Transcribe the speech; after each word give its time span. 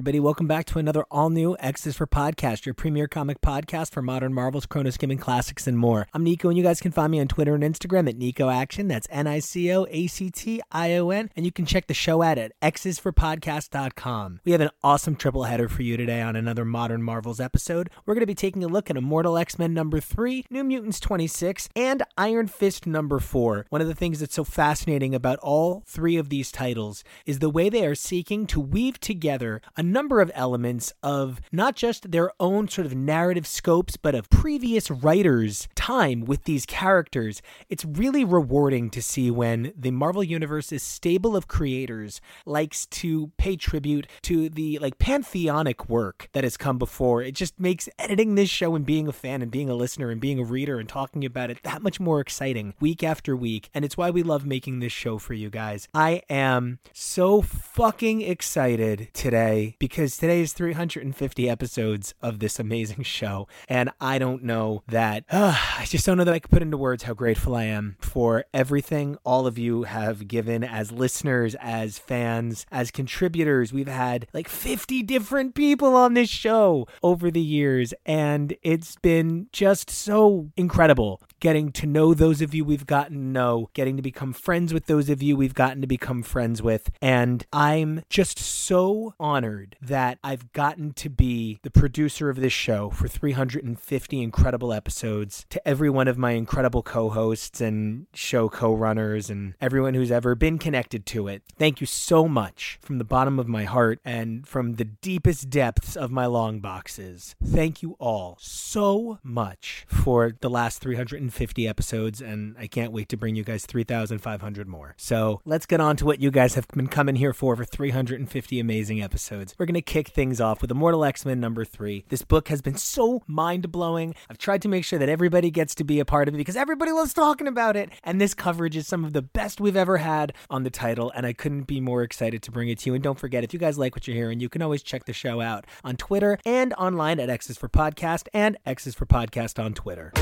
Everybody, 0.00 0.18
welcome 0.18 0.46
back 0.46 0.64
to 0.64 0.78
another 0.78 1.04
all 1.10 1.28
new 1.28 1.54
X's 1.60 1.94
for 1.94 2.06
Podcast, 2.06 2.64
your 2.64 2.72
premier 2.72 3.06
comic 3.06 3.42
podcast 3.42 3.92
for 3.92 4.00
modern 4.00 4.32
Marvels, 4.32 4.64
Chrono 4.64 4.88
Skimming 4.88 5.18
Classics, 5.18 5.66
and 5.66 5.76
more. 5.76 6.06
I'm 6.14 6.24
Nico, 6.24 6.48
and 6.48 6.56
you 6.56 6.64
guys 6.64 6.80
can 6.80 6.90
find 6.90 7.12
me 7.12 7.20
on 7.20 7.28
Twitter 7.28 7.54
and 7.54 7.62
Instagram 7.62 8.08
at 8.08 8.16
Nico 8.16 8.48
Action. 8.48 8.88
That's 8.88 9.06
N 9.10 9.26
I 9.26 9.40
C 9.40 9.70
O 9.70 9.86
A 9.90 10.06
C 10.06 10.30
T 10.30 10.62
I 10.72 10.96
O 10.96 11.10
N. 11.10 11.28
And 11.36 11.44
you 11.44 11.52
can 11.52 11.66
check 11.66 11.86
the 11.86 11.92
show 11.92 12.22
out 12.22 12.38
at 12.38 12.58
xsforpodcast.com. 12.62 14.40
We 14.42 14.52
have 14.52 14.62
an 14.62 14.70
awesome 14.82 15.16
triple 15.16 15.44
header 15.44 15.68
for 15.68 15.82
you 15.82 15.98
today 15.98 16.22
on 16.22 16.34
another 16.34 16.64
modern 16.64 17.02
Marvels 17.02 17.38
episode. 17.38 17.90
We're 18.06 18.14
going 18.14 18.22
to 18.22 18.26
be 18.26 18.34
taking 18.34 18.64
a 18.64 18.68
look 18.68 18.88
at 18.88 18.96
Immortal 18.96 19.36
X 19.36 19.58
Men 19.58 19.74
number 19.74 20.00
three, 20.00 20.46
New 20.48 20.64
Mutants 20.64 20.98
26, 20.98 21.68
and 21.76 22.02
Iron 22.16 22.46
Fist 22.46 22.86
number 22.86 23.18
four. 23.18 23.66
One 23.68 23.82
of 23.82 23.88
the 23.88 23.94
things 23.94 24.20
that's 24.20 24.36
so 24.36 24.44
fascinating 24.44 25.14
about 25.14 25.38
all 25.40 25.82
three 25.86 26.16
of 26.16 26.30
these 26.30 26.50
titles 26.50 27.04
is 27.26 27.40
the 27.40 27.50
way 27.50 27.68
they 27.68 27.84
are 27.84 27.94
seeking 27.94 28.46
to 28.46 28.60
weave 28.60 28.98
together 28.98 29.60
a 29.76 29.89
number 29.92 30.20
of 30.20 30.30
elements 30.34 30.92
of 31.02 31.40
not 31.52 31.76
just 31.76 32.10
their 32.10 32.30
own 32.40 32.68
sort 32.68 32.86
of 32.86 32.94
narrative 32.94 33.46
scopes, 33.46 33.96
but 33.96 34.14
of 34.14 34.30
previous 34.30 34.90
writers' 34.90 35.68
time 35.74 36.24
with 36.24 36.44
these 36.44 36.66
characters. 36.66 37.42
It's 37.68 37.84
really 37.84 38.24
rewarding 38.24 38.90
to 38.90 39.02
see 39.02 39.30
when 39.30 39.72
the 39.76 39.90
Marvel 39.90 40.24
Universe's 40.24 40.82
stable 40.82 41.36
of 41.36 41.48
creators 41.48 42.20
likes 42.46 42.86
to 42.86 43.32
pay 43.36 43.56
tribute 43.56 44.06
to 44.22 44.48
the 44.48 44.78
like 44.78 44.98
pantheonic 44.98 45.88
work 45.88 46.28
that 46.32 46.44
has 46.44 46.56
come 46.56 46.78
before. 46.78 47.22
It 47.22 47.34
just 47.34 47.58
makes 47.58 47.88
editing 47.98 48.34
this 48.34 48.50
show 48.50 48.74
and 48.74 48.86
being 48.86 49.08
a 49.08 49.12
fan 49.12 49.42
and 49.42 49.50
being 49.50 49.68
a 49.68 49.74
listener 49.74 50.10
and 50.10 50.20
being 50.20 50.38
a 50.38 50.44
reader 50.44 50.78
and 50.78 50.88
talking 50.88 51.24
about 51.24 51.50
it 51.50 51.62
that 51.62 51.82
much 51.82 52.00
more 52.00 52.20
exciting 52.20 52.74
week 52.80 53.02
after 53.02 53.36
week. 53.36 53.70
And 53.74 53.84
it's 53.84 53.96
why 53.96 54.10
we 54.10 54.22
love 54.22 54.46
making 54.46 54.80
this 54.80 54.92
show 54.92 55.18
for 55.18 55.34
you 55.34 55.50
guys. 55.50 55.88
I 55.94 56.22
am 56.28 56.78
so 56.92 57.42
fucking 57.42 58.22
excited 58.22 59.08
today 59.12 59.69
because 59.78 60.16
today 60.16 60.40
is 60.40 60.52
350 60.52 61.48
episodes 61.48 62.14
of 62.22 62.38
this 62.38 62.58
amazing 62.58 63.02
show. 63.04 63.48
And 63.68 63.90
I 64.00 64.18
don't 64.18 64.42
know 64.42 64.82
that, 64.88 65.24
uh, 65.30 65.56
I 65.78 65.84
just 65.84 66.06
don't 66.06 66.18
know 66.18 66.24
that 66.24 66.34
I 66.34 66.38
could 66.38 66.50
put 66.50 66.62
into 66.62 66.76
words 66.76 67.04
how 67.04 67.14
grateful 67.14 67.54
I 67.54 67.64
am 67.64 67.96
for 68.00 68.44
everything 68.52 69.16
all 69.24 69.46
of 69.46 69.58
you 69.58 69.84
have 69.84 70.28
given 70.28 70.64
as 70.64 70.92
listeners, 70.92 71.54
as 71.60 71.98
fans, 71.98 72.66
as 72.70 72.90
contributors. 72.90 73.72
We've 73.72 73.88
had 73.88 74.26
like 74.32 74.48
50 74.48 75.02
different 75.02 75.54
people 75.54 75.94
on 75.94 76.14
this 76.14 76.28
show 76.28 76.86
over 77.02 77.30
the 77.30 77.40
years, 77.40 77.94
and 78.04 78.56
it's 78.62 78.96
been 78.96 79.48
just 79.52 79.90
so 79.90 80.50
incredible 80.56 81.20
getting 81.40 81.72
to 81.72 81.86
know 81.86 82.12
those 82.12 82.42
of 82.42 82.54
you 82.54 82.64
we've 82.64 82.86
gotten 82.86 83.16
to 83.16 83.22
know, 83.22 83.70
getting 83.72 83.96
to 83.96 84.02
become 84.02 84.32
friends 84.32 84.72
with 84.72 84.86
those 84.86 85.08
of 85.08 85.22
you 85.22 85.36
we've 85.36 85.54
gotten 85.54 85.80
to 85.80 85.86
become 85.86 86.22
friends 86.22 86.62
with. 86.62 86.90
And 87.00 87.44
I'm 87.52 88.02
just 88.10 88.38
so 88.38 89.14
honored 89.18 89.76
that 89.80 90.18
I've 90.22 90.52
gotten 90.52 90.92
to 90.92 91.08
be 91.08 91.58
the 91.62 91.70
producer 91.70 92.28
of 92.28 92.36
this 92.36 92.52
show 92.52 92.90
for 92.90 93.08
350 93.08 94.22
incredible 94.22 94.72
episodes. 94.72 95.46
To 95.50 95.66
every 95.66 95.88
one 95.88 96.08
of 96.08 96.18
my 96.18 96.32
incredible 96.32 96.82
co 96.82 97.08
hosts 97.08 97.60
and 97.60 98.06
show 98.12 98.48
co 98.48 98.74
runners 98.74 99.30
and 99.30 99.54
everyone 99.60 99.94
who's 99.94 100.12
ever 100.12 100.34
been 100.34 100.58
connected 100.58 101.06
to 101.06 101.26
it, 101.28 101.42
thank 101.58 101.80
you 101.80 101.86
so 101.86 102.28
much 102.28 102.78
from 102.82 102.98
the 102.98 103.04
bottom 103.04 103.38
of 103.38 103.48
my 103.48 103.64
heart 103.64 103.98
and 104.04 104.46
from 104.46 104.74
the 104.74 104.84
deepest 104.84 105.48
depths 105.48 105.96
of 105.96 106.10
my 106.10 106.26
long 106.26 106.60
boxes. 106.60 107.34
Thank 107.42 107.82
you 107.82 107.96
all 107.98 108.36
so 108.40 109.18
much 109.22 109.86
for 109.88 110.36
the 110.38 110.50
last 110.50 110.80
350 110.82 111.29
episodes, 111.68 112.20
and 112.20 112.56
I 112.58 112.66
can't 112.66 112.92
wait 112.92 113.08
to 113.10 113.16
bring 113.16 113.36
you 113.36 113.44
guys 113.44 113.66
3,500 113.66 114.68
more. 114.68 114.94
So 114.96 115.40
let's 115.44 115.66
get 115.66 115.80
on 115.80 115.96
to 115.96 116.04
what 116.04 116.20
you 116.20 116.30
guys 116.30 116.54
have 116.54 116.66
been 116.68 116.88
coming 116.88 117.16
here 117.16 117.32
for 117.32 117.56
for 117.56 117.64
350 117.64 118.60
amazing 118.60 119.02
episodes. 119.02 119.54
We're 119.58 119.66
going 119.66 119.74
to 119.74 119.82
kick 119.82 120.08
things 120.08 120.40
off 120.40 120.62
with 120.62 120.70
Immortal 120.70 121.04
X 121.04 121.24
Men 121.24 121.40
number 121.40 121.64
three. 121.64 122.04
This 122.08 122.22
book 122.22 122.48
has 122.48 122.62
been 122.62 122.76
so 122.76 123.22
mind 123.26 123.70
blowing. 123.72 124.14
I've 124.28 124.38
tried 124.38 124.62
to 124.62 124.68
make 124.68 124.84
sure 124.84 124.98
that 124.98 125.08
everybody 125.08 125.50
gets 125.50 125.74
to 125.76 125.84
be 125.84 126.00
a 126.00 126.04
part 126.04 126.28
of 126.28 126.34
it 126.34 126.38
because 126.38 126.56
everybody 126.56 126.92
loves 126.92 127.12
talking 127.12 127.46
about 127.46 127.76
it. 127.76 127.90
And 128.04 128.20
this 128.20 128.34
coverage 128.34 128.76
is 128.76 128.86
some 128.86 129.04
of 129.04 129.12
the 129.12 129.22
best 129.22 129.60
we've 129.60 129.76
ever 129.76 129.98
had 129.98 130.32
on 130.48 130.62
the 130.62 130.70
title. 130.70 131.12
And 131.14 131.26
I 131.26 131.32
couldn't 131.32 131.62
be 131.62 131.80
more 131.80 132.02
excited 132.02 132.42
to 132.42 132.50
bring 132.50 132.68
it 132.68 132.78
to 132.80 132.90
you. 132.90 132.94
And 132.94 133.02
don't 133.02 133.18
forget, 133.18 133.44
if 133.44 133.52
you 133.52 133.58
guys 133.58 133.78
like 133.78 133.94
what 133.94 134.06
you're 134.06 134.16
hearing, 134.16 134.40
you 134.40 134.48
can 134.48 134.62
always 134.62 134.82
check 134.82 135.04
the 135.04 135.12
show 135.12 135.40
out 135.40 135.66
on 135.84 135.96
Twitter 135.96 136.38
and 136.44 136.72
online 136.74 137.20
at 137.20 137.30
X's 137.30 137.58
for 137.58 137.68
Podcast 137.68 138.28
and 138.32 138.56
X's 138.66 138.94
for 138.94 139.06
Podcast 139.06 139.62
on 139.62 139.74
Twitter. 139.74 140.12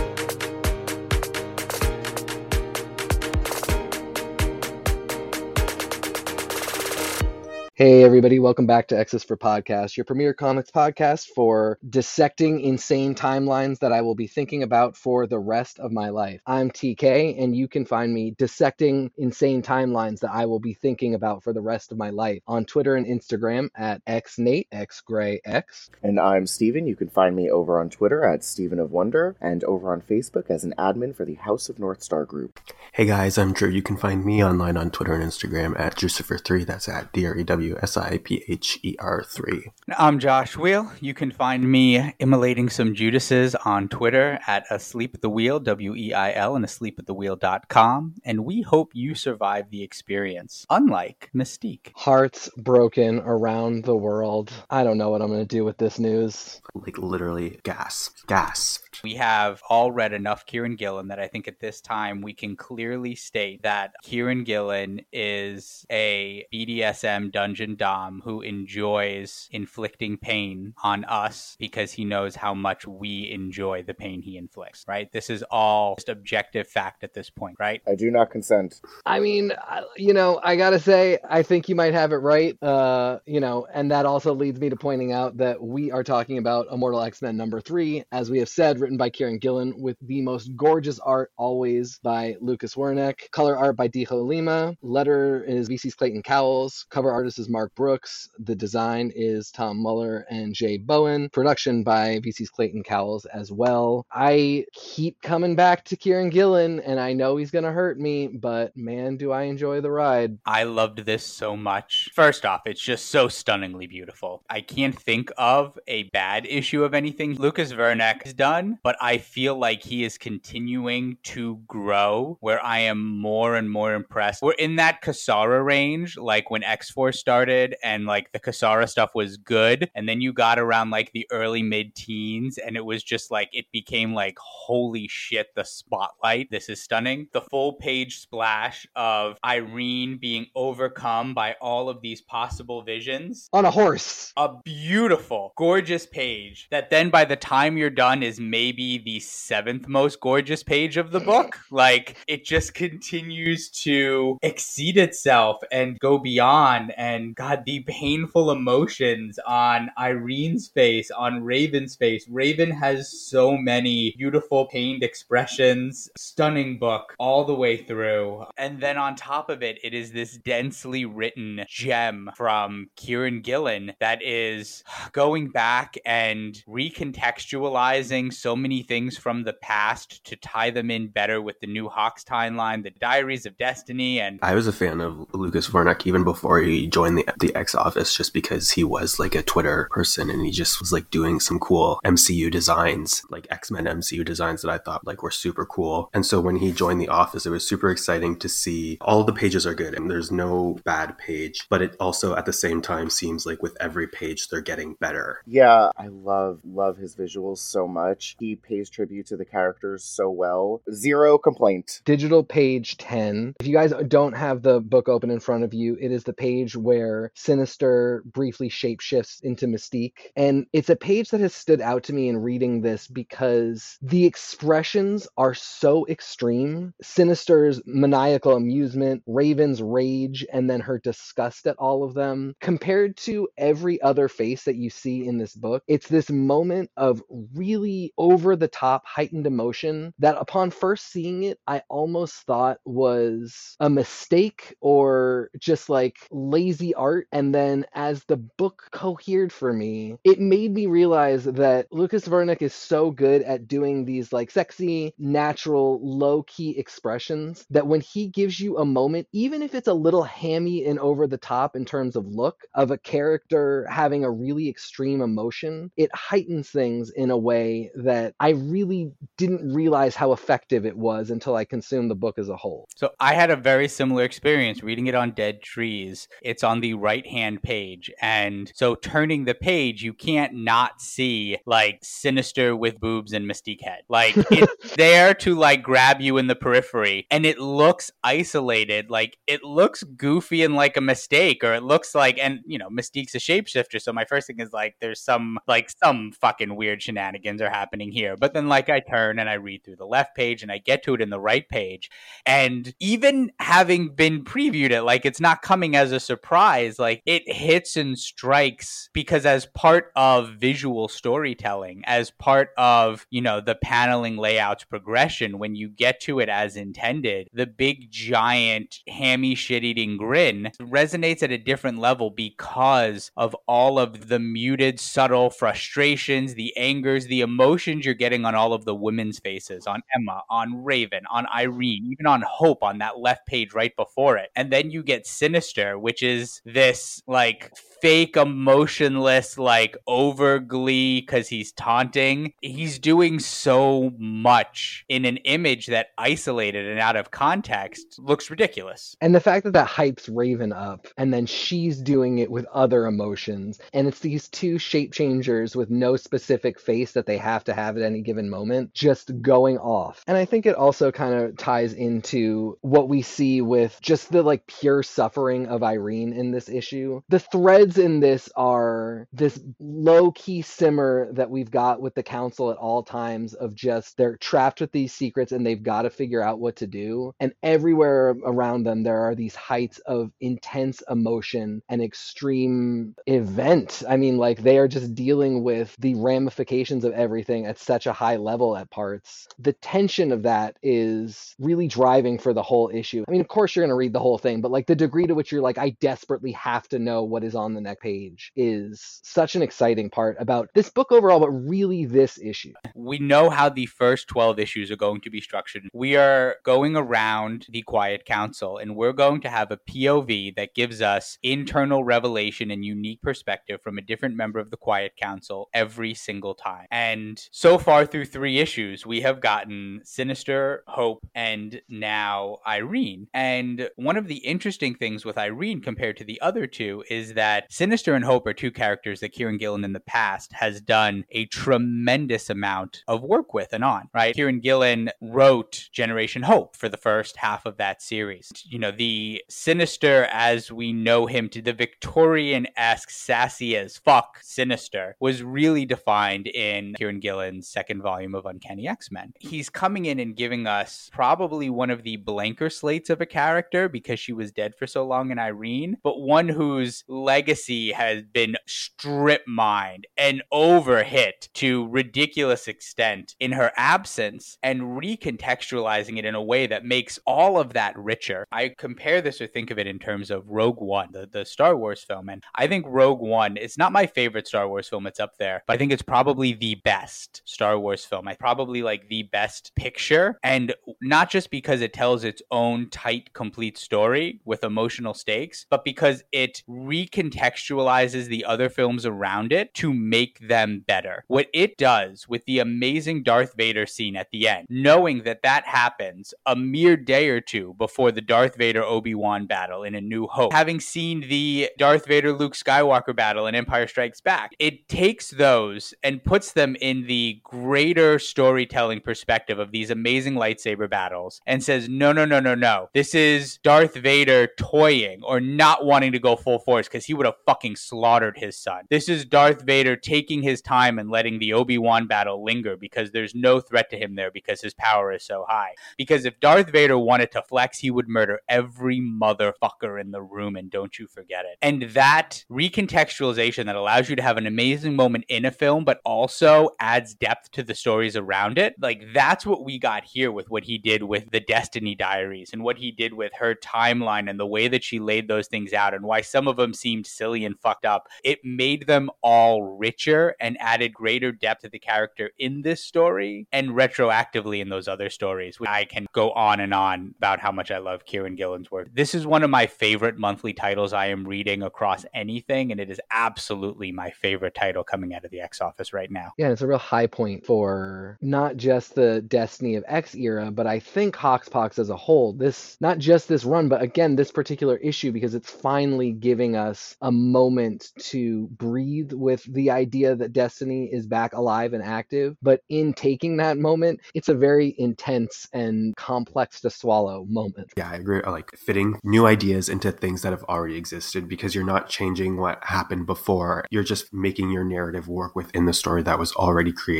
Hey, 7.78 8.02
everybody, 8.02 8.40
welcome 8.40 8.66
back 8.66 8.88
to 8.88 8.98
X's 8.98 9.22
for 9.22 9.36
Podcast, 9.36 9.96
your 9.96 10.02
premier 10.02 10.34
comics 10.34 10.72
podcast 10.72 11.28
for 11.28 11.78
dissecting 11.88 12.60
insane 12.60 13.14
timelines 13.14 13.78
that 13.78 13.92
I 13.92 14.00
will 14.00 14.16
be 14.16 14.26
thinking 14.26 14.64
about 14.64 14.96
for 14.96 15.28
the 15.28 15.38
rest 15.38 15.78
of 15.78 15.92
my 15.92 16.08
life. 16.08 16.40
I'm 16.44 16.72
TK, 16.72 17.40
and 17.40 17.54
you 17.54 17.68
can 17.68 17.86
find 17.86 18.12
me 18.12 18.32
dissecting 18.32 19.12
insane 19.16 19.62
timelines 19.62 20.18
that 20.22 20.32
I 20.32 20.46
will 20.46 20.58
be 20.58 20.74
thinking 20.74 21.14
about 21.14 21.44
for 21.44 21.52
the 21.52 21.60
rest 21.60 21.92
of 21.92 21.98
my 21.98 22.10
life 22.10 22.42
on 22.48 22.64
Twitter 22.64 22.96
and 22.96 23.06
Instagram 23.06 23.68
at 23.76 24.04
xnate, 24.06 24.66
xgrayx. 24.72 25.90
And 26.02 26.18
I'm 26.18 26.48
Steven. 26.48 26.88
You 26.88 26.96
can 26.96 27.08
find 27.08 27.36
me 27.36 27.48
over 27.48 27.78
on 27.78 27.90
Twitter 27.90 28.24
at 28.24 28.42
Steven 28.42 28.80
of 28.80 28.90
Wonder 28.90 29.36
and 29.40 29.62
over 29.62 29.92
on 29.92 30.00
Facebook 30.00 30.50
as 30.50 30.64
an 30.64 30.74
admin 30.76 31.14
for 31.14 31.24
the 31.24 31.34
House 31.34 31.68
of 31.68 31.78
North 31.78 32.02
Star 32.02 32.24
group. 32.24 32.58
Hey 32.90 33.04
guys, 33.04 33.38
I'm 33.38 33.52
Drew. 33.52 33.68
You 33.68 33.82
can 33.82 33.96
find 33.96 34.24
me 34.24 34.42
online 34.42 34.76
on 34.76 34.90
Twitter 34.90 35.14
and 35.14 35.22
Instagram 35.22 35.78
at 35.78 35.94
Drewsipher3. 35.94 36.66
That's 36.66 36.88
at 36.88 37.12
D 37.12 37.24
R 37.24 37.38
E 37.38 37.44
W 37.68 37.80
S 37.82 37.98
I 37.98 38.16
P 38.18 38.42
H 38.48 38.78
E 38.82 38.96
R 38.98 39.22
3. 39.22 39.70
I'm 39.98 40.18
Josh 40.18 40.56
Weil. 40.56 40.90
You 41.00 41.12
can 41.12 41.30
find 41.30 41.70
me 41.70 42.14
immolating 42.18 42.70
some 42.70 42.94
Judases 42.94 43.54
on 43.56 43.88
Twitter 43.88 44.38
at 44.46 44.64
Asleep 44.70 45.14
at 45.14 45.20
the 45.20 45.28
Wheel, 45.28 45.60
W 45.60 45.94
E 45.94 46.14
I 46.14 46.32
L, 46.32 46.56
and 46.56 46.64
asleepattthewheel.com. 46.64 48.14
And 48.24 48.44
we 48.46 48.62
hope 48.62 48.92
you 48.94 49.14
survive 49.14 49.70
the 49.70 49.82
experience, 49.82 50.64
unlike 50.70 51.28
Mystique. 51.34 51.92
Hearts 51.94 52.48
broken 52.56 53.18
around 53.18 53.84
the 53.84 53.96
world. 53.96 54.50
I 54.70 54.82
don't 54.82 54.96
know 54.96 55.10
what 55.10 55.20
I'm 55.20 55.28
going 55.28 55.40
to 55.40 55.46
do 55.46 55.64
with 55.64 55.76
this 55.76 55.98
news. 55.98 56.62
Like 56.74 56.96
literally 56.96 57.60
gas, 57.64 58.10
gasp. 58.26 58.87
We 59.02 59.14
have 59.14 59.62
all 59.68 59.92
read 59.92 60.12
enough 60.12 60.46
Kieron 60.46 60.76
Gillen 60.76 61.08
that 61.08 61.18
I 61.18 61.28
think 61.28 61.48
at 61.48 61.60
this 61.60 61.80
time 61.80 62.20
we 62.20 62.32
can 62.32 62.56
clearly 62.56 63.14
state 63.14 63.62
that 63.62 63.92
Kieron 64.04 64.44
Gillen 64.44 65.02
is 65.12 65.86
a 65.90 66.46
BDSM 66.52 67.32
dungeon 67.32 67.76
dom 67.76 68.22
who 68.24 68.42
enjoys 68.42 69.48
inflicting 69.50 70.16
pain 70.16 70.74
on 70.82 71.04
us 71.04 71.56
because 71.58 71.92
he 71.92 72.04
knows 72.04 72.36
how 72.36 72.54
much 72.54 72.86
we 72.86 73.30
enjoy 73.30 73.82
the 73.82 73.94
pain 73.94 74.22
he 74.22 74.36
inflicts, 74.36 74.84
right? 74.88 75.10
This 75.12 75.30
is 75.30 75.42
all 75.50 75.96
just 75.96 76.08
objective 76.08 76.66
fact 76.66 77.04
at 77.04 77.14
this 77.14 77.30
point, 77.30 77.56
right? 77.58 77.82
I 77.86 77.94
do 77.94 78.10
not 78.10 78.30
consent. 78.30 78.80
I 79.06 79.20
mean, 79.20 79.52
you 79.96 80.12
know, 80.12 80.40
I 80.42 80.56
gotta 80.56 80.78
say, 80.78 81.18
I 81.28 81.42
think 81.42 81.68
you 81.68 81.74
might 81.74 81.94
have 81.94 82.12
it 82.12 82.16
right. 82.16 82.60
Uh, 82.62 83.18
you 83.26 83.40
know, 83.40 83.66
and 83.72 83.90
that 83.90 84.06
also 84.06 84.34
leads 84.34 84.60
me 84.60 84.68
to 84.70 84.76
pointing 84.76 85.12
out 85.12 85.36
that 85.38 85.62
we 85.62 85.90
are 85.90 86.04
talking 86.04 86.38
about 86.38 86.66
Immortal 86.72 87.02
X 87.02 87.22
Men 87.22 87.36
number 87.36 87.60
three, 87.60 88.04
as 88.12 88.30
we 88.30 88.38
have 88.38 88.48
said, 88.48 88.80
written 88.88 88.96
by 88.96 89.10
Kieron 89.10 89.38
Gillen, 89.38 89.74
with 89.76 89.98
the 90.00 90.22
most 90.22 90.56
gorgeous 90.56 90.98
art 91.00 91.30
always 91.36 91.98
by 92.02 92.36
Lucas 92.40 92.74
Werneck, 92.74 93.30
color 93.32 93.54
art 93.54 93.76
by 93.76 93.86
Dijjo 93.86 94.26
Lima, 94.26 94.74
letter 94.80 95.44
is 95.44 95.68
VC's 95.68 95.94
Clayton 95.94 96.22
Cowles, 96.22 96.86
cover 96.88 97.12
artist 97.12 97.38
is 97.38 97.50
Mark 97.50 97.74
Brooks, 97.74 98.30
the 98.38 98.54
design 98.54 99.12
is 99.14 99.50
Tom 99.50 99.76
Muller 99.76 100.24
and 100.30 100.54
Jay 100.54 100.78
Bowen, 100.78 101.28
production 101.34 101.82
by 101.82 102.18
VC's 102.20 102.48
Clayton 102.48 102.82
Cowles 102.82 103.26
as 103.26 103.52
well. 103.52 104.06
I 104.10 104.64
keep 104.72 105.20
coming 105.20 105.54
back 105.54 105.84
to 105.84 105.96
Kieron 105.98 106.30
Gillen, 106.30 106.80
and 106.80 106.98
I 106.98 107.12
know 107.12 107.36
he's 107.36 107.50
gonna 107.50 107.72
hurt 107.72 108.00
me, 108.00 108.28
but 108.28 108.74
man, 108.74 109.18
do 109.18 109.32
I 109.32 109.42
enjoy 109.42 109.82
the 109.82 109.90
ride. 109.90 110.38
I 110.46 110.62
loved 110.62 111.00
this 111.00 111.26
so 111.26 111.58
much. 111.58 112.08
First 112.14 112.46
off, 112.46 112.62
it's 112.64 112.80
just 112.80 113.10
so 113.10 113.28
stunningly 113.28 113.86
beautiful. 113.86 114.44
I 114.48 114.62
can't 114.62 114.98
think 114.98 115.30
of 115.36 115.78
a 115.86 116.04
bad 116.04 116.46
issue 116.46 116.84
of 116.84 116.94
anything 116.94 117.34
Lucas 117.34 117.74
Werneck 117.74 118.22
has 118.22 118.32
done. 118.32 118.67
One, 118.68 118.78
but 118.82 118.96
I 119.00 119.18
feel 119.18 119.56
like 119.56 119.82
he 119.82 120.04
is 120.04 120.18
continuing 120.18 121.18
to 121.24 121.60
grow 121.66 122.36
where 122.40 122.62
I 122.64 122.80
am 122.80 123.18
more 123.18 123.56
and 123.56 123.70
more 123.70 123.94
impressed. 123.94 124.42
We're 124.42 124.52
in 124.52 124.76
that 124.76 125.02
Cassara 125.02 125.64
range, 125.64 126.16
like 126.16 126.50
when 126.50 126.62
X 126.62 126.90
Force 126.90 127.18
started 127.18 127.76
and 127.82 128.04
like 128.04 128.32
the 128.32 128.40
Cassara 128.40 128.88
stuff 128.88 129.10
was 129.14 129.36
good. 129.36 129.90
And 129.94 130.08
then 130.08 130.20
you 130.20 130.32
got 130.32 130.58
around 130.58 130.90
like 130.90 131.12
the 131.12 131.26
early 131.30 131.62
mid 131.62 131.94
teens 131.94 132.58
and 132.58 132.76
it 132.76 132.84
was 132.84 133.02
just 133.02 133.30
like, 133.30 133.48
it 133.52 133.66
became 133.72 134.14
like, 134.14 134.36
holy 134.38 135.08
shit, 135.08 135.48
the 135.54 135.64
spotlight. 135.64 136.50
This 136.50 136.68
is 136.68 136.82
stunning. 136.82 137.28
The 137.32 137.40
full 137.40 137.74
page 137.74 138.18
splash 138.20 138.86
of 138.94 139.38
Irene 139.44 140.18
being 140.18 140.46
overcome 140.54 141.34
by 141.34 141.56
all 141.60 141.88
of 141.88 142.00
these 142.02 142.20
possible 142.20 142.82
visions 142.82 143.48
on 143.52 143.64
a 143.64 143.70
horse. 143.70 144.32
A 144.36 144.50
beautiful, 144.64 145.52
gorgeous 145.56 146.06
page 146.06 146.68
that 146.70 146.90
then 146.90 147.10
by 147.10 147.24
the 147.24 147.36
time 147.36 147.76
you're 147.76 147.90
done 147.90 148.22
is 148.22 148.40
maybe 148.58 148.98
the 148.98 149.20
seventh 149.20 149.86
most 149.86 150.18
gorgeous 150.18 150.64
page 150.64 150.96
of 150.96 151.12
the 151.12 151.20
book. 151.20 151.60
Like 151.70 152.16
it 152.26 152.44
just 152.44 152.72
continues 152.74 153.68
to 153.84 154.38
exceed 154.42 154.96
itself 154.96 155.58
and 155.70 155.98
go 155.98 156.18
beyond. 156.18 156.92
And 156.96 157.34
God, 157.36 157.64
the 157.66 157.80
painful 157.80 158.50
emotions 158.50 159.38
on 159.46 159.90
Irene's 159.98 160.68
face, 160.68 161.10
on 161.10 161.44
Raven's 161.44 161.94
face. 161.94 162.26
Raven 162.28 162.70
has 162.70 163.12
so 163.12 163.56
many 163.56 164.14
beautiful, 164.16 164.66
pained 164.66 165.02
expressions. 165.02 166.08
Stunning 166.16 166.78
book 166.78 167.14
all 167.18 167.44
the 167.44 167.54
way 167.54 167.76
through. 167.76 168.46
And 168.56 168.80
then 168.80 168.96
on 168.96 169.14
top 169.14 169.50
of 169.50 169.62
it, 169.62 169.78
it 169.84 169.92
is 169.92 170.10
this 170.12 170.38
densely 170.38 171.04
written 171.04 171.64
gem 171.68 172.30
from 172.34 172.88
Kieron 172.96 173.42
Gillen 173.42 173.92
that 174.00 174.22
is 174.22 174.82
going 175.12 175.50
back 175.50 175.96
and 176.06 176.60
recontextualizing 176.66 178.32
so 178.32 178.47
many 178.56 178.82
things 178.82 179.16
from 179.16 179.44
the 179.44 179.52
past 179.52 180.24
to 180.24 180.36
tie 180.36 180.70
them 180.70 180.90
in 180.90 181.08
better 181.08 181.40
with 181.40 181.60
the 181.60 181.66
new 181.66 181.88
Hawks 181.88 182.24
timeline, 182.24 182.82
the 182.82 182.90
Diaries 182.90 183.46
of 183.46 183.56
Destiny, 183.58 184.20
and 184.20 184.38
I 184.42 184.54
was 184.54 184.66
a 184.66 184.72
fan 184.72 185.00
of 185.00 185.26
Lucas 185.34 185.68
Werneck 185.68 186.06
even 186.06 186.24
before 186.24 186.60
he 186.60 186.86
joined 186.86 187.18
the 187.18 187.24
the 187.38 187.54
X 187.54 187.74
office, 187.74 188.14
just 188.14 188.32
because 188.32 188.70
he 188.70 188.84
was 188.84 189.18
like 189.18 189.34
a 189.34 189.42
Twitter 189.42 189.88
person 189.90 190.30
and 190.30 190.44
he 190.44 190.50
just 190.50 190.80
was 190.80 190.92
like 190.92 191.10
doing 191.10 191.40
some 191.40 191.58
cool 191.58 192.00
MCU 192.04 192.50
designs, 192.50 193.22
like 193.30 193.46
X 193.50 193.70
Men 193.70 193.84
MCU 193.84 194.24
designs 194.24 194.62
that 194.62 194.70
I 194.70 194.78
thought 194.78 195.06
like 195.06 195.22
were 195.22 195.30
super 195.30 195.64
cool. 195.64 196.10
And 196.12 196.24
so 196.24 196.40
when 196.40 196.56
he 196.56 196.72
joined 196.72 197.00
the 197.00 197.08
office, 197.08 197.46
it 197.46 197.50
was 197.50 197.66
super 197.66 197.90
exciting 197.90 198.38
to 198.38 198.48
see 198.48 198.98
all 199.00 199.24
the 199.24 199.32
pages 199.32 199.66
are 199.66 199.74
good 199.74 199.94
and 199.94 200.10
there's 200.10 200.30
no 200.30 200.78
bad 200.84 201.18
page, 201.18 201.66
but 201.68 201.82
it 201.82 201.96
also 202.00 202.36
at 202.36 202.46
the 202.46 202.52
same 202.52 202.82
time 202.82 203.10
seems 203.10 203.46
like 203.46 203.62
with 203.62 203.76
every 203.80 204.06
page 204.06 204.48
they're 204.48 204.60
getting 204.60 204.94
better. 204.94 205.42
Yeah, 205.46 205.90
I 205.96 206.08
love 206.08 206.60
love 206.64 206.96
his 206.96 207.16
visuals 207.16 207.58
so 207.58 207.86
much. 207.86 208.36
He 208.38 208.56
pays 208.56 208.88
tribute 208.88 209.26
to 209.26 209.36
the 209.36 209.44
characters 209.44 210.04
so 210.04 210.30
well. 210.30 210.82
Zero 210.92 211.38
complaint. 211.38 212.00
Digital 212.04 212.44
page 212.44 212.96
10. 212.98 213.54
If 213.60 213.66
you 213.66 213.74
guys 213.74 213.92
don't 214.06 214.34
have 214.34 214.62
the 214.62 214.80
book 214.80 215.08
open 215.08 215.30
in 215.30 215.40
front 215.40 215.64
of 215.64 215.74
you, 215.74 215.96
it 216.00 216.12
is 216.12 216.24
the 216.24 216.32
page 216.32 216.76
where 216.76 217.32
Sinister 217.34 218.22
briefly 218.26 218.68
shapeshifts 218.68 219.42
into 219.42 219.66
Mystique. 219.66 220.30
And 220.36 220.66
it's 220.72 220.90
a 220.90 220.96
page 220.96 221.30
that 221.30 221.40
has 221.40 221.54
stood 221.54 221.80
out 221.80 222.04
to 222.04 222.12
me 222.12 222.28
in 222.28 222.36
reading 222.36 222.80
this 222.80 223.08
because 223.08 223.98
the 224.02 224.24
expressions 224.24 225.26
are 225.36 225.54
so 225.54 226.06
extreme. 226.08 226.94
Sinister's 227.02 227.80
maniacal 227.86 228.54
amusement, 228.54 229.22
Raven's 229.26 229.82
rage, 229.82 230.46
and 230.52 230.70
then 230.70 230.80
her 230.80 230.98
disgust 230.98 231.66
at 231.66 231.76
all 231.76 232.04
of 232.04 232.14
them. 232.14 232.54
Compared 232.60 233.16
to 233.18 233.48
every 233.56 234.00
other 234.00 234.28
face 234.28 234.64
that 234.64 234.76
you 234.76 234.90
see 234.90 235.26
in 235.26 235.38
this 235.38 235.54
book, 235.54 235.82
it's 235.88 236.08
this 236.08 236.30
moment 236.30 236.90
of 236.96 237.22
really 237.54 238.12
over 238.28 238.56
the 238.56 238.68
top 238.68 239.06
heightened 239.06 239.46
emotion 239.46 240.12
that 240.18 240.36
upon 240.38 240.70
first 240.70 241.10
seeing 241.10 241.44
it, 241.44 241.58
I 241.66 241.80
almost 241.88 242.34
thought 242.42 242.78
was 242.84 243.74
a 243.80 243.88
mistake 243.88 244.76
or 244.82 245.50
just 245.58 245.88
like 245.88 246.18
lazy 246.30 246.92
art. 246.94 247.26
And 247.32 247.54
then 247.54 247.86
as 247.94 248.24
the 248.24 248.36
book 248.36 248.88
cohered 248.90 249.50
for 249.50 249.72
me, 249.72 250.18
it 250.24 250.40
made 250.40 250.74
me 250.74 250.84
realize 250.86 251.44
that 251.44 251.86
Lucas 251.90 252.28
Werneck 252.28 252.60
is 252.60 252.74
so 252.74 253.10
good 253.10 253.40
at 253.42 253.66
doing 253.66 254.04
these 254.04 254.30
like 254.30 254.50
sexy, 254.50 255.14
natural, 255.18 255.98
low 256.02 256.42
key 256.42 256.78
expressions 256.78 257.64
that 257.70 257.86
when 257.86 258.02
he 258.02 258.26
gives 258.26 258.60
you 258.60 258.76
a 258.76 258.84
moment, 258.84 259.26
even 259.32 259.62
if 259.62 259.74
it's 259.74 259.88
a 259.88 259.94
little 259.94 260.22
hammy 260.22 260.84
and 260.84 260.98
over 260.98 261.26
the 261.26 261.38
top 261.38 261.76
in 261.76 261.86
terms 261.86 262.14
of 262.14 262.26
look 262.26 262.66
of 262.74 262.90
a 262.90 262.98
character 262.98 263.86
having 263.90 264.22
a 264.22 264.30
really 264.30 264.68
extreme 264.68 265.22
emotion, 265.22 265.90
it 265.96 266.14
heightens 266.14 266.68
things 266.68 267.08
in 267.10 267.30
a 267.30 267.38
way 267.38 267.90
that 267.94 268.17
I 268.40 268.50
really 268.50 269.12
didn't 269.36 269.72
realize 269.72 270.14
how 270.14 270.32
effective 270.32 270.86
it 270.86 270.96
was 270.96 271.30
until 271.30 271.56
I 271.56 271.64
consumed 271.64 272.10
the 272.10 272.14
book 272.14 272.38
as 272.38 272.48
a 272.48 272.56
whole. 272.56 272.88
So 272.96 273.10
I 273.20 273.34
had 273.34 273.50
a 273.50 273.56
very 273.56 273.88
similar 273.88 274.24
experience 274.24 274.82
reading 274.82 275.06
it 275.06 275.14
on 275.14 275.32
Dead 275.32 275.62
Trees. 275.62 276.28
It's 276.42 276.64
on 276.64 276.80
the 276.80 276.94
right 276.94 277.26
hand 277.26 277.62
page. 277.62 278.10
And 278.20 278.70
so 278.74 278.94
turning 278.94 279.44
the 279.44 279.54
page, 279.54 280.02
you 280.02 280.12
can't 280.12 280.54
not 280.54 281.00
see 281.00 281.58
like 281.66 281.98
Sinister 282.02 282.76
with 282.76 283.00
boobs 283.00 283.32
and 283.32 283.48
Mystique 283.48 283.82
head. 283.82 284.02
Like 284.08 284.34
it's 284.50 284.94
there 284.96 285.34
to 285.34 285.54
like 285.54 285.82
grab 285.82 286.20
you 286.20 286.38
in 286.38 286.46
the 286.46 286.56
periphery. 286.56 287.26
And 287.30 287.44
it 287.44 287.58
looks 287.58 288.10
isolated. 288.22 289.10
Like 289.10 289.38
it 289.46 289.62
looks 289.62 290.02
goofy 290.02 290.62
and 290.62 290.74
like 290.74 290.96
a 290.96 291.00
mistake, 291.00 291.62
or 291.64 291.74
it 291.74 291.82
looks 291.82 292.14
like, 292.14 292.38
and 292.38 292.60
you 292.66 292.78
know, 292.78 292.88
Mystique's 292.88 293.34
a 293.34 293.38
shapeshifter. 293.38 294.00
So 294.00 294.12
my 294.12 294.24
first 294.24 294.46
thing 294.46 294.60
is 294.60 294.72
like, 294.72 294.96
there's 295.00 295.20
some 295.20 295.58
like 295.66 295.90
some 295.90 296.32
fucking 296.32 296.76
weird 296.76 297.02
shenanigans 297.02 297.60
are 297.60 297.70
happening 297.70 298.07
here. 298.10 298.36
But 298.36 298.54
then 298.54 298.68
like 298.68 298.88
I 298.88 299.00
turn 299.00 299.38
and 299.38 299.48
I 299.48 299.54
read 299.54 299.84
through 299.84 299.96
the 299.96 300.06
left 300.06 300.36
page 300.36 300.62
and 300.62 300.72
I 300.72 300.78
get 300.78 301.02
to 301.04 301.14
it 301.14 301.20
in 301.20 301.30
the 301.30 301.40
right 301.40 301.68
page. 301.68 302.10
And 302.46 302.94
even 303.00 303.52
having 303.60 304.14
been 304.14 304.44
previewed 304.44 304.90
it, 304.90 305.02
like 305.02 305.24
it's 305.24 305.40
not 305.40 305.62
coming 305.62 305.96
as 305.96 306.12
a 306.12 306.20
surprise. 306.20 306.98
Like 306.98 307.22
it 307.26 307.50
hits 307.50 307.96
and 307.96 308.18
strikes 308.18 309.10
because 309.12 309.46
as 309.46 309.66
part 309.66 310.12
of 310.16 310.50
visual 310.50 311.08
storytelling, 311.08 312.02
as 312.06 312.30
part 312.30 312.70
of, 312.76 313.26
you 313.30 313.40
know, 313.40 313.60
the 313.60 313.74
paneling 313.74 314.36
layouts 314.36 314.84
progression, 314.84 315.58
when 315.58 315.74
you 315.74 315.88
get 315.88 316.20
to 316.20 316.40
it 316.40 316.48
as 316.48 316.76
intended, 316.76 317.48
the 317.52 317.66
big 317.66 318.10
giant 318.10 319.00
hammy 319.08 319.54
shit 319.54 319.84
eating 319.84 320.16
grin 320.16 320.70
resonates 320.80 321.42
at 321.42 321.50
a 321.50 321.58
different 321.58 321.98
level 321.98 322.30
because 322.30 323.30
of 323.36 323.54
all 323.66 323.98
of 323.98 324.28
the 324.28 324.38
muted, 324.38 325.00
subtle 325.00 325.50
frustrations, 325.50 326.54
the 326.54 326.76
angers, 326.76 327.26
the 327.26 327.40
emotions 327.40 327.97
you're 328.04 328.14
getting 328.14 328.44
on 328.44 328.54
all 328.54 328.72
of 328.72 328.84
the 328.84 328.94
women's 328.94 329.38
faces, 329.38 329.86
on 329.86 330.02
Emma, 330.14 330.42
on 330.50 330.84
Raven, 330.84 331.22
on 331.30 331.46
Irene, 331.54 332.08
even 332.10 332.26
on 332.26 332.42
Hope 332.42 332.82
on 332.82 332.98
that 332.98 333.18
left 333.18 333.46
page 333.46 333.74
right 333.74 333.94
before 333.96 334.36
it. 334.36 334.50
And 334.56 334.72
then 334.72 334.90
you 334.90 335.02
get 335.02 335.26
Sinister, 335.26 335.98
which 335.98 336.22
is 336.22 336.60
this 336.64 337.22
like 337.26 337.72
fake 338.00 338.36
emotionless 338.36 339.58
like 339.58 339.96
over 340.06 340.58
glee 340.58 341.20
because 341.20 341.48
he's 341.48 341.72
taunting 341.72 342.52
he's 342.60 342.98
doing 342.98 343.38
so 343.38 344.12
much 344.18 345.04
in 345.08 345.24
an 345.24 345.36
image 345.38 345.86
that 345.86 346.08
isolated 346.16 346.86
and 346.86 347.00
out 347.00 347.16
of 347.16 347.30
context 347.30 348.18
looks 348.18 348.50
ridiculous 348.50 349.16
and 349.20 349.34
the 349.34 349.40
fact 349.40 349.64
that 349.64 349.72
that 349.72 349.88
hypes 349.88 350.30
raven 350.32 350.72
up 350.72 351.06
and 351.16 351.32
then 351.32 351.46
she's 351.46 351.98
doing 351.98 352.38
it 352.38 352.50
with 352.50 352.66
other 352.66 353.06
emotions 353.06 353.80
and 353.92 354.06
it's 354.06 354.20
these 354.20 354.48
two 354.48 354.78
shape 354.78 355.12
changers 355.12 355.74
with 355.74 355.90
no 355.90 356.16
specific 356.16 356.78
face 356.78 357.12
that 357.12 357.26
they 357.26 357.36
have 357.36 357.64
to 357.64 357.74
have 357.78 357.96
at 357.96 358.02
any 358.02 358.20
given 358.20 358.48
moment 358.50 358.92
just 358.94 359.30
going 359.40 359.78
off 359.78 360.22
and 360.26 360.36
i 360.36 360.44
think 360.44 360.66
it 360.66 360.74
also 360.74 361.10
kind 361.10 361.34
of 361.34 361.56
ties 361.56 361.92
into 361.92 362.76
what 362.82 363.08
we 363.08 363.22
see 363.22 363.60
with 363.60 363.98
just 364.02 364.30
the 364.30 364.42
like 364.42 364.66
pure 364.66 365.02
suffering 365.02 365.66
of 365.66 365.82
irene 365.82 366.32
in 366.32 366.50
this 366.50 366.68
issue 366.68 367.20
the 367.28 367.38
threads 367.38 367.98
in 367.98 368.20
this 368.20 368.48
are 368.56 369.26
this 369.32 369.60
low 369.78 370.30
key 370.32 370.62
simmer 370.62 371.28
that 371.32 371.50
we've 371.50 371.70
got 371.70 372.00
with 372.00 372.14
the 372.14 372.22
council 372.22 372.70
at 372.70 372.76
all 372.76 373.02
times 373.02 373.54
of 373.54 373.74
just 373.74 374.16
they're 374.16 374.36
trapped 374.36 374.80
with 374.80 374.92
these 374.92 375.12
secrets 375.12 375.52
and 375.52 375.64
they've 375.64 375.82
got 375.82 376.02
to 376.02 376.10
figure 376.10 376.42
out 376.42 376.58
what 376.58 376.76
to 376.76 376.86
do. 376.86 377.32
And 377.40 377.52
everywhere 377.62 378.34
around 378.44 378.84
them, 378.84 379.02
there 379.02 379.20
are 379.20 379.34
these 379.34 379.54
heights 379.54 379.98
of 380.00 380.30
intense 380.40 381.02
emotion 381.08 381.82
and 381.88 382.02
extreme 382.02 383.14
event. 383.26 384.02
I 384.08 384.16
mean, 384.16 384.38
like 384.38 384.62
they 384.62 384.78
are 384.78 384.88
just 384.88 385.14
dealing 385.14 385.62
with 385.62 385.94
the 385.98 386.14
ramifications 386.14 387.04
of 387.04 387.12
everything 387.12 387.66
at 387.68 387.78
such 387.78 388.06
a 388.06 388.12
high 388.12 388.36
level 388.36 388.76
at 388.76 388.90
parts. 388.90 389.46
The 389.58 389.74
tension 389.74 390.32
of 390.32 390.42
that 390.44 390.76
is 390.82 391.54
really 391.58 391.86
driving 391.86 392.38
for 392.38 392.54
the 392.54 392.62
whole 392.62 392.90
issue. 392.92 393.24
I 393.28 393.30
mean, 393.30 393.40
of 393.40 393.48
course, 393.48 393.76
you're 393.76 393.82
going 393.82 393.90
to 393.90 393.94
read 393.94 394.14
the 394.14 394.20
whole 394.20 394.38
thing, 394.38 394.60
but 394.60 394.70
like 394.70 394.86
the 394.86 394.96
degree 394.96 395.26
to 395.26 395.34
which 395.34 395.52
you're 395.52 395.60
like, 395.60 395.78
I 395.78 395.90
desperately 396.00 396.52
have 396.52 396.88
to 396.88 396.98
know 396.98 397.22
what 397.22 397.44
is 397.44 397.54
on 397.54 397.74
the 397.74 397.80
next 397.80 397.98
page 398.00 398.52
is 398.56 399.20
such 399.22 399.56
an 399.56 399.62
exciting 399.62 400.08
part 400.08 400.36
about 400.38 400.68
this 400.74 400.88
book 400.88 401.10
overall, 401.10 401.40
but 401.40 401.50
really 401.50 402.04
this 402.04 402.38
issue. 402.38 402.72
We 402.94 403.18
know 403.18 403.50
how 403.50 403.68
the 403.68 403.86
first 403.86 404.28
12 404.28 404.58
issues 404.58 404.90
are 404.90 404.96
going 404.96 405.20
to 405.22 405.30
be 405.30 405.40
structured. 405.40 405.88
We 405.92 406.16
are 406.16 406.56
going 406.64 406.96
around 406.96 407.66
the 407.68 407.82
Quiet 407.82 408.24
Council 408.24 408.78
and 408.78 408.96
we're 408.96 409.12
going 409.12 409.40
to 409.42 409.48
have 409.48 409.70
a 409.70 409.76
POV 409.76 410.54
that 410.56 410.74
gives 410.74 411.02
us 411.02 411.38
internal 411.42 412.04
revelation 412.04 412.70
and 412.70 412.84
unique 412.84 413.20
perspective 413.20 413.80
from 413.82 413.98
a 413.98 414.02
different 414.02 414.36
member 414.36 414.58
of 414.58 414.70
the 414.70 414.76
Quiet 414.76 415.16
Council 415.16 415.68
every 415.74 416.14
single 416.14 416.54
time. 416.54 416.86
And 416.90 417.42
so 417.58 417.76
far 417.76 418.06
through 418.06 418.24
three 418.24 418.60
issues, 418.60 419.04
we 419.04 419.20
have 419.20 419.40
gotten 419.40 420.00
Sinister, 420.04 420.84
Hope, 420.86 421.26
and 421.34 421.80
now 421.88 422.58
Irene. 422.64 423.26
And 423.34 423.90
one 423.96 424.16
of 424.16 424.28
the 424.28 424.36
interesting 424.36 424.94
things 424.94 425.24
with 425.24 425.36
Irene 425.36 425.80
compared 425.80 426.16
to 426.18 426.24
the 426.24 426.40
other 426.40 426.68
two 426.68 427.02
is 427.10 427.34
that 427.34 427.64
Sinister 427.68 428.14
and 428.14 428.24
Hope 428.24 428.46
are 428.46 428.52
two 428.52 428.70
characters 428.70 429.18
that 429.18 429.34
Kieron 429.34 429.58
Gillen 429.58 429.82
in 429.82 429.92
the 429.92 429.98
past 429.98 430.52
has 430.52 430.80
done 430.80 431.24
a 431.32 431.46
tremendous 431.46 432.48
amount 432.48 433.02
of 433.08 433.24
work 433.24 433.52
with 433.52 433.72
and 433.72 433.82
on, 433.82 434.08
right? 434.14 434.36
Kieron 434.36 434.62
Gillen 434.62 435.10
wrote 435.20 435.88
Generation 435.90 436.44
Hope 436.44 436.76
for 436.76 436.88
the 436.88 436.96
first 436.96 437.38
half 437.38 437.66
of 437.66 437.76
that 437.78 438.00
series. 438.00 438.52
You 438.66 438.78
know, 438.78 438.92
the 438.92 439.42
Sinister 439.48 440.28
as 440.30 440.70
we 440.70 440.92
know 440.92 441.26
him 441.26 441.48
to 441.48 441.60
the 441.60 441.72
Victorian 441.72 442.68
esque 442.76 443.10
sassy 443.10 443.76
as 443.76 443.96
fuck 443.96 444.38
Sinister 444.42 445.16
was 445.18 445.42
really 445.42 445.84
defined 445.84 446.46
in 446.46 446.94
Kieron 446.94 447.18
Gillen's 447.48 447.68
second 447.68 448.02
volume 448.02 448.34
of 448.34 448.46
Uncanny 448.46 448.86
X 448.86 449.10
Men. 449.10 449.32
He's 449.38 449.70
coming 449.70 450.04
in 450.04 450.18
and 450.18 450.36
giving 450.36 450.66
us 450.66 451.08
probably 451.12 451.70
one 451.70 451.90
of 451.90 452.02
the 452.02 452.16
blanker 452.16 452.68
slates 452.68 453.08
of 453.08 453.20
a 453.20 453.26
character 453.26 453.88
because 453.88 454.20
she 454.20 454.32
was 454.32 454.52
dead 454.52 454.74
for 454.74 454.86
so 454.86 455.06
long 455.06 455.30
in 455.30 455.38
Irene, 455.38 455.96
but 456.02 456.20
one 456.20 456.48
whose 456.48 457.04
legacy 457.08 457.92
has 457.92 458.22
been 458.22 458.56
strip 458.66 459.46
mined 459.46 460.06
and 460.18 460.42
overhit 460.52 461.50
to 461.54 461.88
ridiculous 461.88 462.68
extent 462.68 463.34
in 463.40 463.52
her 463.52 463.72
absence 463.76 464.58
and 464.62 464.82
recontextualizing 464.82 466.18
it 466.18 466.26
in 466.26 466.34
a 466.34 466.42
way 466.42 466.66
that 466.66 466.84
makes 466.84 467.18
all 467.26 467.58
of 467.58 467.72
that 467.72 467.96
richer. 467.96 468.46
I 468.52 468.74
compare 468.76 469.22
this 469.22 469.40
or 469.40 469.46
think 469.46 469.70
of 469.70 469.78
it 469.78 469.86
in 469.86 469.98
terms 469.98 470.30
of 470.30 470.48
Rogue 470.48 470.80
One, 470.80 471.08
the, 471.12 471.26
the 471.26 471.44
Star 471.46 471.76
Wars 471.76 472.04
film, 472.04 472.28
and 472.28 472.44
I 472.54 472.66
think 472.66 472.84
Rogue 472.88 473.20
One, 473.20 473.56
it's 473.56 473.78
not 473.78 473.92
my 473.92 474.06
favorite 474.06 474.46
Star 474.46 474.68
Wars 474.68 474.88
film, 474.88 475.06
it's 475.06 475.20
up 475.20 475.38
there, 475.38 475.62
but 475.66 475.74
I 475.74 475.78
think 475.78 475.92
it's 475.92 476.02
probably 476.02 476.52
the 476.52 476.74
best 476.76 477.37
Star 477.44 477.78
Wars 477.78 478.04
film. 478.04 478.28
I 478.28 478.34
probably 478.34 478.82
like 478.82 479.08
the 479.08 479.24
best 479.24 479.72
picture, 479.76 480.38
and 480.42 480.74
not 481.00 481.30
just 481.30 481.50
because 481.50 481.80
it 481.80 481.92
tells 481.92 482.24
its 482.24 482.42
own 482.50 482.88
tight, 482.90 483.32
complete 483.32 483.78
story 483.78 484.40
with 484.44 484.64
emotional 484.64 485.14
stakes, 485.14 485.66
but 485.70 485.84
because 485.84 486.22
it 486.32 486.62
recontextualizes 486.68 488.26
the 488.26 488.44
other 488.44 488.68
films 488.68 489.06
around 489.06 489.52
it 489.52 489.74
to 489.74 489.92
make 489.92 490.46
them 490.48 490.84
better. 490.86 491.24
What 491.28 491.48
it 491.52 491.76
does 491.76 492.28
with 492.28 492.44
the 492.44 492.58
amazing 492.58 493.22
Darth 493.22 493.54
Vader 493.56 493.86
scene 493.86 494.16
at 494.16 494.30
the 494.30 494.48
end, 494.48 494.66
knowing 494.70 495.22
that 495.24 495.42
that 495.42 495.66
happens 495.66 496.34
a 496.46 496.56
mere 496.56 496.96
day 496.96 497.28
or 497.28 497.40
two 497.40 497.74
before 497.78 498.12
the 498.12 498.20
Darth 498.20 498.56
Vader 498.56 498.82
Obi 498.82 499.14
Wan 499.14 499.46
battle 499.46 499.82
in 499.82 499.94
A 499.94 500.00
New 500.00 500.26
Hope, 500.26 500.52
having 500.52 500.80
seen 500.80 501.20
the 501.28 501.70
Darth 501.78 502.06
Vader 502.06 502.32
Luke 502.32 502.54
Skywalker 502.54 503.14
battle 503.14 503.46
in 503.46 503.54
Empire 503.54 503.86
Strikes 503.86 504.20
Back, 504.20 504.52
it 504.58 504.88
takes 504.88 505.30
those 505.30 505.94
and 506.02 506.22
puts 506.22 506.52
them 506.52 506.76
in 506.80 507.06
the 507.06 507.27
greater 507.34 508.18
storytelling 508.18 509.00
perspective 509.00 509.58
of 509.58 509.72
these 509.72 509.90
amazing 509.90 510.34
lightsaber 510.34 510.88
battles 510.88 511.40
and 511.46 511.62
says, 511.62 511.88
no, 511.88 512.12
no, 512.12 512.24
no, 512.24 512.40
no, 512.40 512.54
no. 512.54 512.88
This 512.94 513.14
is 513.14 513.58
Darth 513.62 513.94
Vader 513.94 514.48
toying 514.58 515.22
or 515.22 515.40
not 515.40 515.84
wanting 515.84 516.12
to 516.12 516.18
go 516.18 516.36
full 516.36 516.58
force 516.58 516.88
because 516.88 517.04
he 517.04 517.14
would 517.14 517.26
have 517.26 517.36
fucking 517.46 517.76
slaughtered 517.76 518.38
his 518.38 518.56
son. 518.56 518.84
This 518.90 519.08
is 519.08 519.24
Darth 519.24 519.62
Vader 519.62 519.96
taking 519.96 520.42
his 520.42 520.60
time 520.60 520.98
and 520.98 521.10
letting 521.10 521.38
the 521.38 521.52
Obi 521.52 521.78
Wan 521.78 522.06
battle 522.06 522.44
linger 522.44 522.76
because 522.76 523.10
there's 523.10 523.34
no 523.34 523.60
threat 523.60 523.90
to 523.90 523.98
him 523.98 524.14
there 524.14 524.30
because 524.30 524.60
his 524.60 524.74
power 524.74 525.12
is 525.12 525.24
so 525.24 525.44
high. 525.48 525.74
Because 525.96 526.24
if 526.24 526.40
Darth 526.40 526.70
Vader 526.70 526.98
wanted 526.98 527.30
to 527.32 527.42
flex, 527.42 527.78
he 527.78 527.90
would 527.90 528.08
murder 528.08 528.40
every 528.48 529.00
motherfucker 529.00 530.00
in 530.00 530.10
the 530.10 530.22
room, 530.22 530.56
and 530.56 530.70
don't 530.70 530.98
you 530.98 531.06
forget 531.06 531.44
it. 531.44 531.58
And 531.62 531.82
that 531.94 532.44
recontextualization 532.50 533.66
that 533.66 533.76
allows 533.76 534.08
you 534.08 534.16
to 534.16 534.22
have 534.22 534.36
an 534.36 534.46
amazing 534.46 534.96
moment 534.96 535.24
in 535.28 535.44
a 535.44 535.50
film, 535.50 535.84
but 535.84 536.00
also 536.04 536.70
adds 536.80 537.14
depth 537.20 537.50
to 537.52 537.62
the 537.62 537.74
stories 537.74 538.16
around 538.16 538.58
it, 538.58 538.74
like 538.80 539.02
that's 539.12 539.44
what 539.46 539.64
we 539.64 539.78
got 539.78 540.04
here 540.04 540.30
with 540.32 540.50
what 540.50 540.64
he 540.64 540.78
did 540.78 541.02
with 541.02 541.30
the 541.30 541.40
Destiny 541.40 541.94
Diaries 541.94 542.52
and 542.52 542.62
what 542.62 542.78
he 542.78 542.90
did 542.90 543.14
with 543.14 543.32
her 543.38 543.54
timeline 543.54 544.28
and 544.28 544.38
the 544.38 544.46
way 544.46 544.68
that 544.68 544.84
she 544.84 544.98
laid 544.98 545.28
those 545.28 545.48
things 545.48 545.72
out 545.72 545.94
and 545.94 546.04
why 546.04 546.20
some 546.20 546.48
of 546.48 546.56
them 546.56 546.74
seemed 546.74 547.06
silly 547.06 547.44
and 547.44 547.58
fucked 547.58 547.84
up. 547.84 548.08
It 548.24 548.38
made 548.44 548.86
them 548.86 549.10
all 549.22 549.62
richer 549.62 550.36
and 550.40 550.56
added 550.60 550.94
greater 550.94 551.32
depth 551.32 551.62
to 551.62 551.68
the 551.68 551.78
character 551.78 552.30
in 552.38 552.62
this 552.62 552.82
story 552.82 553.46
and 553.52 553.70
retroactively 553.70 554.60
in 554.60 554.68
those 554.68 554.88
other 554.88 555.10
stories. 555.10 555.58
I 555.66 555.84
can 555.84 556.06
go 556.12 556.30
on 556.32 556.60
and 556.60 556.72
on 556.72 557.14
about 557.18 557.40
how 557.40 557.52
much 557.52 557.70
I 557.70 557.78
love 557.78 558.04
Kieron 558.04 558.36
Gillen's 558.36 558.70
work. 558.70 558.88
This 558.92 559.14
is 559.14 559.26
one 559.26 559.42
of 559.42 559.50
my 559.50 559.66
favorite 559.66 560.18
monthly 560.18 560.52
titles 560.52 560.92
I 560.92 561.06
am 561.06 561.26
reading 561.26 561.62
across 561.62 562.06
anything, 562.14 562.70
and 562.70 562.80
it 562.80 562.90
is 562.90 563.00
absolutely 563.10 563.92
my 563.92 564.10
favorite 564.10 564.54
title 564.54 564.84
coming 564.84 565.14
out 565.14 565.24
of 565.24 565.30
the 565.30 565.40
X 565.40 565.60
office 565.60 565.92
right 565.92 566.10
now. 566.10 566.32
Yeah, 566.38 566.50
it's 566.50 566.62
a 566.62 566.66
real 566.66 566.78
high 566.78 567.07
point 567.08 567.46
for 567.46 568.18
not 568.20 568.56
just 568.56 568.94
the 568.94 569.22
Destiny 569.22 569.76
of 569.76 569.84
X 569.86 570.14
era, 570.14 570.50
but 570.50 570.66
I 570.66 570.80
think 570.80 571.16
Hoxpox 571.16 571.78
as 571.78 571.90
a 571.90 571.96
whole. 571.96 572.32
This 572.32 572.76
not 572.80 572.98
just 572.98 573.28
this 573.28 573.44
run, 573.44 573.68
but 573.68 573.82
again 573.82 574.16
this 574.16 574.30
particular 574.30 574.76
issue 574.76 575.12
because 575.12 575.34
it's 575.34 575.50
finally 575.50 576.12
giving 576.12 576.56
us 576.56 576.96
a 577.02 577.12
moment 577.12 577.90
to 577.98 578.48
breathe 578.48 579.12
with 579.12 579.42
the 579.52 579.70
idea 579.70 580.14
that 580.14 580.32
Destiny 580.32 580.88
is 580.92 581.06
back 581.06 581.32
alive 581.32 581.72
and 581.72 581.82
active. 581.82 582.36
But 582.42 582.60
in 582.68 582.92
taking 582.92 583.36
that 583.38 583.58
moment, 583.58 584.00
it's 584.14 584.28
a 584.28 584.34
very 584.34 584.74
intense 584.78 585.48
and 585.52 585.96
complex 585.96 586.60
to 586.60 586.70
swallow 586.70 587.24
moment. 587.28 587.72
Yeah, 587.76 587.90
I 587.90 587.96
agree. 587.96 588.20
I 588.24 588.30
like 588.30 588.56
fitting 588.56 588.98
new 589.02 589.26
ideas 589.26 589.68
into 589.68 589.92
things 589.92 590.22
that 590.22 590.32
have 590.32 590.44
already 590.44 590.76
existed 590.76 591.28
because 591.28 591.54
you're 591.54 591.64
not 591.64 591.88
changing 591.88 592.36
what 592.36 592.62
happened 592.64 593.06
before. 593.06 593.64
You're 593.70 593.82
just 593.82 594.12
making 594.12 594.50
your 594.50 594.64
narrative 594.64 595.08
work 595.08 595.34
within 595.34 595.66
the 595.66 595.72
story 595.72 596.02
that 596.02 596.18
was 596.18 596.32
already 596.34 596.72
created 596.72 596.97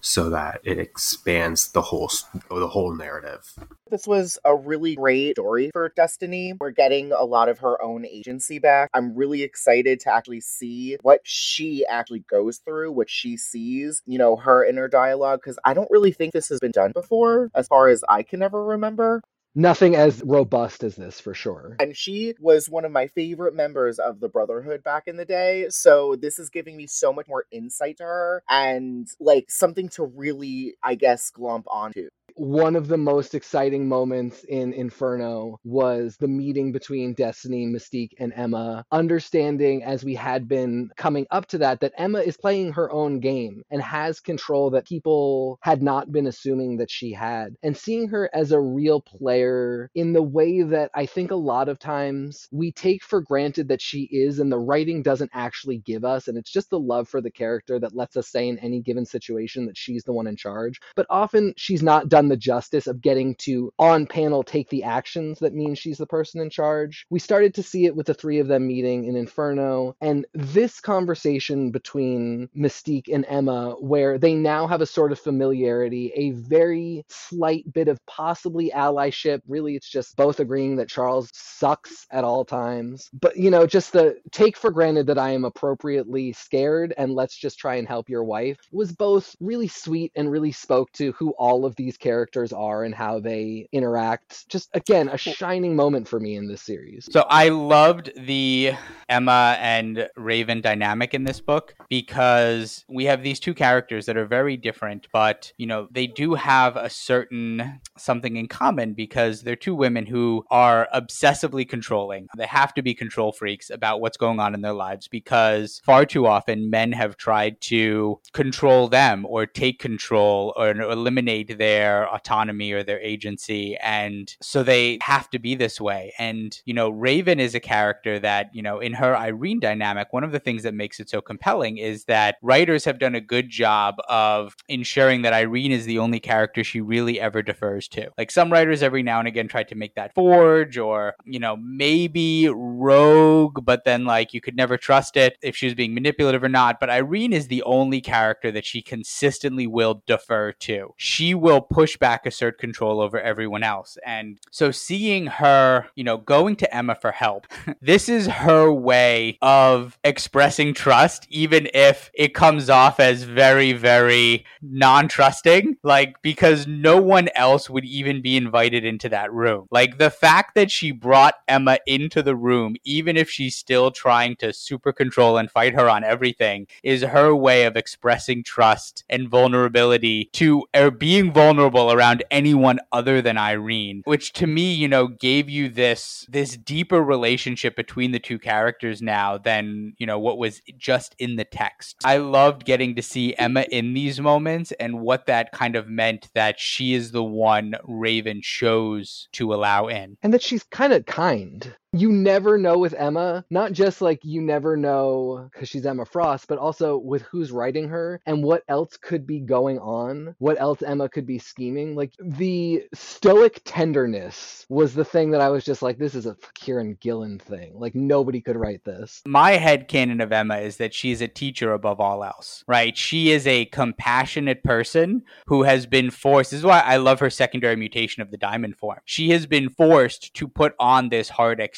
so 0.00 0.30
that 0.30 0.60
it 0.64 0.78
expands 0.78 1.72
the 1.72 1.82
whole 1.82 2.10
the 2.48 2.68
whole 2.68 2.94
narrative. 2.94 3.54
This 3.90 4.06
was 4.06 4.38
a 4.44 4.54
really 4.54 4.96
great 4.96 5.36
story 5.36 5.70
for 5.72 5.92
Destiny. 5.96 6.52
We're 6.58 6.72
getting 6.72 7.12
a 7.12 7.24
lot 7.24 7.48
of 7.48 7.60
her 7.60 7.80
own 7.82 8.04
agency 8.04 8.58
back. 8.58 8.90
I'm 8.94 9.14
really 9.14 9.42
excited 9.42 10.00
to 10.00 10.12
actually 10.12 10.40
see 10.40 10.98
what 11.02 11.20
she 11.24 11.86
actually 11.86 12.24
goes 12.30 12.58
through, 12.58 12.92
what 12.92 13.08
she 13.08 13.36
sees, 13.36 14.02
you 14.06 14.18
know, 14.18 14.36
her 14.36 14.64
inner 14.64 14.88
dialogue, 14.88 15.40
because 15.42 15.58
I 15.64 15.74
don't 15.74 15.90
really 15.90 16.12
think 16.12 16.32
this 16.32 16.48
has 16.48 16.60
been 16.60 16.72
done 16.72 16.92
before, 16.92 17.50
as 17.54 17.68
far 17.68 17.88
as 17.88 18.04
I 18.08 18.22
can 18.22 18.42
ever 18.42 18.62
remember 18.62 19.22
nothing 19.58 19.96
as 19.96 20.22
robust 20.24 20.84
as 20.84 20.94
this 20.94 21.20
for 21.20 21.34
sure. 21.34 21.76
And 21.80 21.96
she 21.96 22.34
was 22.38 22.70
one 22.70 22.84
of 22.84 22.92
my 22.92 23.08
favorite 23.08 23.54
members 23.54 23.98
of 23.98 24.20
the 24.20 24.28
Brotherhood 24.28 24.84
back 24.84 25.08
in 25.08 25.16
the 25.16 25.24
day. 25.24 25.66
So 25.68 26.14
this 26.14 26.38
is 26.38 26.48
giving 26.48 26.76
me 26.76 26.86
so 26.86 27.12
much 27.12 27.26
more 27.28 27.44
insight 27.50 27.96
to 27.98 28.04
her 28.04 28.42
and 28.48 29.08
like 29.18 29.50
something 29.50 29.88
to 29.90 30.04
really, 30.04 30.76
I 30.82 30.94
guess, 30.94 31.32
glomp 31.36 31.64
onto 31.66 32.08
one 32.38 32.76
of 32.76 32.86
the 32.86 32.96
most 32.96 33.34
exciting 33.34 33.88
moments 33.88 34.44
in 34.44 34.72
Inferno 34.72 35.58
was 35.64 36.16
the 36.16 36.28
meeting 36.28 36.70
between 36.70 37.12
Destiny, 37.12 37.66
Mystique, 37.66 38.12
and 38.20 38.32
Emma, 38.32 38.84
understanding 38.92 39.82
as 39.82 40.04
we 40.04 40.14
had 40.14 40.46
been 40.46 40.90
coming 40.96 41.26
up 41.32 41.46
to 41.46 41.58
that, 41.58 41.80
that 41.80 41.94
Emma 41.98 42.20
is 42.20 42.36
playing 42.36 42.72
her 42.72 42.92
own 42.92 43.18
game 43.18 43.64
and 43.70 43.82
has 43.82 44.20
control 44.20 44.70
that 44.70 44.86
people 44.86 45.58
had 45.62 45.82
not 45.82 46.12
been 46.12 46.28
assuming 46.28 46.76
that 46.76 46.90
she 46.90 47.12
had. 47.12 47.56
And 47.64 47.76
seeing 47.76 48.08
her 48.08 48.30
as 48.32 48.52
a 48.52 48.60
real 48.60 49.00
player 49.00 49.90
in 49.96 50.12
the 50.12 50.22
way 50.22 50.62
that 50.62 50.92
I 50.94 51.06
think 51.06 51.32
a 51.32 51.36
lot 51.36 51.68
of 51.68 51.80
times 51.80 52.46
we 52.52 52.70
take 52.70 53.02
for 53.02 53.20
granted 53.20 53.66
that 53.68 53.82
she 53.82 54.02
is, 54.12 54.38
and 54.38 54.52
the 54.52 54.58
writing 54.58 55.02
doesn't 55.02 55.30
actually 55.34 55.78
give 55.78 56.04
us. 56.04 56.28
And 56.28 56.38
it's 56.38 56.52
just 56.52 56.70
the 56.70 56.78
love 56.78 57.08
for 57.08 57.20
the 57.20 57.32
character 57.32 57.80
that 57.80 57.96
lets 57.96 58.16
us 58.16 58.28
say 58.28 58.46
in 58.48 58.58
any 58.60 58.80
given 58.80 59.04
situation 59.04 59.66
that 59.66 59.76
she's 59.76 60.04
the 60.04 60.12
one 60.12 60.28
in 60.28 60.36
charge. 60.36 60.80
But 60.94 61.06
often 61.10 61.52
she's 61.56 61.82
not 61.82 62.08
done 62.08 62.27
the 62.28 62.36
justice 62.36 62.86
of 62.86 63.00
getting 63.00 63.34
to 63.36 63.72
on 63.78 64.06
panel 64.06 64.42
take 64.42 64.68
the 64.70 64.84
actions 64.84 65.38
that 65.38 65.54
mean 65.54 65.74
she's 65.74 65.98
the 65.98 66.06
person 66.06 66.40
in 66.40 66.50
charge. 66.50 67.06
We 67.10 67.18
started 67.18 67.54
to 67.54 67.62
see 67.62 67.86
it 67.86 67.96
with 67.96 68.06
the 68.06 68.14
three 68.14 68.38
of 68.38 68.48
them 68.48 68.66
meeting 68.66 69.04
in 69.04 69.16
Inferno, 69.16 69.96
and 70.00 70.26
this 70.34 70.80
conversation 70.80 71.70
between 71.70 72.48
Mystique 72.56 73.12
and 73.12 73.24
Emma, 73.28 73.76
where 73.80 74.18
they 74.18 74.34
now 74.34 74.66
have 74.66 74.80
a 74.80 74.86
sort 74.86 75.12
of 75.12 75.18
familiarity, 75.18 76.12
a 76.14 76.30
very 76.30 77.04
slight 77.08 77.70
bit 77.72 77.88
of 77.88 78.04
possibly 78.06 78.70
allyship. 78.74 79.40
Really, 79.46 79.76
it's 79.76 79.88
just 79.88 80.16
both 80.16 80.40
agreeing 80.40 80.76
that 80.76 80.88
Charles 80.88 81.30
sucks 81.32 82.06
at 82.10 82.24
all 82.24 82.44
times. 82.44 83.08
But, 83.20 83.36
you 83.36 83.50
know, 83.50 83.66
just 83.66 83.92
the 83.92 84.18
take 84.32 84.56
for 84.56 84.70
granted 84.70 85.06
that 85.06 85.18
I 85.18 85.30
am 85.30 85.44
appropriately 85.44 86.32
scared 86.32 86.94
and 86.98 87.14
let's 87.14 87.36
just 87.36 87.58
try 87.58 87.76
and 87.76 87.88
help 87.88 88.08
your 88.08 88.24
wife 88.24 88.58
was 88.72 88.92
both 88.92 89.34
really 89.40 89.68
sweet 89.68 90.12
and 90.16 90.30
really 90.30 90.52
spoke 90.52 90.90
to 90.92 91.12
who 91.12 91.30
all 91.38 91.64
of 91.64 91.74
these 91.76 91.96
characters 91.96 92.17
characters 92.18 92.52
are 92.52 92.82
and 92.82 92.94
how 92.94 93.20
they 93.20 93.68
interact. 93.70 94.48
Just 94.48 94.70
again, 94.74 95.08
a 95.08 95.16
shining 95.16 95.76
moment 95.76 96.08
for 96.08 96.18
me 96.18 96.34
in 96.34 96.48
this 96.48 96.62
series. 96.62 97.08
So 97.12 97.24
I 97.28 97.50
loved 97.50 98.10
the 98.16 98.72
Emma 99.08 99.56
and 99.60 100.08
Raven 100.16 100.60
dynamic 100.60 101.14
in 101.14 101.22
this 101.22 101.40
book 101.40 101.76
because 101.88 102.84
we 102.88 103.04
have 103.04 103.22
these 103.22 103.38
two 103.38 103.54
characters 103.54 104.06
that 104.06 104.16
are 104.16 104.26
very 104.26 104.56
different, 104.56 105.06
but 105.12 105.52
you 105.58 105.66
know, 105.66 105.86
they 105.92 106.08
do 106.08 106.34
have 106.34 106.76
a 106.76 106.90
certain 106.90 107.80
something 107.96 108.36
in 108.36 108.48
common 108.48 108.94
because 108.94 109.42
they're 109.42 109.54
two 109.54 109.76
women 109.76 110.04
who 110.04 110.44
are 110.50 110.88
obsessively 110.92 111.68
controlling. 111.68 112.26
They 112.36 112.46
have 112.46 112.74
to 112.74 112.82
be 112.82 112.94
control 112.94 113.30
freaks 113.30 113.70
about 113.70 114.00
what's 114.00 114.16
going 114.16 114.40
on 114.40 114.54
in 114.54 114.62
their 114.62 114.72
lives 114.72 115.06
because 115.06 115.80
far 115.84 116.04
too 116.04 116.26
often 116.26 116.68
men 116.68 116.90
have 116.92 117.16
tried 117.16 117.60
to 117.60 118.18
control 118.32 118.88
them 118.88 119.24
or 119.24 119.46
take 119.46 119.78
control 119.78 120.52
or 120.56 120.70
eliminate 120.70 121.58
their 121.58 121.97
autonomy 122.06 122.72
or 122.72 122.82
their 122.82 123.00
agency. 123.00 123.76
And 123.76 124.34
so 124.40 124.62
they 124.62 124.98
have 125.02 125.30
to 125.30 125.38
be 125.38 125.54
this 125.54 125.80
way. 125.80 126.12
And, 126.18 126.60
you 126.64 126.74
know, 126.74 126.90
Raven 126.90 127.40
is 127.40 127.54
a 127.54 127.60
character 127.60 128.18
that, 128.18 128.54
you 128.54 128.62
know, 128.62 128.78
in 128.80 128.92
her 128.94 129.16
Irene 129.16 129.60
dynamic, 129.60 130.12
one 130.12 130.24
of 130.24 130.32
the 130.32 130.38
things 130.38 130.62
that 130.62 130.74
makes 130.74 131.00
it 131.00 131.08
so 131.08 131.20
compelling 131.20 131.78
is 131.78 132.04
that 132.04 132.36
writers 132.42 132.84
have 132.84 132.98
done 132.98 133.14
a 133.14 133.20
good 133.20 133.48
job 133.48 133.96
of 134.08 134.54
ensuring 134.68 135.22
that 135.22 135.32
Irene 135.32 135.72
is 135.72 135.86
the 135.86 135.98
only 135.98 136.20
character 136.20 136.62
she 136.62 136.80
really 136.80 137.20
ever 137.20 137.42
defers 137.42 137.88
to. 137.88 138.10
Like 138.18 138.30
some 138.30 138.52
writers 138.52 138.82
every 138.82 139.02
now 139.02 139.18
and 139.18 139.28
again 139.28 139.48
try 139.48 139.62
to 139.64 139.74
make 139.74 139.94
that 139.94 140.14
Forge 140.14 140.76
or, 140.76 141.14
you 141.24 141.38
know, 141.38 141.56
maybe 141.56 142.48
Rogue, 142.48 143.64
but 143.64 143.84
then 143.84 144.04
like 144.04 144.34
you 144.34 144.40
could 144.40 144.56
never 144.56 144.76
trust 144.76 145.16
it 145.16 145.38
if 145.42 145.56
she 145.56 145.66
was 145.66 145.74
being 145.74 145.94
manipulative 145.94 146.42
or 146.42 146.48
not. 146.48 146.80
But 146.80 146.90
Irene 146.90 147.32
is 147.32 147.48
the 147.48 147.62
only 147.62 148.00
character 148.00 148.50
that 148.52 148.66
she 148.66 148.82
consistently 148.82 149.66
will 149.66 150.02
defer 150.06 150.52
to. 150.52 150.94
She 150.96 151.34
will 151.34 151.60
push 151.60 151.87
back, 151.96 152.26
assert 152.26 152.58
control 152.58 153.00
over 153.00 153.20
everyone 153.20 153.62
else. 153.62 153.96
And 154.04 154.38
so 154.50 154.70
seeing 154.70 155.26
her, 155.26 155.86
you 155.94 156.04
know, 156.04 156.16
going 156.16 156.56
to 156.56 156.74
Emma 156.74 156.94
for 156.94 157.12
help, 157.12 157.46
this 157.80 158.08
is 158.08 158.26
her 158.26 158.72
way 158.72 159.38
of 159.40 159.98
expressing 160.04 160.74
trust, 160.74 161.26
even 161.30 161.68
if 161.72 162.10
it 162.14 162.34
comes 162.34 162.68
off 162.68 163.00
as 163.00 163.22
very, 163.22 163.72
very 163.72 164.44
non 164.60 165.08
trusting. 165.08 165.76
Like, 165.82 166.20
because 166.22 166.66
no 166.66 167.00
one 167.00 167.28
else 167.34 167.70
would 167.70 167.84
even 167.84 168.20
be 168.22 168.36
invited 168.36 168.84
into 168.84 169.08
that 169.10 169.32
room. 169.32 169.66
Like, 169.70 169.98
the 169.98 170.10
fact 170.10 170.54
that 170.54 170.70
she 170.70 170.90
brought 170.90 171.34
Emma 171.46 171.78
into 171.86 172.22
the 172.22 172.36
room, 172.36 172.76
even 172.84 173.16
if 173.16 173.30
she's 173.30 173.56
still 173.56 173.90
trying 173.90 174.36
to 174.36 174.52
super 174.52 174.92
control 174.92 175.38
and 175.38 175.50
fight 175.50 175.74
her 175.74 175.88
on 175.88 176.04
everything, 176.04 176.66
is 176.82 177.02
her 177.02 177.34
way 177.34 177.64
of 177.64 177.76
expressing 177.76 178.42
trust 178.42 179.04
and 179.08 179.28
vulnerability 179.28 180.30
to 180.32 180.64
or 180.74 180.90
being 180.90 181.32
vulnerable 181.32 181.77
around 181.86 182.24
anyone 182.30 182.78
other 182.92 183.22
than 183.22 183.38
Irene, 183.38 184.02
which 184.04 184.32
to 184.34 184.46
me, 184.46 184.72
you 184.72 184.88
know, 184.88 185.06
gave 185.06 185.48
you 185.48 185.68
this 185.68 186.26
this 186.28 186.56
deeper 186.56 187.02
relationship 187.02 187.76
between 187.76 188.12
the 188.12 188.18
two 188.18 188.38
characters 188.38 189.00
now 189.00 189.38
than, 189.38 189.94
you 189.98 190.06
know, 190.06 190.18
what 190.18 190.38
was 190.38 190.60
just 190.76 191.14
in 191.18 191.36
the 191.36 191.44
text. 191.44 191.96
I 192.04 192.18
loved 192.18 192.64
getting 192.64 192.96
to 192.96 193.02
see 193.02 193.34
Emma 193.36 193.64
in 193.70 193.94
these 193.94 194.20
moments 194.20 194.72
and 194.72 195.00
what 195.00 195.26
that 195.26 195.52
kind 195.52 195.76
of 195.76 195.88
meant 195.88 196.28
that 196.34 196.58
she 196.58 196.94
is 196.94 197.12
the 197.12 197.24
one 197.24 197.74
Raven 197.84 198.40
chose 198.42 199.28
to 199.32 199.54
allow 199.54 199.86
in. 199.86 200.16
And 200.22 200.34
that 200.34 200.42
she's 200.42 200.64
kind 200.64 200.92
of 200.92 201.06
kind 201.06 201.74
you 201.92 202.12
never 202.12 202.58
know 202.58 202.78
with 202.78 202.92
Emma, 202.92 203.44
not 203.50 203.72
just 203.72 204.02
like 204.02 204.20
you 204.22 204.42
never 204.42 204.76
know 204.76 205.48
because 205.50 205.68
she's 205.68 205.86
Emma 205.86 206.04
Frost, 206.04 206.46
but 206.46 206.58
also 206.58 206.98
with 206.98 207.22
who's 207.22 207.50
writing 207.50 207.88
her 207.88 208.20
and 208.26 208.42
what 208.44 208.62
else 208.68 208.96
could 208.98 209.26
be 209.26 209.40
going 209.40 209.78
on, 209.78 210.34
what 210.38 210.60
else 210.60 210.82
Emma 210.82 211.08
could 211.08 211.26
be 211.26 211.38
scheming. 211.38 211.94
Like 211.94 212.12
the 212.20 212.84
stoic 212.92 213.62
tenderness 213.64 214.66
was 214.68 214.94
the 214.94 215.04
thing 215.04 215.30
that 215.30 215.40
I 215.40 215.48
was 215.48 215.64
just 215.64 215.80
like, 215.80 215.98
this 215.98 216.14
is 216.14 216.26
a 216.26 216.36
Kieron 216.60 217.00
Gillen 217.00 217.38
thing. 217.38 217.72
Like 217.74 217.94
nobody 217.94 218.42
could 218.42 218.56
write 218.56 218.84
this. 218.84 219.22
My 219.26 219.52
head 219.52 219.88
canon 219.88 220.20
of 220.20 220.30
Emma 220.30 220.58
is 220.58 220.76
that 220.76 220.92
she's 220.92 221.22
a 221.22 221.28
teacher 221.28 221.72
above 221.72 222.00
all 222.00 222.22
else, 222.22 222.64
right? 222.68 222.96
She 222.96 223.30
is 223.30 223.46
a 223.46 223.64
compassionate 223.66 224.62
person 224.62 225.22
who 225.46 225.62
has 225.62 225.86
been 225.86 226.10
forced. 226.10 226.50
This 226.50 226.58
is 226.58 226.66
why 226.66 226.80
I 226.80 226.98
love 226.98 227.20
her 227.20 227.30
secondary 227.30 227.76
mutation 227.76 228.22
of 228.22 228.30
the 228.30 228.36
diamond 228.36 228.76
form. 228.76 228.98
She 229.06 229.30
has 229.30 229.46
been 229.46 229.70
forced 229.70 230.34
to 230.34 230.46
put 230.46 230.74
on 230.78 231.08
this 231.08 231.30
hard 231.30 231.60
exterior 231.60 231.77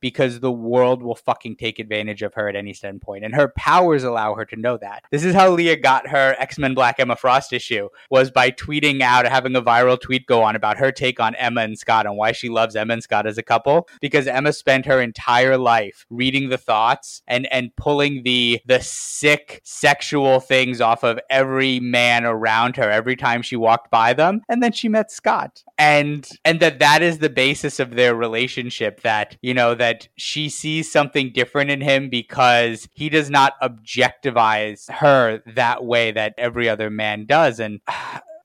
because 0.00 0.40
the 0.40 0.52
world 0.52 1.02
will 1.02 1.14
fucking 1.14 1.56
take 1.56 1.78
advantage 1.78 2.22
of 2.22 2.34
her 2.34 2.48
at 2.48 2.56
any 2.56 2.72
standpoint. 2.72 3.24
And 3.24 3.34
her 3.34 3.48
powers 3.48 4.04
allow 4.04 4.34
her 4.34 4.44
to 4.46 4.56
know 4.56 4.76
that. 4.78 5.04
This 5.10 5.24
is 5.24 5.34
how 5.34 5.50
Leah 5.50 5.76
got 5.76 6.08
her 6.08 6.36
X-Men 6.38 6.74
Black 6.74 7.00
Emma 7.00 7.16
Frost 7.16 7.52
issue 7.52 7.88
was 8.10 8.30
by 8.30 8.50
tweeting 8.50 9.00
out, 9.02 9.26
having 9.26 9.56
a 9.56 9.62
viral 9.62 10.00
tweet 10.00 10.26
go 10.26 10.42
on 10.42 10.56
about 10.56 10.78
her 10.78 10.92
take 10.92 11.20
on 11.20 11.34
Emma 11.36 11.62
and 11.62 11.78
Scott 11.78 12.06
and 12.06 12.16
why 12.16 12.32
she 12.32 12.48
loves 12.48 12.76
Emma 12.76 12.94
and 12.94 13.02
Scott 13.02 13.26
as 13.26 13.38
a 13.38 13.42
couple. 13.42 13.88
Because 14.00 14.26
Emma 14.26 14.52
spent 14.52 14.86
her 14.86 15.00
entire 15.00 15.56
life 15.56 16.06
reading 16.10 16.48
the 16.48 16.58
thoughts 16.58 17.22
and 17.26 17.50
and 17.52 17.74
pulling 17.76 18.22
the 18.22 18.60
the 18.66 18.80
sick 18.80 19.60
sexual 19.64 20.40
things 20.40 20.80
off 20.80 21.02
of 21.02 21.18
every 21.30 21.80
man 21.80 22.24
around 22.24 22.76
her 22.76 22.90
every 22.90 23.16
time 23.16 23.42
she 23.42 23.56
walked 23.56 23.90
by 23.90 24.12
them. 24.12 24.42
And 24.48 24.62
then 24.62 24.72
she 24.72 24.88
met 24.88 25.10
Scott. 25.10 25.62
And 25.78 26.28
and 26.44 26.60
that 26.60 26.78
that 26.78 27.02
is 27.02 27.18
the 27.18 27.30
basis 27.30 27.80
of 27.80 27.90
their 27.90 28.14
relationship 28.14 29.02
that 29.02 29.25
you 29.42 29.54
know, 29.54 29.74
that 29.74 30.08
she 30.16 30.48
sees 30.48 30.90
something 30.90 31.32
different 31.32 31.70
in 31.70 31.80
him 31.80 32.08
because 32.08 32.88
he 32.94 33.08
does 33.08 33.30
not 33.30 33.54
objectivize 33.62 34.90
her 34.90 35.42
that 35.46 35.84
way 35.84 36.10
that 36.12 36.34
every 36.38 36.68
other 36.68 36.90
man 36.90 37.26
does. 37.26 37.60
And 37.60 37.80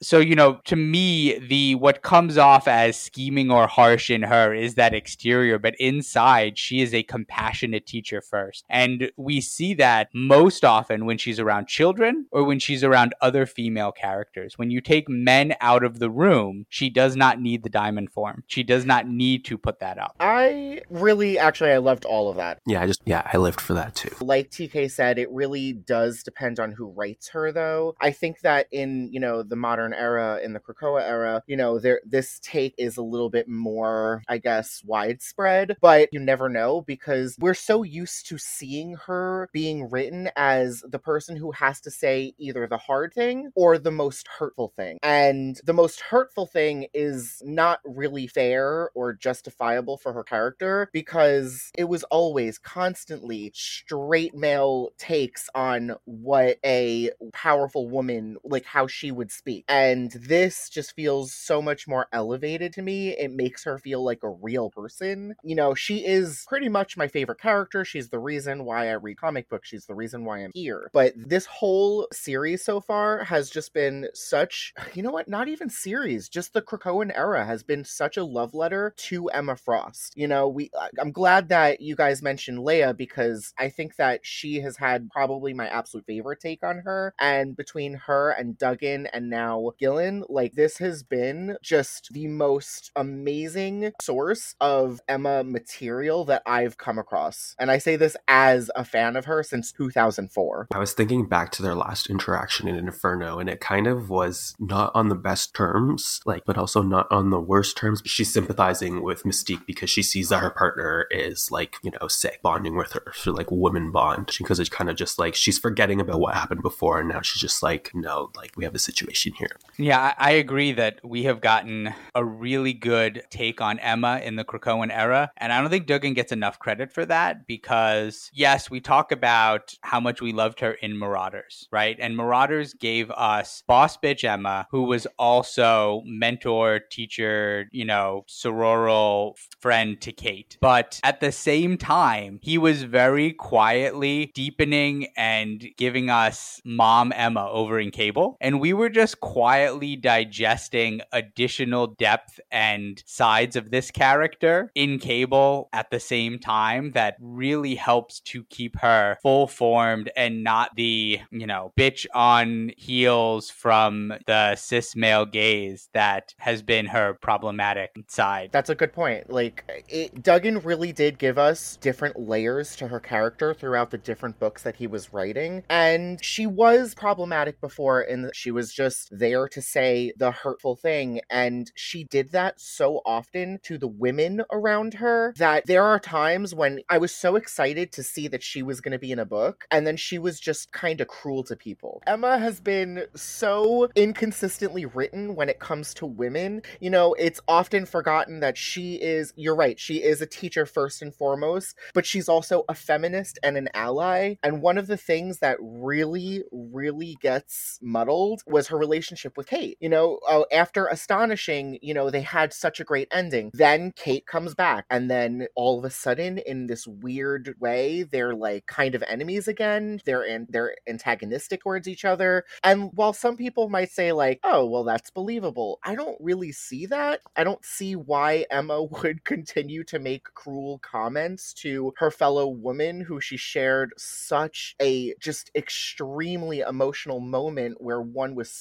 so 0.01 0.19
you 0.19 0.35
know 0.35 0.59
to 0.65 0.75
me 0.75 1.37
the 1.39 1.75
what 1.75 2.01
comes 2.01 2.37
off 2.37 2.67
as 2.67 2.97
scheming 2.97 3.51
or 3.51 3.67
harsh 3.67 4.09
in 4.09 4.23
her 4.23 4.53
is 4.53 4.75
that 4.75 4.93
exterior 4.93 5.59
but 5.59 5.75
inside 5.79 6.57
she 6.57 6.81
is 6.81 6.93
a 6.93 7.03
compassionate 7.03 7.85
teacher 7.85 8.21
first. 8.21 8.65
And 8.69 9.11
we 9.17 9.41
see 9.41 9.73
that 9.75 10.09
most 10.13 10.63
often 10.63 11.05
when 11.05 11.17
she's 11.17 11.39
around 11.39 11.67
children 11.67 12.27
or 12.31 12.43
when 12.43 12.59
she's 12.59 12.83
around 12.83 13.13
other 13.21 13.45
female 13.45 13.91
characters. 13.91 14.57
When 14.57 14.71
you 14.71 14.81
take 14.81 15.09
men 15.09 15.55
out 15.61 15.83
of 15.83 15.99
the 15.99 16.09
room 16.09 16.65
she 16.69 16.89
does 16.89 17.15
not 17.15 17.39
need 17.39 17.63
the 17.63 17.69
diamond 17.69 18.11
form. 18.11 18.43
She 18.47 18.63
does 18.63 18.85
not 18.85 19.07
need 19.07 19.45
to 19.45 19.57
put 19.57 19.79
that 19.79 19.97
up. 19.97 20.15
I 20.19 20.81
really 20.89 21.37
actually 21.37 21.71
i 21.71 21.77
loved 21.77 22.05
all 22.05 22.29
of 22.29 22.37
that. 22.37 22.59
Yeah 22.65 22.81
i 22.81 22.87
just 22.87 23.01
yeah 23.05 23.29
i 23.31 23.37
lived 23.37 23.61
for 23.61 23.73
that 23.73 23.95
too. 23.95 24.15
Like 24.21 24.49
tk 24.49 24.89
said 24.89 25.19
it 25.19 25.31
really 25.31 25.73
does 25.73 26.23
depend 26.23 26.59
on 26.59 26.71
who 26.71 26.89
writes 26.89 27.29
her 27.29 27.51
though. 27.51 27.95
I 27.99 28.11
think 28.11 28.41
that 28.41 28.67
in 28.71 29.09
you 29.11 29.19
know 29.19 29.43
the 29.43 29.55
modern 29.55 29.90
era, 29.93 30.39
in 30.43 30.53
the 30.53 30.59
Krakoa 30.59 31.01
era, 31.01 31.43
you 31.47 31.55
know, 31.55 31.79
there 31.79 32.01
this 32.05 32.39
take 32.39 32.73
is 32.77 32.97
a 32.97 33.03
little 33.03 33.29
bit 33.29 33.47
more, 33.47 34.23
I 34.27 34.37
guess, 34.37 34.81
widespread, 34.85 35.77
but 35.81 36.09
you 36.11 36.19
never 36.19 36.49
know 36.49 36.81
because 36.81 37.35
we're 37.39 37.53
so 37.53 37.83
used 37.83 38.27
to 38.27 38.37
seeing 38.37 38.95
her 39.05 39.49
being 39.53 39.89
written 39.89 40.29
as 40.35 40.83
the 40.87 40.99
person 40.99 41.35
who 41.35 41.51
has 41.51 41.81
to 41.81 41.91
say 41.91 42.33
either 42.37 42.67
the 42.67 42.77
hard 42.77 43.13
thing 43.13 43.51
or 43.55 43.77
the 43.77 43.91
most 43.91 44.27
hurtful 44.27 44.73
thing. 44.75 44.97
And 45.03 45.59
the 45.65 45.73
most 45.73 46.01
hurtful 46.01 46.45
thing 46.45 46.87
is 46.93 47.41
not 47.45 47.79
really 47.85 48.27
fair 48.27 48.89
or 48.95 49.13
justifiable 49.13 49.97
for 49.97 50.13
her 50.13 50.23
character 50.23 50.89
because 50.93 51.71
it 51.77 51.85
was 51.85 52.03
always 52.05 52.57
constantly 52.57 53.51
straight 53.53 54.33
male 54.35 54.89
takes 54.97 55.49
on 55.55 55.95
what 56.05 56.57
a 56.65 57.11
powerful 57.33 57.89
woman 57.89 58.37
like 58.43 58.65
how 58.65 58.87
she 58.87 59.11
would 59.11 59.31
speak. 59.31 59.65
And 59.67 59.80
and 59.81 60.11
this 60.11 60.69
just 60.69 60.95
feels 60.95 61.33
so 61.33 61.61
much 61.61 61.87
more 61.87 62.07
elevated 62.13 62.71
to 62.73 62.83
me. 62.83 63.17
It 63.17 63.31
makes 63.31 63.63
her 63.63 63.79
feel 63.79 64.03
like 64.03 64.19
a 64.21 64.29
real 64.29 64.69
person. 64.69 65.35
You 65.43 65.55
know, 65.55 65.73
she 65.73 66.05
is 66.05 66.45
pretty 66.47 66.69
much 66.69 66.97
my 66.97 67.07
favorite 67.07 67.39
character. 67.39 67.83
She's 67.83 68.09
the 68.09 68.19
reason 68.19 68.63
why 68.63 68.89
I 68.89 68.93
read 68.93 69.17
comic 69.17 69.49
books. 69.49 69.69
She's 69.69 69.87
the 69.87 69.95
reason 69.95 70.23
why 70.23 70.39
I'm 70.43 70.51
here. 70.53 70.91
But 70.93 71.13
this 71.15 71.47
whole 71.47 72.07
series 72.13 72.63
so 72.63 72.79
far 72.79 73.23
has 73.23 73.49
just 73.49 73.73
been 73.73 74.07
such, 74.13 74.73
you 74.93 75.01
know 75.01 75.11
what, 75.11 75.27
not 75.27 75.47
even 75.47 75.69
series, 75.69 76.29
just 76.29 76.53
the 76.53 76.61
Krakoan 76.61 77.11
era 77.15 77.43
has 77.43 77.63
been 77.63 77.83
such 77.83 78.17
a 78.17 78.23
love 78.23 78.53
letter 78.53 78.93
to 78.95 79.29
Emma 79.29 79.55
Frost. 79.55 80.13
You 80.15 80.27
know, 80.27 80.47
we 80.47 80.69
I'm 80.99 81.11
glad 81.11 81.49
that 81.49 81.81
you 81.81 81.95
guys 81.95 82.21
mentioned 82.21 82.63
Leah 82.63 82.93
because 82.93 83.53
I 83.57 83.69
think 83.69 83.95
that 83.95 84.19
she 84.23 84.61
has 84.61 84.77
had 84.77 85.09
probably 85.09 85.53
my 85.55 85.67
absolute 85.67 86.05
favorite 86.05 86.39
take 86.39 86.63
on 86.63 86.79
her. 86.79 87.15
And 87.19 87.55
between 87.55 87.95
her 87.95 88.31
and 88.31 88.57
Duggan 88.57 89.07
and 89.07 89.29
now 89.29 89.70
Gillen, 89.77 90.23
like 90.29 90.53
this 90.53 90.77
has 90.77 91.03
been 91.03 91.57
just 91.61 92.09
the 92.11 92.27
most 92.27 92.91
amazing 92.95 93.91
source 94.01 94.55
of 94.59 94.99
Emma 95.07 95.43
material 95.43 96.25
that 96.25 96.41
I've 96.45 96.77
come 96.77 96.97
across. 96.97 97.55
And 97.59 97.71
I 97.71 97.77
say 97.77 97.95
this 97.95 98.15
as 98.27 98.69
a 98.75 98.85
fan 98.85 99.15
of 99.15 99.25
her 99.25 99.43
since 99.43 99.71
2004. 99.71 100.67
I 100.73 100.79
was 100.79 100.93
thinking 100.93 101.27
back 101.27 101.51
to 101.53 101.61
their 101.61 101.75
last 101.75 102.09
interaction 102.09 102.67
in 102.67 102.75
Inferno, 102.75 103.39
and 103.39 103.49
it 103.49 103.59
kind 103.59 103.87
of 103.87 104.09
was 104.09 104.55
not 104.59 104.91
on 104.95 105.09
the 105.09 105.15
best 105.15 105.53
terms, 105.53 106.19
like, 106.25 106.43
but 106.45 106.57
also 106.57 106.81
not 106.81 107.07
on 107.11 107.29
the 107.29 107.39
worst 107.39 107.77
terms. 107.77 108.01
She's 108.05 108.33
sympathizing 108.33 109.03
with 109.03 109.23
Mystique 109.23 109.65
because 109.65 109.89
she 109.89 110.03
sees 110.03 110.29
that 110.29 110.39
her 110.39 110.49
partner 110.49 111.07
is 111.11 111.51
like, 111.51 111.75
you 111.83 111.91
know, 111.91 112.07
sick, 112.07 112.41
bonding 112.41 112.75
with 112.75 112.93
her, 112.93 113.11
so 113.15 113.31
like 113.31 113.51
woman 113.51 113.91
bond. 113.91 114.31
Because 114.37 114.59
it's 114.59 114.69
kind 114.69 114.89
of 114.89 114.95
just 114.95 115.19
like 115.19 115.35
she's 115.35 115.59
forgetting 115.59 116.01
about 116.01 116.19
what 116.19 116.33
happened 116.33 116.61
before, 116.61 116.99
and 116.99 117.09
now 117.09 117.21
she's 117.21 117.41
just 117.41 117.61
like, 117.63 117.91
no, 117.93 118.31
like 118.35 118.51
we 118.55 118.63
have 118.63 118.75
a 118.75 118.79
situation 118.79 119.33
here 119.37 119.57
Yeah, 119.77 120.13
I 120.17 120.31
agree 120.31 120.73
that 120.73 120.99
we 121.03 121.23
have 121.23 121.41
gotten 121.41 121.93
a 122.13 122.23
really 122.23 122.73
good 122.73 123.23
take 123.29 123.61
on 123.61 123.79
Emma 123.79 124.21
in 124.23 124.35
the 124.35 124.43
Krakoan 124.43 124.91
era. 124.91 125.31
And 125.37 125.51
I 125.51 125.59
don't 125.59 125.69
think 125.69 125.87
Duggan 125.87 126.13
gets 126.13 126.31
enough 126.31 126.59
credit 126.59 126.91
for 126.93 127.05
that 127.05 127.47
because, 127.47 128.29
yes, 128.33 128.69
we 128.69 128.79
talk 128.79 129.11
about 129.11 129.73
how 129.81 129.99
much 129.99 130.21
we 130.21 130.33
loved 130.33 130.59
her 130.59 130.73
in 130.73 130.99
Marauders, 130.99 131.67
right? 131.71 131.97
And 131.99 132.15
Marauders 132.15 132.73
gave 132.73 133.09
us 133.11 133.63
Boss 133.65 133.97
Bitch 133.97 134.23
Emma, 134.23 134.67
who 134.71 134.83
was 134.83 135.07
also 135.17 136.03
mentor, 136.05 136.79
teacher, 136.79 137.67
you 137.71 137.85
know, 137.85 138.25
sororal 138.29 139.35
friend 139.59 139.99
to 140.01 140.11
Kate. 140.11 140.57
But 140.61 140.99
at 141.03 141.21
the 141.21 141.31
same 141.31 141.77
time, 141.77 142.39
he 142.43 142.57
was 142.57 142.83
very 142.83 143.31
quietly 143.33 144.31
deepening 144.35 145.07
and 145.15 145.65
giving 145.77 146.09
us 146.09 146.61
Mom 146.65 147.11
Emma 147.15 147.49
over 147.49 147.79
in 147.79 147.89
Cable. 147.89 148.37
And 148.39 148.59
we 148.59 148.73
were 148.73 148.89
just 148.89 149.21
quietly 149.41 149.95
digesting 149.95 151.01
additional 151.11 151.87
depth 151.87 152.39
and 152.51 153.01
sides 153.07 153.55
of 153.55 153.71
this 153.71 153.89
character 153.89 154.71
in 154.75 154.99
Cable 154.99 155.67
at 155.73 155.89
the 155.89 155.99
same 155.99 156.37
time 156.37 156.91
that 156.91 157.15
really 157.19 157.73
helps 157.73 158.19
to 158.19 158.43
keep 158.51 158.77
her 158.77 159.17
full 159.23 159.47
formed 159.47 160.11
and 160.15 160.43
not 160.43 160.69
the, 160.75 161.19
you 161.31 161.47
know, 161.47 161.73
bitch 161.75 162.05
on 162.13 162.71
heels 162.77 163.49
from 163.49 164.13
the 164.27 164.55
cis 164.55 164.95
male 164.95 165.25
gaze 165.25 165.89
that 165.95 166.35
has 166.37 166.61
been 166.61 166.85
her 166.85 167.15
problematic 167.19 167.95
side. 168.09 168.49
That's 168.51 168.69
a 168.69 168.75
good 168.75 168.93
point. 168.93 169.31
Like, 169.31 169.63
it, 169.89 170.21
Duggan 170.21 170.59
really 170.59 170.91
did 170.91 171.17
give 171.17 171.39
us 171.39 171.77
different 171.77 172.19
layers 172.19 172.75
to 172.75 172.89
her 172.89 172.99
character 172.99 173.55
throughout 173.55 173.89
the 173.89 173.97
different 173.97 174.39
books 174.39 174.61
that 174.61 174.75
he 174.75 174.85
was 174.85 175.11
writing. 175.11 175.63
And 175.67 176.23
she 176.23 176.45
was 176.45 176.93
problematic 176.93 177.59
before 177.59 178.01
and 178.01 178.29
she 178.35 178.51
was 178.51 178.71
just 178.71 179.09
there 179.09 179.30
to 179.31 179.61
say 179.61 180.13
the 180.17 180.31
hurtful 180.31 180.75
thing. 180.75 181.21
And 181.29 181.71
she 181.75 182.03
did 182.03 182.31
that 182.31 182.59
so 182.59 183.01
often 183.05 183.59
to 183.63 183.77
the 183.77 183.87
women 183.87 184.41
around 184.51 184.95
her 184.95 185.33
that 185.37 185.65
there 185.65 185.83
are 185.83 185.99
times 185.99 186.53
when 186.53 186.81
I 186.89 186.97
was 186.97 187.13
so 187.13 187.35
excited 187.35 187.91
to 187.93 188.03
see 188.03 188.27
that 188.27 188.43
she 188.43 188.63
was 188.63 188.81
going 188.81 188.91
to 188.91 188.99
be 188.99 189.11
in 189.11 189.19
a 189.19 189.25
book. 189.25 189.65
And 189.71 189.85
then 189.85 189.97
she 189.97 190.17
was 190.17 190.39
just 190.39 190.71
kind 190.71 191.01
of 191.01 191.07
cruel 191.07 191.43
to 191.43 191.55
people. 191.55 192.01
Emma 192.07 192.37
has 192.37 192.59
been 192.59 193.05
so 193.15 193.89
inconsistently 193.95 194.85
written 194.85 195.35
when 195.35 195.49
it 195.49 195.59
comes 195.59 195.93
to 195.95 196.05
women. 196.05 196.61
You 196.79 196.89
know, 196.89 197.13
it's 197.13 197.39
often 197.47 197.85
forgotten 197.85 198.39
that 198.41 198.57
she 198.57 198.95
is, 198.95 199.33
you're 199.35 199.55
right, 199.55 199.79
she 199.79 200.03
is 200.03 200.21
a 200.21 200.25
teacher 200.25 200.65
first 200.65 201.01
and 201.01 201.13
foremost, 201.13 201.77
but 201.93 202.05
she's 202.05 202.27
also 202.29 202.63
a 202.67 202.75
feminist 202.75 203.39
and 203.43 203.57
an 203.57 203.69
ally. 203.73 204.35
And 204.43 204.61
one 204.61 204.77
of 204.77 204.87
the 204.87 204.97
things 204.97 205.39
that 205.39 205.57
really, 205.61 206.43
really 206.51 207.17
gets 207.21 207.79
muddled 207.81 208.41
was 208.47 208.67
her 208.67 208.77
relationship 208.77 209.20
with 209.37 209.47
Kate. 209.47 209.77
You 209.79 209.89
know, 209.89 210.19
uh, 210.29 210.43
after 210.51 210.87
Astonishing, 210.87 211.79
you 211.81 211.93
know, 211.93 212.09
they 212.09 212.21
had 212.21 212.53
such 212.53 212.79
a 212.79 212.83
great 212.83 213.07
ending. 213.11 213.51
Then 213.53 213.91
Kate 213.95 214.25
comes 214.25 214.55
back, 214.55 214.85
and 214.89 215.09
then 215.09 215.47
all 215.55 215.79
of 215.79 215.85
a 215.85 215.89
sudden, 215.89 216.37
in 216.39 216.67
this 216.67 216.87
weird 216.87 217.55
way, 217.59 218.03
they're 218.03 218.35
like 218.35 218.65
kind 218.67 218.95
of 218.95 219.03
enemies 219.07 219.47
again. 219.47 219.99
They're 220.05 220.23
in, 220.23 220.47
they're 220.49 220.75
antagonistic 220.87 221.61
towards 221.61 221.87
each 221.87 222.05
other. 222.05 222.43
And 222.63 222.89
while 222.93 223.13
some 223.13 223.37
people 223.37 223.69
might 223.69 223.91
say 223.91 224.11
like, 224.11 224.39
"Oh, 224.43 224.65
well, 224.65 224.83
that's 224.83 225.09
believable," 225.11 225.79
I 225.83 225.95
don't 225.95 226.17
really 226.19 226.51
see 226.51 226.85
that. 226.87 227.21
I 227.35 227.43
don't 227.43 227.63
see 227.63 227.95
why 227.95 228.45
Emma 228.51 228.83
would 229.03 229.23
continue 229.23 229.83
to 229.85 229.99
make 229.99 230.23
cruel 230.33 230.79
comments 230.79 231.53
to 231.55 231.93
her 231.97 232.11
fellow 232.11 232.47
woman 232.47 233.01
who 233.01 233.19
she 233.21 233.37
shared 233.37 233.93
such 233.97 234.75
a 234.81 235.13
just 235.19 235.51
extremely 235.55 236.59
emotional 236.59 237.19
moment 237.19 237.81
where 237.81 238.01
one 238.01 238.35
was 238.35 238.51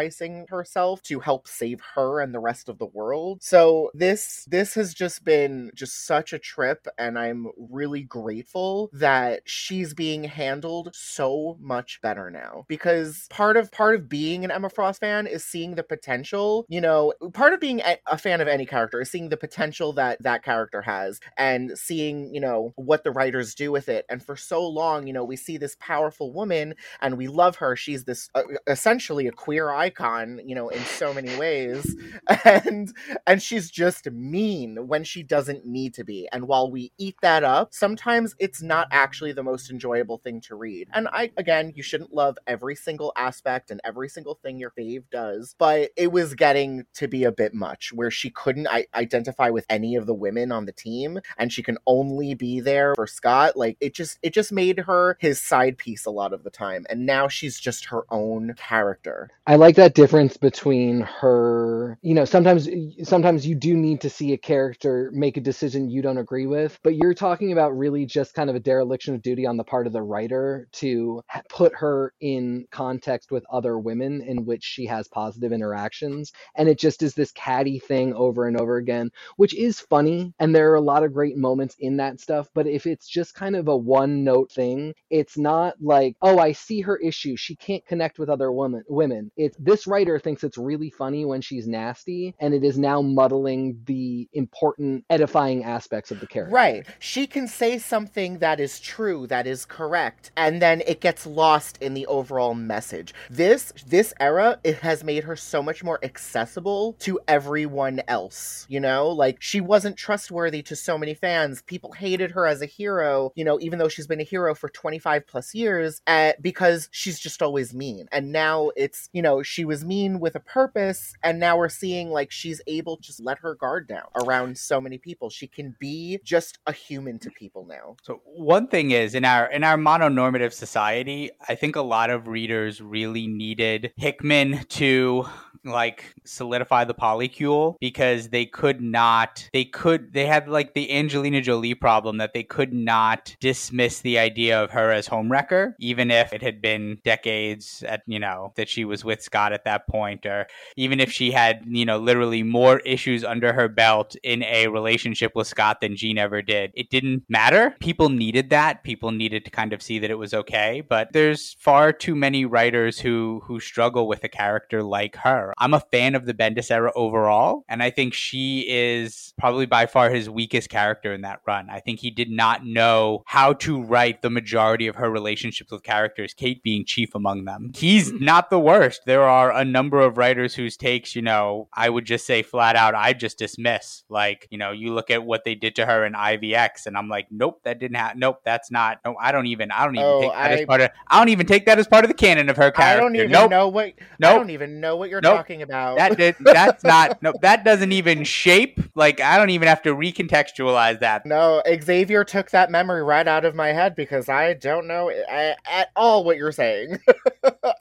sacrificing 0.00 0.46
herself 0.48 1.02
to 1.02 1.20
help 1.20 1.46
save 1.46 1.80
her 1.94 2.20
and 2.20 2.34
the 2.34 2.38
rest 2.38 2.68
of 2.68 2.78
the 2.78 2.86
world. 2.86 3.42
So 3.42 3.90
this 3.94 4.46
this 4.48 4.74
has 4.74 4.94
just 4.94 5.24
been 5.24 5.70
just 5.74 6.06
such 6.06 6.32
a 6.32 6.38
trip 6.38 6.86
and 6.98 7.18
I'm 7.18 7.48
really 7.56 8.02
grateful 8.02 8.90
that 8.92 9.42
she's 9.44 9.94
being 9.94 10.24
handled 10.24 10.90
so 10.94 11.56
much 11.60 12.00
better 12.02 12.30
now 12.30 12.64
because 12.68 13.26
part 13.30 13.56
of 13.56 13.70
part 13.72 13.94
of 13.94 14.08
being 14.08 14.44
an 14.44 14.50
Emma 14.50 14.70
Frost 14.70 15.00
fan 15.00 15.26
is 15.26 15.44
seeing 15.44 15.74
the 15.74 15.82
potential, 15.82 16.64
you 16.68 16.80
know, 16.80 17.12
part 17.32 17.52
of 17.52 17.60
being 17.60 17.82
a 18.06 18.18
fan 18.18 18.40
of 18.40 18.48
any 18.48 18.66
character 18.66 19.00
is 19.00 19.10
seeing 19.10 19.28
the 19.28 19.36
potential 19.36 19.92
that 19.94 20.22
that 20.22 20.42
character 20.42 20.82
has 20.82 21.20
and 21.36 21.76
seeing, 21.76 22.32
you 22.34 22.40
know, 22.40 22.72
what 22.76 23.04
the 23.04 23.10
writers 23.10 23.54
do 23.54 23.72
with 23.72 23.88
it. 23.88 24.04
And 24.08 24.22
for 24.22 24.36
so 24.36 24.66
long, 24.66 25.06
you 25.06 25.12
know, 25.12 25.24
we 25.24 25.36
see 25.36 25.58
this 25.58 25.76
powerful 25.80 26.32
woman 26.32 26.74
and 27.00 27.16
we 27.16 27.28
love 27.28 27.56
her. 27.56 27.76
She's 27.76 28.04
this 28.04 28.30
uh, 28.34 28.42
essentially 28.66 29.26
a 29.26 29.32
queer 29.32 29.70
icon, 29.90 30.40
you 30.44 30.54
know, 30.54 30.68
in 30.68 30.82
so 30.82 31.12
many 31.12 31.36
ways. 31.36 31.96
And 32.44 32.92
and 33.26 33.42
she's 33.42 33.70
just 33.70 34.10
mean 34.10 34.86
when 34.88 35.04
she 35.04 35.22
doesn't 35.22 35.66
need 35.66 35.94
to 35.94 36.04
be. 36.04 36.28
And 36.32 36.46
while 36.46 36.70
we 36.70 36.92
eat 36.98 37.16
that 37.22 37.44
up, 37.44 37.74
sometimes 37.74 38.34
it's 38.38 38.62
not 38.62 38.88
actually 38.90 39.32
the 39.32 39.42
most 39.42 39.70
enjoyable 39.70 40.18
thing 40.18 40.40
to 40.42 40.54
read. 40.54 40.88
And 40.92 41.08
I 41.12 41.32
again, 41.36 41.72
you 41.74 41.82
shouldn't 41.82 42.14
love 42.14 42.38
every 42.46 42.74
single 42.76 43.12
aspect 43.16 43.70
and 43.70 43.80
every 43.84 44.08
single 44.08 44.36
thing 44.42 44.58
your 44.58 44.70
fave 44.70 45.04
does, 45.10 45.54
but 45.58 45.90
it 45.96 46.12
was 46.12 46.34
getting 46.34 46.84
to 46.94 47.08
be 47.08 47.24
a 47.24 47.32
bit 47.32 47.52
much 47.54 47.92
where 47.92 48.10
she 48.10 48.30
couldn't 48.30 48.68
I- 48.68 48.86
identify 48.94 49.50
with 49.50 49.66
any 49.68 49.96
of 49.96 50.06
the 50.06 50.14
women 50.14 50.52
on 50.52 50.66
the 50.66 50.72
team 50.72 51.18
and 51.36 51.52
she 51.52 51.62
can 51.62 51.78
only 51.86 52.34
be 52.34 52.60
there 52.60 52.94
for 52.94 53.06
Scott. 53.06 53.56
Like 53.56 53.76
it 53.80 53.94
just 53.94 54.18
it 54.22 54.32
just 54.32 54.52
made 54.52 54.80
her 54.80 55.16
his 55.20 55.40
side 55.40 55.78
piece 55.78 56.06
a 56.06 56.10
lot 56.10 56.32
of 56.32 56.44
the 56.44 56.50
time. 56.50 56.86
And 56.88 57.06
now 57.06 57.28
she's 57.28 57.58
just 57.58 57.86
her 57.86 58.04
own 58.10 58.54
character. 58.56 59.30
I 59.46 59.56
like 59.56 59.76
that 59.80 59.94
difference 59.94 60.38
between 60.38 61.02
her, 61.02 61.98
you 62.02 62.14
know, 62.14 62.24
sometimes 62.26 62.68
sometimes 63.04 63.46
you 63.46 63.56
do 63.56 63.76
need 63.76 64.00
to 64.02 64.10
see 64.10 64.32
a 64.34 64.38
character 64.38 65.10
make 65.14 65.36
a 65.38 65.42
decision 65.42 65.90
you 65.90 66.02
don't 66.02 66.18
agree 66.18 66.46
with, 66.46 66.78
but 66.84 66.96
you're 66.96 67.14
talking 67.14 67.52
about 67.52 67.78
really 67.78 68.06
just 68.06 68.34
kind 68.34 68.50
of 68.50 68.56
a 68.56 68.60
dereliction 68.60 69.14
of 69.16 69.22
duty 69.22 69.46
on 69.46 69.58
the 69.58 69.64
part 69.64 69.88
of 69.88 69.94
the 69.94 70.02
writer 70.02 70.68
to 70.74 71.22
put 71.50 71.74
her 71.76 72.14
in 72.22 72.66
context 72.72 73.32
with 73.32 73.44
other 73.52 73.78
women 73.78 74.22
in 74.22 74.46
which 74.46 74.64
she 74.64 74.86
has 74.86 75.08
positive 75.08 75.52
interactions 75.52 76.32
and 76.56 76.68
it 76.68 76.78
just 76.78 77.02
is 77.02 77.14
this 77.14 77.32
catty 77.32 77.80
thing 77.80 78.14
over 78.14 78.48
and 78.48 78.60
over 78.60 78.78
again, 78.78 79.10
which 79.38 79.54
is 79.56 79.80
funny 79.80 80.34
and 80.40 80.54
there 80.54 80.72
are 80.72 80.76
a 80.76 80.82
lot 80.82 81.04
of 81.04 81.14
great 81.14 81.38
moments 81.38 81.76
in 81.80 81.98
that 81.98 82.20
stuff, 82.20 82.48
but 82.54 82.68
if 82.68 82.86
it's 82.86 83.08
just 83.08 83.34
kind 83.34 83.56
of 83.56 83.68
a 83.68 83.76
one 83.76 84.24
note 84.24 84.52
thing, 84.52 84.94
it's 85.10 85.38
not 85.38 85.74
like, 85.82 86.16
"Oh, 86.22 86.38
I 86.38 86.52
see 86.52 86.82
her 86.82 86.98
issue. 86.98 87.36
She 87.36 87.56
can't 87.56 87.86
connect 87.86 88.18
with 88.20 88.30
other 88.30 88.52
women." 88.52 88.84
Women. 88.88 89.32
It's 89.36 89.56
this 89.70 89.86
writer 89.86 90.18
thinks 90.18 90.42
it's 90.42 90.58
really 90.58 90.90
funny 90.90 91.24
when 91.24 91.40
she's 91.40 91.68
nasty 91.68 92.34
and 92.40 92.52
it 92.52 92.64
is 92.64 92.76
now 92.76 93.00
muddling 93.00 93.80
the 93.84 94.28
important 94.32 95.04
edifying 95.08 95.64
aspects 95.64 96.10
of 96.10 96.18
the 96.18 96.26
character. 96.26 96.54
Right. 96.54 96.86
She 96.98 97.26
can 97.26 97.46
say 97.46 97.78
something 97.78 98.38
that 98.38 98.58
is 98.58 98.80
true, 98.80 99.28
that 99.28 99.46
is 99.46 99.64
correct, 99.64 100.32
and 100.36 100.60
then 100.60 100.82
it 100.86 101.00
gets 101.00 101.24
lost 101.24 101.78
in 101.80 101.94
the 101.94 102.06
overall 102.06 102.54
message. 102.54 103.14
This 103.30 103.72
this 103.86 104.12
era 104.18 104.58
it 104.64 104.78
has 104.78 105.04
made 105.04 105.24
her 105.24 105.36
so 105.36 105.62
much 105.62 105.84
more 105.84 106.00
accessible 106.02 106.94
to 107.00 107.20
everyone 107.28 108.02
else, 108.08 108.66
you 108.68 108.80
know? 108.80 109.08
Like 109.08 109.40
she 109.40 109.60
wasn't 109.60 109.96
trustworthy 109.96 110.62
to 110.62 110.74
so 110.74 110.98
many 110.98 111.14
fans. 111.14 111.62
People 111.62 111.92
hated 111.92 112.32
her 112.32 112.44
as 112.46 112.60
a 112.60 112.66
hero, 112.66 113.32
you 113.36 113.44
know, 113.44 113.60
even 113.60 113.78
though 113.78 113.88
she's 113.88 114.08
been 114.08 114.20
a 114.20 114.24
hero 114.24 114.54
for 114.54 114.68
25 114.68 115.26
plus 115.28 115.54
years 115.54 116.02
uh, 116.08 116.32
because 116.40 116.88
she's 116.90 117.20
just 117.20 117.40
always 117.40 117.72
mean. 117.72 118.08
And 118.10 118.32
now 118.32 118.70
it's, 118.76 119.08
you 119.12 119.22
know, 119.22 119.42
she 119.42 119.59
was 119.64 119.84
mean 119.84 120.20
with 120.20 120.34
a 120.34 120.40
purpose 120.40 121.14
and 121.22 121.38
now 121.38 121.56
we're 121.56 121.68
seeing 121.68 122.10
like 122.10 122.30
she's 122.30 122.60
able 122.66 122.96
to 122.96 123.02
just 123.02 123.20
let 123.20 123.38
her 123.38 123.54
guard 123.54 123.88
down 123.88 124.04
around 124.22 124.56
so 124.58 124.80
many 124.80 124.98
people. 124.98 125.30
She 125.30 125.46
can 125.46 125.76
be 125.78 126.20
just 126.24 126.58
a 126.66 126.72
human 126.72 127.18
to 127.20 127.30
people 127.30 127.66
now. 127.66 127.96
So 128.02 128.20
one 128.24 128.68
thing 128.68 128.90
is 128.90 129.14
in 129.14 129.24
our 129.24 129.50
in 129.50 129.64
our 129.64 129.76
mononormative 129.76 130.52
society, 130.52 131.30
I 131.48 131.54
think 131.54 131.76
a 131.76 131.82
lot 131.82 132.10
of 132.10 132.28
readers 132.28 132.80
really 132.80 133.26
needed 133.26 133.92
Hickman 133.96 134.64
to 134.70 135.26
like 135.64 136.14
solidify 136.24 136.84
the 136.84 136.94
polycule 136.94 137.76
because 137.80 138.28
they 138.28 138.46
could 138.46 138.80
not 138.80 139.48
they 139.52 139.64
could 139.64 140.12
they 140.12 140.26
had 140.26 140.48
like 140.48 140.74
the 140.74 140.90
Angelina 140.92 141.40
Jolie 141.40 141.74
problem 141.74 142.18
that 142.18 142.32
they 142.32 142.42
could 142.42 142.72
not 142.72 143.36
dismiss 143.40 144.00
the 144.00 144.18
idea 144.18 144.62
of 144.62 144.70
her 144.70 144.90
as 144.90 145.08
homewrecker 145.08 145.74
even 145.78 146.10
if 146.10 146.32
it 146.32 146.42
had 146.42 146.62
been 146.62 146.98
decades 147.04 147.82
at 147.86 148.02
you 148.06 148.18
know 148.18 148.52
that 148.56 148.68
she 148.68 148.84
was 148.84 149.04
with 149.04 149.22
Scott 149.22 149.52
at 149.52 149.64
that 149.64 149.86
point 149.86 150.26
or 150.26 150.46
even 150.76 151.00
if 151.00 151.12
she 151.12 151.30
had 151.30 151.62
you 151.66 151.84
know 151.84 151.98
literally 151.98 152.42
more 152.42 152.80
issues 152.80 153.24
under 153.24 153.52
her 153.52 153.68
belt 153.68 154.16
in 154.22 154.42
a 154.44 154.68
relationship 154.68 155.32
with 155.34 155.46
Scott 155.46 155.80
than 155.80 155.96
Jean 155.96 156.18
ever 156.18 156.42
did. 156.42 156.72
It 156.74 156.90
didn't 156.90 157.24
matter. 157.28 157.74
People 157.80 158.08
needed 158.08 158.50
that. 158.50 158.82
People 158.82 159.10
needed 159.10 159.44
to 159.44 159.50
kind 159.50 159.72
of 159.72 159.82
see 159.82 159.98
that 159.98 160.10
it 160.10 160.18
was 160.18 160.34
okay. 160.34 160.82
But 160.86 161.12
there's 161.12 161.54
far 161.54 161.92
too 161.92 162.14
many 162.14 162.44
writers 162.44 162.98
who 162.98 163.42
who 163.44 163.60
struggle 163.60 164.08
with 164.08 164.24
a 164.24 164.28
character 164.28 164.82
like 164.82 165.16
her 165.16 165.49
her. 165.50 165.54
I'm 165.58 165.74
a 165.74 165.80
fan 165.80 166.14
of 166.14 166.26
the 166.26 166.34
Bendis 166.34 166.70
era 166.70 166.92
overall, 166.94 167.64
and 167.68 167.82
I 167.82 167.90
think 167.90 168.14
she 168.14 168.66
is 168.68 169.34
probably 169.38 169.66
by 169.66 169.86
far 169.86 170.10
his 170.10 170.30
weakest 170.30 170.68
character 170.68 171.12
in 171.12 171.22
that 171.22 171.40
run. 171.46 171.68
I 171.70 171.80
think 171.80 172.00
he 172.00 172.10
did 172.10 172.30
not 172.30 172.64
know 172.64 173.22
how 173.26 173.52
to 173.54 173.82
write 173.82 174.22
the 174.22 174.30
majority 174.30 174.86
of 174.86 174.96
her 174.96 175.10
relationships 175.10 175.70
with 175.70 175.82
characters, 175.82 176.34
Kate 176.34 176.62
being 176.62 176.84
chief 176.84 177.14
among 177.14 177.44
them. 177.44 177.72
He's 177.74 178.12
not 178.20 178.50
the 178.50 178.60
worst. 178.60 179.02
There 179.06 179.24
are 179.24 179.52
a 179.52 179.64
number 179.64 180.00
of 180.00 180.16
writers 180.16 180.54
whose 180.54 180.76
takes, 180.76 181.14
you 181.14 181.22
know, 181.22 181.68
I 181.72 181.88
would 181.88 182.04
just 182.04 182.26
say 182.26 182.42
flat 182.42 182.76
out, 182.76 182.94
I 182.94 183.12
just 183.12 183.38
dismiss. 183.38 184.04
Like, 184.08 184.46
you 184.50 184.58
know, 184.58 184.72
you 184.72 184.92
look 184.92 185.10
at 185.10 185.24
what 185.24 185.44
they 185.44 185.54
did 185.54 185.76
to 185.76 185.86
her 185.86 186.04
in 186.04 186.12
IVX, 186.12 186.86
and 186.86 186.96
I'm 186.96 187.08
like, 187.08 187.26
nope, 187.30 187.60
that 187.64 187.78
didn't 187.78 187.96
happen. 187.96 188.20
Nope, 188.20 188.40
that's 188.44 188.70
not. 188.70 188.98
No, 189.04 189.16
I 189.20 189.32
don't 189.32 189.46
even. 189.46 189.70
I 189.70 189.84
don't 189.84 189.96
even 189.96 190.06
oh, 190.06 190.20
take 190.20 190.32
that 190.32 190.50
I, 190.50 190.54
as 190.54 190.66
part 190.66 190.80
of. 190.80 190.90
I 191.08 191.18
don't 191.18 191.28
even 191.28 191.46
take 191.46 191.66
that 191.66 191.78
as 191.78 191.86
part 191.86 192.04
of 192.04 192.08
the 192.08 192.14
canon 192.14 192.48
of 192.48 192.56
her 192.56 192.70
character. 192.70 192.82
I 192.82 192.96
don't 192.96 193.16
even 193.16 193.30
nope. 193.30 193.50
know 193.50 193.68
what. 193.68 193.94
Nope. 194.18 194.30
I 194.30 194.34
don't 194.34 194.50
even 194.50 194.80
know 194.80 194.96
what 194.96 195.10
you're 195.10 195.20
nope. 195.20 195.39
Talking 195.40 195.62
about. 195.62 195.96
That 195.96 196.16
did. 196.16 196.36
That's 196.40 196.84
not. 196.84 197.22
no, 197.22 197.32
that 197.42 197.64
doesn't 197.64 197.92
even 197.92 198.24
shape. 198.24 198.80
Like, 198.94 199.20
I 199.20 199.38
don't 199.38 199.50
even 199.50 199.68
have 199.68 199.82
to 199.82 199.94
recontextualize 199.94 201.00
that. 201.00 201.24
No, 201.24 201.62
Xavier 201.82 202.24
took 202.24 202.50
that 202.50 202.70
memory 202.70 203.02
right 203.02 203.26
out 203.26 203.44
of 203.44 203.54
my 203.54 203.68
head 203.68 203.94
because 203.94 204.28
I 204.28 204.54
don't 204.54 204.86
know 204.86 205.10
at 205.10 205.90
all 205.96 206.24
what 206.24 206.36
you're 206.36 206.52
saying. 206.52 206.98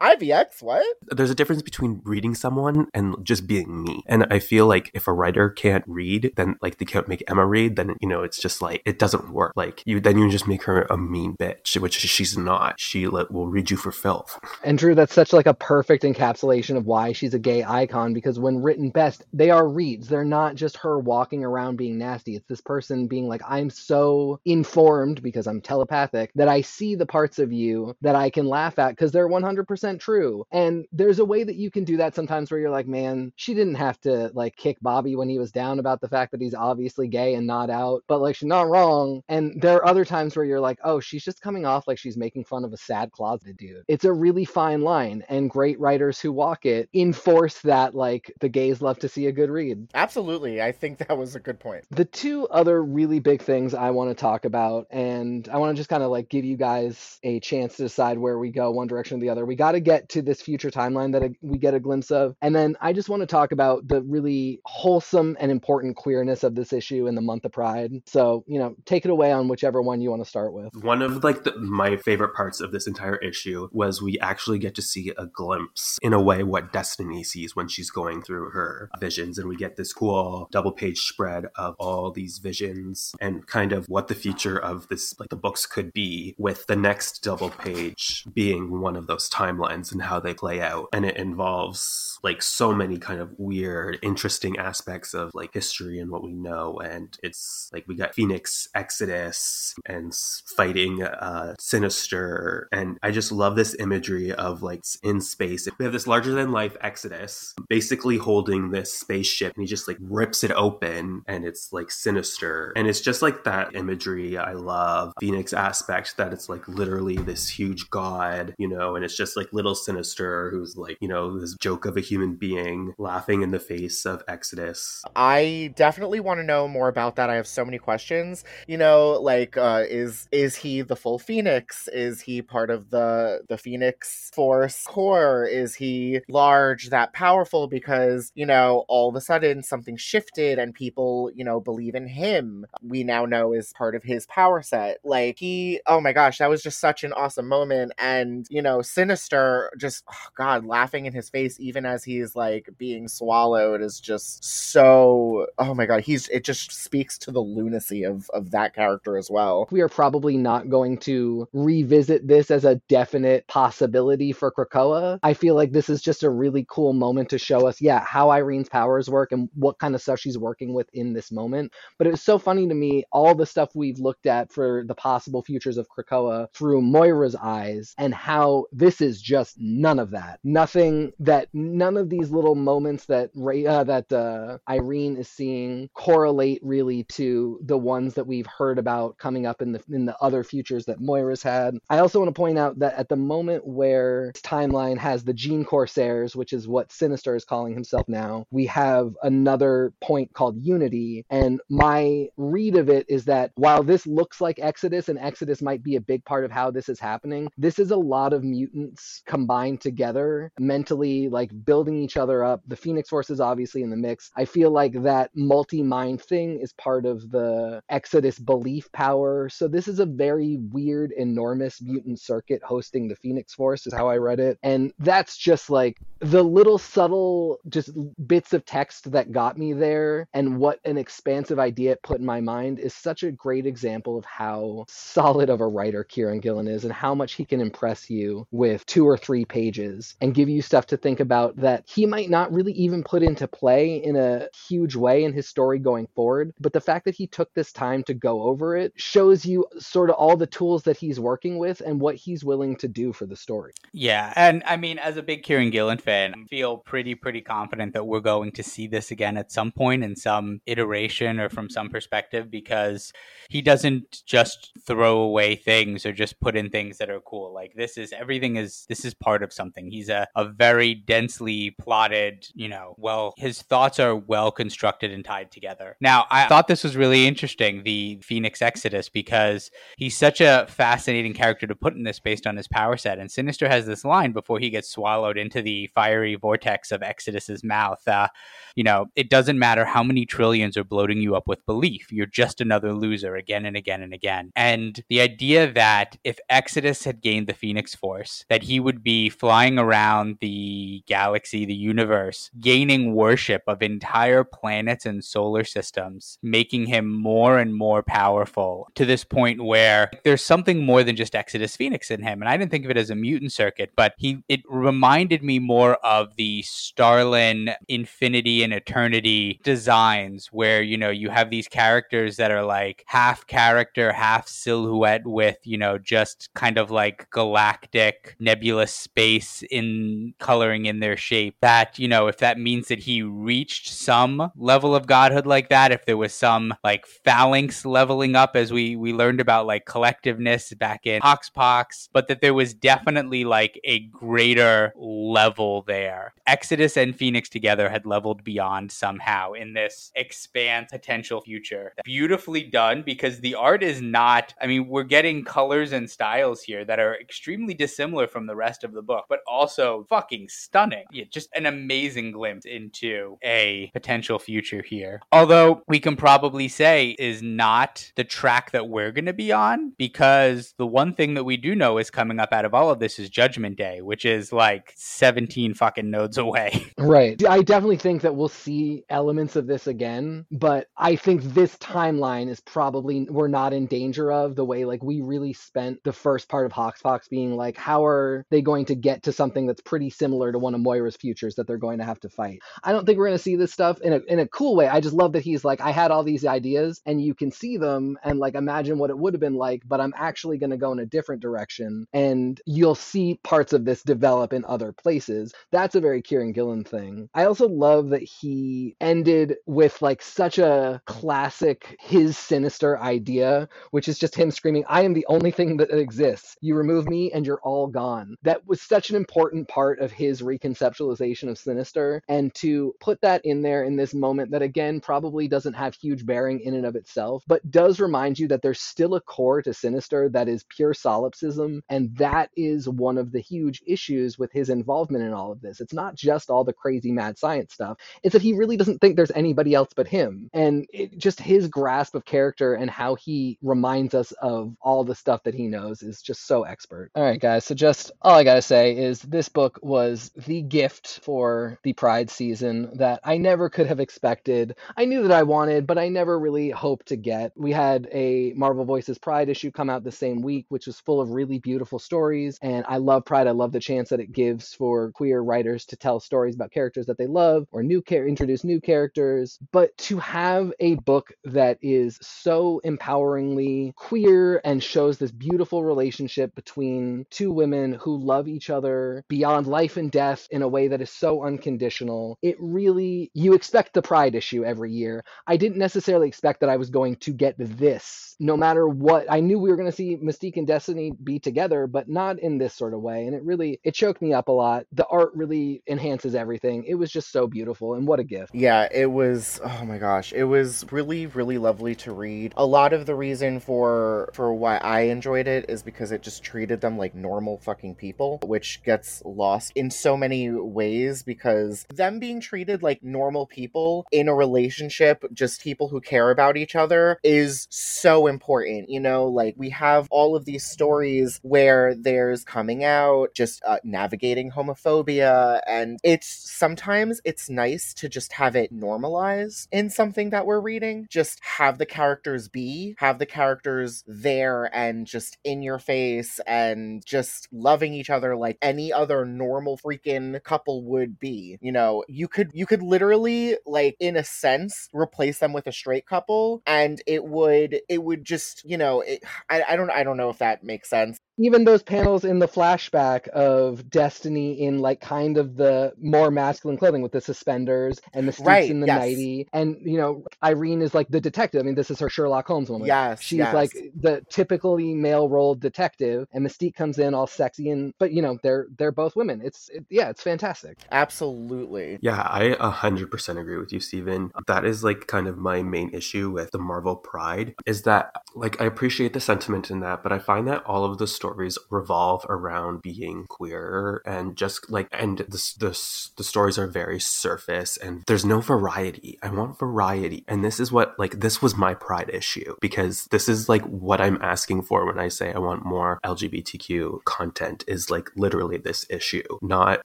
IVX, 0.01 0.61
what? 0.61 0.85
There's 1.07 1.29
a 1.29 1.35
difference 1.35 1.61
between 1.61 2.01
reading 2.03 2.35
someone 2.35 2.87
and 2.93 3.15
just 3.23 3.47
being 3.47 3.83
me. 3.83 4.03
And 4.07 4.25
I 4.31 4.39
feel 4.39 4.65
like 4.65 4.91
if 4.93 5.07
a 5.07 5.13
writer 5.13 5.49
can't 5.49 5.83
read, 5.87 6.33
then 6.35 6.55
like 6.61 6.77
they 6.77 6.85
can't 6.85 7.07
make 7.07 7.23
Emma 7.27 7.45
read, 7.45 7.75
then 7.75 7.95
you 7.99 8.07
know 8.07 8.23
it's 8.23 8.39
just 8.39 8.61
like 8.61 8.81
it 8.85 8.99
doesn't 8.99 9.31
work. 9.31 9.53
Like 9.55 9.83
you, 9.85 9.99
then 9.99 10.17
you 10.17 10.29
just 10.29 10.47
make 10.47 10.63
her 10.63 10.83
a 10.89 10.97
mean 10.97 11.35
bitch, 11.35 11.79
which 11.79 11.95
she's 11.97 12.37
not. 12.37 12.79
She 12.79 13.07
will 13.07 13.47
read 13.47 13.69
you 13.69 13.77
for 13.77 13.91
filth. 13.91 14.39
And 14.63 14.77
Drew, 14.77 14.95
that's 14.95 15.13
such 15.13 15.33
like 15.33 15.47
a 15.47 15.53
perfect 15.53 16.03
encapsulation 16.03 16.77
of 16.77 16.85
why 16.85 17.11
she's 17.11 17.33
a 17.33 17.39
gay 17.49 17.63
icon 17.63 18.13
because 18.13 18.37
when 18.37 18.61
written 18.61 18.91
best, 18.91 19.23
they 19.33 19.49
are 19.49 19.67
reads. 19.67 20.07
They're 20.07 20.23
not 20.23 20.53
just 20.53 20.77
her 20.77 20.99
walking 20.99 21.43
around 21.43 21.77
being 21.77 21.97
nasty. 21.97 22.35
It's 22.35 22.47
this 22.47 22.61
person 22.61 23.07
being 23.07 23.27
like, 23.27 23.41
I'm 23.47 23.71
so 23.71 24.39
informed 24.45 25.23
because 25.23 25.47
I'm 25.47 25.59
telepathic 25.59 26.31
that 26.35 26.47
I 26.47 26.61
see 26.61 26.93
the 26.93 27.07
parts 27.07 27.39
of 27.39 27.51
you 27.51 27.95
that 28.01 28.15
I 28.15 28.29
can 28.29 28.47
laugh 28.47 28.77
at 28.77 28.91
because 28.91 29.11
they're 29.11 29.27
100% 29.27 29.99
true. 29.99 30.45
And 30.51 30.85
there's 30.91 31.17
a 31.17 31.25
way 31.25 31.43
that 31.43 31.55
you 31.55 31.71
can 31.71 31.85
do 31.85 31.97
that 31.97 32.13
sometimes 32.13 32.51
where 32.51 32.59
you're 32.59 32.69
like, 32.69 32.87
man, 32.87 33.33
she 33.35 33.55
didn't 33.55 33.75
have 33.75 33.99
to 34.01 34.29
like 34.35 34.55
kick 34.55 34.77
Bobby 34.79 35.15
when 35.15 35.27
he 35.29 35.39
was 35.39 35.51
down 35.51 35.79
about 35.79 36.01
the 36.01 36.07
fact 36.07 36.31
that 36.33 36.41
he's 36.41 36.53
obviously 36.53 37.07
gay 37.07 37.33
and 37.33 37.47
not 37.47 37.71
out, 37.71 38.03
but 38.07 38.21
like 38.21 38.35
she's 38.35 38.47
not 38.47 38.67
wrong. 38.67 39.23
And 39.27 39.59
there 39.59 39.77
are 39.77 39.87
other 39.87 40.05
times 40.05 40.35
where 40.35 40.45
you're 40.45 40.59
like, 40.59 40.77
oh, 40.83 40.99
she's 40.99 41.23
just 41.23 41.41
coming 41.41 41.65
off 41.65 41.87
like 41.87 41.97
she's 41.97 42.15
making 42.15 42.45
fun 42.45 42.63
of 42.63 42.73
a 42.73 42.77
sad 42.77 43.11
closeted 43.11 43.57
dude. 43.57 43.85
It's 43.87 44.05
a 44.05 44.13
really 44.13 44.45
fine 44.45 44.83
line. 44.83 45.23
And 45.29 45.49
great 45.49 45.79
writers 45.79 46.19
who 46.19 46.31
walk 46.31 46.67
it 46.67 46.89
enforce 47.39 47.61
that 47.61 47.95
like 47.95 48.33
the 48.39 48.49
gays 48.49 48.81
love 48.81 48.99
to 48.99 49.09
see 49.09 49.27
a 49.27 49.31
good 49.31 49.49
read. 49.49 49.87
Absolutely. 49.93 50.61
I 50.61 50.71
think 50.71 50.97
that 50.99 51.17
was 51.17 51.35
a 51.35 51.39
good 51.39 51.59
point. 51.59 51.85
The 51.91 52.05
two 52.05 52.47
other 52.47 52.83
really 52.83 53.19
big 53.19 53.41
things 53.41 53.73
I 53.73 53.89
want 53.91 54.09
to 54.09 54.15
talk 54.15 54.45
about, 54.45 54.87
and 54.89 55.47
I 55.49 55.57
want 55.57 55.75
to 55.75 55.79
just 55.79 55.89
kind 55.89 56.03
of 56.03 56.11
like 56.11 56.29
give 56.29 56.45
you 56.45 56.57
guys 56.57 57.19
a 57.23 57.39
chance 57.39 57.77
to 57.77 57.83
decide 57.83 58.17
where 58.17 58.37
we 58.37 58.51
go, 58.51 58.71
one 58.71 58.87
direction 58.87 59.17
or 59.17 59.21
the 59.21 59.29
other. 59.29 59.45
We 59.45 59.55
got 59.55 59.73
to 59.73 59.79
get 59.79 60.09
to 60.09 60.21
this 60.21 60.41
future 60.41 60.69
timeline 60.69 61.13
that 61.13 61.23
uh, 61.23 61.29
we 61.41 61.57
get 61.57 61.73
a 61.73 61.79
glimpse 61.79 62.11
of. 62.11 62.35
And 62.41 62.55
then 62.55 62.75
I 62.81 62.93
just 62.93 63.09
want 63.09 63.21
to 63.21 63.27
talk 63.27 63.51
about 63.51 63.87
the 63.87 64.01
really 64.01 64.59
wholesome 64.65 65.37
and 65.39 65.51
important 65.51 65.95
queerness 65.95 66.43
of 66.43 66.55
this 66.55 66.73
issue 66.73 67.07
in 67.07 67.15
the 67.15 67.21
month 67.21 67.45
of 67.45 67.51
Pride. 67.51 67.91
So, 68.05 68.43
you 68.47 68.59
know, 68.59 68.75
take 68.85 69.05
it 69.05 69.11
away 69.11 69.31
on 69.31 69.47
whichever 69.47 69.81
one 69.81 70.01
you 70.01 70.09
want 70.09 70.23
to 70.23 70.29
start 70.29 70.53
with. 70.53 70.75
One 70.75 71.01
of 71.01 71.23
like 71.23 71.43
the, 71.43 71.57
my 71.57 71.97
favorite 71.97 72.33
parts 72.35 72.59
of 72.59 72.71
this 72.71 72.87
entire 72.87 73.17
issue 73.17 73.69
was 73.71 74.01
we 74.01 74.19
actually 74.19 74.59
get 74.59 74.75
to 74.75 74.81
see 74.81 75.11
a 75.17 75.25
glimpse 75.25 75.97
in 76.01 76.13
a 76.13 76.21
way 76.21 76.43
what 76.43 76.73
Destiny 76.73 77.23
sees 77.29 77.55
when 77.55 77.67
she's 77.67 77.89
going 77.89 78.21
through 78.21 78.49
her 78.51 78.89
visions. 78.99 79.37
And 79.37 79.47
we 79.47 79.55
get 79.55 79.75
this 79.75 79.93
cool 79.93 80.47
double 80.51 80.71
page 80.71 80.99
spread 80.99 81.45
of 81.55 81.75
all 81.79 82.11
these 82.11 82.37
visions 82.39 83.13
and 83.19 83.45
kind 83.47 83.71
of 83.71 83.85
what 83.87 84.07
the 84.07 84.15
future 84.15 84.57
of 84.57 84.87
this, 84.89 85.17
like 85.19 85.29
the 85.29 85.35
books 85.35 85.65
could 85.65 85.93
be, 85.93 86.35
with 86.37 86.65
the 86.67 86.75
next 86.75 87.23
double 87.23 87.49
page 87.49 88.25
being 88.33 88.81
one 88.81 88.95
of 88.95 89.07
those 89.07 89.29
timelines 89.29 89.91
and 89.91 90.01
how 90.03 90.19
they 90.19 90.33
play 90.33 90.61
out. 90.61 90.87
And 90.93 91.05
it 91.05 91.17
involves 91.17 92.19
like 92.23 92.41
so 92.41 92.73
many 92.73 92.97
kind 92.97 93.19
of 93.19 93.33
weird, 93.37 93.99
interesting 94.01 94.57
aspects 94.57 95.13
of 95.13 95.31
like 95.33 95.53
history 95.53 95.99
and 95.99 96.11
what 96.11 96.23
we 96.23 96.33
know. 96.33 96.79
And 96.79 97.17
it's 97.23 97.69
like 97.73 97.85
we 97.87 97.95
got 97.95 98.15
Phoenix 98.15 98.67
Exodus 98.75 99.75
and 99.85 100.13
fighting 100.55 101.03
uh, 101.03 101.55
Sinister. 101.59 102.67
And 102.71 102.97
I 103.03 103.11
just 103.11 103.31
love 103.31 103.55
this 103.55 103.75
imagery 103.79 104.33
of 104.33 104.61
like 104.63 104.83
in 105.03 105.21
space. 105.21 105.67
We 105.77 105.85
have 105.85 105.93
this 105.93 106.07
larger 106.07 106.31
than 106.31 106.51
life 106.51 106.75
Exodus 106.81 107.18
basically 107.67 108.17
holding 108.17 108.71
this 108.71 108.93
spaceship 108.93 109.53
and 109.55 109.63
he 109.63 109.67
just 109.67 109.87
like 109.87 109.97
rips 110.01 110.43
it 110.43 110.51
open 110.51 111.23
and 111.27 111.45
it's 111.45 111.71
like 111.73 111.91
sinister. 111.91 112.73
And 112.75 112.87
it's 112.87 113.01
just 113.01 113.21
like 113.21 113.43
that 113.43 113.75
imagery 113.75 114.37
I 114.37 114.53
love. 114.53 115.13
Phoenix 115.19 115.53
aspect 115.53 116.17
that 116.17 116.33
it's 116.33 116.49
like 116.49 116.67
literally 116.67 117.17
this 117.17 117.49
huge 117.49 117.89
god, 117.89 118.55
you 118.57 118.67
know, 118.67 118.95
and 118.95 119.05
it's 119.05 119.15
just 119.15 119.37
like 119.37 119.51
little 119.51 119.75
sinister 119.75 120.49
who's 120.51 120.75
like, 120.77 120.97
you 120.99 121.07
know, 121.07 121.39
this 121.39 121.55
joke 121.55 121.85
of 121.85 121.97
a 121.97 122.01
human 122.01 122.35
being 122.35 122.93
laughing 122.97 123.41
in 123.41 123.51
the 123.51 123.59
face 123.59 124.05
of 124.05 124.23
Exodus. 124.27 125.03
I 125.15 125.73
definitely 125.75 126.19
want 126.19 126.39
to 126.39 126.43
know 126.43 126.67
more 126.67 126.87
about 126.87 127.15
that. 127.15 127.29
I 127.29 127.35
have 127.35 127.47
so 127.47 127.65
many 127.65 127.77
questions. 127.77 128.43
You 128.67 128.77
know, 128.77 129.19
like 129.21 129.57
uh 129.57 129.83
is 129.87 130.27
is 130.31 130.55
he 130.55 130.81
the 130.81 130.95
full 130.95 131.19
Phoenix? 131.19 131.87
Is 131.89 132.21
he 132.21 132.41
part 132.41 132.69
of 132.69 132.89
the 132.89 133.41
the 133.47 133.57
Phoenix 133.57 134.31
Force 134.33 134.83
core? 134.85 135.45
Is 135.45 135.75
he 135.75 136.19
large, 136.27 136.89
that 136.89 136.98
powerful 137.13 137.67
because, 137.67 138.31
you 138.35 138.45
know, 138.45 138.85
all 138.87 139.09
of 139.09 139.15
a 139.15 139.21
sudden 139.21 139.63
something 139.63 139.97
shifted 139.97 140.59
and 140.59 140.73
people, 140.73 141.31
you 141.35 141.43
know, 141.43 141.59
believe 141.59 141.95
in 141.95 142.07
him. 142.07 142.65
We 142.83 143.03
now 143.03 143.25
know 143.25 143.53
is 143.53 143.73
part 143.73 143.95
of 143.95 144.03
his 144.03 144.25
power 144.27 144.61
set. 144.61 144.99
Like 145.03 145.39
he 145.39 145.81
oh 145.87 146.01
my 146.01 146.13
gosh, 146.13 146.37
that 146.39 146.49
was 146.49 146.63
just 146.63 146.79
such 146.79 147.03
an 147.03 147.13
awesome 147.13 147.47
moment 147.47 147.93
and, 147.97 148.45
you 148.49 148.61
know, 148.61 148.81
Sinister 148.81 149.71
just 149.77 150.03
oh 150.11 150.29
god, 150.35 150.65
laughing 150.65 151.05
in 151.05 151.13
his 151.13 151.29
face 151.29 151.59
even 151.59 151.85
as 151.85 152.03
he's 152.03 152.35
like 152.35 152.69
being 152.77 153.07
swallowed 153.07 153.81
is 153.81 153.99
just 153.99 154.43
so 154.43 155.47
oh 155.57 155.73
my 155.73 155.85
god, 155.85 156.01
he's 156.01 156.27
it 156.29 156.43
just 156.43 156.71
speaks 156.71 157.17
to 157.19 157.31
the 157.31 157.39
lunacy 157.39 158.03
of 158.03 158.29
of 158.31 158.51
that 158.51 158.73
character 158.75 159.17
as 159.17 159.29
well. 159.29 159.67
We 159.71 159.81
are 159.81 159.89
probably 159.89 160.37
not 160.37 160.69
going 160.69 160.97
to 160.99 161.47
revisit 161.53 162.27
this 162.27 162.51
as 162.51 162.65
a 162.65 162.75
definite 162.87 163.47
possibility 163.47 164.31
for 164.31 164.51
Krakoa. 164.51 165.19
I 165.23 165.33
feel 165.33 165.55
like 165.55 165.71
this 165.71 165.89
is 165.89 166.01
just 166.01 166.23
a 166.23 166.29
really 166.29 166.65
cool 166.69 166.88
moment 166.93 167.29
to 167.29 167.37
show 167.37 167.67
us, 167.67 167.81
yeah, 167.81 168.03
how 168.03 168.29
Irene's 168.29 168.69
powers 168.69 169.09
work 169.09 169.31
and 169.31 169.49
what 169.53 169.79
kind 169.79 169.95
of 169.95 170.01
stuff 170.01 170.19
she's 170.19 170.37
working 170.37 170.73
with 170.73 170.87
in 170.93 171.13
this 171.13 171.31
moment. 171.31 171.73
But 171.97 172.07
it 172.07 172.11
was 172.11 172.21
so 172.21 172.37
funny 172.37 172.67
to 172.67 172.73
me, 172.73 173.03
all 173.11 173.35
the 173.35 173.45
stuff 173.45 173.69
we've 173.75 173.99
looked 173.99 174.25
at 174.25 174.51
for 174.51 174.83
the 174.87 174.95
possible 174.95 175.43
futures 175.43 175.77
of 175.77 175.87
Krakoa 175.89 176.47
through 176.53 176.81
Moira's 176.81 177.35
eyes 177.35 177.93
and 177.97 178.13
how 178.13 178.65
this 178.71 179.01
is 179.01 179.21
just 179.21 179.55
none 179.59 179.99
of 179.99 180.11
that. 180.11 180.39
Nothing 180.43 181.11
that 181.19 181.47
none 181.53 181.97
of 181.97 182.09
these 182.09 182.31
little 182.31 182.55
moments 182.55 183.05
that 183.05 183.29
Ray, 183.35 183.65
uh, 183.65 183.83
that 183.85 184.11
uh, 184.11 184.57
Irene 184.69 185.17
is 185.17 185.29
seeing 185.29 185.89
correlate 185.93 186.59
really 186.63 187.03
to 187.03 187.59
the 187.63 187.77
ones 187.77 188.13
that 188.15 188.27
we've 188.27 188.47
heard 188.47 188.79
about 188.79 189.17
coming 189.17 189.45
up 189.45 189.61
in 189.61 189.71
the 189.73 189.83
in 189.89 190.05
the 190.05 190.17
other 190.21 190.43
futures 190.43 190.85
that 190.85 190.99
Moira's 190.99 191.43
had. 191.43 191.77
I 191.89 191.99
also 191.99 192.19
want 192.19 192.33
to 192.33 192.39
point 192.39 192.57
out 192.57 192.79
that 192.79 192.95
at 192.95 193.09
the 193.09 193.15
moment 193.15 193.65
where 193.65 194.31
timeline 194.37 194.97
has 194.97 195.23
the 195.23 195.33
Gene 195.33 195.65
Corsairs, 195.65 196.35
which 196.35 196.53
is 196.53 196.67
what 196.67 196.78
Sinister 196.91 197.35
is 197.35 197.45
calling 197.45 197.73
himself 197.73 198.07
now, 198.07 198.45
we 198.51 198.65
have 198.67 199.13
another 199.23 199.93
point 200.01 200.33
called 200.33 200.57
Unity. 200.57 201.25
And 201.29 201.61
my 201.69 202.27
read 202.37 202.75
of 202.75 202.89
it 202.89 203.05
is 203.09 203.25
that 203.25 203.51
while 203.55 203.83
this 203.83 204.05
looks 204.05 204.41
like 204.41 204.59
Exodus, 204.59 205.09
and 205.09 205.19
Exodus 205.19 205.61
might 205.61 205.83
be 205.83 205.95
a 205.95 206.01
big 206.01 206.23
part 206.25 206.45
of 206.45 206.51
how 206.51 206.71
this 206.71 206.89
is 206.89 206.99
happening, 206.99 207.49
this 207.57 207.79
is 207.79 207.91
a 207.91 207.97
lot 207.97 208.33
of 208.33 208.43
mutants 208.43 209.23
combined 209.25 209.81
together, 209.81 210.51
mentally 210.59 211.29
like 211.29 211.49
building 211.65 211.97
each 211.97 212.17
other 212.17 212.43
up. 212.43 212.61
The 212.67 212.75
Phoenix 212.75 213.09
Force 213.09 213.29
is 213.29 213.39
obviously 213.39 213.81
in 213.81 213.89
the 213.89 213.97
mix. 213.97 214.31
I 214.35 214.45
feel 214.45 214.71
like 214.71 215.01
that 215.03 215.31
multi 215.35 215.81
mind 215.81 216.21
thing 216.21 216.59
is 216.59 216.73
part 216.73 217.05
of 217.05 217.31
the 217.31 217.81
Exodus 217.89 218.37
belief 218.37 218.91
power. 218.91 219.49
So 219.49 219.67
this 219.67 219.87
is 219.87 219.99
a 219.99 220.05
very 220.05 220.57
weird, 220.57 221.11
enormous 221.11 221.81
mutant 221.81 222.19
circuit 222.19 222.61
hosting 222.63 223.07
the 223.07 223.15
Phoenix 223.15 223.53
Force, 223.53 223.87
is 223.87 223.93
how 223.93 224.07
I 224.07 224.17
read 224.17 224.39
it. 224.39 224.59
And 224.63 224.93
that's 224.99 225.37
just 225.37 225.69
like 225.69 225.97
the 226.19 226.43
little 226.43 226.68
subtle 226.77 227.59
just 227.69 227.91
bits 228.27 228.53
of 228.53 228.65
text 228.65 229.11
that 229.11 229.31
got 229.31 229.57
me 229.57 229.73
there 229.73 230.27
and 230.33 230.57
what 230.57 230.79
an 230.85 230.97
expansive 230.97 231.59
idea 231.59 231.93
it 231.93 232.03
put 232.03 232.19
in 232.19 232.25
my 232.25 232.41
mind 232.41 232.79
is 232.79 232.93
such 232.93 233.23
a 233.23 233.31
great 233.31 233.65
example 233.65 234.17
of 234.17 234.25
how 234.25 234.85
solid 234.87 235.49
of 235.49 235.61
a 235.61 235.67
writer 235.67 236.03
Kieron 236.03 236.41
Gillen 236.41 236.67
is 236.67 236.83
and 236.83 236.93
how 236.93 237.15
much 237.15 237.33
he 237.33 237.45
can 237.45 237.61
impress 237.61 238.09
you 238.09 238.47
with 238.51 238.85
two 238.85 239.07
or 239.07 239.17
three 239.17 239.45
pages 239.45 240.15
and 240.21 240.35
give 240.35 240.49
you 240.49 240.61
stuff 240.61 240.85
to 240.87 240.97
think 240.97 241.19
about 241.19 241.55
that 241.57 241.83
he 241.87 242.05
might 242.05 242.29
not 242.29 242.51
really 242.53 242.73
even 242.73 243.03
put 243.03 243.23
into 243.23 243.47
play 243.47 243.95
in 243.95 244.15
a 244.15 244.47
huge 244.67 244.95
way 244.95 245.23
in 245.23 245.33
his 245.33 245.47
story 245.47 245.79
going 245.79 246.07
forward. 246.15 246.53
But 246.59 246.73
the 246.73 246.81
fact 246.81 247.05
that 247.05 247.15
he 247.15 247.27
took 247.27 247.53
this 247.53 247.71
time 247.71 248.03
to 248.03 248.13
go 248.13 248.43
over 248.43 248.75
it 248.75 248.93
shows 248.95 249.45
you 249.45 249.65
sort 249.77 250.09
of 250.09 250.15
all 250.15 250.37
the 250.37 250.47
tools 250.47 250.83
that 250.83 250.97
he's 250.97 251.19
working 251.19 251.57
with 251.57 251.81
and 251.81 251.99
what 251.99 252.15
he's 252.15 252.43
willing 252.43 252.75
to 252.77 252.87
do 252.87 253.13
for 253.13 253.25
the 253.25 253.35
story. 253.35 253.73
Yeah. 253.93 254.33
And 254.35 254.63
I 254.65 254.77
mean, 254.77 254.99
as 254.99 255.17
a 255.17 255.23
big 255.23 255.43
Kieron 255.43 255.71
Gillen 255.71 255.97
fan, 255.97 256.47
feel 256.59 256.75
pretty, 256.75 257.15
pretty 257.15 257.39
confident 257.39 257.93
that 257.93 258.05
we're 258.05 258.19
going 258.19 258.51
to 258.51 258.61
see 258.61 258.85
this 258.85 259.11
again 259.11 259.37
at 259.37 259.49
some 259.49 259.71
point 259.71 260.03
in 260.03 260.13
some 260.13 260.59
iteration 260.65 261.39
or 261.39 261.47
from 261.47 261.69
some 261.69 261.87
perspective 261.87 262.51
because 262.51 263.13
he 263.47 263.61
doesn't 263.61 264.23
just 264.25 264.73
throw 264.85 265.19
away 265.19 265.55
things 265.55 266.05
or 266.05 266.11
just 266.11 266.37
put 266.41 266.57
in 266.57 266.69
things 266.69 266.97
that 266.97 267.09
are 267.09 267.21
cool. 267.21 267.53
Like 267.53 267.75
this 267.75 267.97
is 267.97 268.11
everything 268.11 268.57
is 268.57 268.85
this 268.89 269.05
is 269.05 269.13
part 269.13 269.41
of 269.41 269.53
something. 269.53 269.89
He's 269.89 270.09
a, 270.09 270.27
a 270.35 270.43
very 270.43 270.95
densely 270.95 271.71
plotted, 271.79 272.45
you 272.53 272.67
know, 272.67 272.93
well, 272.97 273.33
his 273.37 273.61
thoughts 273.61 273.97
are 273.97 274.13
well 274.13 274.51
constructed 274.51 275.11
and 275.11 275.23
tied 275.23 275.51
together. 275.51 275.95
Now, 276.01 276.25
I 276.29 276.45
thought 276.47 276.67
this 276.67 276.83
was 276.83 276.97
really 276.97 277.25
interesting, 277.25 277.83
the 277.83 278.19
Phoenix 278.21 278.61
Exodus, 278.61 279.07
because 279.07 279.71
he's 279.97 280.17
such 280.17 280.41
a 280.41 280.65
fascinating 280.67 281.33
character 281.33 281.67
to 281.67 281.75
put 281.75 281.95
in 281.95 282.03
this 282.03 282.19
based 282.19 282.45
on 282.45 282.57
his 282.57 282.67
power 282.67 282.97
set. 282.97 283.17
And 283.17 283.31
Sinister 283.31 283.69
has 283.69 283.85
this 283.85 284.03
line 284.03 284.33
before 284.33 284.59
he 284.59 284.69
gets 284.69 284.89
swallowed 284.89 285.37
into 285.37 285.61
the 285.61 285.87
fiery 285.95 286.35
vortex 286.49 286.91
of 286.91 287.03
Exodus's 287.03 287.63
mouth. 287.63 288.07
Uh, 288.07 288.27
you 288.75 288.83
know, 288.83 289.05
it 289.15 289.29
doesn't 289.29 289.59
matter 289.59 289.85
how 289.85 290.01
many 290.01 290.25
trillions 290.25 290.75
are 290.77 290.83
bloating 290.83 291.21
you 291.21 291.35
up 291.35 291.47
with 291.47 291.63
belief. 291.67 292.11
You're 292.11 292.25
just 292.25 292.59
another 292.59 292.91
loser 292.91 293.35
again 293.35 293.65
and 293.65 293.77
again 293.77 294.01
and 294.01 294.13
again. 294.15 294.51
And 294.55 295.03
the 295.09 295.21
idea 295.21 295.71
that 295.73 296.17
if 296.23 296.39
Exodus 296.49 297.03
had 297.03 297.21
gained 297.21 297.45
the 297.45 297.53
Phoenix 297.53 297.93
Force, 297.93 298.45
that 298.49 298.63
he 298.63 298.79
would 298.79 299.03
be 299.03 299.29
flying 299.29 299.77
around 299.77 300.37
the 300.41 301.03
galaxy, 301.05 301.65
the 301.65 301.75
universe, 301.75 302.49
gaining 302.59 303.13
worship 303.13 303.61
of 303.67 303.83
entire 303.83 304.43
planets 304.43 305.05
and 305.05 305.23
solar 305.23 305.63
systems, 305.63 306.39
making 306.41 306.87
him 306.87 307.13
more 307.13 307.59
and 307.59 307.75
more 307.75 308.01
powerful 308.01 308.87
to 308.95 309.05
this 309.05 309.23
point 309.23 309.63
where 309.63 310.09
there's 310.23 310.43
something 310.43 310.83
more 310.83 311.03
than 311.03 311.15
just 311.15 311.35
Exodus 311.35 311.75
Phoenix 311.75 312.09
in 312.09 312.23
him. 312.23 312.41
And 312.41 312.49
I 312.49 312.57
didn't 312.57 312.71
think 312.71 312.85
of 312.85 312.91
it 312.91 312.97
as 312.97 313.11
a 313.11 313.15
mutant 313.15 313.51
circuit, 313.51 313.91
but 313.95 314.13
he 314.17 314.41
it 314.47 314.61
reminded 314.67 315.43
me 315.43 315.59
more 315.59 315.95
of 315.95 316.35
the 316.39 316.61
Starlin 316.61 317.71
Infinity 317.89 318.63
and 318.63 318.73
Eternity 318.73 319.59
designs 319.61 320.47
where, 320.53 320.81
you 320.81 320.97
know, 320.97 321.09
you 321.09 321.29
have 321.29 321.49
these 321.49 321.67
characters 321.67 322.37
that 322.37 322.49
are 322.49 322.63
like 322.63 323.03
half 323.07 323.45
character, 323.45 324.13
half 324.13 324.47
silhouette 324.47 325.27
with, 325.27 325.57
you 325.65 325.77
know, 325.77 325.97
just 325.97 326.49
kind 326.53 326.77
of 326.77 326.91
like 326.91 327.29
galactic 327.29 328.37
nebulous 328.39 328.95
space 328.95 329.63
in 329.69 330.33
coloring 330.39 330.85
in 330.85 331.01
their 331.01 331.17
shape. 331.17 331.57
That, 331.59 331.99
you 331.99 332.07
know, 332.07 332.27
if 332.27 332.37
that 332.37 332.57
means 332.57 332.87
that 332.87 332.99
he 332.99 333.21
reached 333.21 333.91
some 333.91 334.49
level 334.55 334.95
of 334.95 335.07
godhood 335.07 335.45
like 335.45 335.67
that, 335.67 335.91
if 335.91 336.05
there 336.05 336.15
was 336.15 336.33
some 336.33 336.73
like 336.85 337.05
phalanx 337.05 337.85
leveling 337.85 338.37
up 338.37 338.55
as 338.55 338.71
we 338.71 338.95
we 338.95 339.11
learned 339.11 339.41
about 339.41 339.67
like 339.67 339.85
collectiveness 339.85 340.77
back 340.77 341.05
in 341.05 341.21
Hoxpox, 341.21 342.07
but 342.13 342.29
that 342.29 342.39
there 342.39 342.53
was 342.53 342.73
definitely 342.73 343.43
like 343.43 343.77
a 343.83 343.99
greater 344.07 344.93
level 344.95 345.81
there. 345.81 346.28
Exodus 346.47 346.97
and 346.97 347.15
Phoenix 347.15 347.49
together 347.49 347.89
had 347.89 348.05
leveled 348.05 348.43
beyond 348.43 348.91
somehow 348.91 349.53
in 349.53 349.73
this 349.73 350.11
expand 350.15 350.87
potential 350.89 351.41
future. 351.41 351.93
Beautifully 352.03 352.63
done 352.63 353.03
because 353.05 353.39
the 353.39 353.55
art 353.55 353.83
is 353.83 354.01
not, 354.01 354.53
I 354.61 354.67
mean, 354.67 354.87
we're 354.87 355.03
getting 355.03 355.43
colors 355.43 355.91
and 355.91 356.09
styles 356.09 356.61
here 356.61 356.85
that 356.85 356.99
are 356.99 357.19
extremely 357.19 357.73
dissimilar 357.73 358.27
from 358.27 358.47
the 358.47 358.55
rest 358.55 358.83
of 358.83 358.93
the 358.93 359.01
book, 359.01 359.25
but 359.29 359.39
also 359.47 360.05
fucking 360.09 360.49
stunning. 360.49 361.05
Yeah, 361.11 361.25
just 361.29 361.49
an 361.55 361.65
amazing 361.65 362.31
glimpse 362.31 362.65
into 362.65 363.37
a 363.43 363.89
potential 363.93 364.39
future 364.39 364.81
here. 364.81 365.21
Although 365.31 365.83
we 365.87 365.99
can 365.99 366.15
probably 366.15 366.67
say 366.67 367.15
is 367.19 367.41
not 367.41 368.11
the 368.15 368.23
track 368.23 368.71
that 368.71 368.89
we're 368.89 369.11
going 369.11 369.25
to 369.25 369.33
be 369.33 369.51
on 369.51 369.93
because 369.97 370.73
the 370.77 370.87
one 370.87 371.13
thing 371.13 371.33
that 371.35 371.43
we 371.43 371.57
do 371.57 371.75
know 371.75 371.97
is 371.97 372.09
coming 372.09 372.39
up 372.39 372.53
out 372.53 372.65
of 372.65 372.73
all 372.73 372.89
of 372.89 372.99
this 372.99 373.19
is 373.19 373.29
Judgment 373.29 373.77
Day, 373.77 374.01
which 374.01 374.25
is 374.25 374.51
like 374.51 374.93
17 374.95 375.73
fucking 375.73 376.08
nodes 376.11 376.37
away. 376.37 376.85
Right. 376.99 377.43
I 377.45 377.61
definitely 377.61 377.97
think 377.97 378.21
that 378.21 378.35
we'll 378.35 378.49
see 378.49 379.03
elements 379.09 379.55
of 379.55 379.67
this 379.67 379.87
again, 379.87 380.45
but 380.51 380.87
I 380.97 381.15
think 381.15 381.41
this 381.43 381.75
timeline 381.77 382.49
is 382.49 382.59
probably 382.59 383.25
we're 383.29 383.47
not 383.47 383.73
in 383.73 383.87
danger 383.87 384.31
of 384.31 384.55
the 384.55 384.65
way 384.65 384.85
like 384.85 385.01
we 385.01 385.21
really 385.21 385.53
spent 385.53 386.03
the 386.03 386.13
first 386.13 386.49
part 386.49 386.65
of 386.65 386.73
Hoxpox 386.73 387.29
being 387.29 387.55
like, 387.55 387.77
how 387.77 388.05
are 388.05 388.45
they 388.51 388.61
going 388.61 388.85
to 388.85 388.95
get 388.95 389.23
to 389.23 389.31
something 389.31 389.65
that's 389.65 389.81
pretty 389.81 390.09
similar 390.09 390.51
to 390.51 390.59
one 390.59 390.75
of 390.75 390.81
Moira's 390.81 391.15
futures 391.15 391.55
that 391.55 391.67
they're 391.67 391.77
going 391.77 391.99
to 391.99 392.05
have 392.05 392.19
to 392.19 392.29
fight? 392.29 392.59
I 392.83 392.91
don't 392.91 393.05
think 393.05 393.17
we're 393.17 393.27
going 393.27 393.37
to 393.37 393.43
see 393.43 393.55
this 393.55 393.73
stuff 393.73 394.01
in 394.01 394.13
a 394.13 394.19
in 394.27 394.39
a 394.39 394.47
cool 394.47 394.75
way. 394.75 394.87
I 394.87 394.99
just 394.99 395.15
love 395.15 395.33
that 395.33 395.43
he's 395.43 395.63
like, 395.63 395.81
I 395.81 395.91
had 395.91 396.11
all 396.11 396.23
these 396.23 396.45
ideas 396.45 397.01
and 397.05 397.21
you 397.21 397.33
can 397.33 397.51
see 397.51 397.77
them 397.77 398.17
and 398.23 398.39
like 398.39 398.55
imagine 398.55 398.99
what 398.99 399.09
it 399.09 399.17
would 399.17 399.33
have 399.33 399.41
been 399.41 399.55
like, 399.55 399.83
but 399.87 400.01
I'm 400.01 400.13
actually 400.17 400.57
going 400.57 400.71
to 400.71 400.77
go 400.77 400.91
in 400.91 400.99
a 400.99 401.05
different 401.05 401.41
direction 401.41 402.05
and 402.13 402.59
you'll 402.65 402.95
see 402.95 403.39
parts 403.43 403.73
of 403.73 403.85
this 403.85 404.03
develop 404.03 404.53
in 404.53 404.65
other 404.65 404.91
places. 404.91 405.53
That's 405.71 405.95
a 405.95 405.98
very 405.99 406.21
Kieron 406.21 406.53
Gillen 406.53 406.83
thing. 406.83 407.29
I 407.33 407.45
also 407.45 407.67
love 407.67 408.09
that 408.09 408.23
he 408.23 408.95
ended 409.01 409.55
with 409.65 410.01
like 410.01 410.21
such 410.21 410.57
a 410.57 411.01
classic 411.05 411.95
his 411.99 412.37
sinister 412.37 412.99
idea, 412.99 413.67
which 413.91 414.07
is 414.07 414.19
just 414.19 414.35
him 414.35 414.51
screaming, 414.51 414.85
I 414.87 415.03
am 415.03 415.13
the 415.13 415.25
only 415.27 415.51
thing 415.51 415.77
that 415.77 415.91
exists. 415.91 416.57
You 416.61 416.75
remove 416.75 417.07
me 417.07 417.31
and 417.31 417.45
you're 417.45 417.61
all 417.61 417.87
gone. 417.87 418.35
That 418.43 418.65
was 418.67 418.81
such 418.81 419.09
an 419.09 419.15
important 419.15 419.67
part 419.67 419.99
of 419.99 420.11
his 420.11 420.41
reconceptualization 420.41 421.49
of 421.49 421.57
Sinister. 421.57 422.21
And 422.27 422.53
to 422.55 422.93
put 422.99 423.21
that 423.21 423.45
in 423.45 423.61
there 423.61 423.83
in 423.83 423.95
this 423.95 424.13
moment 424.13 424.51
that 424.51 424.61
again 424.61 424.99
probably 424.99 425.47
doesn't 425.47 425.73
have 425.73 425.95
huge 425.95 426.25
bearing 426.25 426.59
in 426.59 426.73
and 426.75 426.85
of 426.85 426.95
itself, 426.95 427.43
but 427.47 427.69
does 427.71 427.99
remind 427.99 428.39
you 428.39 428.47
that 428.47 428.61
there's 428.61 428.81
still 428.81 429.15
a 429.15 429.21
core 429.21 429.61
to 429.61 429.73
Sinister 429.73 430.29
that 430.29 430.47
is 430.47 430.65
pure 430.69 430.93
solipsism. 430.93 431.81
And 431.89 432.15
that 432.17 432.49
is 432.55 432.87
one 432.87 433.17
of 433.17 433.31
the 433.31 433.39
huge 433.39 433.81
issues 433.85 434.37
with 434.37 434.51
his 434.51 434.69
involvement 434.69 435.23
in 435.23 435.33
all 435.33 435.51
of 435.51 435.61
this. 435.61 435.81
It's 435.81 435.88
not 435.93 436.15
just 436.15 436.49
all 436.49 436.63
the 436.63 436.73
crazy 436.73 437.11
mad 437.11 437.37
science 437.37 437.73
stuff, 437.73 437.97
it's 438.23 438.33
that 438.33 438.41
he 438.41 438.53
really 438.53 438.77
doesn't 438.77 438.99
think 438.99 439.15
there's 439.15 439.31
anybody 439.31 439.73
else 439.73 439.89
but 439.95 440.07
him. 440.07 440.49
And 440.53 440.85
it, 440.91 441.17
just 441.17 441.39
his 441.39 441.67
grasp 441.67 442.15
of 442.15 442.25
character 442.25 442.73
and 442.73 442.89
how 442.89 443.15
he 443.15 443.57
reminds 443.61 444.13
us 444.13 444.31
of 444.41 444.75
all 444.81 445.03
the 445.03 445.15
stuff 445.15 445.43
that 445.43 445.53
he 445.53 445.67
knows 445.67 446.01
is 446.01 446.21
just 446.21 446.47
so 446.47 446.63
expert. 446.63 447.11
All 447.15 447.23
right, 447.23 447.39
guys. 447.39 447.65
So, 447.65 447.75
just 447.75 448.11
all 448.21 448.35
I 448.35 448.43
got 448.43 448.55
to 448.55 448.61
say 448.61 448.95
is 448.95 449.21
this 449.21 449.49
book 449.49 449.79
was 449.81 450.31
the 450.47 450.61
gift 450.61 451.19
for 451.23 451.79
the 451.83 451.93
Pride 451.93 452.29
season 452.29 452.97
that 452.97 453.19
I 453.23 453.37
never 453.37 453.69
could 453.69 453.87
have 453.87 453.99
expected. 453.99 454.75
I 454.95 455.05
knew 455.05 455.23
that 455.23 455.31
I 455.31 455.43
wanted, 455.43 455.87
but 455.87 455.97
I 455.97 456.09
never 456.09 456.39
really 456.39 456.69
hoped 456.69 457.07
to 457.07 457.15
get. 457.15 457.51
We 457.55 457.71
had 457.71 458.07
a 458.11 458.53
Marvel 458.55 458.85
Voices 458.85 459.17
Pride 459.17 459.49
issue 459.49 459.71
come 459.71 459.89
out 459.89 460.03
the 460.03 460.11
same 460.11 460.41
week, 460.41 460.65
which 460.69 460.87
was 460.87 460.99
full 460.99 461.21
of 461.21 461.31
really 461.31 461.59
beautiful 461.59 461.99
stories. 461.99 462.57
And 462.61 462.85
I 462.87 462.97
love 462.97 463.25
Pride. 463.25 463.47
I 463.47 463.51
love 463.51 463.71
the 463.71 463.79
chance 463.79 464.09
that 464.09 464.19
it 464.19 464.31
gives 464.31 464.73
for 464.73 465.11
queer 465.11 465.41
writers 465.41 465.78
to 465.85 465.97
tell 465.97 466.19
stories 466.19 466.55
about 466.55 466.71
characters 466.71 467.05
that 467.07 467.17
they 467.17 467.27
love 467.27 467.67
or 467.71 467.83
new 467.83 468.01
char- 468.01 468.27
introduce 468.27 468.63
new 468.63 468.81
characters. 468.81 469.59
But 469.71 469.97
to 469.99 470.17
have 470.19 470.73
a 470.79 470.95
book 470.95 471.31
that 471.45 471.77
is 471.81 472.17
so 472.21 472.81
empoweringly 472.83 473.93
queer 473.95 474.61
and 474.63 474.83
shows 474.83 475.17
this 475.17 475.31
beautiful 475.31 475.83
relationship 475.83 476.55
between 476.55 477.25
two 477.29 477.51
women 477.51 477.93
who 477.93 478.17
love 478.17 478.47
each 478.47 478.69
other 478.69 479.23
beyond 479.27 479.67
life 479.67 479.97
and 479.97 480.11
death 480.11 480.47
in 480.51 480.61
a 480.61 480.67
way 480.67 480.87
that 480.87 481.01
is 481.01 481.09
so 481.09 481.43
unconditional, 481.43 482.37
it 482.41 482.55
really, 482.59 483.31
you 483.33 483.53
expect 483.53 483.93
the 483.93 484.01
Pride 484.01 484.35
issue 484.35 484.63
every 484.63 484.91
year. 484.91 485.23
I 485.45 485.57
didn't 485.57 485.77
necessarily 485.77 486.27
expect 486.27 486.61
that 486.61 486.69
I 486.69 486.77
was 486.77 486.89
going 486.89 487.17
to 487.17 487.31
get 487.31 487.55
this, 487.57 488.35
no 488.39 488.57
matter 488.57 488.87
what. 488.87 489.25
I 489.29 489.39
knew 489.39 489.59
we 489.59 489.69
were 489.69 489.75
going 489.75 489.89
to 489.89 489.95
see 489.95 490.17
Mystique 490.17 490.57
and 490.57 490.65
Destiny 490.65 491.11
be 491.23 491.39
together, 491.39 491.85
but 491.85 492.09
not 492.09 492.39
in 492.39 492.57
this 492.57 492.73
sort 492.73 492.93
of 492.93 493.01
way. 493.01 493.25
And 493.25 493.35
it 493.35 493.43
really, 493.43 493.79
it 493.83 493.93
choked 493.93 494.21
me 494.21 494.33
up 494.33 494.47
a 494.47 494.51
lot. 494.51 494.85
The 494.93 495.05
art 495.05 495.31
really 495.35 495.68
enhances 495.87 496.35
everything. 496.35 496.83
It 496.85 496.95
was 496.95 497.11
just 497.11 497.31
so 497.31 497.47
beautiful, 497.47 497.93
and 497.93 498.07
what 498.07 498.19
a 498.19 498.23
gift. 498.23 498.53
Yeah, 498.53 498.87
it 498.91 499.11
was. 499.11 499.59
Oh 499.63 499.85
my 499.85 499.97
gosh, 499.97 500.33
it 500.33 500.45
was 500.45 500.85
really, 500.91 501.27
really 501.27 501.57
lovely 501.57 501.95
to 501.95 502.11
read. 502.11 502.53
A 502.57 502.65
lot 502.65 502.93
of 502.93 503.05
the 503.05 503.15
reason 503.15 503.59
for 503.59 504.29
for 504.33 504.53
why 504.53 504.77
I 504.77 505.01
enjoyed 505.01 505.47
it 505.47 505.69
is 505.69 505.83
because 505.83 506.11
it 506.11 506.21
just 506.21 506.43
treated 506.43 506.81
them 506.81 506.97
like 506.97 507.15
normal 507.15 507.57
fucking 507.59 507.95
people, 507.95 508.39
which 508.43 508.81
gets 508.83 509.21
lost 509.25 509.71
in 509.75 509.91
so 509.91 510.17
many 510.17 510.49
ways 510.49 511.23
because 511.23 511.85
them 511.93 512.19
being 512.19 512.39
treated 512.39 512.83
like 512.83 513.03
normal 513.03 513.45
people 513.45 514.05
in 514.11 514.27
a 514.27 514.35
relationship, 514.35 515.23
just 515.33 515.61
people 515.61 515.89
who 515.89 516.01
care 516.01 516.31
about 516.31 516.57
each 516.57 516.75
other, 516.75 517.19
is 517.23 517.67
so 517.69 518.27
important. 518.27 518.89
You 518.89 518.99
know, 518.99 519.25
like 519.25 519.55
we 519.57 519.69
have 519.71 520.07
all 520.11 520.35
of 520.35 520.45
these 520.45 520.65
stories 520.65 521.39
where 521.43 521.95
there's 521.95 522.43
coming 522.43 522.83
out, 522.83 523.33
just 523.33 523.61
uh, 523.65 523.77
navigating 523.83 524.51
homophobia, 524.51 525.58
and 525.67 525.99
it's 526.03 526.27
sometimes 526.27 527.21
it's 527.25 527.49
nice 527.49 527.93
to 527.95 528.09
just 528.09 528.33
have 528.33 528.55
it 528.55 528.71
normalized 528.71 529.67
in 529.71 529.89
something 529.89 530.29
that 530.31 530.45
we're 530.45 530.59
reading. 530.59 531.07
Just 531.09 531.39
have 531.43 531.77
the 531.77 531.85
characters 531.85 532.47
be, 532.47 532.95
have 532.99 533.19
the 533.19 533.25
characters 533.25 534.03
there 534.07 534.69
and 534.73 535.05
just 535.07 535.37
in 535.43 535.61
your 535.61 535.79
face 535.79 536.39
and 536.47 537.05
just 537.05 537.47
loving 537.51 537.93
each 537.93 538.09
other 538.09 538.35
like 538.35 538.57
any 538.61 538.91
other 538.93 539.25
normal 539.25 539.77
freaking 539.77 540.41
couple 540.43 540.83
would 540.85 541.19
be. 541.19 541.57
You 541.61 541.71
know, 541.71 542.03
you 542.07 542.27
could 542.27 542.51
you 542.53 542.65
could 542.65 542.81
literally 542.81 543.57
like 543.65 543.95
in 543.99 544.15
a 544.15 544.23
sense 544.23 544.89
replace 544.93 545.39
them 545.39 545.53
with 545.53 545.67
a 545.67 545.71
straight 545.71 546.05
couple 546.05 546.61
and 546.65 547.01
it 547.07 547.23
would 547.25 547.81
it 547.89 548.03
would 548.03 548.25
just, 548.25 548.63
you 548.65 548.77
know, 548.77 549.01
it, 549.01 549.23
I 549.49 549.63
I 549.69 549.75
don't 549.75 549.91
I 549.91 550.03
don't 550.03 550.17
know 550.17 550.29
if 550.29 550.39
that 550.39 550.63
makes 550.63 550.89
sense 550.89 551.19
even 551.39 551.63
those 551.63 551.81
panels 551.81 552.25
in 552.25 552.39
the 552.39 552.47
flashback 552.47 553.27
of 553.29 553.89
Destiny 553.89 554.61
in 554.61 554.79
like 554.79 554.99
kind 554.99 555.37
of 555.37 555.55
the 555.55 555.93
more 556.01 556.29
masculine 556.29 556.77
clothing 556.77 557.01
with 557.01 557.13
the 557.13 557.21
suspenders 557.21 557.99
and 558.13 558.27
the 558.27 558.39
Right, 558.43 558.69
in 558.69 558.79
the 558.79 558.87
yes. 558.87 558.99
nightie, 558.99 559.47
and 559.53 559.77
you 559.81 559.97
know 559.97 560.23
Irene 560.43 560.81
is 560.81 560.93
like 560.93 561.07
the 561.09 561.21
detective. 561.21 561.59
I 561.59 561.63
mean, 561.63 561.75
this 561.75 561.91
is 561.91 561.99
her 561.99 562.09
Sherlock 562.09 562.47
Holmes 562.47 562.69
moment. 562.69 562.87
Yes, 562.87 563.21
she's 563.21 563.39
yes. 563.39 563.53
like 563.53 563.71
the 563.99 564.21
typically 564.29 564.93
male 564.93 565.29
role 565.29 565.55
detective, 565.55 566.27
and 566.31 566.45
Mystique 566.45 566.75
comes 566.75 566.99
in 566.99 567.13
all 567.13 567.27
sexy 567.27 567.69
and 567.69 567.93
but 567.99 568.11
you 568.11 568.21
know 568.21 568.37
they're 568.43 568.67
they're 568.77 568.91
both 568.91 569.15
women. 569.15 569.41
It's 569.43 569.69
it, 569.69 569.85
yeah, 569.89 570.09
it's 570.09 570.23
fantastic. 570.23 570.77
Absolutely. 570.91 571.99
Yeah, 572.01 572.21
I 572.21 572.55
100% 572.59 573.39
agree 573.39 573.57
with 573.57 573.71
you, 573.71 573.79
Steven. 573.79 574.31
That 574.47 574.65
is 574.65 574.83
like 574.83 575.07
kind 575.07 575.27
of 575.27 575.37
my 575.37 575.61
main 575.61 575.89
issue 575.93 576.31
with 576.31 576.51
the 576.51 576.59
Marvel 576.59 576.95
Pride 576.95 577.55
is 577.65 577.83
that 577.83 578.13
like 578.35 578.59
I 578.61 578.65
appreciate 578.65 579.13
the 579.13 579.19
sentiment 579.19 579.69
in 579.69 579.79
that, 579.81 580.03
but 580.03 580.11
I 580.11 580.19
find 580.19 580.47
that 580.47 580.63
all 580.65 580.85
of 580.85 580.97
the 580.97 581.07
stories 581.07 581.28
revolve 581.33 582.25
around 582.29 582.81
being 582.81 583.25
queer 583.27 584.01
and 584.05 584.35
just 584.35 584.69
like 584.69 584.87
and 584.91 585.19
the 585.19 585.39
the, 585.59 586.09
the 586.17 586.23
stories 586.23 586.57
are 586.57 586.67
very 586.67 586.99
surface 586.99 587.77
and 587.77 588.03
there's 588.07 588.25
no 588.25 588.41
variety. 588.41 589.17
I 589.21 589.29
want 589.29 589.59
variety. 589.59 590.23
And 590.27 590.43
this 590.43 590.59
is 590.59 590.71
what 590.71 590.97
like 590.97 591.19
this 591.19 591.41
was 591.41 591.55
my 591.55 591.73
pride 591.73 592.09
issue 592.13 592.55
because 592.61 593.05
this 593.05 593.27
is 593.27 593.49
like 593.49 593.63
what 593.63 594.01
I'm 594.01 594.19
asking 594.21 594.63
for 594.63 594.85
when 594.85 594.99
I 594.99 595.07
say 595.07 595.33
I 595.33 595.39
want 595.39 595.65
more 595.65 595.99
LGBTQ 596.03 597.03
content 597.05 597.63
is 597.67 597.89
like 597.89 598.09
literally 598.15 598.57
this 598.57 598.85
issue, 598.89 599.23
not 599.41 599.81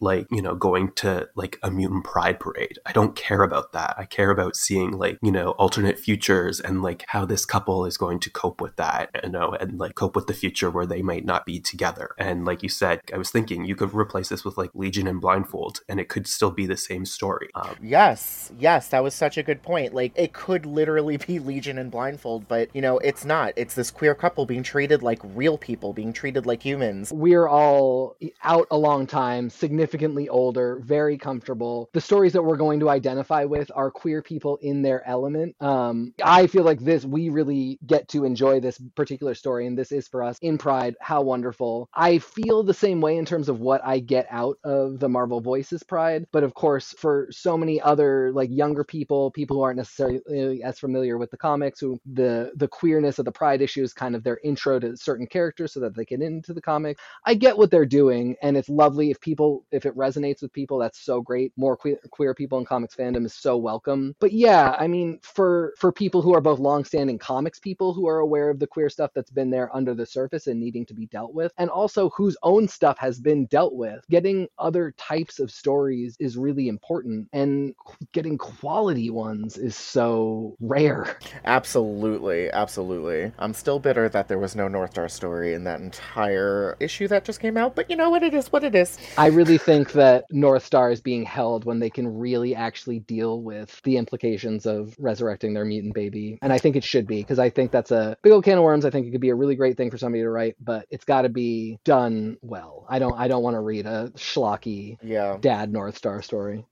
like, 0.00 0.26
you 0.30 0.42
know, 0.42 0.54
going 0.54 0.92
to 0.92 1.28
like 1.34 1.58
a 1.62 1.70
mutant 1.70 2.04
pride 2.04 2.40
parade. 2.40 2.78
I 2.86 2.92
don't 2.92 3.16
care 3.16 3.42
about 3.42 3.72
that. 3.72 3.94
I 3.98 4.04
care 4.04 4.30
about 4.30 4.56
seeing 4.56 4.92
like, 4.92 5.18
you 5.22 5.32
know, 5.32 5.50
alternate 5.52 5.98
futures 5.98 6.60
and 6.60 6.82
like 6.82 7.04
how 7.08 7.24
this 7.24 7.44
couple 7.44 7.86
is 7.86 7.96
going 7.96 8.20
to 8.20 8.30
cope 8.30 8.60
with 8.60 8.76
that, 8.76 9.10
you 9.22 9.30
know, 9.30 9.56
and 9.60 9.78
like 9.78 9.94
cope 9.94 10.16
with 10.16 10.26
the 10.26 10.34
future 10.34 10.70
where 10.70 10.86
they 10.86 11.02
might 11.02 11.24
not 11.24 11.33
be 11.44 11.60
together. 11.60 12.10
And 12.18 12.44
like 12.44 12.62
you 12.62 12.68
said, 12.68 13.00
I 13.12 13.18
was 13.18 13.30
thinking 13.30 13.64
you 13.64 13.76
could 13.76 13.94
replace 13.94 14.28
this 14.28 14.44
with 14.44 14.56
like 14.58 14.70
Legion 14.74 15.06
and 15.06 15.20
Blindfold 15.20 15.80
and 15.88 16.00
it 16.00 16.08
could 16.08 16.26
still 16.26 16.50
be 16.50 16.66
the 16.66 16.76
same 16.76 17.04
story. 17.04 17.48
Um, 17.54 17.76
Yes, 17.82 18.50
yes, 18.58 18.88
that 18.88 19.02
was 19.02 19.14
such 19.14 19.38
a 19.38 19.42
good 19.42 19.62
point. 19.62 19.94
Like, 19.94 20.12
it 20.16 20.32
could 20.32 20.66
literally 20.66 21.16
be 21.26 21.38
Legion 21.38 21.78
and 21.78 21.90
Blindfold, 21.90 22.48
but, 22.48 22.68
you 22.74 22.80
know, 22.80 22.98
it's 22.98 23.24
not. 23.24 23.52
It's 23.56 23.74
this 23.74 23.90
queer 23.90 24.14
couple 24.14 24.46
being 24.46 24.62
treated 24.62 25.02
like 25.02 25.20
real 25.22 25.58
people, 25.58 25.92
being 25.92 26.12
treated 26.12 26.46
like 26.46 26.62
humans. 26.62 27.12
We're 27.12 27.46
all 27.46 28.16
out 28.42 28.66
a 28.70 28.76
long 28.76 29.06
time, 29.06 29.50
significantly 29.50 30.28
older, 30.28 30.80
very 30.82 31.16
comfortable. 31.18 31.90
The 31.92 32.00
stories 32.00 32.32
that 32.32 32.42
we're 32.42 32.56
going 32.56 32.80
to 32.80 32.90
identify 32.90 33.44
with 33.44 33.70
are 33.74 33.90
queer 33.90 34.22
people 34.22 34.58
in 34.62 34.82
their 34.82 35.06
element. 35.06 35.56
Um, 35.60 36.14
I 36.22 36.46
feel 36.46 36.64
like 36.64 36.80
this, 36.80 37.04
we 37.04 37.28
really 37.28 37.78
get 37.86 38.08
to 38.08 38.24
enjoy 38.24 38.60
this 38.60 38.80
particular 38.94 39.34
story, 39.34 39.66
and 39.66 39.78
this 39.78 39.92
is 39.92 40.08
for 40.08 40.22
us 40.22 40.38
in 40.40 40.58
Pride. 40.58 40.96
How 41.00 41.13
wonderful. 41.20 41.88
I 41.94 42.18
feel 42.18 42.62
the 42.62 42.74
same 42.74 43.00
way 43.00 43.16
in 43.16 43.24
terms 43.24 43.48
of 43.48 43.60
what 43.60 43.84
I 43.84 43.98
get 43.98 44.26
out 44.30 44.58
of 44.64 45.00
the 45.00 45.08
Marvel 45.08 45.40
Voices 45.40 45.82
Pride, 45.82 46.26
but 46.32 46.44
of 46.44 46.54
course, 46.54 46.94
for 46.98 47.28
so 47.30 47.56
many 47.56 47.80
other 47.80 48.32
like 48.32 48.50
younger 48.50 48.84
people, 48.84 49.30
people 49.30 49.56
who 49.56 49.62
aren't 49.62 49.78
necessarily 49.78 50.62
as 50.62 50.78
familiar 50.78 51.18
with 51.18 51.30
the 51.30 51.36
comics, 51.36 51.80
who 51.80 51.98
the 52.12 52.52
the 52.56 52.68
queerness 52.68 53.18
of 53.18 53.24
the 53.24 53.32
Pride 53.32 53.60
issue 53.60 53.82
is 53.82 53.92
kind 53.92 54.14
of 54.14 54.22
their 54.22 54.38
intro 54.44 54.78
to 54.78 54.96
certain 54.96 55.26
characters 55.26 55.72
so 55.72 55.80
that 55.80 55.94
they 55.94 56.04
get 56.04 56.22
into 56.22 56.52
the 56.54 56.62
comic. 56.62 56.98
I 57.24 57.34
get 57.34 57.56
what 57.58 57.70
they're 57.70 57.86
doing, 57.86 58.36
and 58.42 58.56
it's 58.56 58.68
lovely 58.68 59.10
if 59.10 59.20
people 59.20 59.64
if 59.72 59.86
it 59.86 59.96
resonates 59.96 60.42
with 60.42 60.52
people. 60.52 60.78
That's 60.78 61.00
so 61.00 61.20
great. 61.20 61.52
More 61.56 61.76
queer, 61.76 61.98
queer 62.10 62.34
people 62.34 62.58
in 62.58 62.64
comics 62.64 62.94
fandom 62.94 63.26
is 63.26 63.34
so 63.34 63.56
welcome. 63.56 64.14
But 64.20 64.32
yeah, 64.32 64.76
I 64.78 64.86
mean, 64.86 65.18
for 65.22 65.74
for 65.78 65.92
people 65.92 66.22
who 66.22 66.34
are 66.34 66.40
both 66.40 66.58
longstanding 66.58 67.18
comics 67.18 67.58
people 67.58 67.94
who 67.94 68.06
are 68.08 68.18
aware 68.18 68.50
of 68.50 68.58
the 68.58 68.66
queer 68.66 68.90
stuff 68.90 69.10
that's 69.14 69.30
been 69.30 69.50
there 69.50 69.74
under 69.74 69.94
the 69.94 70.06
surface 70.06 70.46
and 70.46 70.60
needing 70.60 70.84
to 70.86 70.94
be 70.94 71.03
dealt 71.06 71.34
with, 71.34 71.52
and 71.58 71.70
also 71.70 72.10
whose 72.10 72.36
own 72.42 72.68
stuff 72.68 72.98
has 72.98 73.20
been 73.20 73.46
dealt 73.46 73.74
with, 73.74 74.04
getting 74.10 74.48
other 74.58 74.92
types 74.98 75.38
of 75.38 75.50
stories 75.50 76.16
is 76.20 76.36
really 76.36 76.68
important, 76.68 77.28
and 77.32 77.74
getting 78.12 78.38
quality 78.38 79.10
ones 79.10 79.56
is 79.56 79.76
so 79.76 80.56
rare. 80.60 81.18
Absolutely, 81.44 82.50
absolutely. 82.50 83.32
I'm 83.38 83.54
still 83.54 83.78
bitter 83.78 84.08
that 84.08 84.28
there 84.28 84.38
was 84.38 84.56
no 84.56 84.68
North 84.68 84.90
Star 84.90 85.08
story 85.08 85.54
in 85.54 85.64
that 85.64 85.80
entire 85.80 86.76
issue 86.80 87.08
that 87.08 87.24
just 87.24 87.40
came 87.40 87.56
out, 87.56 87.74
but 87.74 87.90
you 87.90 87.96
know 87.96 88.10
what? 88.10 88.22
It 88.22 88.34
is 88.34 88.52
what 88.52 88.64
it 88.64 88.74
is. 88.74 88.98
I 89.18 89.26
really 89.26 89.58
think 89.58 89.92
that 89.92 90.24
North 90.30 90.64
Star 90.64 90.90
is 90.90 91.00
being 91.00 91.24
held 91.24 91.64
when 91.64 91.78
they 91.78 91.90
can 91.90 92.18
really 92.18 92.54
actually 92.54 93.00
deal 93.00 93.42
with 93.42 93.80
the 93.82 93.96
implications 93.96 94.66
of 94.66 94.94
resurrecting 94.98 95.54
their 95.54 95.64
mutant 95.64 95.94
baby. 95.94 96.38
And 96.42 96.52
I 96.52 96.58
think 96.58 96.76
it 96.76 96.84
should 96.84 97.06
be, 97.06 97.22
because 97.22 97.38
I 97.38 97.50
think 97.50 97.70
that's 97.70 97.90
a 97.90 98.16
big 98.22 98.32
old 98.32 98.44
can 98.44 98.58
of 98.58 98.64
worms. 98.64 98.84
I 98.84 98.90
think 98.90 99.06
it 99.06 99.10
could 99.10 99.20
be 99.20 99.30
a 99.30 99.34
really 99.34 99.56
great 99.56 99.76
thing 99.76 99.90
for 99.90 99.98
somebody 99.98 100.22
to 100.22 100.30
write, 100.30 100.56
but 100.60 100.86
it's 100.94 101.04
got 101.04 101.22
to 101.22 101.28
be 101.28 101.78
done 101.84 102.36
well. 102.40 102.86
I 102.88 103.00
don't 103.00 103.18
I 103.18 103.26
don't 103.26 103.42
want 103.42 103.54
to 103.54 103.60
read 103.60 103.84
a 103.86 104.12
schlocky 104.16 104.96
Yeah. 105.02 105.36
dad 105.40 105.72
North 105.72 105.96
Star 105.98 106.22
story. 106.22 106.64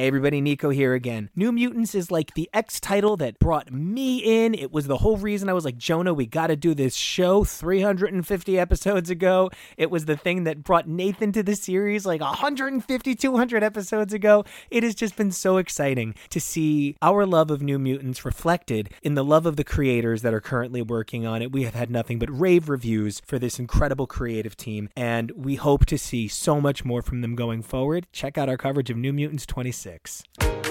Hey 0.00 0.06
everybody, 0.06 0.40
Nico 0.40 0.70
here 0.70 0.94
again. 0.94 1.28
New 1.36 1.52
Mutants 1.52 1.94
is 1.94 2.10
like 2.10 2.32
the 2.32 2.48
X 2.54 2.80
title 2.80 3.18
that 3.18 3.38
brought 3.38 3.70
me 3.70 4.44
in. 4.44 4.54
It 4.54 4.72
was 4.72 4.86
the 4.86 4.96
whole 4.96 5.18
reason 5.18 5.50
I 5.50 5.52
was 5.52 5.66
like, 5.66 5.76
Jonah, 5.76 6.14
we 6.14 6.24
got 6.24 6.46
to 6.46 6.56
do 6.56 6.72
this 6.72 6.94
show 6.94 7.44
350 7.44 8.58
episodes 8.58 9.10
ago. 9.10 9.50
It 9.76 9.90
was 9.90 10.06
the 10.06 10.16
thing 10.16 10.44
that 10.44 10.64
brought 10.64 10.88
Nathan 10.88 11.32
to 11.32 11.42
the 11.42 11.54
series 11.54 12.06
like 12.06 12.22
150, 12.22 13.14
200 13.14 13.62
episodes 13.62 14.14
ago. 14.14 14.46
It 14.70 14.84
has 14.84 14.94
just 14.94 15.16
been 15.16 15.32
so 15.32 15.58
exciting 15.58 16.14
to 16.30 16.40
see 16.40 16.96
our 17.02 17.26
love 17.26 17.50
of 17.50 17.60
New 17.60 17.78
Mutants 17.78 18.24
reflected 18.24 18.88
in 19.02 19.16
the 19.16 19.24
love 19.24 19.44
of 19.44 19.56
the 19.56 19.64
creators 19.64 20.22
that 20.22 20.32
are 20.32 20.40
currently 20.40 20.80
working 20.80 21.26
on 21.26 21.42
it. 21.42 21.52
We 21.52 21.64
have 21.64 21.74
had 21.74 21.90
nothing 21.90 22.18
but 22.18 22.30
rave 22.30 22.70
reviews 22.70 23.20
for 23.26 23.38
this 23.38 23.58
incredible 23.58 24.06
creative 24.06 24.56
team, 24.56 24.88
and 24.96 25.30
we 25.32 25.56
hope 25.56 25.84
to 25.84 25.98
see 25.98 26.26
so 26.26 26.58
much 26.58 26.86
more 26.86 27.02
from 27.02 27.20
them 27.20 27.34
going 27.34 27.60
forward. 27.60 28.06
Check 28.12 28.38
out 28.38 28.48
our 28.48 28.56
coverage 28.56 28.88
of 28.88 28.96
New 28.96 29.12
Mutants 29.12 29.44
26. 29.44 29.89
Hey 29.90 30.69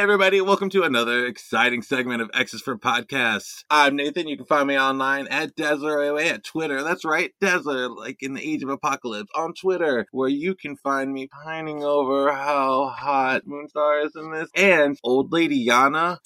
everybody, 0.00 0.40
welcome 0.40 0.70
to 0.70 0.82
another 0.82 1.26
exciting 1.26 1.82
segment 1.82 2.22
of 2.22 2.30
X's 2.32 2.62
for 2.62 2.78
Podcasts. 2.78 3.64
I'm 3.68 3.96
Nathan. 3.96 4.28
You 4.28 4.38
can 4.38 4.46
find 4.46 4.66
me 4.66 4.78
online 4.78 5.28
at 5.28 5.54
Dazzler 5.54 6.18
at 6.18 6.42
Twitter. 6.42 6.82
That's 6.82 7.04
right, 7.04 7.32
Dazzler, 7.38 7.90
like 7.90 8.22
in 8.22 8.32
the 8.32 8.40
age 8.40 8.62
of 8.62 8.70
apocalypse, 8.70 9.28
on 9.36 9.52
Twitter, 9.52 10.06
where 10.10 10.30
you 10.30 10.54
can 10.54 10.76
find 10.76 11.12
me 11.12 11.26
pining 11.26 11.84
over 11.84 12.32
how 12.32 12.86
hot 12.86 13.42
Moonstar 13.44 14.06
is 14.06 14.16
in 14.16 14.32
this. 14.32 14.48
And 14.56 14.96
old 15.04 15.32
lady 15.32 15.66
Yana 15.66 16.16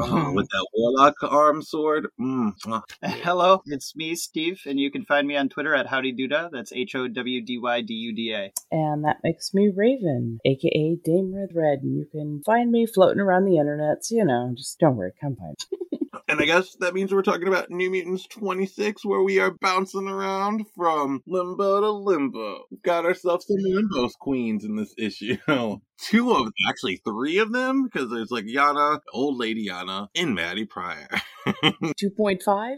oh, 0.00 0.32
with 0.34 0.48
that 0.48 0.66
warlock 0.72 1.16
arm 1.22 1.60
sword. 1.60 2.08
Mm. 2.18 2.54
Hello, 3.02 3.60
it's 3.66 3.94
me, 3.94 4.14
Steve, 4.14 4.62
and 4.64 4.80
you 4.80 4.90
can 4.90 5.04
find 5.04 5.28
me 5.28 5.36
on 5.36 5.50
Twitter 5.50 5.74
at 5.74 5.88
Howdy 5.88 6.14
Duda. 6.14 6.48
That's 6.50 6.72
H 6.72 6.94
O 6.94 7.06
W 7.06 7.44
D 7.44 7.58
Y 7.58 7.82
D 7.82 7.92
U 7.92 8.14
D 8.14 8.32
A. 8.32 8.50
And 8.72 9.04
that 9.04 9.18
makes 9.22 9.52
me 9.52 9.70
Raven, 9.76 10.38
aka 10.46 10.96
Dame 11.04 11.34
Red 11.34 11.50
Red, 11.54 11.80
and 11.82 11.98
you 11.98 12.06
can 12.10 12.42
find 12.46 12.70
me 12.70 12.86
floating 12.86 13.09
around 13.18 13.44
the 13.44 13.58
internet. 13.58 14.04
So, 14.04 14.16
you 14.16 14.24
know, 14.24 14.52
just 14.56 14.78
don't 14.78 14.96
worry, 14.96 15.12
come 15.20 15.36
find 15.36 15.56
me. 15.72 15.78
And 16.28 16.40
I 16.40 16.44
guess 16.44 16.76
that 16.76 16.94
means 16.94 17.12
we're 17.12 17.22
talking 17.22 17.48
about 17.48 17.70
New 17.70 17.90
Mutants 17.90 18.26
26, 18.28 19.04
where 19.04 19.22
we 19.22 19.40
are 19.40 19.50
bouncing 19.50 20.06
around 20.06 20.64
from 20.76 21.22
limbo 21.26 21.80
to 21.80 21.90
limbo. 21.90 22.66
We've 22.70 22.82
got 22.82 23.04
ourselves 23.04 23.46
some 23.48 23.56
limbo 23.58 24.08
queens 24.20 24.64
in 24.64 24.76
this 24.76 24.94
issue. 24.96 25.36
Two 25.98 26.30
of 26.30 26.44
them, 26.44 26.52
actually 26.68 27.00
three 27.04 27.38
of 27.38 27.52
them, 27.52 27.82
because 27.84 28.10
there's 28.10 28.30
like 28.30 28.44
Yana, 28.44 29.00
old 29.12 29.38
lady 29.38 29.68
Yana, 29.68 30.08
and 30.14 30.34
Maddie 30.34 30.66
Pryor. 30.66 31.08
2.5? 31.46 32.76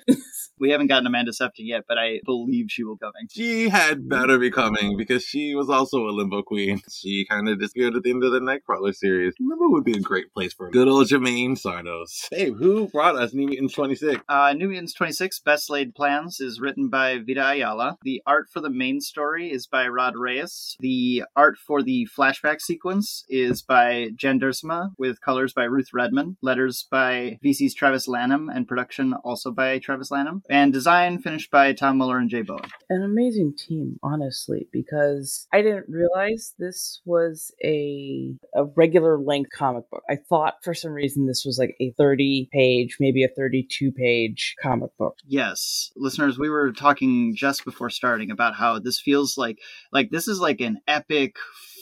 We 0.63 0.71
haven't 0.71 0.87
gotten 0.87 1.09
Amanda 1.09 1.33
Sefton 1.33 1.67
yet, 1.67 1.87
but 1.89 1.99
I 1.99 2.21
believe 2.25 2.67
she 2.69 2.85
will 2.85 2.97
coming. 2.97 3.27
she 3.29 3.69
had 3.69 4.09
better 4.09 4.39
be 4.39 4.49
coming 4.49 4.97
because 4.97 5.25
she 5.25 5.57
was 5.57 5.69
also 5.69 6.07
a 6.07 6.13
limbo 6.13 6.43
queen. 6.43 6.81
She 6.89 7.27
kind 7.29 7.49
of 7.49 7.59
disappeared 7.59 7.97
at 7.97 8.05
the 8.05 8.11
end 8.11 8.23
of 8.23 8.31
the 8.31 8.39
Nightcrawler 8.39 8.95
series. 8.95 9.35
Limbo 9.41 9.71
would 9.71 9.83
be 9.83 9.97
a 9.97 10.01
great 10.01 10.33
place 10.33 10.53
for 10.53 10.71
good 10.71 10.87
old 10.87 11.09
Jimaine 11.09 11.61
Szardos. 11.61 12.29
Hey, 12.31 12.51
who 12.51 12.87
brought 12.87 13.17
us 13.17 13.35
New 13.35 13.49
Mutants 13.49 13.75
26? 13.75 14.23
Uh, 14.29 14.53
New 14.53 14.69
Mutants 14.69 14.95
26, 14.95 15.41
Best 15.41 15.69
Laid 15.69 15.97
Plans, 15.97 16.39
is 16.39 16.61
written 16.61 16.89
by 16.89 17.19
Vita 17.19 17.45
Ayala. 17.45 17.99
The 18.03 18.23
art 18.25 18.47
for 18.53 18.61
the 18.61 18.71
main 18.71 19.01
story 19.01 19.51
is 19.51 19.67
by 19.67 19.89
Rod 19.89 20.15
Reyes. 20.17 20.77
The 20.79 21.25
art 21.35 21.57
for 21.59 21.83
the 21.83 22.07
flashback 22.17 22.61
sequence 22.61 23.25
is 23.29 23.63
by 23.63 24.11
Jan 24.15 24.39
Duursema, 24.39 24.91
with 24.97 25.21
colors 25.21 25.53
by 25.53 25.65
Ruth 25.65 25.89
Redmond, 25.93 26.37
letters 26.41 26.87
by 26.89 27.41
VC's 27.45 27.75
Travis 27.75 28.07
Lanham, 28.07 28.49
and 28.49 28.69
production 28.69 29.13
also 29.25 29.51
by 29.51 29.81
Travis 29.81 30.13
Lanham. 30.13 30.43
And 30.53 30.71
design 30.71 31.19
finished 31.19 31.51
by 31.51 31.73
Tom 31.73 31.97
Muller 31.97 32.19
and 32.19 32.29
Jay 32.29 32.43
Bowen. 32.43 32.69
An 32.91 33.03
amazing 33.03 33.55
team, 33.57 33.99
honestly, 34.03 34.69
because 34.71 35.47
I 35.51 35.63
didn't 35.63 35.87
realize 35.89 36.53
this 36.59 37.01
was 37.07 37.55
a 37.65 38.35
a 38.55 38.65
regular 38.77 39.19
length 39.19 39.49
comic 39.51 39.89
book. 39.91 40.03
I 40.11 40.17
thought 40.17 40.57
for 40.63 40.75
some 40.75 40.93
reason 40.93 41.27
this 41.27 41.45
was 41.47 41.59
like 41.59 41.75
a 41.81 41.95
30 41.97 42.51
page, 42.53 42.99
maybe 43.01 43.25
a 43.25 43.29
32 43.29 43.93
page 43.93 44.55
comic 44.63 44.91
book. 44.99 45.17
Yes, 45.27 45.91
listeners, 45.97 46.39
we 46.39 46.51
were 46.51 46.71
talking 46.71 47.35
just 47.35 47.65
before 47.65 47.89
starting 47.89 48.31
about 48.31 48.55
how 48.55 48.79
this 48.79 49.01
feels 49.01 49.39
like 49.39 49.59
like 49.91 50.11
this 50.11 50.29
is 50.29 50.39
like 50.39 50.61
an 50.61 50.81
epic 50.87 51.37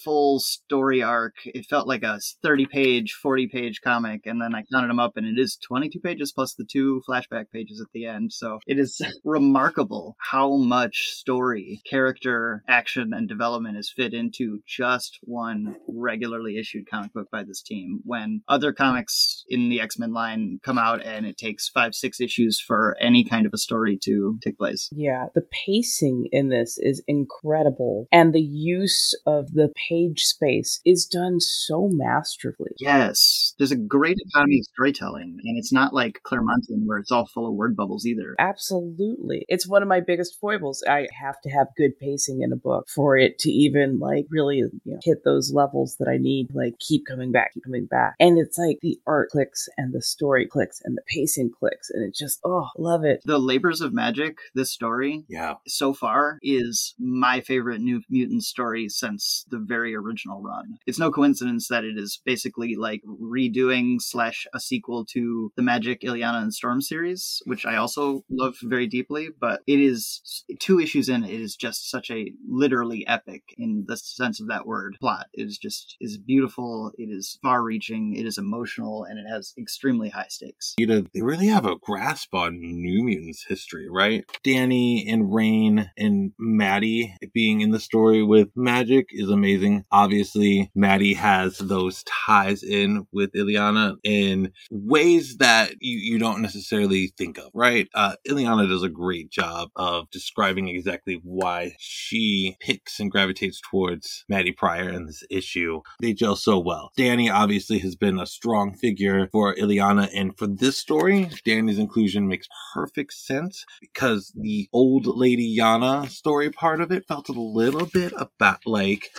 full 0.05 0.41
story 0.41 1.03
arc. 1.03 1.35
It 1.45 1.67
felt 1.67 1.89
like 1.89 2.03
a 2.03 2.19
30 2.43 2.67
page, 2.67 3.13
40 3.13 3.49
page 3.49 3.81
comic. 3.83 4.23
And 4.27 4.41
then 4.41 4.55
I 4.55 4.65
counted 4.73 4.89
them 4.89 5.01
up 5.01 5.17
and 5.17 5.27
it 5.27 5.41
is 5.41 5.59
22 5.67 6.01
pages 6.01 6.33
plus 6.33 6.55
the 6.55 6.65
two 6.65 7.03
flashback 7.09 7.47
pages 7.53 7.81
at 7.81 7.91
the 7.93 8.07
end. 8.07 8.33
So 8.33 8.59
it 8.67 8.79
is 8.79 9.01
remarkable 9.25 10.17
how 10.19 10.57
much 10.57 11.09
story, 11.11 11.83
character, 11.89 12.63
action, 12.69 13.13
and 13.13 13.29
development 13.29 13.79
is 13.79 13.93
fit 13.95 14.15
into 14.15 14.61
just 14.67 15.19
one 15.23 15.77
regularly 15.89 16.59
issued 16.59 16.91
comic 16.91 17.13
book 17.13 17.29
by 17.31 17.45
this 17.45 17.63
team. 17.63 18.01
When 18.05 18.43
other 18.49 18.73
comics 18.73 19.45
in 19.49 19.69
the 19.69 19.81
X 19.81 19.99
Men 19.99 20.13
line 20.13 20.61
come 20.65 20.79
out 20.79 21.05
and 21.05 21.27
it 21.27 21.37
takes 21.39 21.69
five, 21.69 21.95
six 21.95 22.21
issues 22.21 22.61
for 22.61 22.97
any 23.01 23.25
kind 23.25 23.47
of 23.47 23.53
a 23.55 23.59
story 23.59 23.99
to 24.05 24.39
take 24.43 24.59
place. 24.59 24.89
Yeah, 24.93 25.27
the 25.35 25.47
pacing 25.67 26.29
in 26.33 26.49
this 26.49 26.79
is 26.79 27.03
incredible. 27.07 28.07
And 28.13 28.33
the 28.33 28.41
use 28.41 29.15
of 29.27 29.53
the 29.53 29.73
page 29.91 30.25
space 30.25 30.81
is 30.85 31.05
done 31.07 31.41
so 31.41 31.89
masterfully. 31.91 32.71
Yes, 32.79 33.55
there's 33.59 33.73
a 33.73 33.77
great 33.77 34.19
economy 34.27 34.59
of 34.61 34.67
storytelling, 34.73 35.39
and 35.43 35.59
it's 35.59 35.73
not 35.73 35.93
like 35.93 36.21
Claremontian 36.25 36.87
where 36.87 36.99
it's 36.99 37.11
all 37.11 37.27
full 37.27 37.49
of 37.49 37.55
word 37.55 37.77
bubbles 37.77 38.07
either. 38.07 38.35
Absolutely. 38.39 39.45
It's 39.49 39.67
one 39.69 39.83
of 39.83 39.89
my 39.89 40.01
biggest 40.01 40.39
foibles. 40.41 40.85
I 40.89 41.09
have 41.21 41.41
to 41.43 41.51
have 41.51 41.69
good 41.77 41.99
pacing 41.99 42.43
in 42.43 42.53
a 42.53 42.57
book 42.57 42.89
for 42.95 43.17
it 43.17 43.39
to 43.41 43.51
even 43.51 43.99
like 43.99 44.27
really 44.31 44.59
you 44.59 44.71
know, 44.85 44.99
hit 45.03 45.25
those 45.25 45.53
levels 45.53 45.97
that 45.99 46.09
I 46.09 46.19
need, 46.19 46.49
like 46.55 46.79
keep 46.79 47.07
coming 47.07 47.33
back, 47.33 47.55
keep 47.55 47.65
coming 47.65 47.87
back. 47.87 48.15
And 48.21 48.39
it's 48.39 48.59
like 48.59 48.79
the 48.83 48.99
art 49.07 49.31
clicks 49.31 49.69
and 49.77 49.93
the 49.93 50.03
story 50.03 50.47
clicks 50.47 50.81
and 50.85 50.97
the 50.97 51.03
pacing 51.09 51.51
clicks. 51.59 51.91
And 51.91 52.07
it 52.07 52.15
just, 52.15 52.41
oh, 52.45 52.69
love 52.79 53.05
it. 53.05 53.23
The 53.25 53.39
Labors 53.39 53.81
of 53.81 53.93
Magic, 53.93 54.39
this 54.55 54.71
story, 54.71 55.25
Yeah. 55.29 55.55
so 55.67 55.93
far 55.95 56.39
is 56.43 56.95
my 56.99 57.41
favorite 57.41 57.81
New 57.81 58.03
Mutant 58.09 58.45
story 58.45 58.89
since 58.89 59.45
the 59.51 59.59
very 59.59 59.80
original 59.87 60.43
run. 60.43 60.79
It's 60.87 60.99
no 60.99 61.11
coincidence 61.11 61.69
that 61.69 61.85
it 61.85 61.97
is 61.97 62.21
basically 62.25 62.77
like 62.77 63.03
redoing 63.07 64.01
slash 64.01 64.47
a 64.55 64.61
sequel 64.61 65.05
to 65.07 65.53
the 65.57 65.63
Magik 65.63 66.03
Illyana 66.03 66.43
and 66.43 66.55
Storm 66.55 66.81
series, 66.81 67.43
which 67.47 67.67
I 67.67 67.77
also 67.77 68.25
love 68.31 68.57
very 68.63 68.87
deeply. 68.87 69.29
But 69.39 69.63
it 69.67 69.81
is 69.81 70.45
two 70.61 70.81
issues 70.81 71.09
in, 71.09 71.25
it 71.25 71.41
is 71.41 71.57
just 71.57 71.91
such 71.91 72.11
a 72.11 72.33
literally 72.49 73.07
epic 73.07 73.43
in 73.59 73.85
the 73.87 73.97
sense 73.97 74.41
of 74.41 74.49
that 74.49 74.67
word 74.67 74.97
plot. 75.01 75.27
It 75.33 75.47
is 75.47 75.59
just 75.59 75.97
is 76.01 76.19
beautiful. 76.19 76.93
It 76.99 77.11
is 77.11 77.39
far 77.43 77.63
reaching. 77.63 78.15
It 78.17 78.27
is 78.27 78.39
emotional, 78.39 79.05
and 79.05 79.19
it 79.19 79.29
has 79.31 79.53
extremely 79.59 80.09
high 80.09 80.27
stakes. 80.29 80.75
You 80.79 80.87
know, 80.87 81.05
they 81.15 81.23
really 81.23 81.49
have 81.49 81.67
a 81.67 81.77
grasp 81.77 82.35
on 82.35 82.61
New 82.61 83.05
Mutants 83.05 83.45
history, 83.47 83.89
right? 83.89 84.25
Danny 84.43 85.07
and 85.09 85.33
Rain 85.33 85.91
and 85.97 86.33
Maddie 86.39 87.15
being 87.33 87.61
in 87.61 87.71
the 87.71 87.81
story 87.81 88.23
with 88.23 88.49
magic 88.57 89.07
is 89.11 89.31
amazing. 89.31 89.70
Obviously, 89.91 90.71
Maddie 90.75 91.15
has 91.15 91.59
those 91.59 92.05
ties 92.05 92.63
in 92.63 93.07
with 93.13 93.33
Illyana 93.33 93.97
in 94.03 94.53
ways 94.71 95.37
that 95.39 95.73
you, 95.81 95.99
you 95.99 96.19
don't 96.19 96.43
necessarily 96.43 97.13
think 97.17 97.39
of, 97.39 97.51
right? 97.55 97.89
Uh, 97.95 98.15
Illyana 98.29 98.69
does 98.69 98.83
a 98.83 98.89
great 98.89 99.31
job 99.31 99.71
of 99.77 100.11
describing 100.11 100.69
exactly 100.69 101.21
why 101.23 101.75
she 101.79 102.57
picks 102.61 103.01
and 103.01 103.11
gravitates 103.11 103.61
towards 103.71 104.25
Maddie 104.29 104.53
Pryor 104.53 104.91
in 104.91 105.07
this 105.07 105.25
issue. 105.31 105.81
They 106.01 106.13
gel 106.13 106.37
so 106.37 106.59
well. 106.59 106.91
Danny 106.97 107.31
obviously 107.31 107.79
has 107.79 107.97
been 107.97 108.19
a 108.19 108.27
strong 108.27 108.75
figure 108.75 109.29
for 109.33 109.55
Illyana, 109.55 110.09
and 110.15 110.37
for 110.37 110.47
this 110.47 110.77
story, 110.77 111.31
Danny's 111.45 111.79
inclusion 111.79 112.29
makes 112.29 112.49
perfect 112.75 113.13
sense 113.15 113.65
because 113.81 114.33
the 114.35 114.69
old 114.73 115.07
lady 115.07 115.57
Yana 115.59 116.09
story 116.09 116.51
part 116.51 116.81
of 116.81 116.93
it 116.93 117.07
felt 117.07 117.29
a 117.29 117.33
little 117.33 117.87
bit 117.87 118.13
about 118.17 118.61
like 118.67 119.11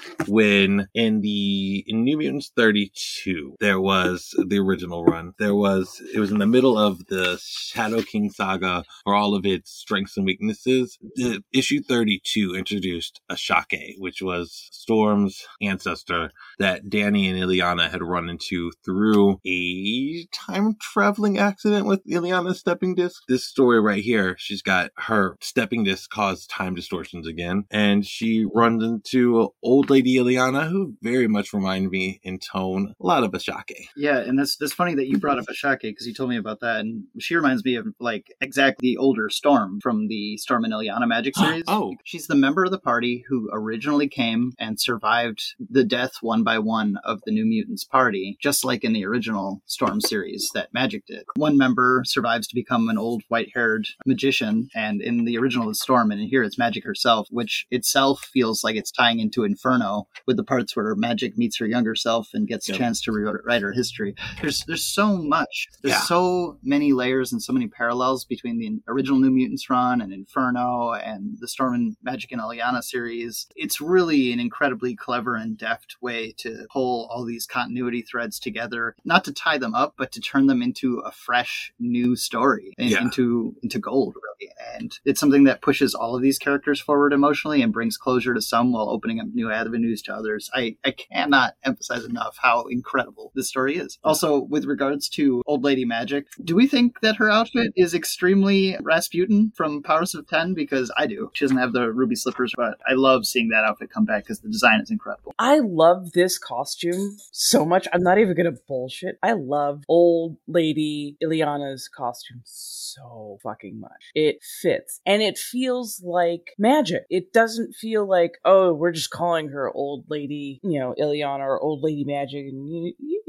when 0.41 0.87
in 0.95 1.21
the 1.21 1.83
in 1.85 2.03
New 2.03 2.17
Mutants 2.17 2.51
32 2.55 3.57
there 3.59 3.79
was 3.79 4.33
the 4.47 4.57
original 4.57 5.05
run. 5.05 5.33
There 5.37 5.53
was 5.53 6.01
it 6.13 6.19
was 6.19 6.31
in 6.31 6.39
the 6.39 6.47
middle 6.47 6.79
of 6.79 7.05
the 7.07 7.39
Shadow 7.41 8.01
King 8.01 8.31
saga 8.31 8.83
for 9.03 9.13
all 9.13 9.35
of 9.35 9.45
its 9.45 9.71
strengths 9.71 10.17
and 10.17 10.25
weaknesses. 10.25 10.97
The 11.15 11.43
issue 11.53 11.81
32 11.81 12.55
introduced 12.55 13.21
Ashake, 13.29 13.95
which 13.99 14.21
was 14.21 14.69
Storm's 14.71 15.45
ancestor 15.61 16.31
that 16.57 16.89
Danny 16.89 17.29
and 17.29 17.39
Illyana 17.39 17.91
had 17.91 18.01
run 18.01 18.27
into 18.27 18.71
through 18.83 19.39
a 19.45 20.25
time 20.33 20.75
traveling 20.81 21.37
accident 21.37 21.85
with 21.85 22.03
Illyana's 22.07 22.59
stepping 22.59 22.95
disc. 22.95 23.21
This 23.27 23.45
story 23.45 23.79
right 23.79 24.03
here, 24.03 24.35
she's 24.39 24.63
got 24.63 24.89
her 24.97 25.37
stepping 25.39 25.83
disc 25.83 26.09
caused 26.09 26.49
time 26.49 26.73
distortions 26.73 27.27
again, 27.27 27.65
and 27.69 28.05
she 28.05 28.45
runs 28.51 28.83
into 28.83 29.53
old 29.61 29.91
lady 29.91 30.15
Illyana, 30.15 30.30
who 30.35 30.95
very 31.01 31.27
much 31.27 31.53
reminded 31.53 31.91
me 31.91 32.19
in 32.23 32.39
tone 32.39 32.93
a 32.99 33.05
lot 33.05 33.23
of 33.23 33.31
Ashake. 33.31 33.87
Yeah, 33.95 34.19
and 34.19 34.37
that's 34.37 34.55
that's 34.57 34.73
funny 34.73 34.95
that 34.95 35.07
you 35.07 35.17
brought 35.17 35.39
up 35.39 35.45
Ashake 35.49 35.81
because 35.81 36.07
you 36.07 36.13
told 36.13 36.29
me 36.29 36.37
about 36.37 36.59
that, 36.61 36.81
and 36.81 37.03
she 37.19 37.35
reminds 37.35 37.63
me 37.63 37.75
of 37.75 37.87
like 37.99 38.33
exactly 38.41 38.89
the 38.89 38.97
older 38.97 39.29
Storm 39.29 39.79
from 39.81 40.07
the 40.07 40.37
Storm 40.37 40.63
and 40.63 40.73
Illyana 40.73 41.05
Magik 41.05 41.35
series. 41.35 41.63
Oh. 41.67 41.95
she's 42.03 42.27
the 42.27 42.35
member 42.35 42.65
of 42.65 42.71
the 42.71 42.79
party 42.79 43.23
who 43.27 43.49
originally 43.51 44.07
came 44.07 44.53
and 44.59 44.79
survived 44.79 45.55
the 45.69 45.83
death 45.83 46.13
one 46.21 46.43
by 46.43 46.59
one 46.59 46.97
of 47.03 47.21
the 47.25 47.31
New 47.31 47.45
Mutants 47.45 47.83
party, 47.83 48.37
just 48.41 48.63
like 48.63 48.83
in 48.83 48.93
the 48.93 49.05
original 49.05 49.61
Storm 49.65 50.01
series 50.01 50.49
that 50.53 50.73
Magik 50.73 51.05
did. 51.07 51.23
One 51.35 51.57
member 51.57 52.03
survives 52.05 52.47
to 52.47 52.55
become 52.55 52.89
an 52.89 52.97
old 52.97 53.23
white-haired 53.27 53.87
magician, 54.05 54.69
and 54.75 55.01
in 55.01 55.25
the 55.25 55.37
original 55.37 55.69
it's 55.69 55.81
Storm, 55.81 56.11
and 56.11 56.21
here 56.21 56.43
it's 56.43 56.57
Magik 56.57 56.83
herself, 56.83 57.27
which 57.31 57.65
itself 57.71 58.29
feels 58.31 58.63
like 58.63 58.75
it's 58.75 58.91
tying 58.91 59.19
into 59.19 59.43
Inferno 59.43 60.07
with 60.27 60.37
the 60.37 60.43
parts 60.43 60.75
where 60.75 60.95
Magik 60.95 61.37
meets 61.37 61.57
her 61.57 61.65
younger 61.65 61.95
self 61.95 62.29
and 62.33 62.47
gets 62.47 62.67
a 62.69 62.71
Yep. 62.71 62.79
chance 62.79 63.01
to 63.01 63.11
rewrite 63.11 63.61
her 63.61 63.71
history. 63.71 64.15
There's 64.41 64.63
there's 64.65 64.85
so 64.85 65.17
much. 65.17 65.67
There's 65.81 65.93
Yeah. 65.95 66.01
so 66.01 66.57
many 66.63 66.93
layers 66.93 67.31
and 67.31 67.41
so 67.41 67.53
many 67.53 67.67
parallels 67.67 68.25
between 68.25 68.57
the 68.59 68.79
original 68.87 69.19
New 69.19 69.31
Mutants 69.31 69.69
run 69.69 70.01
and 70.01 70.13
Inferno 70.13 70.91
and 70.93 71.37
the 71.39 71.47
Storm 71.47 71.73
and 71.75 71.95
Magik 72.05 72.31
and 72.31 72.41
Illyana 72.41 72.83
series. 72.83 73.47
It's 73.55 73.81
really 73.81 74.31
an 74.31 74.39
incredibly 74.39 74.95
clever 74.95 75.35
and 75.35 75.57
deft 75.57 75.97
way 76.01 76.33
to 76.37 76.65
pull 76.71 77.07
all 77.11 77.25
these 77.25 77.45
continuity 77.45 78.01
threads 78.01 78.39
together, 78.39 78.95
not 79.05 79.23
to 79.25 79.33
tie 79.33 79.57
them 79.57 79.73
up, 79.75 79.95
but 79.97 80.11
to 80.13 80.21
turn 80.21 80.47
them 80.47 80.61
into 80.61 80.99
a 80.99 81.11
fresh 81.11 81.73
new 81.79 82.15
story 82.15 82.73
and 82.77 82.89
Yeah. 82.89 83.01
into 83.01 83.55
into 83.63 83.79
gold 83.79 84.15
really. 84.15 84.51
And 84.75 84.97
it's 85.05 85.19
something 85.19 85.43
that 85.43 85.61
pushes 85.61 85.93
all 85.93 86.15
of 86.15 86.21
these 86.21 86.39
characters 86.39 86.79
forward 86.79 87.13
emotionally 87.13 87.61
and 87.61 87.71
brings 87.73 87.97
closure 87.97 88.33
to 88.33 88.41
some 88.41 88.71
while 88.71 88.89
opening 88.89 89.19
up 89.19 89.27
new 89.33 89.51
avenues 89.51 90.01
to 90.03 90.10
others. 90.13 90.49
I, 90.53 90.77
I 90.83 90.91
cannot 90.91 91.55
emphasize 91.63 92.05
enough 92.05 92.37
how 92.41 92.65
incredible 92.69 93.31
this 93.35 93.49
story 93.49 93.77
is. 93.77 93.97
Also, 94.03 94.39
with 94.39 94.65
regards 94.65 95.09
to 95.09 95.41
Old 95.45 95.63
Lady 95.63 95.85
Magik, 95.85 96.25
do 96.43 96.55
we 96.55 96.67
think 96.67 96.99
that 97.01 97.17
her 97.17 97.29
outfit 97.29 97.71
is 97.75 97.93
extremely 97.93 98.77
Rasputin 98.81 99.51
from 99.55 99.83
Powers 99.83 100.15
of 100.15 100.27
Ten? 100.27 100.53
Because 100.53 100.91
I 100.97 101.07
do. 101.07 101.29
She 101.33 101.45
doesn't 101.45 101.57
have 101.57 101.73
the 101.73 101.91
ruby 101.91 102.15
slippers, 102.15 102.53
but 102.55 102.79
I 102.87 102.93
love 102.93 103.25
seeing 103.25 103.49
that 103.49 103.63
outfit 103.63 103.89
come 103.91 104.05
back 104.05 104.23
because 104.23 104.39
the 104.39 104.49
design 104.49 104.81
is 104.81 104.91
incredible. 104.91 105.33
I 105.39 105.59
love 105.59 106.11
this 106.13 106.37
costume 106.37 107.17
so 107.31 107.65
much. 107.65 107.87
I'm 107.93 108.03
not 108.03 108.17
even 108.17 108.35
gonna 108.35 108.57
bullshit. 108.67 109.17
I 109.23 109.33
love 109.33 109.83
old 109.87 110.37
lady 110.47 111.17
Illyana's 111.21 111.87
costume 111.87 112.41
so 112.43 113.39
fucking 113.43 113.79
much. 113.79 114.11
It 114.15 114.39
fits 114.61 115.01
and 115.05 115.21
it 115.21 115.37
feels 115.37 116.01
like 116.03 116.53
magic. 116.57 117.03
It 117.09 117.33
doesn't 117.33 117.75
feel 117.75 118.07
like, 118.07 118.33
oh, 118.45 118.73
we're 118.73 118.91
just 118.91 119.09
calling 119.09 119.49
her 119.49 119.71
old 119.71 120.00
lady, 120.09 120.59
you 120.63 120.79
know, 120.79 120.93
Illyana 120.99 121.39
or 121.41 121.59
old 121.61 121.83
lady 121.83 122.03
magic. 122.05 122.45
And 122.47 122.69
you, 122.69 122.93
you- 122.99 123.20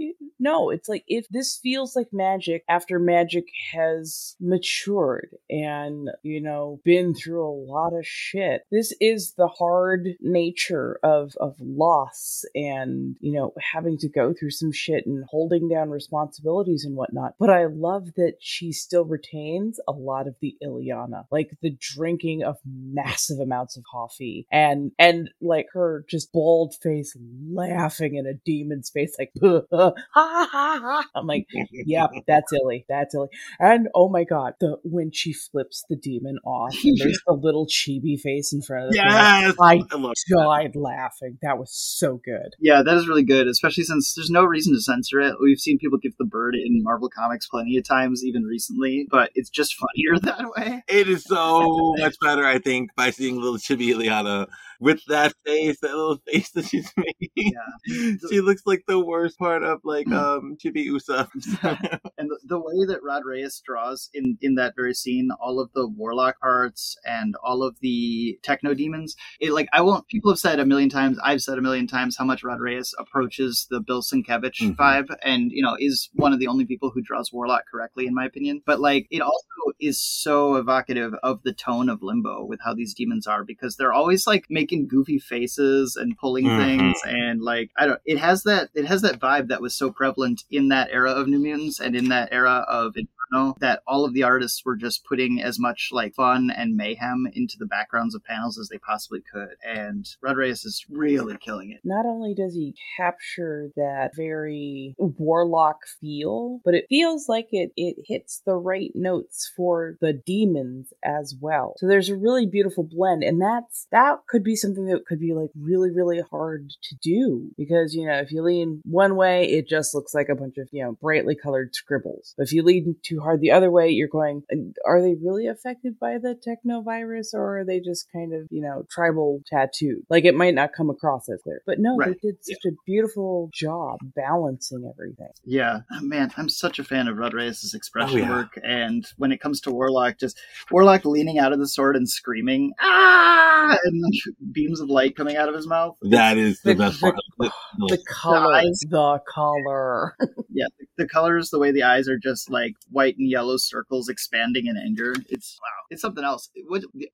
no, 0.43 0.71
it's 0.71 0.89
like 0.89 1.05
if 1.07 1.29
this 1.29 1.61
feels 1.63 1.95
like 1.95 2.09
magic 2.13 2.65
after 2.69 2.99
magic 2.99 3.45
has 3.73 4.35
matured 4.41 5.37
and, 5.49 6.11
you 6.25 6.41
know, 6.41 6.81
been 6.85 7.15
through 7.15 7.47
a 7.47 7.63
lot 7.73 7.93
of 7.97 8.05
shit. 8.05 8.63
This 8.73 8.93
is 9.01 9.35
the 9.35 9.47
hard 9.47 10.09
nature 10.21 10.99
of, 11.05 11.35
of 11.39 11.55
loss 11.61 12.45
and, 12.57 13.17
you 13.21 13.33
know, 13.33 13.55
having 13.73 13.97
to 13.99 14.09
go 14.09 14.35
through 14.35 14.51
some 14.51 14.73
shit 14.73 15.07
and 15.07 15.25
holding 15.31 15.69
down 15.69 15.91
responsibilities 15.91 16.85
and 16.85 16.97
whatnot. 16.97 17.35
But 17.39 17.51
I 17.51 17.67
love 17.67 18.15
that 18.17 18.35
she 18.41 18.73
still 18.73 19.05
retains 19.05 19.79
a 19.87 19.93
lot 19.93 20.27
of 20.27 20.35
the 20.41 20.57
Illyana, 20.61 21.27
like 21.31 21.51
the 21.63 21.77
drinking 21.79 22.43
of 22.43 22.57
massive 22.67 23.39
amounts 23.39 23.77
of 23.77 23.85
coffee 23.89 24.49
and, 24.51 24.91
and 24.99 25.31
like 25.41 25.67
her 25.73 26.05
just 26.09 26.33
bald 26.33 26.75
face 26.83 27.17
laughing 27.49 28.17
in 28.17 28.27
a 28.27 28.35
demon's 28.35 28.91
face, 28.91 29.17
like, 29.21 29.33
hi, 30.33 31.03
I'm 31.15 31.27
like, 31.27 31.47
yep, 31.71 32.11
that's 32.27 32.53
Illy. 32.53 32.85
That's 32.89 33.15
Illy. 33.15 33.29
And 33.59 33.89
oh 33.95 34.09
my 34.09 34.25
god, 34.25 34.55
the 34.61 34.77
when 34.83 35.11
she 35.13 35.33
flips 35.33 35.85
the 35.89 35.97
demon 35.97 36.39
off, 36.45 36.75
and 36.85 36.97
there's 36.99 37.21
the 37.27 37.35
little 37.35 37.67
chibi 37.67 38.19
face 38.19 38.53
in 38.53 38.63
front 38.63 38.87
of 38.87 38.91
the 38.91 38.97
Yes, 38.97 39.55
I 39.61 39.83
I 39.91 39.97
love 39.97 40.15
died 40.29 40.77
laughing. 40.77 41.39
That 41.43 41.59
was 41.59 41.73
so 41.73 42.21
good. 42.25 42.55
Yeah, 42.61 42.83
that 42.83 42.97
is 42.97 43.09
really 43.09 43.25
good, 43.25 43.47
especially 43.47 43.85
since 43.85 44.15
there's 44.15 44.31
no 44.31 44.45
reason 44.45 44.75
to 44.75 44.81
censor 44.81 45.21
it. 45.21 45.37
We've 45.41 45.59
seen 45.59 45.79
people 45.79 45.99
give 45.99 46.17
the 46.19 46.25
bird 46.25 46.55
in 46.55 46.83
Marvel 46.83 47.09
Comics 47.09 47.49
plenty 47.49 47.77
of 47.77 47.85
times, 47.85 48.25
even 48.25 48.45
recently, 48.45 49.07
but 49.11 49.31
it's 49.35 49.51
just 49.51 49.77
funnier 49.77 50.19
that 50.23 50.51
way. 50.57 50.83
It 50.89 51.09
is 51.09 51.25
so 51.25 51.95
much 51.99 52.17
better, 52.21 52.45
I 52.45 52.59
think, 52.59 52.91
by 52.97 53.11
seeing 53.11 53.37
little 53.37 53.59
Chibi 53.59 53.95
Illyana 53.95 54.47
with 54.81 55.01
that 55.07 55.33
face, 55.47 55.79
that 55.81 55.95
little 55.95 56.19
face 56.29 56.51
that 56.51 56.67
she's 56.67 56.91
making. 56.97 57.31
Yeah. 57.37 58.15
she 58.29 58.41
looks 58.41 58.63
like 58.67 58.83
the 58.87 58.99
worst 58.99 59.39
part 59.39 59.63
of 59.63 59.81
like 59.85 60.09
um 60.23 60.57
be 60.73 60.83
Usa. 60.83 61.29
and 61.63 62.31
the, 62.31 62.39
the 62.45 62.59
way 62.59 62.85
that 62.87 63.01
Rod 63.03 63.23
Reyes 63.25 63.61
draws 63.65 64.09
in 64.15 64.39
in 64.41 64.55
that 64.57 64.75
very 64.77 64.95
scene, 64.95 65.31
all 65.41 65.61
of 65.61 65.71
the 65.75 65.87
warlock 65.87 66.41
parts 66.41 66.97
and 67.05 67.35
all 67.45 67.63
of 67.63 67.77
the 67.81 68.39
techno 68.43 68.75
demons, 68.75 69.17
it 69.41 69.53
like 69.53 69.69
I 69.73 69.81
won't. 69.83 70.07
People 70.09 70.31
have 70.31 70.39
said 70.39 70.61
a 70.61 70.67
million 70.67 70.89
times. 70.89 71.19
I've 71.23 71.43
said 71.43 71.59
a 71.59 71.63
million 71.63 71.87
times 71.87 72.17
how 72.17 72.25
much 72.25 72.43
Rod 72.45 72.61
Reyes 72.61 72.95
approaches 72.99 73.67
the 73.71 73.81
Bill 73.81 74.03
Sienkiewicz 74.03 74.61
Mhm. 74.63 74.77
vibe, 74.77 75.15
and 75.23 75.51
you 75.53 75.63
know 75.63 75.77
is 75.79 76.09
one 76.15 76.33
of 76.33 76.39
the 76.39 76.47
only 76.47 76.65
people 76.65 76.91
who 76.91 77.03
draws 77.03 77.33
warlock 77.33 77.65
correctly, 77.71 78.07
in 78.07 78.15
my 78.15 78.25
opinion. 78.25 78.63
But 78.65 78.81
like 78.81 79.07
it 79.11 79.21
also 79.21 79.37
is 79.81 80.01
so 80.01 80.57
evocative 80.57 81.13
of 81.23 81.43
the 81.43 81.53
tone 81.53 81.89
of 81.89 82.03
Limbo 82.03 82.45
with 82.45 82.61
how 82.65 82.75
these 82.75 82.95
demons 82.95 83.27
are 83.27 83.45
because 83.45 83.77
they're 83.77 83.93
always 83.93 84.27
like 84.27 84.45
making 84.49 84.87
goofy 84.89 85.19
faces 85.19 85.97
and 85.97 86.17
pulling 86.17 86.47
Mhm. 86.47 86.57
things 86.57 87.01
and 87.05 87.43
like 87.43 87.71
I 87.77 87.87
don't. 87.87 88.01
It 88.05 88.19
has 88.19 88.43
that. 88.45 88.71
It 88.75 88.87
has 88.87 89.03
that 89.03 89.19
vibe 89.21 89.49
that 89.49 89.61
was 89.61 89.75
so 89.75 89.91
prevalent 89.91 90.12
in 90.51 90.69
that 90.69 90.89
era 90.91 91.11
of 91.11 91.29
New 91.29 91.39
Mutants 91.39 91.81
and 91.81 91.95
in 91.95 92.09
that 92.09 92.29
era 92.33 92.65
of 92.69 92.95
Inferno 93.33 93.55
that 93.61 93.83
all 93.87 94.05
of 94.05 94.15
the 94.15 94.23
artists 94.23 94.65
were 94.65 94.77
just 94.77 95.05
putting 95.05 95.41
as 95.41 95.59
much 95.59 95.91
like 95.93 96.15
fun 96.15 96.51
and 96.55 96.77
mayhem 96.77 97.27
into 97.33 97.57
the 97.59 97.67
backgrounds 97.67 98.15
of 98.15 98.25
panels 98.25 98.59
as 98.59 98.69
they 98.69 98.79
possibly 98.79 99.21
could. 99.21 99.57
And 99.65 100.09
Rod 100.21 100.37
Reyes 100.37 100.65
is 100.65 100.85
really 100.91 101.37
killing 101.39 101.71
it. 101.71 101.81
Not 101.85 102.07
only 102.07 102.35
does 102.35 102.55
he 102.55 102.75
capture 102.97 103.71
that 103.77 104.11
very 104.17 104.95
warlock 104.99 105.81
feel, 106.01 106.61
but 106.65 106.75
it 106.75 106.87
feels 106.89 107.29
like 107.29 107.49
it 107.53 107.73
it 107.77 107.97
hits 108.07 108.43
the 108.45 108.57
right 108.57 108.91
notes 108.95 109.51
for 109.57 109.97
the 110.01 110.13
demons 110.13 110.93
as 111.05 111.35
well. 111.41 111.75
So 111.79 111.87
there's 111.87 112.09
a 112.09 112.17
really 112.17 112.47
beautiful 112.47 112.85
blend, 112.85 113.23
and 113.23 113.41
that's 113.41 113.87
that 113.93 114.19
could 114.29 114.45
be 114.45 114.57
something 114.57 114.87
that 114.87 115.07
could 115.07 115.21
be 115.21 115.33
like 115.33 115.51
really 115.59 115.91
really 115.91 116.21
hard 116.31 116.71
to 116.83 116.97
do 117.03 117.51
because 117.57 117.95
you 117.95 118.07
know 118.07 118.19
if 118.19 118.33
you 118.33 118.43
lean 118.43 118.81
one 118.85 119.17
way, 119.17 119.45
it 119.45 119.69
just 119.69 119.95
looks 119.95 120.15
like 120.15 120.29
a 120.29 120.35
bunch 120.35 120.59
of 120.59 120.69
you 120.73 120.83
know 120.83 120.93
brightly 120.93 121.35
colored 121.35 121.75
scribbles. 121.75 122.35
But 122.37 122.45
if 122.45 122.53
you 122.53 122.63
lean 122.63 122.97
too 123.03 123.22
hard 123.23 123.41
the 123.41 123.53
other 123.53 123.71
way, 123.71 123.89
you're 123.91 124.09
going, 124.09 124.43
are 124.87 125.01
they 125.01 125.15
really 125.15 125.47
affected 125.47 125.99
by 125.99 126.19
the 126.19 126.35
technovirus, 126.47 127.33
or 127.35 127.61
are 127.61 127.65
they 127.65 127.81
just 127.81 128.07
kind 128.13 128.35
of 128.35 128.47
you 128.51 128.61
know 128.63 128.85
tribal 128.91 129.41
tattooed? 129.47 130.03
Like 130.11 130.25
it 130.25 130.35
might 130.35 130.55
not 130.55 130.73
come 130.77 130.91
across 130.91 131.29
as 131.29 131.41
clear, 131.43 131.63
but 131.67 131.79
no, 131.79 131.97
Right. 131.97 132.17
they 132.23 132.29
did 132.31 132.37
such 132.45 132.65
a 132.67 132.75
beautiful 132.87 133.51
job 133.53 133.99
balancing 134.15 134.91
everything. 134.93 135.33
Yeah, 135.45 135.81
man, 136.01 136.31
I'm 136.37 136.49
such 136.49 136.79
a 136.79 136.85
fan 136.85 137.09
of 137.09 137.17
Rod 137.17 137.35
Reyes' 137.35 137.75
expression 137.75 138.19
Oh, 138.21 138.23
yeah. 138.23 138.31
work. 138.31 138.59
And 138.63 139.07
when 139.17 139.33
it 139.33 139.41
comes 139.41 139.61
to 139.63 139.71
Warlock, 139.71 140.19
just 140.19 140.39
Warlock 140.71 141.05
leaning 141.05 141.39
out 141.39 141.53
of 141.53 141.59
the 141.59 141.69
sword 141.69 141.97
and 141.97 142.09
screaming, 142.09 142.73
ah, 142.81 143.77
and 143.85 144.05
beams 144.53 144.81
of 144.81 144.89
light 144.91 145.17
coming 145.17 145.37
out 145.37 145.49
of 145.49 145.55
his 145.55 145.67
mouth. 145.67 145.97
That 146.03 146.37
is 146.39 146.61
the, 146.63 146.75
The- 146.75 146.79
best 146.79 147.01
the- 147.01 147.07
part. 147.13 147.17
The- 147.39 147.51
The 147.89 147.99
color, 148.09 148.55
eyes. 148.55 148.81
the 148.89 149.21
color. 149.33 150.15
Yeah, 150.51 150.67
the, 150.79 151.05
the 151.05 151.09
colors, 151.09 151.51
the 151.51 151.59
way 151.59 151.73
the 151.73 151.83
eyes 151.85 152.09
are 152.09 152.19
just 152.19 152.51
like 152.51 152.75
white 152.91 153.12
and 153.19 153.31
yellow 153.31 153.57
circles 153.57 154.09
expanding 154.09 154.67
in 154.67 154.77
anger. 154.77 155.15
It's 155.29 155.59
wow, 155.61 155.87
it's 155.91 156.03
something 156.03 156.25
else. 156.25 156.51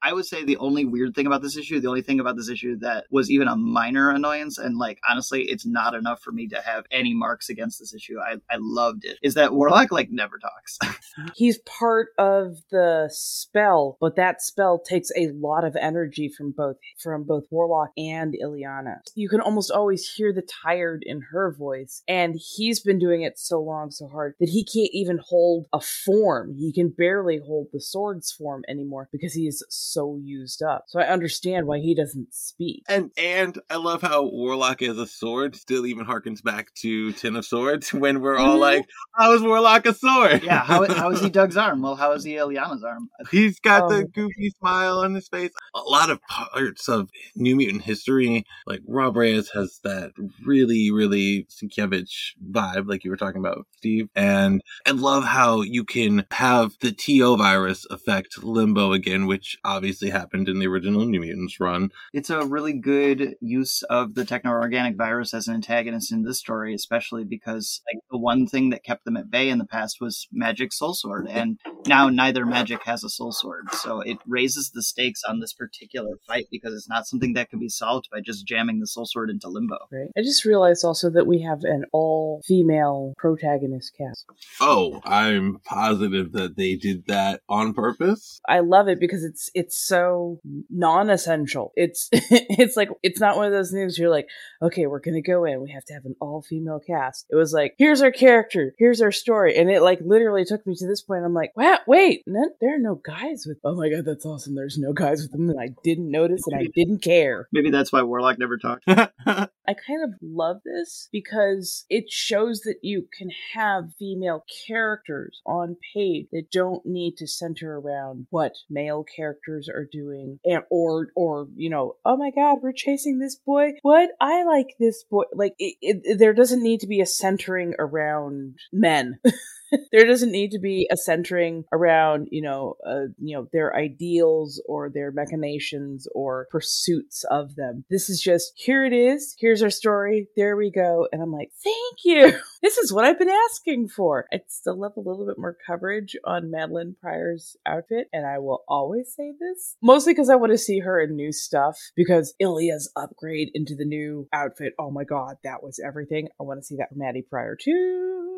I 0.03 0.13
would 0.13 0.27
say 0.27 0.45
the 0.45 0.57
only 0.59 0.85
weird 0.85 1.15
thing 1.15 1.27
about 1.27 1.43
this 1.43 1.57
issue, 1.57 1.81
the 1.81 1.89
only 1.89 2.03
thing 2.03 2.21
about 2.21 2.37
this 2.37 2.49
issue 2.49 2.79
that 2.79 3.05
was 3.11 3.31
even 3.31 3.49
a 3.49 3.57
minor 3.57 4.11
annoyance, 4.11 4.59
and 4.59 4.77
like 4.77 5.01
honestly, 5.09 5.45
it's 5.45 5.67
not 5.67 5.95
enough 5.95 6.21
for 6.21 6.33
me 6.33 6.49
to 6.49 6.61
have 6.61 6.85
any 6.91 7.15
marks 7.15 7.49
against 7.49 7.79
this 7.79 7.95
issue. 7.95 8.19
I 8.19 8.37
I 8.51 8.57
loved 8.59 9.05
it. 9.05 9.19
Is 9.23 9.35
that 9.35 9.55
Warlock 9.55 9.93
like 9.93 10.11
never 10.11 10.39
talks? 10.39 10.79
He's 11.35 11.59
part 11.59 12.09
of 12.19 12.59
the 12.71 13.09
spell, 13.13 13.97
but 14.01 14.17
that 14.17 14.43
spell 14.43 14.79
takes 14.79 15.11
a 15.17 15.29
lot 15.33 15.65
of 15.65 15.77
energy 15.77 16.29
from 16.29 16.53
both 16.53 16.77
from 16.99 17.25
both 17.25 17.45
Warlock 17.51 17.91
and 17.97 18.35
Illyana. 18.35 18.99
You 19.15 19.29
can 19.29 19.41
almost 19.41 19.71
always 19.71 20.09
hear 20.13 20.33
the 20.33 20.43
tired 20.43 21.03
in 21.05 21.23
her 21.33 21.53
voice, 21.53 22.03
and 22.09 22.37
he's 22.39 22.81
been 22.81 22.99
doing 22.99 23.23
it 23.23 23.39
so 23.39 23.61
long, 23.61 23.91
so 23.91 24.09
hard 24.09 24.35
that 24.41 24.49
he 24.49 24.65
can't 24.65 24.91
even 24.93 25.21
hold 25.23 25.67
a 25.73 25.81
form. 26.05 26.55
He 26.55 26.73
can 26.73 26.89
barely 26.91 27.39
hold 27.45 27.69
the 27.73 27.81
sword's 27.81 28.31
form 28.33 28.63
anymore 28.69 29.09
because 29.13 29.35
he 29.35 29.47
is 29.47 29.65
so 29.71 30.19
used 30.23 30.63
up. 30.63 30.85
So 30.89 31.01
I 31.01 31.05
understand 31.09 31.67
why 31.67 31.79
he 31.79 31.95
doesn't 31.95 32.35
speak. 32.35 32.83
And 32.89 33.11
and 33.17 33.59
I 33.71 33.77
love 33.77 34.03
how 34.03 34.25
Warlock 34.25 34.83
as 34.83 34.99
a 34.99 35.07
sword 35.07 35.57
still 35.57 35.87
even 35.87 36.07
harkens 36.07 36.43
back 36.43 36.75
to 36.83 37.13
Ten 37.13 37.37
of 37.37 37.45
Swords 37.45 37.93
when 37.93 38.21
we're 38.21 38.37
all 38.37 38.57
Mhm. 38.57 38.61
like, 38.61 38.85
"How 39.17 39.33
is 39.35 39.43
Warlock 39.43 39.87
a 39.87 39.95
sword?" 39.95 40.43
yeah, 40.43 40.61
how 40.65 40.85
how 40.95 41.11
is 41.11 41.21
he 41.21 41.31
Doug's 41.31 41.57
arm? 41.57 41.83
Well, 41.83 41.97
how 41.97 42.13
is 42.13 42.25
he 42.25 42.37
Illyana's 42.37 42.85
arm? 42.85 43.09
He's 43.31 43.59
got 43.61 43.85
Oh. 43.85 43.89
the 43.97 44.05
goofy 44.05 44.51
smile 44.59 44.99
on 45.01 45.15
his 45.15 45.29
face. 45.29 45.51
A 45.75 45.81
lot 45.81 46.11
of 46.11 46.21
parts 46.23 46.89
of 46.89 47.09
New 47.37 47.57
Mutant 47.57 47.83
history, 47.83 48.45
like 48.67 48.81
Rod 48.87 49.17
Reyes 49.17 49.51
has 49.55 49.81
that 49.85 50.13
really, 50.45 50.91
really 50.91 51.47
Sienkiewicz 51.51 52.33
vibe, 52.51 52.89
like 52.89 53.05
you 53.05 53.11
were 53.11 53.17
talking 53.17 53.39
about, 53.41 53.67
Steve. 53.77 54.09
And 54.15 54.61
I 54.87 54.93
love 54.93 55.25
how 55.25 55.63
you 55.69 55.85
can 55.85 56.27
have 56.33 56.73
the 56.81 56.93
TO 56.93 57.37
virus 57.37 57.87
affect 57.91 58.43
Limbo 58.43 58.93
again, 58.93 59.27
which 59.27 59.57
obviously 59.65 60.11
happened 60.11 60.49
in 60.49 60.59
the 60.59 60.67
original 60.67 61.05
New 61.05 61.21
Mutants 61.21 61.61
run. 61.61 61.91
It's 62.13 62.31
a 62.31 62.45
really 62.47 62.73
good 62.73 63.35
use 63.41 63.83
of 63.85 64.15
the 64.15 64.25
techno-organic 64.25 64.97
virus 64.97 65.35
as 65.35 65.49
an 65.49 65.55
antagonist 65.55 66.13
in 66.13 66.25
this 66.25 66.39
story, 66.39 66.75
especially 66.75 67.25
because 67.25 67.83
like 67.93 68.03
the 68.11 68.19
one 68.19 68.47
thing 68.47 68.71
that 68.71 68.85
kept 68.85 69.05
them 69.05 69.17
at 69.17 69.31
bay 69.31 69.49
in 69.49 69.59
the 69.59 69.67
past 69.67 69.99
was 70.01 70.27
Magik 70.35 70.73
Soul 70.73 70.95
Sword, 70.95 71.27
and 71.29 71.59
now 71.87 72.09
neither 72.09 72.45
Magik 72.45 72.83
has 72.85 73.05
a 73.05 73.09
Soul 73.09 73.33
Sword. 73.33 73.73
So 73.73 74.01
it 74.01 74.19
raises 74.27 74.71
the 74.71 74.83
stakes 74.83 75.23
on 75.29 75.41
this 75.41 75.53
particular 75.53 76.17
fight 76.27 76.47
because 76.51 76.75
it's 76.75 76.89
not 76.89 77.07
something 77.07 77.35
that 77.35 77.51
can 77.51 77.59
be 77.59 77.69
solved 77.69 78.09
by 78.11 78.21
just 78.21 78.47
jamming 78.47 78.81
the 78.81 78.87
Soul 78.87 79.07
Sword 79.07 79.31
into 79.31 79.49
Limbo. 79.49 79.79
Right. 79.91 80.11
I 80.17 80.23
just 80.23 80.45
realized 80.45 80.85
also 80.85 81.11
that 81.11 81.27
we 81.27 81.43
have 81.43 81.61
an 81.63 81.85
all 81.93 82.43
female 82.47 83.15
protagonist 83.19 83.95
cast. 83.97 84.25
Oh, 84.61 85.01
I'm 85.05 85.58
positive 85.65 86.33
that 86.33 86.57
they 86.57 86.77
did 86.77 87.07
that 87.07 87.43
on 87.49 87.75
purpose. 87.75 88.41
I 88.49 88.61
love 88.61 88.89
it 88.89 89.01
because 89.01 89.25
it's 89.25 89.51
it's 89.55 89.77
so 89.77 90.41
non-essential. 90.71 91.73
It's 91.77 92.09
it's 92.13 92.77
like 92.77 92.91
it's 93.03 93.21
not 93.21 93.37
one 93.37 93.47
of 93.47 93.53
those 93.53 93.71
things 93.71 93.99
you're 93.99 94.11
like, 94.11 94.29
okay, 94.63 94.87
we're 94.87 95.01
gonna 95.01 95.23
go 95.23 95.45
in. 95.45 95.63
We 95.63 95.73
have 95.73 95.85
to 95.87 95.95
have 95.95 96.05
an 96.05 96.17
all-female 96.21 96.81
cast. 96.87 97.27
It 97.31 97.37
was 97.37 97.53
like, 97.53 97.75
here's 97.79 98.03
our 98.03 98.13
character, 98.13 98.75
here's 98.79 99.01
our 99.01 99.13
story, 99.13 99.57
and 99.57 99.71
it 99.71 99.83
like 99.83 100.01
literally 100.05 100.45
took 100.45 100.67
me 100.67 100.75
to 100.77 100.87
this 100.87 101.03
point. 101.03 101.25
I'm 101.25 101.35
like, 101.35 101.57
wow, 101.57 101.79
wait, 101.87 102.23
no, 102.27 102.51
there 102.61 102.75
are 102.75 102.79
no 102.79 102.95
guys 102.95 103.45
with. 103.47 103.59
Oh 103.65 103.75
my 103.75 103.89
god, 103.89 104.05
that's 104.05 104.27
awesome. 104.27 104.55
There's 104.55 104.79
no 104.79 104.93
guys 104.93 105.23
with 105.23 105.33
them, 105.33 105.49
and 105.49 105.61
I 105.61 105.71
didn't 105.83 106.11
notice, 106.11 106.43
and 106.47 106.61
I 106.61 106.67
didn't 106.75 107.03
care. 107.03 107.49
Maybe 107.53 107.71
that's 107.71 107.93
why 107.93 108.03
Warlock 108.03 108.39
never 108.39 108.59
talked. 108.59 108.85
I 109.69 109.75
kind 109.75 110.03
of 110.03 110.19
love 110.23 110.63
this 110.65 111.11
because 111.13 111.85
it 111.91 112.11
shows 112.11 112.63
that 112.63 112.79
you 112.81 113.07
can 113.19 113.29
have 113.55 113.95
female 113.99 114.43
characters 114.67 115.43
on 115.45 115.77
page 115.95 116.29
that 116.33 116.51
don't 116.51 116.87
need 116.87 117.19
to 117.19 117.27
center 117.27 117.79
around 117.79 118.29
what 118.31 118.55
male 118.71 119.05
characters 119.05 119.69
are 119.69 119.87
doing 119.91 120.41
and 120.43 120.63
or 120.71 121.09
or 121.15 121.49
you 121.55 121.69
know 121.69 121.97
oh 122.07 122.17
my 122.17 122.31
god 122.31 122.59
we're 122.63 122.73
chasing 122.73 123.19
this 123.19 123.37
boy. 123.37 123.73
What 123.83 124.11
i 124.21 124.43
like 124.45 124.69
this 124.81 125.05
boy 125.05 125.25
like 125.35 125.55
it, 125.59 125.77
it, 125.83 126.19
there 126.19 126.33
doesn't 126.33 126.63
need 126.63 126.81
to 126.81 126.87
be 126.87 127.03
a 127.03 127.07
centering 127.07 127.75
around 127.79 128.57
men 128.73 129.21
there 129.93 130.07
doesn't 130.07 130.33
need 130.33 130.51
to 130.51 130.59
be 130.59 130.89
a 130.91 130.97
centering 130.97 131.65
around 131.73 132.29
you 132.31 132.43
know 132.43 132.75
uh, 132.87 133.07
you 133.19 133.37
know 133.37 133.49
their 133.53 133.75
ideals 133.75 134.63
or 134.67 134.91
their 134.91 135.11
machinations 135.13 136.07
or 136.15 136.47
pursuits 136.51 137.25
of 137.31 137.57
them. 137.57 137.85
This 137.91 138.09
is 138.09 138.21
just 138.21 138.53
here 138.57 138.85
it 138.85 138.93
is 138.93 139.35
here's 139.39 139.63
our 139.63 139.71
story 139.71 140.29
there 140.37 140.57
we 140.57 140.71
go 140.71 141.07
and 141.13 141.23
i'm 141.23 141.33
like 141.33 141.51
thank 141.63 141.99
you. 142.05 142.33
This 142.61 142.77
is 142.77 142.93
what 142.93 143.05
i've 143.05 143.21
been 143.21 143.29
asking 143.29 143.89
for. 143.89 144.27
I'd 144.33 144.43
still 144.49 144.79
love 144.79 144.95
a 144.97 145.01
little 145.01 145.25
bit 145.25 145.39
more 145.39 145.57
coverage 145.65 146.17
on 146.25 146.51
madeline 146.51 146.97
pryor's 147.01 147.57
outfit 147.65 148.09
and 148.13 148.27
i 148.27 148.39
will 148.39 148.65
always 148.69 149.15
say 149.17 149.33
this 149.39 149.77
mostly 149.81 150.13
because 150.13 150.29
i 150.29 150.35
want 150.35 150.51
to 150.51 150.59
see 150.59 150.81
her 150.81 151.01
in 151.01 151.15
new 151.15 151.33
stuff 151.33 151.79
because 151.95 152.35
ilya's 152.41 152.91
upgrade 152.97 153.51
into 153.55 153.77
the 153.77 153.85
new 153.85 154.29
outfit 154.33 154.73
oh 154.79 154.91
my 154.91 155.05
god 155.05 155.37
that 155.45 155.63
was 155.63 155.81
everything. 155.85 156.29
I 156.41 156.45
want 156.45 156.61
to 156.61 156.65
see 156.65 156.77
that 156.77 156.89
from 156.89 156.99
maddie 156.99 157.23
pryor 157.23 157.57
too 157.57 158.38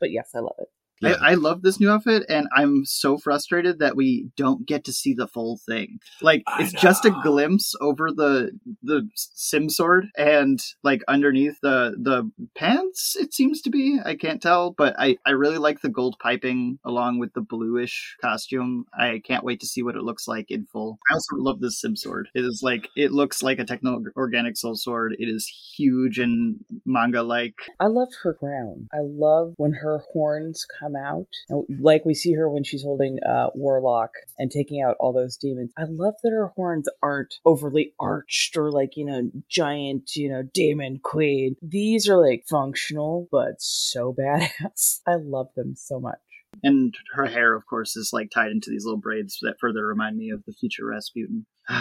but 0.00 0.10
yes 0.10 0.30
i 0.34 0.38
love 0.38 0.56
it 0.58 0.68
Yeah. 1.00 1.16
I, 1.20 1.32
I 1.32 1.34
love 1.34 1.62
this 1.62 1.78
new 1.78 1.90
outfit, 1.90 2.24
and 2.28 2.48
I'm 2.54 2.84
so 2.84 3.18
frustrated 3.18 3.78
that 3.80 3.96
we 3.96 4.28
don't 4.36 4.66
get 4.66 4.84
to 4.84 4.92
see 4.92 5.14
the 5.14 5.28
full 5.28 5.60
thing. 5.68 5.98
Like 6.22 6.42
I 6.46 6.62
it's 6.62 6.72
just 6.72 7.04
a 7.04 7.10
glimpse 7.22 7.74
over 7.80 8.10
the 8.10 8.52
the 8.82 9.08
sim 9.14 9.68
sword, 9.68 10.06
and 10.16 10.58
like 10.82 11.02
underneath 11.08 11.60
the 11.62 11.96
the 11.98 12.30
pants. 12.54 13.16
It 13.18 13.34
seems 13.34 13.60
to 13.62 13.70
be. 13.70 13.98
I 14.04 14.14
can't 14.14 14.42
tell, 14.42 14.70
but 14.70 14.94
I 14.98 15.18
I 15.26 15.30
really 15.30 15.58
like 15.58 15.80
the 15.80 15.88
gold 15.88 16.16
piping 16.20 16.78
along 16.84 17.18
with 17.18 17.34
the 17.34 17.40
bluish 17.40 18.16
costume. 18.20 18.86
I 18.98 19.20
can't 19.24 19.44
wait 19.44 19.60
to 19.60 19.66
see 19.66 19.82
what 19.82 19.96
it 19.96 20.02
looks 20.02 20.26
like 20.26 20.50
in 20.50 20.66
full. 20.66 20.98
I 21.10 21.14
also 21.14 21.36
love 21.36 21.60
this 21.60 21.80
sim 21.80 21.96
sword. 21.96 22.28
It 22.34 22.44
is 22.44 22.60
like 22.62 22.88
it 22.96 23.12
looks 23.12 23.42
like 23.42 23.58
a 23.58 23.64
techno 23.64 24.02
organic 24.16 24.56
soul 24.56 24.76
sword. 24.76 25.14
It 25.18 25.28
is 25.28 25.46
huge 25.76 26.18
and 26.18 26.64
manga 26.84 27.22
like. 27.22 27.54
I 27.80 27.86
love 27.86 28.08
her 28.22 28.34
crown. 28.34 28.88
I 28.92 29.00
love 29.02 29.54
when 29.56 29.72
her 29.74 30.00
horns 30.12 30.66
come 30.80 30.85
out, 30.94 31.26
And, 31.48 31.64
like 31.80 32.04
we 32.04 32.14
see 32.14 32.34
her 32.34 32.48
when 32.48 32.64
she's 32.64 32.82
holding 32.82 33.18
uh, 33.28 33.48
Warlock 33.54 34.10
and 34.38 34.50
taking 34.50 34.82
out 34.82 34.96
all 35.00 35.12
those 35.12 35.36
demons. 35.36 35.72
I 35.76 35.84
love 35.88 36.14
that 36.22 36.30
her 36.30 36.52
horns 36.54 36.88
aren't 37.02 37.34
overly 37.44 37.94
arched 37.98 38.56
or 38.56 38.70
like 38.70 38.96
you 38.96 39.06
know 39.06 39.30
giant, 39.48 40.14
you 40.14 40.30
know, 40.30 40.42
demon 40.42 41.00
queen. 41.02 41.56
These 41.62 42.08
are 42.08 42.18
like 42.18 42.44
functional 42.48 43.28
but 43.32 43.54
so 43.58 44.14
badass. 44.18 45.00
I 45.06 45.16
love 45.16 45.48
them 45.56 45.74
so 45.76 45.98
much. 45.98 46.18
And 46.62 46.94
her 47.14 47.26
hair, 47.26 47.54
of 47.54 47.66
course, 47.66 47.96
is 47.96 48.10
like 48.12 48.30
tied 48.30 48.50
into 48.50 48.70
these 48.70 48.84
little 48.84 49.00
braids 49.00 49.38
that 49.42 49.56
further 49.60 49.86
remind 49.86 50.16
me 50.16 50.30
of 50.30 50.44
the 50.46 50.52
future 50.52 50.86
Rasputin. 50.86 51.46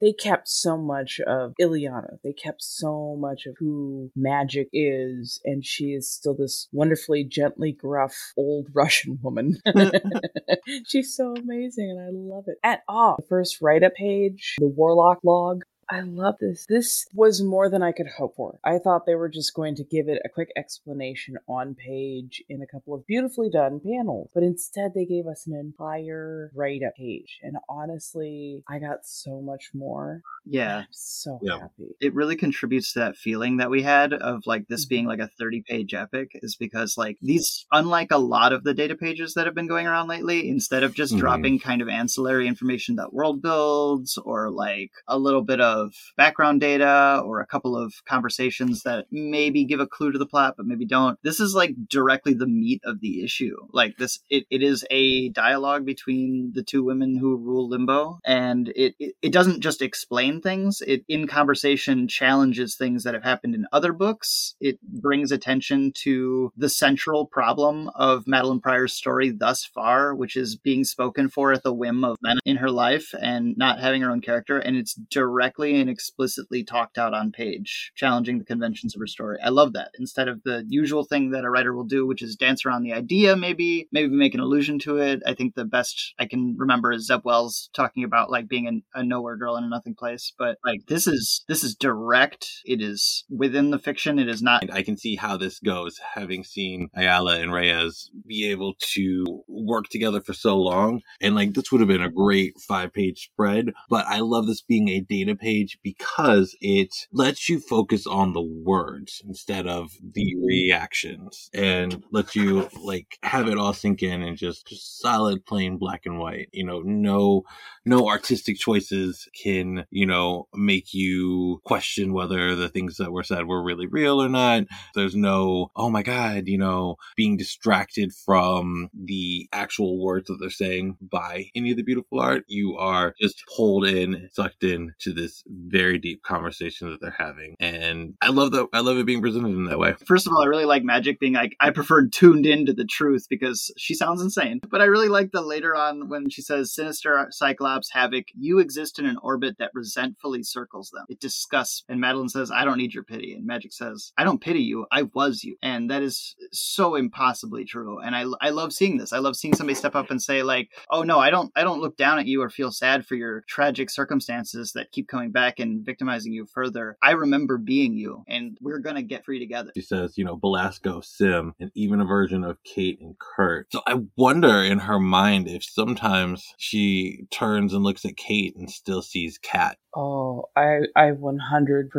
They 0.00 0.12
kept 0.12 0.48
so 0.48 0.76
much 0.76 1.20
of 1.26 1.54
Illyana. 1.60 2.18
They 2.22 2.32
kept 2.32 2.62
so 2.62 3.16
much 3.18 3.46
of 3.46 3.56
who 3.58 4.10
magic 4.14 4.68
is, 4.72 5.40
and 5.44 5.64
she 5.64 5.92
is 5.92 6.10
still 6.10 6.34
this 6.34 6.68
wonderfully 6.72 7.24
gently 7.24 7.72
gruff 7.72 8.14
old 8.36 8.68
Russian 8.74 9.18
woman. 9.22 9.58
She's 10.86 11.14
so 11.14 11.34
amazing, 11.34 11.90
and 11.90 12.00
I 12.00 12.08
love 12.10 12.44
it. 12.46 12.58
At 12.62 12.82
all, 12.88 13.16
the 13.18 13.26
first 13.26 13.60
write-up 13.60 13.94
page, 13.94 14.56
the 14.58 14.68
Warlock 14.68 15.18
log. 15.24 15.64
I 15.90 16.00
love 16.00 16.36
this. 16.40 16.66
This 16.66 17.06
was 17.14 17.42
more 17.42 17.68
than 17.68 17.82
I 17.82 17.92
could 17.92 18.06
hope 18.18 18.36
for. 18.36 18.58
I 18.64 18.78
thought 18.78 19.06
they 19.06 19.14
were 19.14 19.28
just 19.28 19.54
going 19.54 19.74
to 19.76 19.84
give 19.84 20.08
it 20.08 20.22
a 20.24 20.28
quick 20.28 20.50
explanation 20.56 21.36
on 21.48 21.74
page 21.74 22.42
in 22.48 22.62
a 22.62 22.66
couple 22.66 22.94
of 22.94 23.06
beautifully 23.06 23.50
done 23.50 23.80
panels, 23.80 24.30
but 24.34 24.42
instead 24.42 24.92
they 24.94 25.04
gave 25.04 25.26
us 25.26 25.46
an 25.46 25.54
entire 25.54 26.50
write 26.54 26.82
up 26.86 26.94
page. 26.96 27.38
And 27.42 27.56
honestly, 27.68 28.62
I 28.68 28.78
got 28.78 29.04
so 29.04 29.40
much 29.40 29.70
more. 29.74 30.22
Yeah. 30.44 30.78
I'm 30.78 30.86
so 30.90 31.38
Yeah. 31.42 31.58
happy. 31.60 31.96
It 32.00 32.14
really 32.14 32.36
contributes 32.36 32.92
to 32.92 33.00
that 33.00 33.16
feeling 33.16 33.56
that 33.58 33.70
we 33.70 33.82
had 33.82 34.12
of 34.12 34.42
like 34.46 34.68
this 34.68 34.86
being 34.86 35.06
like 35.06 35.20
a 35.20 35.30
30 35.38 35.62
page 35.62 35.94
epic, 35.94 36.30
is 36.34 36.56
because 36.56 36.96
like 36.96 37.18
these, 37.20 37.66
unlike 37.72 38.10
a 38.10 38.18
lot 38.18 38.52
of 38.52 38.64
the 38.64 38.74
data 38.74 38.94
pages 38.94 39.34
that 39.34 39.46
have 39.46 39.54
been 39.54 39.66
going 39.68 39.86
around 39.86 40.08
lately, 40.08 40.48
instead 40.48 40.82
of 40.82 40.94
just 40.94 41.14
Mhm. 41.14 41.18
dropping 41.18 41.58
kind 41.58 41.82
of 41.82 41.88
ancillary 41.88 42.46
information 42.46 42.96
that 42.96 43.12
world 43.12 43.42
builds 43.42 44.18
or 44.18 44.50
like 44.50 44.90
a 45.08 45.18
little 45.18 45.42
bit 45.42 45.60
of 45.60 45.79
background 46.16 46.60
data 46.60 47.22
or 47.24 47.40
a 47.40 47.46
couple 47.46 47.76
of 47.76 47.94
conversations 48.06 48.82
that 48.82 49.06
maybe 49.10 49.64
give 49.64 49.80
a 49.80 49.86
clue 49.86 50.12
to 50.12 50.18
the 50.18 50.26
plot 50.26 50.54
but 50.56 50.66
maybe 50.66 50.84
don't, 50.84 51.18
this 51.22 51.40
is 51.40 51.54
like 51.54 51.74
directly 51.88 52.34
the 52.34 52.46
meat 52.46 52.80
of 52.84 53.00
the 53.00 53.22
issue. 53.22 53.56
Like 53.72 53.96
this, 53.96 54.20
it, 54.28 54.44
it 54.50 54.62
is 54.62 54.84
a 54.90 55.28
dialogue 55.30 55.84
between 55.84 56.52
the 56.54 56.62
two 56.62 56.84
women 56.84 57.16
who 57.16 57.36
rule 57.36 57.68
Limbo, 57.68 58.18
and 58.24 58.68
it, 58.74 58.94
it, 58.98 59.14
it 59.22 59.32
doesn't 59.32 59.60
just 59.60 59.82
explain 59.82 60.40
things, 60.40 60.82
it 60.86 61.04
in 61.08 61.26
conversation 61.26 62.08
challenges 62.08 62.76
things 62.76 63.04
that 63.04 63.14
have 63.14 63.22
happened 63.22 63.54
in 63.54 63.66
other 63.72 63.92
books. 63.92 64.54
It 64.60 64.80
brings 64.82 65.32
attention 65.32 65.92
to 66.02 66.52
the 66.56 66.68
central 66.68 67.26
problem 67.26 67.90
of 67.94 68.26
Madeline 68.26 68.60
Pryor's 68.60 68.92
story 68.92 69.30
thus 69.30 69.64
far, 69.64 70.14
which 70.14 70.36
is 70.36 70.56
being 70.56 70.84
spoken 70.84 71.28
for 71.28 71.52
at 71.52 71.62
the 71.62 71.72
whim 71.72 72.04
of 72.04 72.16
men 72.22 72.38
in 72.44 72.56
her 72.56 72.70
life 72.70 73.14
and 73.20 73.56
not 73.56 73.80
having 73.80 74.02
her 74.02 74.10
own 74.10 74.20
character. 74.20 74.58
And 74.58 74.76
it's 74.76 74.94
directly 74.94 75.69
and 75.78 75.90
explicitly 75.90 76.64
talked 76.64 76.98
out 76.98 77.14
on 77.14 77.32
page, 77.32 77.92
challenging 77.94 78.38
the 78.38 78.44
conventions 78.44 78.94
of 78.94 79.00
her 79.00 79.06
story. 79.06 79.38
I 79.44 79.50
love 79.50 79.72
that. 79.74 79.90
Instead 79.98 80.28
of 80.28 80.42
the 80.44 80.64
usual 80.68 81.04
thing 81.04 81.30
that 81.30 81.44
a 81.44 81.50
writer 81.50 81.74
will 81.74 81.84
do, 81.84 82.06
which 82.06 82.22
is 82.22 82.36
dance 82.36 82.64
around 82.64 82.82
the 82.82 82.92
idea, 82.92 83.36
maybe, 83.36 83.88
maybe 83.92 84.08
make 84.08 84.34
an 84.34 84.40
allusion 84.40 84.78
to 84.80 84.98
it. 84.98 85.22
I 85.26 85.34
think 85.34 85.54
the 85.54 85.64
best 85.64 86.14
I 86.18 86.26
can 86.26 86.56
remember 86.58 86.92
is 86.92 87.06
Zeb 87.06 87.24
Wells 87.24 87.70
talking 87.74 88.04
about 88.04 88.30
like 88.30 88.48
being 88.48 88.82
a, 88.94 89.00
a 89.00 89.04
nowhere 89.04 89.36
girl 89.36 89.56
in 89.56 89.64
a 89.64 89.68
nothing 89.68 89.94
place. 89.94 90.32
But 90.38 90.58
like 90.64 90.86
this 90.86 91.06
is 91.06 91.44
this 91.48 91.62
is 91.62 91.74
direct. 91.74 92.48
It 92.64 92.80
is 92.80 93.24
within 93.28 93.70
the 93.70 93.78
fiction. 93.78 94.18
It 94.18 94.28
is 94.28 94.42
not 94.42 94.70
I 94.72 94.82
can 94.82 94.96
see 94.96 95.16
how 95.16 95.36
this 95.36 95.58
goes, 95.58 95.98
having 96.14 96.44
seen 96.44 96.88
Ayala 96.96 97.40
and 97.40 97.52
Reyes 97.52 98.10
be 98.26 98.50
able 98.50 98.74
to 98.94 99.42
work 99.48 99.88
together 99.88 100.20
for 100.20 100.32
so 100.32 100.56
long. 100.56 101.00
And 101.20 101.34
like 101.34 101.54
this 101.54 101.70
would 101.70 101.80
have 101.80 101.88
been 101.88 102.02
a 102.02 102.10
great 102.10 102.54
five 102.60 102.92
page 102.92 103.30
spread, 103.32 103.70
but 103.88 104.06
I 104.06 104.20
love 104.20 104.46
this 104.46 104.62
being 104.62 104.88
a 104.88 105.00
data 105.00 105.34
page 105.34 105.59
because 105.82 106.56
it 106.60 106.94
lets 107.12 107.48
you 107.48 107.60
focus 107.60 108.06
on 108.06 108.32
the 108.32 108.42
words 108.42 109.22
instead 109.26 109.66
of 109.66 109.90
the 110.02 110.34
mm-hmm. 110.34 110.44
reactions 110.44 111.50
and 111.52 112.02
lets 112.10 112.36
you 112.36 112.68
like 112.82 113.18
have 113.22 113.48
it 113.48 113.58
all 113.58 113.72
sink 113.72 114.02
in 114.02 114.22
and 114.22 114.36
just, 114.36 114.66
just 114.66 115.00
solid 115.00 115.44
plain 115.46 115.76
black 115.76 116.02
and 116.06 116.18
white. 116.18 116.48
You 116.52 116.64
know, 116.64 116.80
no 116.80 117.44
no 117.84 118.08
artistic 118.08 118.58
choices 118.58 119.28
can, 119.42 119.84
you 119.90 120.06
know, 120.06 120.48
make 120.54 120.92
you 120.92 121.60
question 121.64 122.12
whether 122.12 122.54
the 122.54 122.68
things 122.68 122.96
that 122.96 123.12
were 123.12 123.22
said 123.22 123.46
were 123.46 123.62
really 123.62 123.86
real 123.86 124.22
or 124.22 124.28
not. 124.28 124.64
There's 124.94 125.16
no, 125.16 125.70
oh 125.76 125.90
my 125.90 126.02
God, 126.02 126.46
you 126.46 126.58
know, 126.58 126.96
being 127.16 127.36
distracted 127.36 128.12
from 128.12 128.90
the 128.92 129.48
actual 129.52 130.02
words 130.02 130.28
that 130.28 130.38
they're 130.40 130.50
saying 130.50 130.96
by 131.00 131.46
any 131.54 131.70
of 131.70 131.76
the 131.76 131.82
beautiful 131.82 132.20
art. 132.20 132.44
You 132.48 132.76
are 132.76 133.14
just 133.20 133.42
pulled 133.56 133.86
in, 133.86 134.28
sucked 134.32 134.64
in 134.64 134.94
to 135.00 135.12
this 135.12 135.42
very 135.50 135.98
deep 135.98 136.22
conversation 136.22 136.90
that 136.90 137.00
they're 137.00 137.14
having. 137.16 137.56
And 137.58 138.14
I 138.20 138.28
love 138.28 138.52
that. 138.52 138.68
I 138.72 138.80
love 138.80 138.96
it 138.96 139.06
being 139.06 139.20
presented 139.20 139.48
in 139.48 139.64
that 139.64 139.78
way. 139.78 139.94
First 140.06 140.26
of 140.26 140.32
all, 140.32 140.42
I 140.42 140.46
really 140.46 140.64
like 140.64 140.82
Magik 140.82 141.18
being 141.18 141.34
like, 141.34 141.56
I 141.60 141.70
preferred 141.70 142.12
tuned 142.12 142.46
into 142.46 142.72
the 142.72 142.84
truth 142.84 143.26
because 143.28 143.72
she 143.76 143.94
sounds 143.94 144.22
insane. 144.22 144.60
But 144.70 144.80
I 144.80 144.84
really 144.84 145.08
like 145.08 145.32
the 145.32 145.42
later 145.42 145.74
on 145.74 146.08
when 146.08 146.30
she 146.30 146.42
says, 146.42 146.74
Sinister, 146.74 147.26
Cyclops, 147.30 147.90
Havoc, 147.92 148.26
you 148.34 148.58
exist 148.58 148.98
in 148.98 149.06
an 149.06 149.18
orbit 149.22 149.56
that 149.58 149.70
resentfully 149.74 150.42
circles 150.42 150.90
them. 150.90 151.04
It 151.08 151.20
disgusts. 151.20 151.84
And 151.88 152.00
Madeline 152.00 152.28
says, 152.28 152.50
I 152.50 152.64
don't 152.64 152.78
need 152.78 152.94
your 152.94 153.04
pity. 153.04 153.34
And 153.34 153.48
Magik 153.48 153.72
says, 153.72 154.12
I 154.16 154.24
don't 154.24 154.40
pity 154.40 154.62
you. 154.62 154.86
I 154.92 155.02
was 155.14 155.44
you. 155.44 155.56
And 155.62 155.90
that 155.90 156.02
is 156.02 156.36
so 156.52 156.94
impossibly 156.94 157.64
true. 157.64 157.98
And 157.98 158.14
I, 158.14 158.24
I 158.40 158.50
love 158.50 158.72
seeing 158.72 158.98
this. 158.98 159.12
I 159.12 159.18
love 159.18 159.36
seeing 159.36 159.54
somebody 159.54 159.74
step 159.74 159.94
up 159.94 160.10
and 160.10 160.22
say, 160.22 160.42
like, 160.42 160.70
oh 160.90 161.02
no, 161.02 161.18
I 161.18 161.30
don't, 161.30 161.50
I 161.56 161.64
don't 161.64 161.80
look 161.80 161.96
down 161.96 162.18
at 162.18 162.26
you 162.26 162.42
or 162.42 162.50
feel 162.50 162.70
sad 162.70 163.06
for 163.06 163.14
your 163.14 163.42
tragic 163.48 163.90
circumstances 163.90 164.72
that 164.74 164.92
keep 164.92 165.08
coming 165.30 165.46
back 165.46 165.58
and 165.58 165.84
victimizing 165.84 166.32
you 166.32 166.46
further. 166.52 166.96
I 167.02 167.12
remember 167.12 167.58
being 167.58 167.94
you 167.94 168.24
and 168.28 168.56
we're 168.60 168.78
going 168.78 168.96
to 168.96 169.02
get 169.02 169.24
free 169.24 169.38
together. 169.38 169.70
She 169.76 169.82
says, 169.82 170.16
you 170.16 170.24
know, 170.24 170.36
Belasco, 170.36 171.00
S'ym, 171.00 171.52
and 171.60 171.70
even 171.74 172.00
a 172.00 172.04
version 172.04 172.44
of 172.44 172.62
Kate 172.64 172.98
and 173.00 173.16
Kurt. 173.18 173.66
So 173.72 173.82
I 173.86 173.96
wonder 174.16 174.62
in 174.62 174.80
her 174.80 175.00
mind 175.00 175.48
if 175.48 175.64
sometimes 175.64 176.54
she 176.58 177.26
turns 177.30 177.72
and 177.74 177.82
looks 177.82 178.04
at 178.04 178.16
Kate 178.16 178.54
and 178.56 178.70
still 178.70 179.02
sees 179.02 179.38
Kat. 179.38 179.76
Oh, 179.94 180.44
I 180.56 180.82
I 180.94 181.10
100% 181.10 181.90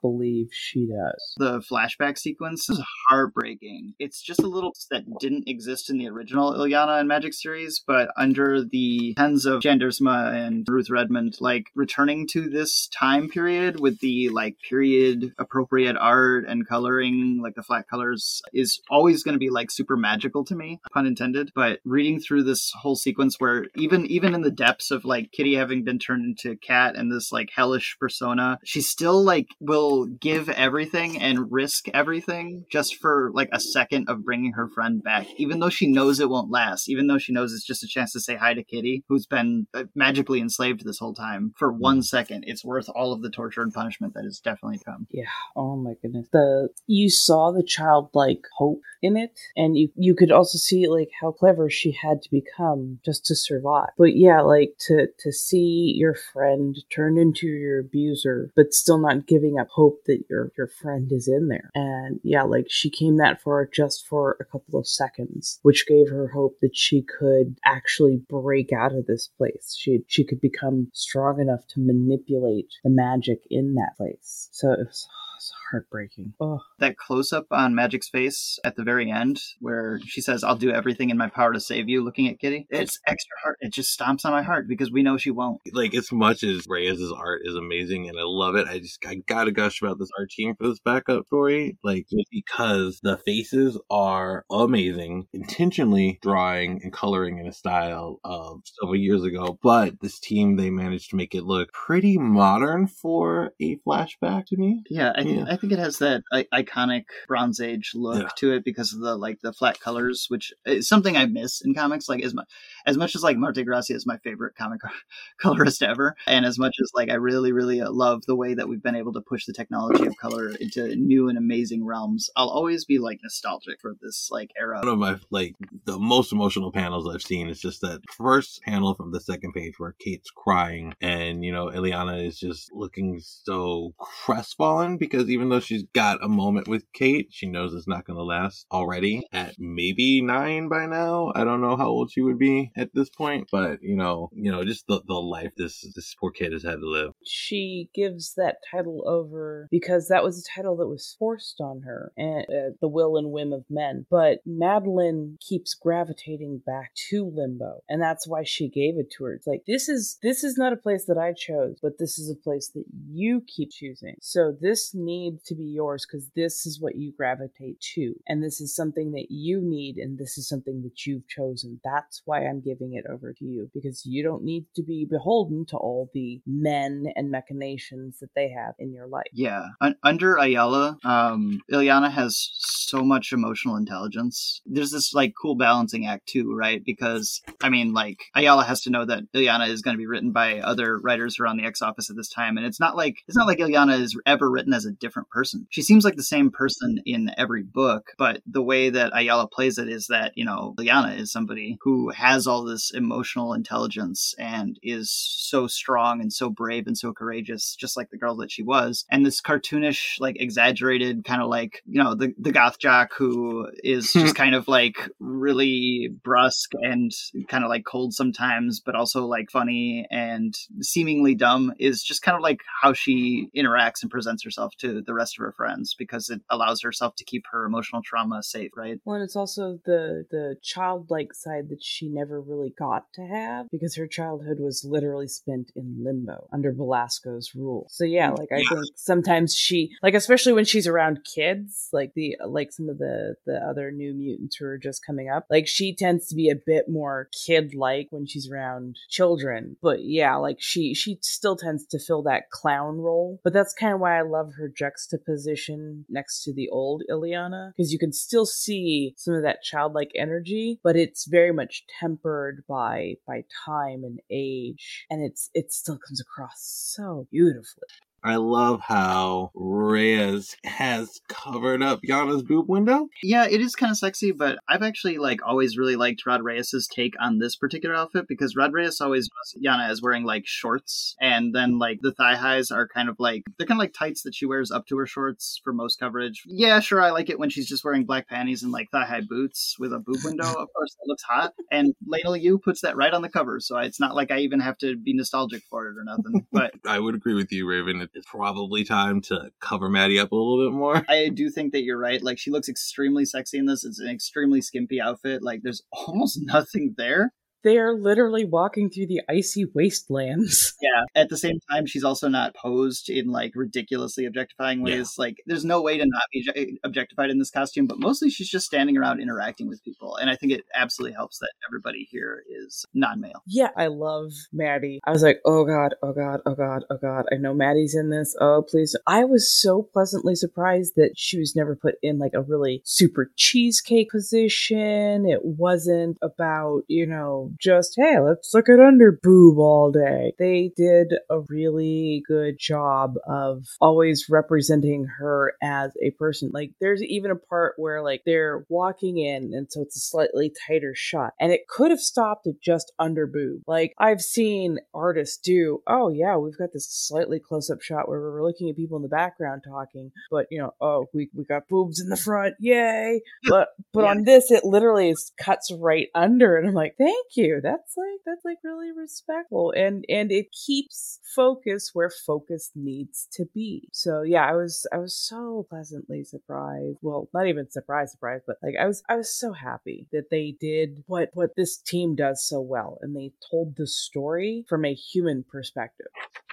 believe 0.00 0.48
she 0.50 0.86
does. 0.86 1.34
The 1.36 1.60
flashback 1.60 2.16
sequence 2.18 2.70
is 2.70 2.82
heartbreaking. 3.08 3.94
It's 3.98 4.22
just 4.22 4.42
a 4.42 4.46
little 4.46 4.72
that 4.90 5.04
didn't 5.20 5.44
exist 5.46 5.90
in 5.90 5.98
the 5.98 6.08
original 6.08 6.54
Illyana 6.54 7.00
and 7.00 7.10
Magik 7.10 7.34
series, 7.34 7.82
but 7.86 8.08
under 8.16 8.64
the 8.64 9.14
hands 9.18 9.44
of 9.44 9.60
Jan 9.60 9.78
Duursema 9.78 10.32
and 10.32 10.66
Ruth 10.68 10.88
Redmond, 10.88 11.36
like 11.40 11.66
returning 11.74 12.26
to 12.28 12.48
this 12.48 12.73
time 12.92 13.28
period 13.28 13.80
with 13.80 14.00
the 14.00 14.28
like 14.30 14.56
period 14.68 15.32
appropriate 15.38 15.96
art 15.96 16.44
and 16.46 16.68
coloring, 16.68 17.40
like 17.42 17.54
the 17.54 17.62
flat 17.62 17.88
colors, 17.88 18.42
is 18.52 18.80
always 18.90 19.22
going 19.22 19.34
to 19.34 19.38
be 19.38 19.50
like 19.50 19.70
super 19.70 19.96
magical 19.96 20.44
to 20.44 20.54
me, 20.54 20.80
pun 20.92 21.06
intended. 21.06 21.50
But 21.54 21.80
reading 21.84 22.20
through 22.20 22.44
this 22.44 22.72
whole 22.74 22.96
sequence 22.96 23.36
where 23.38 23.66
even 23.76 24.06
even 24.06 24.34
in 24.34 24.42
the 24.42 24.50
depths 24.50 24.90
of 24.90 25.04
like 25.04 25.32
Kitty 25.32 25.54
having 25.54 25.84
been 25.84 25.98
turned 25.98 26.24
into 26.24 26.56
Cat 26.56 26.96
and 26.96 27.10
this 27.10 27.32
like 27.32 27.50
hellish 27.54 27.96
persona, 27.98 28.58
she 28.64 28.80
still 28.80 29.22
like 29.22 29.48
will 29.60 30.06
give 30.06 30.48
everything 30.48 31.20
and 31.20 31.50
risk 31.50 31.88
everything 31.90 32.64
just 32.70 32.96
for 32.96 33.30
like 33.34 33.48
a 33.52 33.60
second 33.60 34.08
of 34.08 34.24
bringing 34.24 34.52
her 34.52 34.68
friend 34.68 35.02
back, 35.02 35.26
even 35.36 35.60
though 35.60 35.70
she 35.70 35.86
knows 35.86 36.20
it 36.20 36.30
won't 36.30 36.50
last, 36.50 36.88
even 36.88 37.06
though 37.06 37.18
she 37.18 37.32
knows 37.32 37.52
it's 37.52 37.66
just 37.66 37.84
a 37.84 37.88
chance 37.88 38.12
to 38.12 38.20
say 38.20 38.36
hi 38.36 38.54
to 38.54 38.62
Kitty, 38.62 39.04
who's 39.08 39.26
been 39.26 39.66
uh, 39.74 39.84
magically 39.94 40.40
enslaved 40.40 40.84
this 40.84 40.98
whole 40.98 41.14
time. 41.14 41.52
For 41.56 41.72
one 41.72 42.02
second, 42.02 42.44
it's 42.46 42.63
worth 42.64 42.88
all 42.88 43.12
of 43.12 43.22
the 43.22 43.30
torture 43.30 43.62
and 43.62 43.72
punishment 43.72 44.14
that 44.14 44.24
has 44.24 44.40
definitely 44.40 44.80
come. 44.84 45.06
Yeah. 45.10 45.24
Oh 45.56 45.76
my 45.76 45.94
goodness. 46.00 46.28
The 46.32 46.68
you 46.86 47.10
saw 47.10 47.52
the 47.52 47.62
childlike 47.62 48.44
hope 48.56 48.82
in 49.04 49.16
it, 49.16 49.38
and 49.56 49.76
you 49.76 49.90
you 49.96 50.14
could 50.14 50.32
also 50.32 50.58
see 50.58 50.88
like 50.88 51.10
how 51.20 51.32
clever 51.32 51.68
she 51.70 51.92
had 51.92 52.22
to 52.22 52.30
become 52.30 52.98
just 53.04 53.26
to 53.26 53.36
survive. 53.36 53.90
But 53.98 54.16
yeah, 54.16 54.40
like 54.40 54.76
to 54.86 55.08
to 55.18 55.32
see 55.32 55.94
your 55.96 56.14
friend 56.14 56.76
turned 56.90 57.18
into 57.18 57.46
your 57.46 57.80
abuser, 57.80 58.50
but 58.56 58.72
still 58.72 58.98
not 58.98 59.26
giving 59.26 59.58
up 59.58 59.68
hope 59.68 60.04
that 60.06 60.24
your 60.28 60.52
your 60.56 60.68
friend 60.68 61.10
is 61.12 61.28
in 61.28 61.48
there. 61.48 61.70
And 61.74 62.20
yeah, 62.22 62.42
like 62.42 62.66
she 62.68 62.90
came 62.90 63.16
that 63.18 63.40
far 63.42 63.68
just 63.72 64.06
for 64.06 64.36
a 64.40 64.44
couple 64.44 64.78
of 64.78 64.86
seconds, 64.86 65.58
which 65.62 65.86
gave 65.86 66.08
her 66.10 66.28
hope 66.28 66.58
that 66.60 66.76
she 66.76 67.02
could 67.02 67.56
actually 67.64 68.22
break 68.28 68.72
out 68.72 68.94
of 68.94 69.06
this 69.06 69.28
place. 69.28 69.76
She 69.78 70.00
she 70.06 70.24
could 70.24 70.40
become 70.40 70.88
strong 70.92 71.40
enough 71.40 71.66
to 71.68 71.80
manipulate 71.80 72.68
the 72.82 72.90
magic 72.90 73.40
in 73.50 73.74
that 73.74 73.96
place. 73.96 74.48
So 74.52 74.72
it 74.72 74.78
was 74.80 75.06
it's 75.36 75.52
heartbreaking. 75.70 76.34
Oh, 76.40 76.60
That 76.78 76.96
close 76.96 77.32
up 77.32 77.46
on 77.50 77.74
Magik's 77.74 78.08
face 78.08 78.58
at 78.64 78.76
the 78.76 78.82
very 78.82 79.10
end, 79.10 79.40
where 79.60 80.00
she 80.04 80.20
says, 80.20 80.44
I'll 80.44 80.56
do 80.56 80.70
everything 80.70 81.10
in 81.10 81.18
my 81.18 81.28
power 81.28 81.52
to 81.52 81.60
save 81.60 81.88
you, 81.88 82.02
looking 82.02 82.28
at 82.28 82.38
Kitty, 82.38 82.66
it's 82.70 82.98
extra 83.06 83.36
heart. 83.42 83.56
It 83.60 83.72
just 83.72 83.98
stomps 83.98 84.24
on 84.24 84.32
my 84.32 84.42
heart 84.42 84.68
because 84.68 84.90
we 84.90 85.02
know 85.02 85.16
she 85.16 85.30
won't. 85.30 85.60
like 85.72 85.94
as 85.94 86.10
much 86.12 86.42
as 86.44 86.66
Reyes's 86.68 87.12
art 87.12 87.42
is 87.44 87.54
amazing 87.54 88.08
and 88.08 88.18
I 88.18 88.22
love 88.24 88.54
it, 88.56 88.66
I 88.68 88.78
just 88.78 88.98
I 89.06 89.16
gotta 89.26 89.52
gush 89.52 89.80
about 89.82 89.98
this 89.98 90.10
art 90.18 90.30
team 90.30 90.54
for 90.56 90.68
this 90.68 90.80
backup 90.80 91.26
story. 91.26 91.76
Like 91.82 92.06
just 92.10 92.28
because 92.30 93.00
the 93.02 93.16
faces 93.18 93.78
are 93.90 94.44
amazing, 94.50 95.26
intentionally 95.32 96.18
drawing 96.22 96.80
and 96.82 96.92
coloring 96.92 97.38
in 97.38 97.46
a 97.46 97.52
style 97.52 98.20
of 98.24 98.60
several 98.80 98.96
years 98.96 99.24
ago, 99.24 99.58
but 99.62 100.00
this 100.00 100.18
team 100.18 100.56
they 100.56 100.70
managed 100.70 101.10
to 101.10 101.16
make 101.16 101.34
it 101.34 101.44
look 101.44 101.72
pretty 101.72 102.18
modern 102.18 102.86
for 102.86 103.52
a 103.60 103.76
flashback 103.86 104.46
to 104.46 104.56
me. 104.56 104.82
Yeah, 104.88 105.12
I, 105.16 105.23
Yeah. 105.24 105.44
I 105.48 105.56
think 105.56 105.72
it 105.72 105.78
has 105.78 105.98
that 105.98 106.22
I- 106.32 106.46
iconic 106.54 107.04
Bronze 107.28 107.60
Age 107.60 107.92
look 107.94 108.22
Yeah. 108.22 108.28
to 108.38 108.52
it 108.54 108.64
because 108.64 108.92
of 108.92 109.00
the 109.00 109.16
like 109.16 109.40
the 109.40 109.52
flat 109.52 109.80
colors, 109.80 110.26
which 110.28 110.52
is 110.66 110.88
something 110.88 111.16
I 111.16 111.26
miss 111.26 111.60
in 111.60 111.74
comics. 111.74 112.08
Like 112.08 112.22
as 112.22 112.34
much 112.34 112.48
as 112.86 112.96
much 112.96 113.14
as 113.14 113.22
like 113.22 113.36
Marte 113.36 113.64
Gracia 113.64 113.94
is 113.94 114.06
my 114.06 114.18
favorite 114.18 114.54
comic 114.56 114.80
colorist 115.40 115.82
ever, 115.82 116.14
and 116.26 116.44
as 116.44 116.58
much 116.58 116.76
as 116.82 116.90
like 116.94 117.10
I 117.10 117.14
really 117.14 117.52
really 117.52 117.80
uh, 117.80 117.90
love 117.90 118.22
the 118.26 118.36
way 118.36 118.54
that 118.54 118.68
we've 118.68 118.82
been 118.82 118.96
able 118.96 119.12
to 119.14 119.20
push 119.20 119.46
the 119.46 119.52
technology 119.52 120.06
of 120.06 120.16
color 120.18 120.48
into 120.60 120.94
new 120.96 121.28
and 121.28 121.38
amazing 121.38 121.84
realms, 121.84 122.30
I'll 122.36 122.48
always 122.50 122.84
be 122.84 122.98
like 122.98 123.20
nostalgic 123.22 123.80
for 123.80 123.94
this 124.00 124.28
like 124.30 124.50
era. 124.58 124.78
One 124.78 124.88
of 124.88 124.98
my 124.98 125.18
like 125.30 125.54
the 125.84 125.98
most 125.98 126.32
emotional 126.32 126.72
panels 126.72 127.08
I've 127.08 127.22
seen 127.22 127.48
is 127.48 127.60
just 127.60 127.80
that 127.80 128.00
first 128.16 128.62
panel 128.62 128.94
from 128.94 129.12
the 129.12 129.20
second 129.20 129.52
page 129.52 129.74
where 129.78 129.94
Kate's 129.98 130.30
crying 130.30 130.94
and 131.00 131.44
you 131.44 131.52
know 131.52 131.66
Illyana 131.66 132.26
is 132.26 132.38
just 132.38 132.72
looking 132.72 133.20
so 133.20 133.94
crestfallen 133.98 134.96
because 134.96 135.13
even 135.22 135.48
though 135.48 135.60
she's 135.60 135.84
got 135.94 136.22
a 136.22 136.28
moment 136.28 136.68
with 136.68 136.84
Kate, 136.92 137.28
she 137.30 137.46
knows 137.46 137.74
it's 137.74 137.88
not 137.88 138.04
going 138.04 138.16
to 138.16 138.22
last 138.22 138.66
already 138.72 139.26
at 139.32 139.54
maybe 139.58 140.20
nine 140.22 140.68
by 140.68 140.86
now. 140.86 141.32
I 141.34 141.44
don't 141.44 141.60
know 141.60 141.76
how 141.76 141.88
old 141.88 142.10
she 142.12 142.20
would 142.22 142.38
be 142.38 142.70
at 142.76 142.90
this 142.94 143.10
point, 143.10 143.48
but 143.50 143.78
you 143.82 143.96
know, 143.96 144.28
you 144.32 144.50
know, 144.50 144.64
just 144.64 144.86
the, 144.86 145.02
the 145.06 145.14
life 145.14 145.52
this 145.56 145.80
this 145.94 146.14
poor 146.18 146.30
kid 146.30 146.52
has 146.52 146.62
had 146.62 146.80
to 146.80 146.88
live. 146.88 147.10
she 147.24 147.88
gives 147.94 148.34
that 148.36 148.56
title 148.70 149.02
over 149.06 149.68
because 149.70 150.08
that 150.08 150.22
was 150.24 150.38
a 150.38 150.56
title 150.56 150.76
that 150.76 150.88
was 150.88 151.14
forced 151.18 151.60
on 151.60 151.82
her 151.82 152.12
and 152.16 152.44
uh, 152.44 152.70
the 152.80 152.88
will 152.88 153.16
and 153.16 153.30
whim 153.30 153.52
of 153.52 153.64
men 153.70 154.06
but 154.10 154.38
madeline 154.46 155.36
keeps 155.40 155.74
gravitating 155.74 156.60
back 156.66 156.92
to 156.94 157.30
limbo 157.34 157.82
and 157.88 158.02
that's 158.02 158.26
why 158.26 158.42
she 158.42 158.68
gave 158.68 158.98
it 158.98 159.10
to 159.10 159.24
her 159.24 159.34
it's 159.34 159.46
like 159.46 159.62
this 159.66 159.88
is 159.88 160.18
this 160.22 160.42
is 160.44 160.56
not 160.56 160.72
a 160.72 160.76
place 160.76 161.04
that 161.06 161.18
i 161.18 161.32
chose 161.32 161.78
but 161.82 161.98
this 161.98 162.18
is 162.18 162.30
a 162.30 162.42
place 162.42 162.70
that 162.74 162.84
you 163.10 163.42
keep 163.46 163.70
choosing 163.70 164.16
so 164.20 164.52
this 164.60 164.94
needs 165.04 165.42
to 165.44 165.54
be 165.54 165.64
yours 165.64 166.06
because 166.06 166.30
this 166.34 166.66
is 166.66 166.80
what 166.80 166.96
you 166.96 167.12
gravitate 167.16 167.80
to 167.80 168.14
and 168.28 168.42
this 168.42 168.60
is 168.60 168.74
something 168.74 169.12
that 169.12 169.26
you 169.30 169.60
need 169.60 169.96
and 169.96 170.18
this 170.18 170.38
is 170.38 170.48
something 170.48 170.82
that 170.82 171.06
you've 171.06 171.26
chosen 171.28 171.80
that's 171.84 172.22
why 172.24 172.44
i'm 172.46 172.60
giving 172.60 172.94
it 172.94 173.04
over 173.10 173.32
to 173.32 173.44
you 173.44 173.70
because 173.74 174.04
you 174.04 174.22
don't 174.22 174.44
need 174.44 174.64
to 174.74 174.82
be 174.82 175.06
beholden 175.08 175.64
to 175.66 175.76
all 175.76 176.10
the 176.14 176.40
men 176.46 177.06
and 177.16 177.30
machinations 177.30 178.18
that 178.20 178.34
they 178.34 178.50
have 178.50 178.74
in 178.78 178.92
your 178.92 179.06
life 179.06 179.26
Yeah, 179.32 179.66
Un- 179.80 179.96
under 180.02 180.36
Ayala, 180.36 180.98
um, 181.04 181.60
Illyana 181.70 182.10
has 182.10 182.50
so 182.54 183.02
much 183.02 183.32
emotional 183.32 183.76
intelligence. 183.76 184.60
There's 184.66 184.90
this 184.90 185.14
like 185.14 185.34
cool 185.40 185.56
balancing 185.56 186.06
act 186.06 186.26
too, 186.26 186.54
right? 186.54 186.82
Because 186.84 187.42
I 187.62 187.68
mean, 187.68 187.92
like 187.92 188.24
Ayala 188.34 188.64
has 188.64 188.82
to 188.82 188.90
know 188.90 189.04
that 189.04 189.24
Illyana 189.32 189.68
is 189.68 189.82
going 189.82 189.94
to 189.94 189.98
be 189.98 190.06
written 190.06 190.32
by 190.32 190.60
other 190.60 190.98
writers 190.98 191.38
around 191.38 191.58
the 191.58 191.64
X 191.64 191.82
office 191.82 192.10
at 192.10 192.16
this 192.16 192.28
time, 192.28 192.56
and 192.56 192.66
it's 192.66 192.80
not 192.80 192.96
like 192.96 193.22
it's 193.26 193.36
not 193.36 193.46
like 193.46 193.58
Illyana 193.58 193.98
is 193.98 194.18
ever 194.26 194.50
written 194.50 194.72
as 194.72 194.86
a 194.86 194.92
different 194.98 195.28
person. 195.30 195.66
She 195.70 195.82
seems 195.82 196.04
like 196.04 196.16
the 196.16 196.22
same 196.22 196.50
person 196.50 197.00
in 197.04 197.30
every 197.36 197.62
book, 197.62 198.12
but 198.18 198.40
the 198.46 198.62
way 198.62 198.90
that 198.90 199.12
Ayala 199.14 199.48
plays 199.48 199.78
it 199.78 199.88
is 199.88 200.06
that 200.08 200.32
you 200.36 200.44
know 200.44 200.74
Illyana 200.78 201.18
is 201.18 201.32
somebody 201.32 201.78
who 201.82 202.10
has 202.10 202.46
all 202.46 202.64
this 202.64 202.90
emotional 202.92 203.52
intelligence 203.52 204.34
and 204.38 204.78
is 204.82 205.10
so 205.10 205.66
strong 205.66 206.20
and 206.20 206.32
so 206.32 206.50
brave 206.50 206.86
and 206.86 206.96
so 206.96 207.12
courageous, 207.12 207.76
just 207.76 207.96
like 207.96 208.10
the 208.10 208.18
girl 208.18 208.36
that 208.36 208.50
she 208.50 208.62
was. 208.62 209.04
And 209.10 209.24
this 209.24 209.40
cartoonish, 209.40 210.20
like 210.20 210.36
exaggerated, 210.38 211.24
kind 211.24 211.42
of 211.42 211.48
like 211.48 211.82
you 211.86 212.02
know 212.02 212.14
the 212.14 212.34
the 212.38 212.52
goth 212.52 212.78
jock 212.78 213.10
who 213.16 213.68
is 213.82 214.12
just 214.12 214.34
kind 214.34 214.54
of 214.54 214.68
like 214.68 215.08
really 215.18 216.10
brusque 216.22 216.72
and 216.82 217.12
kind 217.48 217.64
of 217.64 217.70
like 217.70 217.84
cold 217.84 218.14
sometimes, 218.14 218.80
but 218.80 218.94
also 218.94 219.26
like 219.26 219.50
funny 219.50 220.06
and 220.10 220.54
seemingly 220.80 221.34
dumb 221.34 221.72
is 221.78 222.02
just 222.02 222.22
kind 222.22 222.36
of 222.36 222.42
like 222.42 222.60
how 222.82 222.92
she 222.92 223.48
interacts 223.56 224.02
and 224.02 224.10
presents 224.10 224.44
herself 224.44 224.74
to 224.78 224.83
the 224.92 225.14
rest 225.14 225.38
of 225.38 225.42
her 225.42 225.52
friends 225.52 225.94
because 225.98 226.30
it 226.30 226.40
allows 226.50 226.82
herself 226.82 227.14
to 227.16 227.24
keep 227.24 227.44
her 227.50 227.64
emotional 227.64 228.02
trauma 228.02 228.42
safe, 228.42 228.70
right? 228.76 229.00
well 229.04 229.16
and 229.16 229.24
it's 229.24 229.36
also 229.36 229.78
the 229.84 230.24
the 230.30 230.56
childlike 230.62 231.34
side 231.34 231.68
that 231.68 231.82
she 231.82 232.08
never 232.08 232.40
really 232.40 232.74
got 232.78 233.12
to 233.14 233.22
have 233.22 233.66
because 233.70 233.96
her 233.96 234.06
childhood 234.06 234.58
was 234.60 234.84
literally 234.84 235.28
spent 235.28 235.70
in 235.76 235.96
limbo 236.02 236.48
under 236.52 236.72
belasco's 236.72 237.54
rule. 237.54 237.86
So 237.90 238.04
yeah 238.04 238.30
mm, 238.30 238.38
like 238.38 238.50
i 238.52 238.56
think 238.56 238.86
sometimes 238.96 239.54
she 239.54 239.90
like 240.02 240.14
especially 240.14 240.52
when 240.52 240.64
she's 240.64 240.86
around 240.86 241.20
kids 241.24 241.88
like 241.92 242.12
the 242.14 242.36
like 242.46 242.72
some 242.72 242.88
of 242.88 242.98
the 242.98 243.36
the 243.46 243.56
other 243.56 243.90
new 243.90 244.14
mutants 244.14 244.56
who 244.56 244.66
are 244.66 244.78
just 244.78 245.04
coming 245.04 245.28
up 245.28 245.46
like 245.50 245.66
she 245.66 245.94
tends 245.94 246.28
to 246.28 246.34
be 246.34 246.50
a 246.50 246.54
bit 246.54 246.88
more 246.88 247.28
kid 247.46 247.74
like 247.74 248.08
when 248.10 248.26
she's 248.26 248.50
around 248.50 248.96
children. 249.08 249.76
But 249.82 250.04
yeah 250.04 250.36
like 250.36 250.58
she 250.60 250.94
she 250.94 251.18
still 251.22 251.56
tends 251.56 251.86
to 251.86 251.98
fill 251.98 252.22
that 252.22 252.50
clown 252.50 252.98
role. 252.98 253.40
But 253.44 253.52
that's 253.52 253.74
kind 253.74 253.94
of 253.94 254.00
why 254.00 254.18
i 254.18 254.22
love 254.22 254.52
her 254.58 254.68
juxtaposition 254.76 256.04
next 256.08 256.42
to 256.44 256.52
the 256.52 256.68
old 256.70 257.02
Illyana 257.10 257.72
because 257.76 257.92
you 257.92 257.98
can 257.98 258.12
still 258.12 258.46
see 258.46 259.14
some 259.16 259.34
of 259.34 259.42
that 259.42 259.62
childlike 259.62 260.10
energy 260.16 260.80
but 260.82 260.96
it's 260.96 261.26
very 261.26 261.52
much 261.52 261.84
tempered 262.00 262.64
by 262.68 263.14
by 263.26 263.44
time 263.66 264.02
and 264.04 264.20
age 264.30 265.06
and 265.10 265.24
it's 265.24 265.50
it 265.54 265.72
still 265.72 265.98
comes 265.98 266.20
across 266.20 266.92
so 266.94 267.26
beautifully 267.30 267.88
I 268.24 268.36
love 268.36 268.80
how 268.80 269.50
Reyes 269.54 270.56
has 270.64 271.20
covered 271.28 271.82
up 271.82 272.00
Yana's 272.02 272.42
boob 272.42 272.70
window. 272.70 273.08
Yeah, 273.22 273.46
it 273.46 273.60
is 273.60 273.76
kind 273.76 273.90
of 273.90 273.98
sexy, 273.98 274.32
but 274.32 274.58
I've 274.66 274.82
actually 274.82 275.18
like 275.18 275.46
always 275.46 275.76
really 275.76 275.96
liked 275.96 276.24
Rod 276.24 276.42
Reyes's 276.42 276.88
take 276.88 277.14
on 277.20 277.38
this 277.38 277.54
particular 277.54 277.94
outfit 277.94 278.24
because 278.26 278.56
Rod 278.56 278.72
Reyes 278.72 279.00
always 279.02 279.28
Yana 279.62 279.90
as 279.90 280.00
wearing 280.00 280.24
like 280.24 280.46
shorts, 280.46 281.14
and 281.20 281.54
then 281.54 281.78
like 281.78 281.98
the 282.00 282.12
thigh 282.12 282.36
highs 282.36 282.70
are 282.70 282.88
kind 282.88 283.10
of 283.10 283.16
like 283.18 283.42
they're 283.58 283.66
kind 283.66 283.78
of 283.78 283.82
like 283.82 283.92
tights 283.92 284.22
that 284.22 284.34
she 284.34 284.46
wears 284.46 284.70
up 284.70 284.86
to 284.86 284.96
her 284.96 285.06
shorts 285.06 285.60
for 285.62 285.74
most 285.74 286.00
coverage. 286.00 286.44
Yeah, 286.46 286.80
sure, 286.80 287.02
I 287.02 287.10
like 287.10 287.28
it 287.28 287.38
when 287.38 287.50
she's 287.50 287.68
just 287.68 287.84
wearing 287.84 288.06
black 288.06 288.26
panties 288.26 288.62
and 288.62 288.72
like 288.72 288.90
thigh 288.90 289.04
high 289.04 289.20
boots 289.20 289.76
with 289.78 289.92
a 289.92 289.98
boob 289.98 290.24
window. 290.24 290.48
Of 290.48 290.72
course, 290.74 290.94
that 290.94 291.06
looks 291.06 291.24
hot, 291.24 291.52
and 291.70 291.94
Lena 292.06 292.38
Yu 292.38 292.58
puts 292.58 292.80
that 292.80 292.96
right 292.96 293.12
on 293.12 293.20
the 293.20 293.28
cover, 293.28 293.60
so 293.60 293.76
it's 293.76 294.00
not 294.00 294.14
like 294.14 294.30
I 294.30 294.38
even 294.38 294.60
have 294.60 294.78
to 294.78 294.96
be 294.96 295.12
nostalgic 295.12 295.62
for 295.68 295.88
it 295.88 295.98
or 295.98 296.04
nothing. 296.04 296.46
But 296.50 296.72
I 296.86 296.98
would 296.98 297.14
agree 297.14 297.34
with 297.34 297.52
you, 297.52 297.68
Raven. 297.68 298.00
It's 298.14 298.26
probably 298.30 298.84
time 298.84 299.20
to 299.22 299.50
cover 299.60 299.88
Maddie 299.88 300.18
up 300.18 300.32
a 300.32 300.36
little 300.36 300.70
bit 300.70 300.76
more. 300.76 301.04
I 301.08 301.28
do 301.28 301.50
think 301.50 301.72
that 301.72 301.82
you're 301.82 301.98
right. 301.98 302.22
Like 302.22 302.38
she 302.38 302.50
looks 302.50 302.68
extremely 302.68 303.24
sexy 303.24 303.58
in 303.58 303.66
this. 303.66 303.84
It's 303.84 303.98
an 303.98 304.08
extremely 304.08 304.60
skimpy 304.60 305.00
outfit. 305.00 305.42
Like 305.42 305.62
there's 305.62 305.82
almost 305.92 306.38
nothing 306.40 306.94
there. 306.96 307.32
They 307.64 307.78
are 307.78 307.94
literally 307.94 308.44
walking 308.44 308.90
through 308.90 309.06
the 309.06 309.22
icy 309.28 309.64
wastelands 309.74 310.74
Yeah. 310.84 311.04
At 311.14 311.30
the 311.30 311.36
same 311.36 311.58
time, 311.70 311.86
she's 311.86 312.04
also 312.04 312.28
not 312.28 312.54
posed 312.54 313.08
in 313.08 313.30
like 313.30 313.52
ridiculously 313.54 314.26
objectifying 314.26 314.82
ways. 314.82 315.14
Like 315.18 315.42
there's 315.46 315.64
no 315.64 315.80
way 315.80 315.96
to 315.96 316.04
not 316.04 316.22
be 316.32 316.78
objectified 316.84 317.30
in 317.30 317.38
this 317.38 317.50
costume, 317.50 317.86
but 317.86 317.98
mostly 317.98 318.28
she's 318.28 318.48
just 318.48 318.66
standing 318.66 318.96
around 318.96 319.20
interacting 319.20 319.68
with 319.68 319.82
people. 319.82 320.16
And 320.16 320.28
I 320.28 320.36
think 320.36 320.52
it 320.52 320.64
absolutely 320.74 321.14
helps 321.14 321.38
that 321.38 321.52
everybody 321.66 322.06
here 322.10 322.42
is 322.48 322.84
non-male. 322.92 323.42
Yeah, 323.46 323.70
I 323.76 323.86
love 323.86 324.32
Maddie. 324.52 325.00
I 325.04 325.10
was 325.10 325.22
like, 325.22 325.40
oh 325.46 325.64
god, 325.64 325.94
oh 326.02 326.12
god, 326.12 326.40
oh 326.44 326.54
god, 326.54 326.84
oh 326.90 326.98
god. 327.00 327.26
I 327.32 327.36
know 327.36 327.54
Maddie's 327.54 327.94
in 327.94 328.10
this. 328.10 328.36
Oh, 328.40 328.64
please. 328.68 328.94
I 329.06 329.24
was 329.24 329.50
so 329.50 329.82
pleasantly 329.82 330.34
surprised 330.34 330.94
that 330.96 331.12
she 331.16 331.38
was 331.38 331.56
never 331.56 331.74
put 331.74 331.94
in 332.02 332.18
like 332.18 332.34
a 332.34 332.42
really 332.42 332.82
super 332.84 333.30
cheesecake 333.36 334.10
position. 334.10 335.26
It 335.26 335.44
wasn't 335.44 336.18
about, 336.20 336.82
you 336.88 337.06
know, 337.06 337.52
just, 337.60 337.94
hey, 337.96 338.18
let's 338.20 338.52
look 338.54 338.68
at 338.68 338.80
under 338.80 339.18
boob 339.22 339.58
all 339.58 339.90
day. 339.90 340.34
They 340.38 340.72
did 340.76 341.14
a 341.30 341.40
really 341.48 342.22
good 342.26 342.56
job 342.58 343.14
of 343.26 343.64
always 343.80 344.26
representing 344.30 345.06
her 345.18 345.54
as 345.62 345.92
a 346.02 346.10
person. 346.12 346.50
Like, 346.52 346.72
there's 346.80 347.02
even 347.02 347.30
a 347.30 347.36
part 347.36 347.74
where, 347.76 348.02
like, 348.02 348.22
they're 348.26 348.64
walking 348.68 349.18
in, 349.18 349.52
and 349.54 349.66
so 349.70 349.82
it's 349.82 349.96
a 349.96 350.00
slightly 350.00 350.52
tighter 350.66 350.92
shot, 350.94 351.32
and 351.40 351.52
it 351.52 351.68
could 351.68 351.90
have 351.90 352.00
stopped 352.00 352.46
at 352.46 352.60
just 352.62 352.92
under 352.98 353.26
boob. 353.26 353.62
Like, 353.66 353.92
I've 353.98 354.20
seen 354.20 354.78
artists 354.94 355.36
do, 355.36 355.82
oh, 355.86 356.08
yeah, 356.10 356.36
we've 356.36 356.58
got 356.58 356.72
this 356.72 356.88
slightly 356.90 357.40
close 357.40 357.70
up 357.70 357.82
shot 357.82 358.08
where 358.08 358.20
we're 358.20 358.44
looking 358.46 358.68
at 358.70 358.76
people 358.76 358.96
in 358.96 359.02
the 359.02 359.08
background 359.08 359.62
talking, 359.66 360.10
but, 360.30 360.46
you 360.50 360.58
know, 360.58 360.72
oh, 360.80 361.06
we, 361.12 361.30
we 361.34 361.44
got 361.44 361.68
boobs 361.68 362.00
in 362.00 362.08
the 362.08 362.16
front, 362.16 362.54
yay. 362.58 363.20
But, 363.48 363.68
but 363.92 364.04
Yeah. 364.04 364.10
on 364.10 364.24
this, 364.24 364.50
it 364.50 364.64
literally 364.64 365.10
is 365.10 365.32
cuts 365.38 365.70
right 365.80 366.08
under, 366.14 366.56
and 366.56 366.68
I'm 366.68 366.74
like, 366.74 366.94
thank 366.98 367.26
you. 367.36 367.43
That's 367.62 367.96
like, 367.96 368.20
that's 368.24 368.44
like 368.44 368.58
really 368.64 368.90
respectful. 368.92 369.72
And, 369.76 370.04
and 370.08 370.30
it 370.32 370.46
keeps 370.66 371.20
focus 371.34 371.90
where 371.92 372.10
focus 372.10 372.70
needs 372.74 373.28
to 373.32 373.46
be. 373.54 373.88
So 373.92 374.22
yeah, 374.22 374.46
I 374.48 374.52
was, 374.52 374.86
I 374.92 374.98
was 374.98 375.16
so 375.16 375.66
pleasantly 375.68 376.24
surprised. 376.24 376.98
Well, 377.02 377.28
not 377.34 377.46
even 377.46 377.70
surprised, 377.70 378.12
surprised, 378.12 378.44
but 378.46 378.56
like 378.62 378.74
I 378.80 378.86
was, 378.86 379.02
I 379.08 379.16
was 379.16 379.34
so 379.34 379.52
happy 379.52 380.06
that 380.12 380.30
they 380.30 380.56
did 380.60 381.04
what, 381.06 381.30
what 381.34 381.56
this 381.56 381.76
team 381.76 382.14
does 382.14 382.46
so 382.46 382.60
well. 382.60 382.98
And 383.02 383.16
they 383.16 383.32
told 383.50 383.76
the 383.76 383.86
story 383.86 384.64
from 384.68 384.84
a 384.84 384.94
human 384.94 385.44
perspective. 385.50 386.06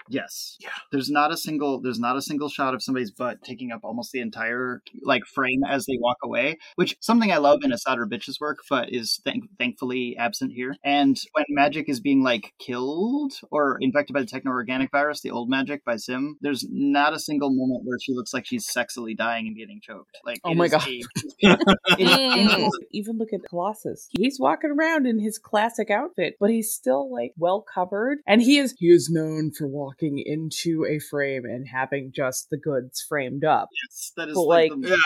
Yes. 0.09 0.57
Yeah. 0.59 0.69
There's 0.91 1.09
not 1.09 1.31
a 1.31 1.37
single 1.37 1.81
there's 1.81 1.99
not 1.99 2.17
a 2.17 2.21
single 2.21 2.49
shot 2.49 2.73
of 2.73 2.81
somebody's 2.81 3.11
butt 3.11 3.43
taking 3.43 3.71
up 3.71 3.81
almost 3.83 4.11
the 4.11 4.19
entire 4.19 4.81
like 5.03 5.25
frame 5.25 5.63
as 5.67 5.85
they 5.85 5.97
walk 5.99 6.17
away, 6.23 6.57
which 6.75 6.95
something 6.99 7.31
I 7.31 7.37
love 7.37 7.59
in 7.63 7.71
Asad 7.71 7.97
Bitch's 8.09 8.39
work, 8.39 8.59
but 8.69 8.91
is 8.91 9.21
thank- 9.25 9.45
thankfully 9.57 10.15
absent 10.17 10.51
here. 10.53 10.75
And 10.83 11.17
when 11.33 11.45
magic 11.49 11.87
is 11.89 11.99
being 11.99 12.23
like 12.23 12.53
killed 12.59 13.33
or 13.51 13.77
infected 13.81 14.13
by 14.13 14.21
the 14.21 14.27
techno 14.27 14.51
organic 14.51 14.91
virus, 14.91 15.21
the 15.21 15.31
old 15.31 15.49
magic 15.49 15.83
by 15.85 15.95
S'ym, 15.95 16.33
there's 16.41 16.65
not 16.69 17.13
a 17.13 17.19
single 17.19 17.49
moment 17.51 17.81
where 17.85 17.97
she 17.99 18.13
looks 18.13 18.33
like 18.33 18.45
she's 18.45 18.67
sexily 18.67 19.15
dying 19.15 19.47
and 19.47 19.55
getting 19.55 19.79
choked. 19.81 20.17
Like 20.25 20.39
Oh 20.43 20.53
my 20.53 20.67
God. 20.67 20.87
a- 20.87 21.01
Even 22.91 23.17
look 23.17 23.33
at 23.33 23.41
Colossus. 23.49 24.09
He's 24.17 24.39
walking 24.39 24.71
around 24.71 25.05
in 25.07 25.19
his 25.19 25.37
classic 25.37 25.89
outfit, 25.89 26.35
but 26.39 26.49
he's 26.49 26.73
still 26.73 27.11
like 27.11 27.33
well 27.37 27.61
covered. 27.61 28.19
And 28.27 28.41
he 28.41 28.57
is 28.57 28.75
he 28.77 28.87
is 28.87 29.09
known 29.09 29.51
for 29.51 29.67
walking 29.67 29.90
into 30.25 30.85
a 30.85 30.99
frame 30.99 31.45
and 31.45 31.67
having 31.67 32.11
just 32.15 32.49
the 32.49 32.57
goods 32.57 33.03
framed 33.07 33.43
up. 33.43 33.69
Yes, 33.89 34.11
that 34.17 34.29
is 34.29 34.35
But, 34.35 34.41
like, 34.43 34.71
like- 34.71 34.81
the- 34.81 34.99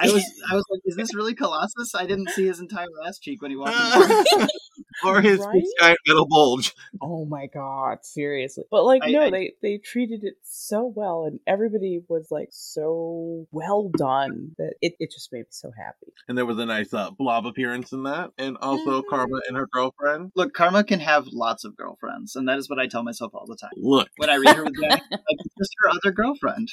I 0.00 0.10
was 0.10 0.24
I 0.50 0.54
was 0.54 0.64
like, 0.70 0.80
is 0.84 0.96
this 0.96 1.14
really 1.14 1.34
Colossus? 1.34 1.94
I 1.94 2.06
didn't 2.06 2.30
see 2.30 2.46
his 2.46 2.60
entire 2.60 2.86
ass 3.06 3.18
cheek 3.18 3.42
when 3.42 3.50
he 3.50 3.56
walked 3.56 3.72
in. 3.72 3.76
the 3.76 4.48
or 5.04 5.20
his 5.20 5.38
Right? 5.46 5.62
giant 5.78 5.98
metal 6.06 6.26
bulge. 6.28 6.74
Oh 7.00 7.24
my 7.24 7.46
god, 7.46 8.04
seriously. 8.04 8.64
But 8.70 8.84
like 8.84 9.02
I- 9.04 9.10
no, 9.10 9.22
I- 9.22 9.30
they 9.30 9.52
they 9.62 9.78
treated 9.78 10.24
it 10.24 10.34
so 10.44 10.92
well 10.94 11.24
and 11.24 11.40
everybody 11.46 12.02
was 12.08 12.28
like 12.30 12.48
so 12.52 13.46
well 13.52 13.90
done 13.96 14.52
that 14.58 14.74
it, 14.80 14.94
it 14.98 15.10
just 15.12 15.32
made 15.32 15.40
me 15.40 15.44
so 15.50 15.70
happy. 15.76 16.12
And 16.28 16.36
there 16.36 16.46
was 16.46 16.58
a 16.58 16.66
nice 16.66 16.92
uh, 16.94 17.10
blob 17.10 17.46
appearance 17.46 17.92
in 17.92 18.04
that. 18.04 18.30
And 18.38 18.56
also 18.58 19.02
Karma 19.02 19.40
and 19.48 19.56
her 19.56 19.66
girlfriend. 19.72 20.32
Look, 20.34 20.54
Karma 20.54 20.84
can 20.84 21.00
have 21.00 21.26
lots 21.32 21.64
of 21.64 21.76
girlfriends, 21.76 22.36
and 22.36 22.48
that 22.48 22.58
is 22.58 22.68
what 22.68 22.78
I 22.78 22.86
tell 22.86 23.02
myself 23.02 23.32
all 23.34 23.46
the 23.46 23.56
time. 23.56 23.70
Look, 23.76 24.08
When 24.16 24.30
I 24.30 24.36
read 24.36 24.56
her 24.56 24.64
with 24.64 24.74
Danny, 24.80 25.02
like, 25.10 25.20
it's 25.28 25.54
just 25.58 25.74
her 25.82 25.90
other 25.90 26.12
girlfriend. 26.12 26.68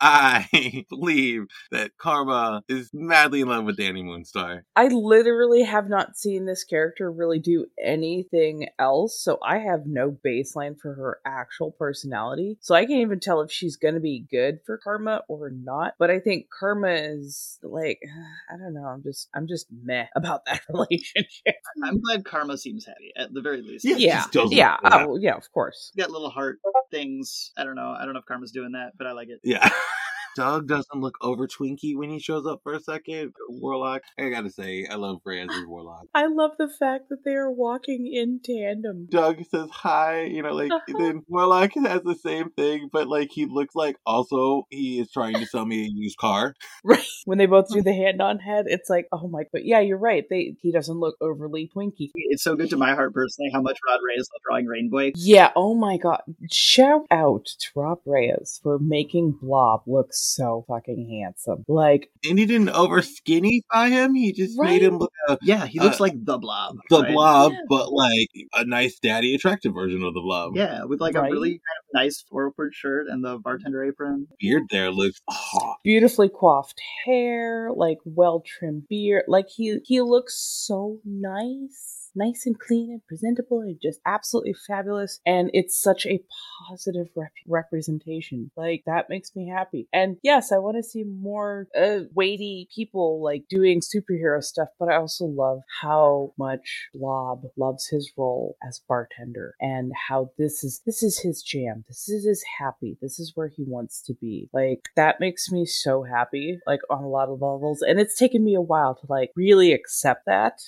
I 0.00 0.84
believe 0.88 1.46
that 1.70 1.92
Karma 1.98 2.62
is 2.68 2.90
madly 2.92 3.40
in 3.40 3.48
love 3.48 3.64
with 3.64 3.76
Danny 3.76 4.02
Moonstar. 4.02 4.62
I 4.76 4.88
literally 4.88 5.62
have 5.62 5.88
not 5.88 6.16
seen 6.16 6.44
this 6.46 6.64
character 6.64 7.10
really 7.10 7.38
do 7.38 7.53
anything 7.82 8.68
else, 8.78 9.18
so 9.20 9.38
I 9.44 9.58
have 9.58 9.86
no 9.86 10.16
baseline 10.24 10.78
for 10.78 10.94
her 10.94 11.20
actual 11.26 11.70
personality. 11.72 12.58
So 12.60 12.74
I 12.74 12.86
can't 12.86 13.00
even 13.00 13.20
tell 13.20 13.40
if 13.40 13.50
she's 13.50 13.76
going 13.76 13.94
to 13.94 14.00
be 14.00 14.26
good 14.30 14.60
for 14.64 14.78
Karma 14.78 15.22
or 15.28 15.50
not. 15.50 15.94
But 15.98 16.10
I 16.10 16.20
think 16.20 16.46
Karma 16.50 16.90
is 16.90 17.58
like 17.62 18.00
I 18.52 18.56
don't 18.56 18.74
know, 18.74 18.86
I'm 18.86 19.02
just 19.02 19.28
I'm 19.34 19.46
just 19.46 19.66
meh 19.70 20.06
about 20.16 20.44
that 20.46 20.62
relationship. 20.68 21.56
I'm 21.84 22.00
glad 22.00 22.24
Karma 22.24 22.56
seems 22.58 22.86
happy, 22.86 23.12
at 23.16 23.32
the 23.32 23.40
very 23.40 23.62
least. 23.62 23.84
Yeah. 23.84 23.96
Yeah. 23.96 24.24
Yeah, 24.50 24.76
oh, 24.84 25.16
yeah, 25.16 25.34
of 25.34 25.50
course. 25.52 25.92
Got 25.96 26.10
little 26.10 26.30
heart 26.30 26.58
things. 26.90 27.50
I 27.56 27.64
don't 27.64 27.74
know. 27.74 27.94
I 27.98 28.04
don't 28.04 28.14
know 28.14 28.20
if 28.20 28.26
Karma's 28.26 28.52
doing 28.52 28.72
that, 28.72 28.96
but 28.96 29.06
I 29.06 29.12
like 29.12 29.28
it. 29.28 29.40
Yeah. 29.42 29.68
Doug 30.34 30.68
doesn't 30.68 31.00
look 31.00 31.16
over 31.20 31.46
Twinkie 31.46 31.96
when 31.96 32.10
he 32.10 32.18
shows 32.18 32.46
up 32.46 32.60
for 32.62 32.74
a 32.74 32.80
second. 32.80 33.34
Warlock. 33.48 34.02
I 34.18 34.28
gotta 34.28 34.50
say, 34.50 34.86
I 34.90 34.96
love 34.96 35.20
Reyes 35.24 35.48
as 35.50 35.64
Warlock. 35.66 36.06
I 36.14 36.26
love 36.26 36.52
the 36.58 36.68
fact 36.68 37.08
that 37.10 37.24
they 37.24 37.34
are 37.34 37.50
walking 37.50 38.10
in 38.12 38.40
tandem. 38.42 39.06
Doug 39.10 39.44
says 39.50 39.68
hi, 39.70 40.22
you 40.22 40.42
know, 40.42 40.52
like 40.52 40.72
then 40.98 41.22
Warlock 41.28 41.72
has 41.74 42.02
the 42.02 42.16
same 42.16 42.50
thing, 42.50 42.88
but 42.92 43.08
like 43.08 43.30
he 43.30 43.46
looks 43.46 43.74
like 43.74 43.96
also 44.04 44.66
he 44.70 45.00
is 45.00 45.10
trying 45.10 45.34
to 45.34 45.46
sell 45.46 45.66
me 45.66 45.84
a 45.84 45.88
used 45.88 46.18
car. 46.18 46.54
Right. 46.82 47.00
When 47.26 47.38
they 47.38 47.46
both 47.46 47.70
do 47.70 47.80
the 47.82 47.94
hand 47.94 48.20
on 48.20 48.38
head, 48.38 48.66
it's 48.68 48.90
like, 48.90 49.08
oh 49.10 49.28
my 49.28 49.44
but 49.50 49.64
yeah, 49.64 49.80
you're 49.80 49.96
right. 49.98 50.24
They 50.28 50.56
he 50.60 50.72
doesn't 50.72 50.98
look 50.98 51.16
overly 51.20 51.70
twinky. 51.74 52.10
It's 52.14 52.42
so 52.42 52.54
good 52.54 52.70
to 52.70 52.76
my 52.76 52.94
heart 52.94 53.14
personally 53.14 53.50
how 53.52 53.62
much 53.62 53.78
Rod 53.86 54.00
Reyes 54.06 54.28
loved 54.32 54.42
drawing 54.46 54.66
Rainbow. 54.66 55.12
Yeah, 55.16 55.50
oh 55.56 55.74
my 55.74 55.96
god. 55.96 56.22
Shout 56.50 57.06
out 57.10 57.46
to 57.46 57.68
Rod 57.74 57.98
Reyes 58.04 58.60
for 58.62 58.78
making 58.78 59.38
Blob 59.40 59.82
look 59.86 60.12
so 60.24 60.64
fucking 60.68 61.08
handsome. 61.22 61.64
Like, 61.68 62.10
And 62.28 62.38
he 62.38 62.46
didn't 62.46 62.70
over 62.70 63.00
skinnyfy 63.00 63.88
him. 63.90 64.14
He 64.14 64.32
just 64.32 64.58
made 64.60 64.82
him 64.82 64.98
look 64.98 65.12
uh, 65.28 65.36
Yeah, 65.42 65.66
he 65.66 65.80
looks 65.80 66.00
Uh, 66.00 66.04
like 66.04 66.24
the 66.24 66.38
blob. 66.38 66.76
the 66.90 67.02
right? 67.02 67.12
blob, 67.12 67.52
Yeah. 67.52 67.58
but 67.68 67.92
like 67.92 68.28
a 68.54 68.64
nice 68.64 68.98
daddy 68.98 69.34
attractive 69.34 69.72
version 69.74 70.02
of 70.02 70.14
the 70.14 70.20
blob. 70.20 70.56
Yeah, 70.56 70.84
with 70.84 71.00
like 71.00 71.14
Right. 71.14 71.28
a 71.30 71.32
really 71.32 71.50
kind 71.50 71.60
of 71.60 71.84
nice 71.94 72.22
forward 72.22 72.72
shirt 72.72 73.06
and 73.08 73.24
the 73.24 73.38
bartender 73.38 73.84
apron. 73.84 74.26
Beard 74.40 74.64
there 74.70 74.90
looks 74.90 75.20
hot. 75.28 75.78
beautifully 75.84 76.28
coiffed 76.28 76.80
hair, 77.04 77.70
like 77.74 77.98
well 78.04 78.42
trimmed 78.46 78.88
beard. 78.88 79.24
Like 79.28 79.48
he 79.48 79.78
he 79.84 80.00
looks 80.00 80.36
so 80.38 80.98
nice. 81.04 82.03
Nice 82.14 82.46
and 82.46 82.58
clean 82.58 82.90
and 82.90 83.06
presentable 83.06 83.60
and 83.60 83.78
just 83.82 84.00
absolutely 84.06 84.54
fabulous. 84.66 85.20
And 85.26 85.50
it's 85.52 85.80
such 85.80 86.06
a 86.06 86.20
positive 86.68 87.08
rep- 87.16 87.32
representation. 87.46 88.50
Like, 88.56 88.82
that 88.86 89.08
makes 89.08 89.34
me 89.34 89.48
happy. 89.48 89.88
And 89.92 90.16
yes, 90.22 90.52
I 90.52 90.58
want 90.58 90.76
to 90.76 90.82
see 90.82 91.04
more 91.04 91.68
uh, 91.78 92.00
weighty 92.14 92.68
people 92.74 93.22
like 93.22 93.44
doing 93.48 93.80
superhero 93.80 94.42
stuff, 94.42 94.68
but 94.78 94.88
I 94.88 94.96
also 94.96 95.24
love 95.24 95.60
how 95.82 96.32
much 96.38 96.88
Blob 96.94 97.42
loves 97.56 97.88
his 97.88 98.12
role 98.16 98.56
as 98.66 98.80
bartender 98.88 99.54
and 99.60 99.92
how 100.08 100.30
this 100.38 100.64
is 100.64 100.80
this 100.86 101.02
is 101.02 101.18
his 101.18 101.42
jam. 101.42 101.84
This 101.88 102.08
is 102.08 102.24
his 102.24 102.44
happy. 102.58 102.96
This 103.00 103.18
is 103.18 103.32
where 103.34 103.48
he 103.48 103.64
wants 103.66 104.02
to 104.02 104.14
be. 104.14 104.48
Like 104.52 104.88
that 104.96 105.20
makes 105.20 105.50
me 105.50 105.66
so 105.66 106.02
happy, 106.02 106.58
like 106.66 106.80
on 106.90 107.02
a 107.02 107.08
lot 107.08 107.28
of 107.28 107.40
levels. 107.40 107.82
And 107.82 107.98
it's 107.98 108.16
taken 108.16 108.44
me 108.44 108.54
a 108.54 108.60
while 108.60 108.94
to 108.96 109.06
like 109.08 109.30
really 109.36 109.72
accept 109.72 110.26
that. 110.26 110.60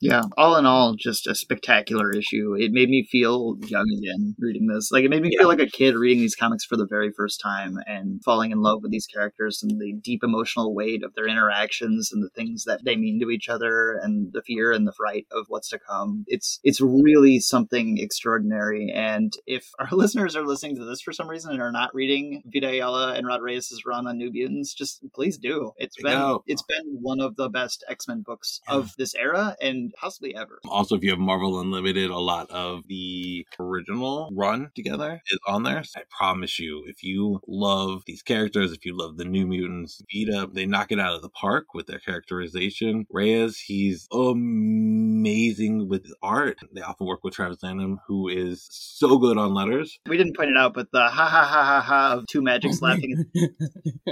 Yeah, 0.00 0.22
all 0.36 0.56
in 0.56 0.66
all, 0.66 0.94
just 0.94 1.26
a 1.26 1.34
spectacular 1.34 2.10
issue. 2.10 2.54
It 2.58 2.72
made 2.72 2.88
me 2.88 3.06
feel 3.10 3.56
young 3.66 3.86
again 3.98 4.34
reading 4.38 4.66
this. 4.66 4.90
Like, 4.90 5.04
it 5.04 5.10
made 5.10 5.22
me 5.22 5.36
feel 5.36 5.48
like 5.48 5.60
a 5.60 5.66
kid 5.66 5.94
reading 5.94 6.20
these 6.20 6.34
comics 6.34 6.64
for 6.64 6.76
the 6.76 6.86
very 6.88 7.10
first 7.16 7.40
time 7.40 7.76
and 7.86 8.22
falling 8.24 8.50
in 8.52 8.60
love 8.60 8.80
with 8.82 8.90
these 8.90 9.06
characters 9.06 9.60
and 9.62 9.80
the 9.80 9.94
deep 10.02 10.20
emotional 10.24 10.74
weight 10.74 11.02
of 11.04 11.14
their 11.14 11.28
interactions 11.28 12.10
and 12.12 12.22
the 12.22 12.30
things 12.30 12.64
that 12.64 12.84
they 12.84 12.96
mean 12.96 13.20
to 13.20 13.30
each 13.30 13.48
other 13.48 13.98
and 14.02 14.32
the 14.32 14.42
fear 14.42 14.72
and 14.72 14.86
the 14.86 14.92
fright 14.92 15.26
of 15.30 15.46
what's 15.48 15.68
to 15.70 15.78
come. 15.78 16.24
It's 16.26 16.58
it's 16.62 16.80
really 16.80 17.38
something 17.40 17.98
extraordinary. 17.98 18.92
And 18.94 19.32
if 19.46 19.68
our 19.78 19.88
listeners 19.90 20.36
are 20.36 20.46
listening 20.46 20.76
to 20.76 20.84
this 20.84 21.00
for 21.02 21.12
some 21.12 21.28
reason 21.28 21.52
and 21.52 21.60
are 21.62 21.72
not 21.72 21.94
reading 21.94 22.42
Vita 22.46 22.68
Ayala 22.68 23.14
and 23.14 23.26
Rod 23.26 23.42
Reyes' 23.42 23.82
run 23.86 24.06
on 24.06 24.16
New 24.16 24.30
Mutants, 24.32 24.74
just 24.74 25.04
please 25.14 25.36
do. 25.38 25.72
It's 25.76 25.96
been 26.02 26.38
it's 26.46 26.62
been 26.62 26.98
one 27.00 27.20
of 27.20 27.36
the 27.36 27.48
best 27.48 27.84
X 27.88 28.08
Men 28.08 28.22
books 28.24 28.60
Yeah. 28.68 28.76
of 28.76 28.92
this 28.96 29.14
era 29.14 29.56
and 29.66 29.92
possibly 29.94 30.34
ever. 30.34 30.58
Also, 30.68 30.96
if 30.96 31.02
you 31.02 31.10
have 31.10 31.18
Marvel 31.18 31.60
Unlimited, 31.60 32.10
a 32.10 32.18
lot 32.18 32.50
of 32.50 32.86
the 32.88 33.46
original 33.58 34.30
run 34.32 34.70
together 34.74 35.20
is 35.30 35.38
on 35.46 35.62
there. 35.62 35.82
I 35.96 36.02
promise 36.10 36.58
you, 36.58 36.84
if 36.86 37.02
you 37.02 37.40
love 37.46 38.02
these 38.06 38.22
characters, 38.22 38.72
if 38.72 38.84
you 38.84 38.96
love 38.96 39.16
the 39.16 39.24
New 39.24 39.46
Mutants, 39.46 40.02
Vita, 40.12 40.48
they 40.52 40.66
knock 40.66 40.92
it 40.92 41.00
out 41.00 41.14
of 41.14 41.22
the 41.22 41.28
park 41.28 41.74
with 41.74 41.86
their 41.86 41.98
characterization. 41.98 43.06
Reyes, 43.10 43.58
he's 43.58 44.06
amazing 44.12 45.88
with 45.88 46.06
art. 46.22 46.58
They 46.72 46.82
often 46.82 47.06
work 47.06 47.24
with 47.24 47.34
Travis 47.34 47.62
Lanham, 47.62 48.00
who 48.06 48.28
is 48.28 48.66
so 48.70 49.18
good 49.18 49.38
on 49.38 49.54
letters. 49.54 49.98
We 50.06 50.16
didn't 50.16 50.36
point 50.36 50.50
it 50.50 50.56
out, 50.56 50.74
but 50.74 50.92
the 50.92 51.08
ha 51.08 51.26
ha 51.26 51.44
ha 51.44 51.64
ha 51.64 51.80
ha 51.80 52.12
of 52.14 52.26
two 52.26 52.42
Magiks 52.42 52.82
laughing 52.82 53.24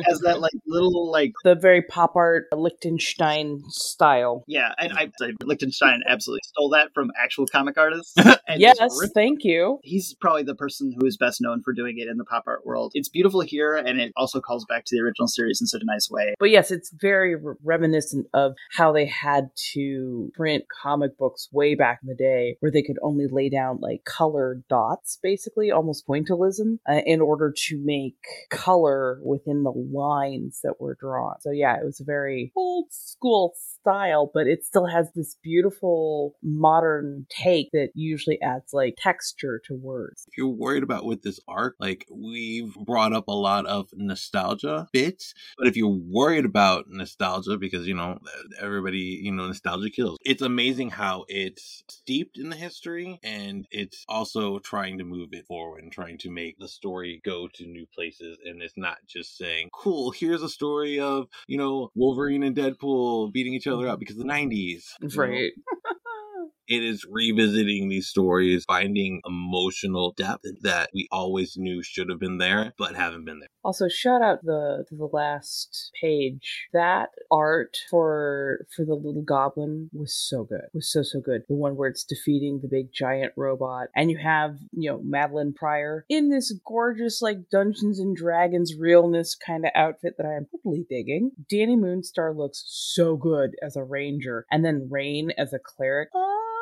has 0.05 0.21
that 0.21 0.41
like 0.41 0.53
little 0.67 1.11
like 1.11 1.33
the 1.45 1.55
very 1.55 1.83
pop 1.83 2.17
art 2.17 2.47
Lichtenstein 2.53 3.63
style. 3.69 4.45
yeah, 4.47 4.73
and 4.79 4.93
I, 4.93 5.11
I 5.21 5.33
Lichtenstein 5.47 6.03
absolutely 6.09 6.41
stole 6.45 6.71
that 6.71 6.93
from 6.95 7.11
actual 7.23 7.47
comic 7.47 7.79
artists. 7.79 8.15
and 8.49 8.61
yes, 8.61 8.77
thank 9.15 9.45
you. 9.45 9.79
He's 9.83 10.15
probably 10.21 10.43
the 10.43 10.55
person 10.55 10.95
who 10.99 11.07
is 11.07 11.17
best 11.17 11.41
known 11.41 11.63
for 11.63 11.73
doing 11.73 11.99
it 11.99 12.09
in 12.09 12.17
the 12.17 12.25
pop 12.25 12.45
art 12.47 12.67
world. 12.67 12.93
It's 12.95 13.09
beautiful 13.09 13.41
here, 13.41 13.77
and 13.77 14.01
it 14.01 14.13
also 14.17 14.41
calls 14.41 14.65
back 14.67 14.85
to 14.87 14.97
the 14.97 15.03
original 15.03 15.29
series 15.29 15.61
in 15.61 15.67
such 15.67 15.83
a 15.83 15.87
nice 15.87 16.09
way. 16.11 16.35
But 16.39 16.51
yes, 16.51 16.71
it's 16.71 16.91
very 17.01 17.35
re- 17.37 17.55
reminiscent 17.63 18.27
of 18.35 18.55
how 18.73 18.93
they 18.93 19.07
had 19.07 19.51
to 19.73 20.31
print 20.35 20.65
comic 20.83 21.17
books 21.19 21.49
way 21.53 21.75
back 21.75 22.01
in 22.03 22.09
the 22.09 22.15
day, 22.15 22.57
where 22.61 22.73
they 22.73 22.83
could 22.83 22.99
only 23.03 23.27
lay 23.31 23.49
down 23.49 23.79
like 23.81 24.05
colored 24.05 24.65
dots, 24.69 25.19
basically 25.23 25.71
almost 25.71 26.07
pointillism, 26.07 26.79
uh, 26.89 27.01
in 27.07 27.21
order 27.21 27.53
to 27.69 27.81
make 27.85 28.17
color 28.51 29.19
within 29.23 29.63
the 29.63 29.73
lines 29.73 30.61
that 30.63 30.81
were 30.81 30.97
drawn. 31.01 31.41
So 31.41 31.51
yeah, 31.51 31.77
it 31.77 31.85
was 31.85 32.01
a 32.01 32.05
very 32.05 32.53
old 32.57 32.87
school 32.91 33.55
style, 33.81 34.31
but 34.33 34.47
it 34.47 34.65
still 34.65 34.87
has 34.87 35.09
this 35.15 35.34
beautiful 35.43 36.35
modern 36.43 37.27
take 37.29 37.71
that 37.73 37.91
usually 37.95 38.41
adds 38.43 38.73
like 38.73 38.95
texture 38.99 39.61
to 39.67 39.75
words. 39.75 40.25
if 40.29 40.37
you're 40.37 40.49
worried 40.49 40.83
about 40.83 41.05
with 41.05 41.23
this 41.23 41.41
arc, 41.49 41.77
like 41.79 42.07
we've 42.11 42.75
brought 42.75 43.13
up 43.13 43.29
a 43.29 43.33
lot 43.33 43.67
of 43.67 43.89
nostalgia 43.95 44.89
bits, 44.93 45.35
but 45.59 45.67
if 45.67 45.77
you're 45.77 45.89
worried 45.89 46.45
about 46.45 46.87
nostalgia 46.89 47.57
because 47.57 47.87
you 47.87 47.95
know 47.95 48.19
everybody, 48.61 49.21
you 49.23 49.33
know, 49.33 49.47
nostalgia 49.47 49.91
kills. 49.91 50.19
It's 50.25 50.43
amazing 50.43 50.91
how 50.91 51.25
it's 51.29 51.83
steeped 51.89 52.39
in 52.39 52.51
the 52.51 52.57
history 52.57 53.19
and 53.23 53.67
it's 53.71 54.05
also 54.09 54.59
trying 54.59 54.99
to 54.99 55.05
move 55.05 55.31
it 55.33 55.47
forward 55.47 55.83
and 55.83 55.93
trying 55.93 56.19
to 56.19 56.31
make 56.31 56.59
the 56.59 56.69
story 56.69 57.21
go 57.25 57.49
to 57.55 57.67
new 57.67 57.87
places 57.95 58.39
and 58.45 58.63
it's 58.63 58.77
not 58.77 58.99
just 59.07 59.37
saying, 59.37 59.71
"Cool, 59.73 60.11
here's 60.11 60.43
a 60.43 60.49
story 60.49 61.01
of, 61.01 61.29
you 61.47 61.59
know, 61.59 61.91
Wolverine 61.95 62.43
and 62.43 62.57
Deadpool 62.57 63.33
beating 63.33 63.55
each 63.55 63.67
other 63.67 63.89
up 63.89 63.99
because 63.99 64.17
the 64.17 64.25
90s." 64.25 64.85
you 65.01 65.24
it 66.69 66.83
is 66.83 67.05
revisiting 67.11 67.89
these 67.89 68.09
stories, 68.09 68.65
finding 68.67 69.21
emotional 69.27 70.13
depth 70.17 70.45
that 70.63 70.91
we 70.95 71.09
always 71.13 71.57
knew 71.57 71.83
should 71.83 72.11
have 72.11 72.21
been 72.21 72.39
there, 72.39 72.73
but 72.79 72.95
haven't 72.97 73.25
been 73.25 73.41
there. 73.41 73.49
Also, 73.65 73.89
shout 73.89 74.23
out 74.23 74.45
the 74.45 74.85
to 74.89 74.95
the 74.95 75.09
last 75.13 75.91
page. 76.01 76.69
That 76.73 77.11
art 77.31 77.79
for 77.91 78.67
for 78.75 78.85
the 78.85 78.95
little 78.95 79.23
goblin 79.23 79.91
was 79.93 80.15
so 80.15 80.45
good. 80.45 80.67
Was 80.75 80.93
so 80.93 81.03
so 81.03 81.21
good. 81.21 81.45
The 81.49 81.55
one 81.55 81.77
where 81.77 81.89
it's 81.89 82.05
defeating 82.05 82.61
the 82.61 82.69
big 82.69 82.93
giant 82.93 83.33
robot, 83.37 83.89
and 83.97 84.11
you 84.11 84.19
have 84.19 84.59
you 84.73 84.91
know 84.91 84.99
Madelyne 84.99 85.55
Pryor 85.55 86.05
in 86.09 86.31
this 86.31 86.53
gorgeous 86.67 87.23
like 87.23 87.51
Dungeons 87.51 87.99
and 87.99 88.15
Dragons 88.15 88.75
realness 88.79 89.35
kind 89.35 89.65
of 89.65 89.71
outfit 89.75 90.15
that 90.19 90.27
I 90.27 90.35
am 90.35 90.47
totally 90.51 90.87
digging. 90.89 91.33
Dani 91.51 91.79
Moonstar 91.79 92.37
looks 92.37 92.65
so 92.67 93.17
good 93.17 93.57
as 93.63 93.77
a 93.77 93.85
ranger, 93.85 94.47
and 94.51 94.65
then 94.65 94.89
Rahne 94.93 95.31
as 95.39 95.53
a 95.53 95.59
cleric. 95.59 96.11
Love 96.15 96.54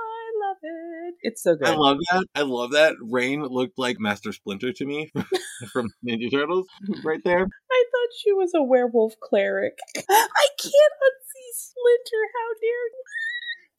it. 0.62 1.14
It's 1.22 1.42
so 1.42 1.56
good. 1.56 1.68
I 1.68 1.74
love 1.74 1.98
that. 2.10 2.26
I 2.34 2.42
love 2.42 2.72
that. 2.72 2.94
Rahne 3.02 3.48
looked 3.50 3.78
like 3.78 3.98
Master 3.98 4.32
Splinter 4.32 4.72
to 4.72 4.84
me 4.86 5.10
from 5.72 5.88
Ninja 6.06 6.30
Turtles 6.30 6.66
right 7.04 7.20
there. 7.24 7.42
I 7.42 7.84
thought 7.92 8.18
she 8.18 8.32
was 8.32 8.52
a 8.54 8.62
werewolf 8.62 9.14
cleric. 9.22 9.78
I 9.96 10.46
can't 10.58 10.96
unsee 11.06 11.52
Splinter. 11.54 12.22
How 12.34 12.48
dare 12.60 12.86
you? 12.92 13.04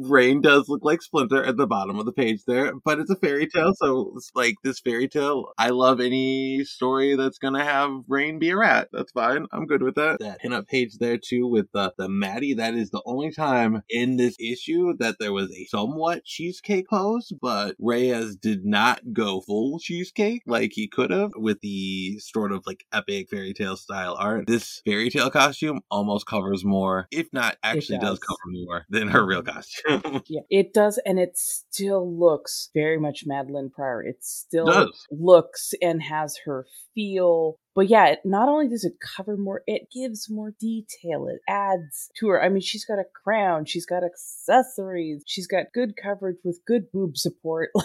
Rahne 0.01 0.41
does 0.41 0.67
look 0.69 0.83
like 0.83 1.03
Splinter 1.03 1.43
at 1.43 1.55
the 1.55 1.67
bottom 1.67 1.99
of 1.99 2.05
the 2.05 2.11
page 2.11 2.45
there, 2.45 2.73
but 2.83 2.99
it's 2.99 3.11
a 3.11 3.15
fairy 3.15 3.47
tale, 3.47 3.73
so 3.75 4.13
it's 4.15 4.31
like 4.33 4.55
this 4.63 4.79
fairy 4.79 5.07
tale. 5.07 5.51
I 5.57 5.69
love 5.69 5.99
any 5.99 6.63
story 6.63 7.15
that's 7.15 7.37
gonna 7.37 7.63
have 7.63 7.91
Rahne 8.09 8.39
be 8.39 8.49
a 8.49 8.57
rat. 8.57 8.89
That's 8.91 9.11
fine. 9.11 9.45
I'm 9.51 9.67
good 9.67 9.83
with 9.83 9.95
that. 9.95 10.19
That 10.19 10.41
pinup 10.41 10.67
page 10.67 10.97
there 10.97 11.17
too 11.17 11.45
with 11.45 11.67
the 11.73 11.93
the 11.97 12.09
Maddie. 12.09 12.55
That 12.55 12.73
is 12.73 12.89
the 12.89 13.03
only 13.05 13.31
time 13.31 13.83
in 13.87 14.17
this 14.17 14.35
issue 14.39 14.95
that 14.97 15.17
there 15.19 15.31
was 15.31 15.51
a 15.51 15.65
somewhat 15.65 16.25
cheesecake 16.25 16.89
pose, 16.89 17.31
but 17.39 17.75
Reyes 17.79 18.35
did 18.35 18.65
not 18.65 19.13
go 19.13 19.41
full 19.41 19.79
cheesecake 19.79 20.41
like 20.47 20.71
he 20.73 20.87
could 20.87 21.11
have 21.11 21.31
with 21.35 21.61
the 21.61 22.17
sort 22.19 22.51
of 22.51 22.63
like 22.65 22.85
epic 22.91 23.29
fairy 23.29 23.53
tale 23.53 23.77
style 23.77 24.15
art. 24.17 24.47
This 24.47 24.81
fairy 24.85 25.11
tale 25.11 25.29
costume 25.29 25.81
almost 25.91 26.25
covers 26.25 26.65
more, 26.65 27.07
if 27.11 27.31
not 27.31 27.57
actually 27.61 27.99
does. 27.99 28.17
does. 28.17 28.19
cover 28.19 28.51
more 28.65 28.85
than 28.89 29.07
her 29.09 29.23
real 29.23 29.43
costume. 29.43 29.82
Yeah, 30.27 30.41
it 30.49 30.73
does, 30.73 30.99
and 31.05 31.19
it 31.19 31.37
still 31.37 32.17
looks 32.17 32.69
very 32.73 32.99
much 32.99 33.25
Madelyne 33.27 33.71
Pryor. 33.71 34.03
It 34.03 34.23
still 34.23 34.65
Does. 34.65 35.05
looks 35.11 35.73
and 35.81 36.01
has 36.03 36.37
her 36.45 36.65
feel. 36.95 37.57
But 37.75 37.89
yeah, 37.89 38.07
it, 38.07 38.19
not 38.23 38.49
only 38.49 38.67
does 38.67 38.83
it 38.83 38.93
cover 39.01 39.35
more, 39.37 39.63
it 39.65 39.87
gives 39.93 40.29
more 40.29 40.53
detail. 40.59 41.27
It 41.27 41.41
adds 41.47 42.09
to 42.19 42.29
her. 42.29 42.43
I 42.43 42.49
mean, 42.49 42.61
she's 42.61 42.85
got 42.85 42.99
a 42.99 43.05
crown, 43.23 43.65
she's 43.65 43.85
got 43.85 44.03
accessories, 44.03 45.23
she's 45.25 45.47
got 45.47 45.73
good 45.73 45.93
coverage 46.01 46.37
with 46.43 46.59
good 46.65 46.91
boob 46.91 47.17
support. 47.17 47.69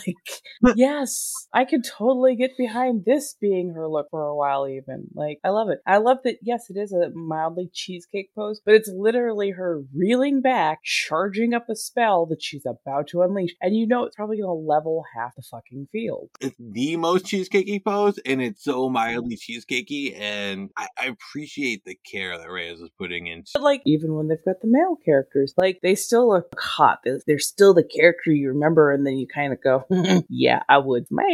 Like, 0.63 0.77
yes, 0.77 1.33
I 1.53 1.65
could 1.65 1.83
totally 1.83 2.37
get 2.37 2.57
behind 2.57 3.05
this 3.05 3.35
being 3.41 3.73
her 3.75 3.89
look 3.89 4.07
for 4.11 4.23
a 4.23 4.37
while, 4.37 4.69
even. 4.69 5.09
Like, 5.13 5.41
I 5.43 5.49
love 5.49 5.71
it. 5.71 5.81
I 5.87 5.97
love 5.97 6.19
that, 6.23 6.37
yes, 6.41 6.71
it 6.71 6.77
is 6.77 6.93
a 6.93 7.11
mildly 7.15 7.69
cheesecake 7.73 8.31
pose, 8.35 8.61
but 8.65 8.75
it's 8.75 8.89
literally 8.89 9.51
her 9.51 9.83
reeling 9.95 10.41
back, 10.41 10.79
charging 10.85 11.53
up 11.53 11.67
a 11.69 11.75
spell 11.75 12.27
that 12.27 12.43
she's 12.43 12.65
about 12.65 13.09
to 13.09 13.23
unleash. 13.23 13.57
And 13.61 13.77
you 13.77 13.87
know 13.89 14.05
it's 14.05 14.15
probably 14.15 14.37
going 14.37 14.49
to 14.49 14.69
level 14.69 15.05
half 15.17 15.35
the 15.35 15.43
fucking 15.43 15.89
field. 15.91 16.31
it's 16.41 16.57
the 16.59 16.97
most 16.97 17.27
cheesecakey 17.27 17.83
pose, 17.85 18.19
and 18.25 18.41
it's 18.41 18.63
so 18.63 18.89
mildly 18.89 19.37
and 20.17 20.71
I, 20.77 20.89
I 21.01 21.07
appreciate 21.07 21.85
the 21.85 21.95
care 21.95 22.37
that 22.37 22.51
Reyes 22.51 22.81
is 22.81 22.91
putting 22.99 23.27
into. 23.27 23.51
But 23.55 23.63
like, 23.63 23.83
even 23.87 24.15
when 24.15 24.29
they've 24.29 24.45
got 24.45 24.61
the 24.61 24.69
male 24.69 24.97
characters, 25.05 25.55
like 25.57 25.81
they 25.83 25.95
still 25.95 26.29
look 26.29 26.49
hot. 26.59 27.01
They're, 27.05 27.21
they're 27.27 27.39
still 27.39 27.75
the 27.75 27.85
character 27.85 28.31
you 28.31 28.49
remember, 28.49 28.93
and 28.93 29.07
then 29.07 29.19
you 29.19 29.27
kind 29.27 29.53
of 29.53 29.63
go, 29.63 29.85
"Yeah, 30.29 30.63
I 30.69 30.79
would 30.79 31.09
smash." 31.09 31.27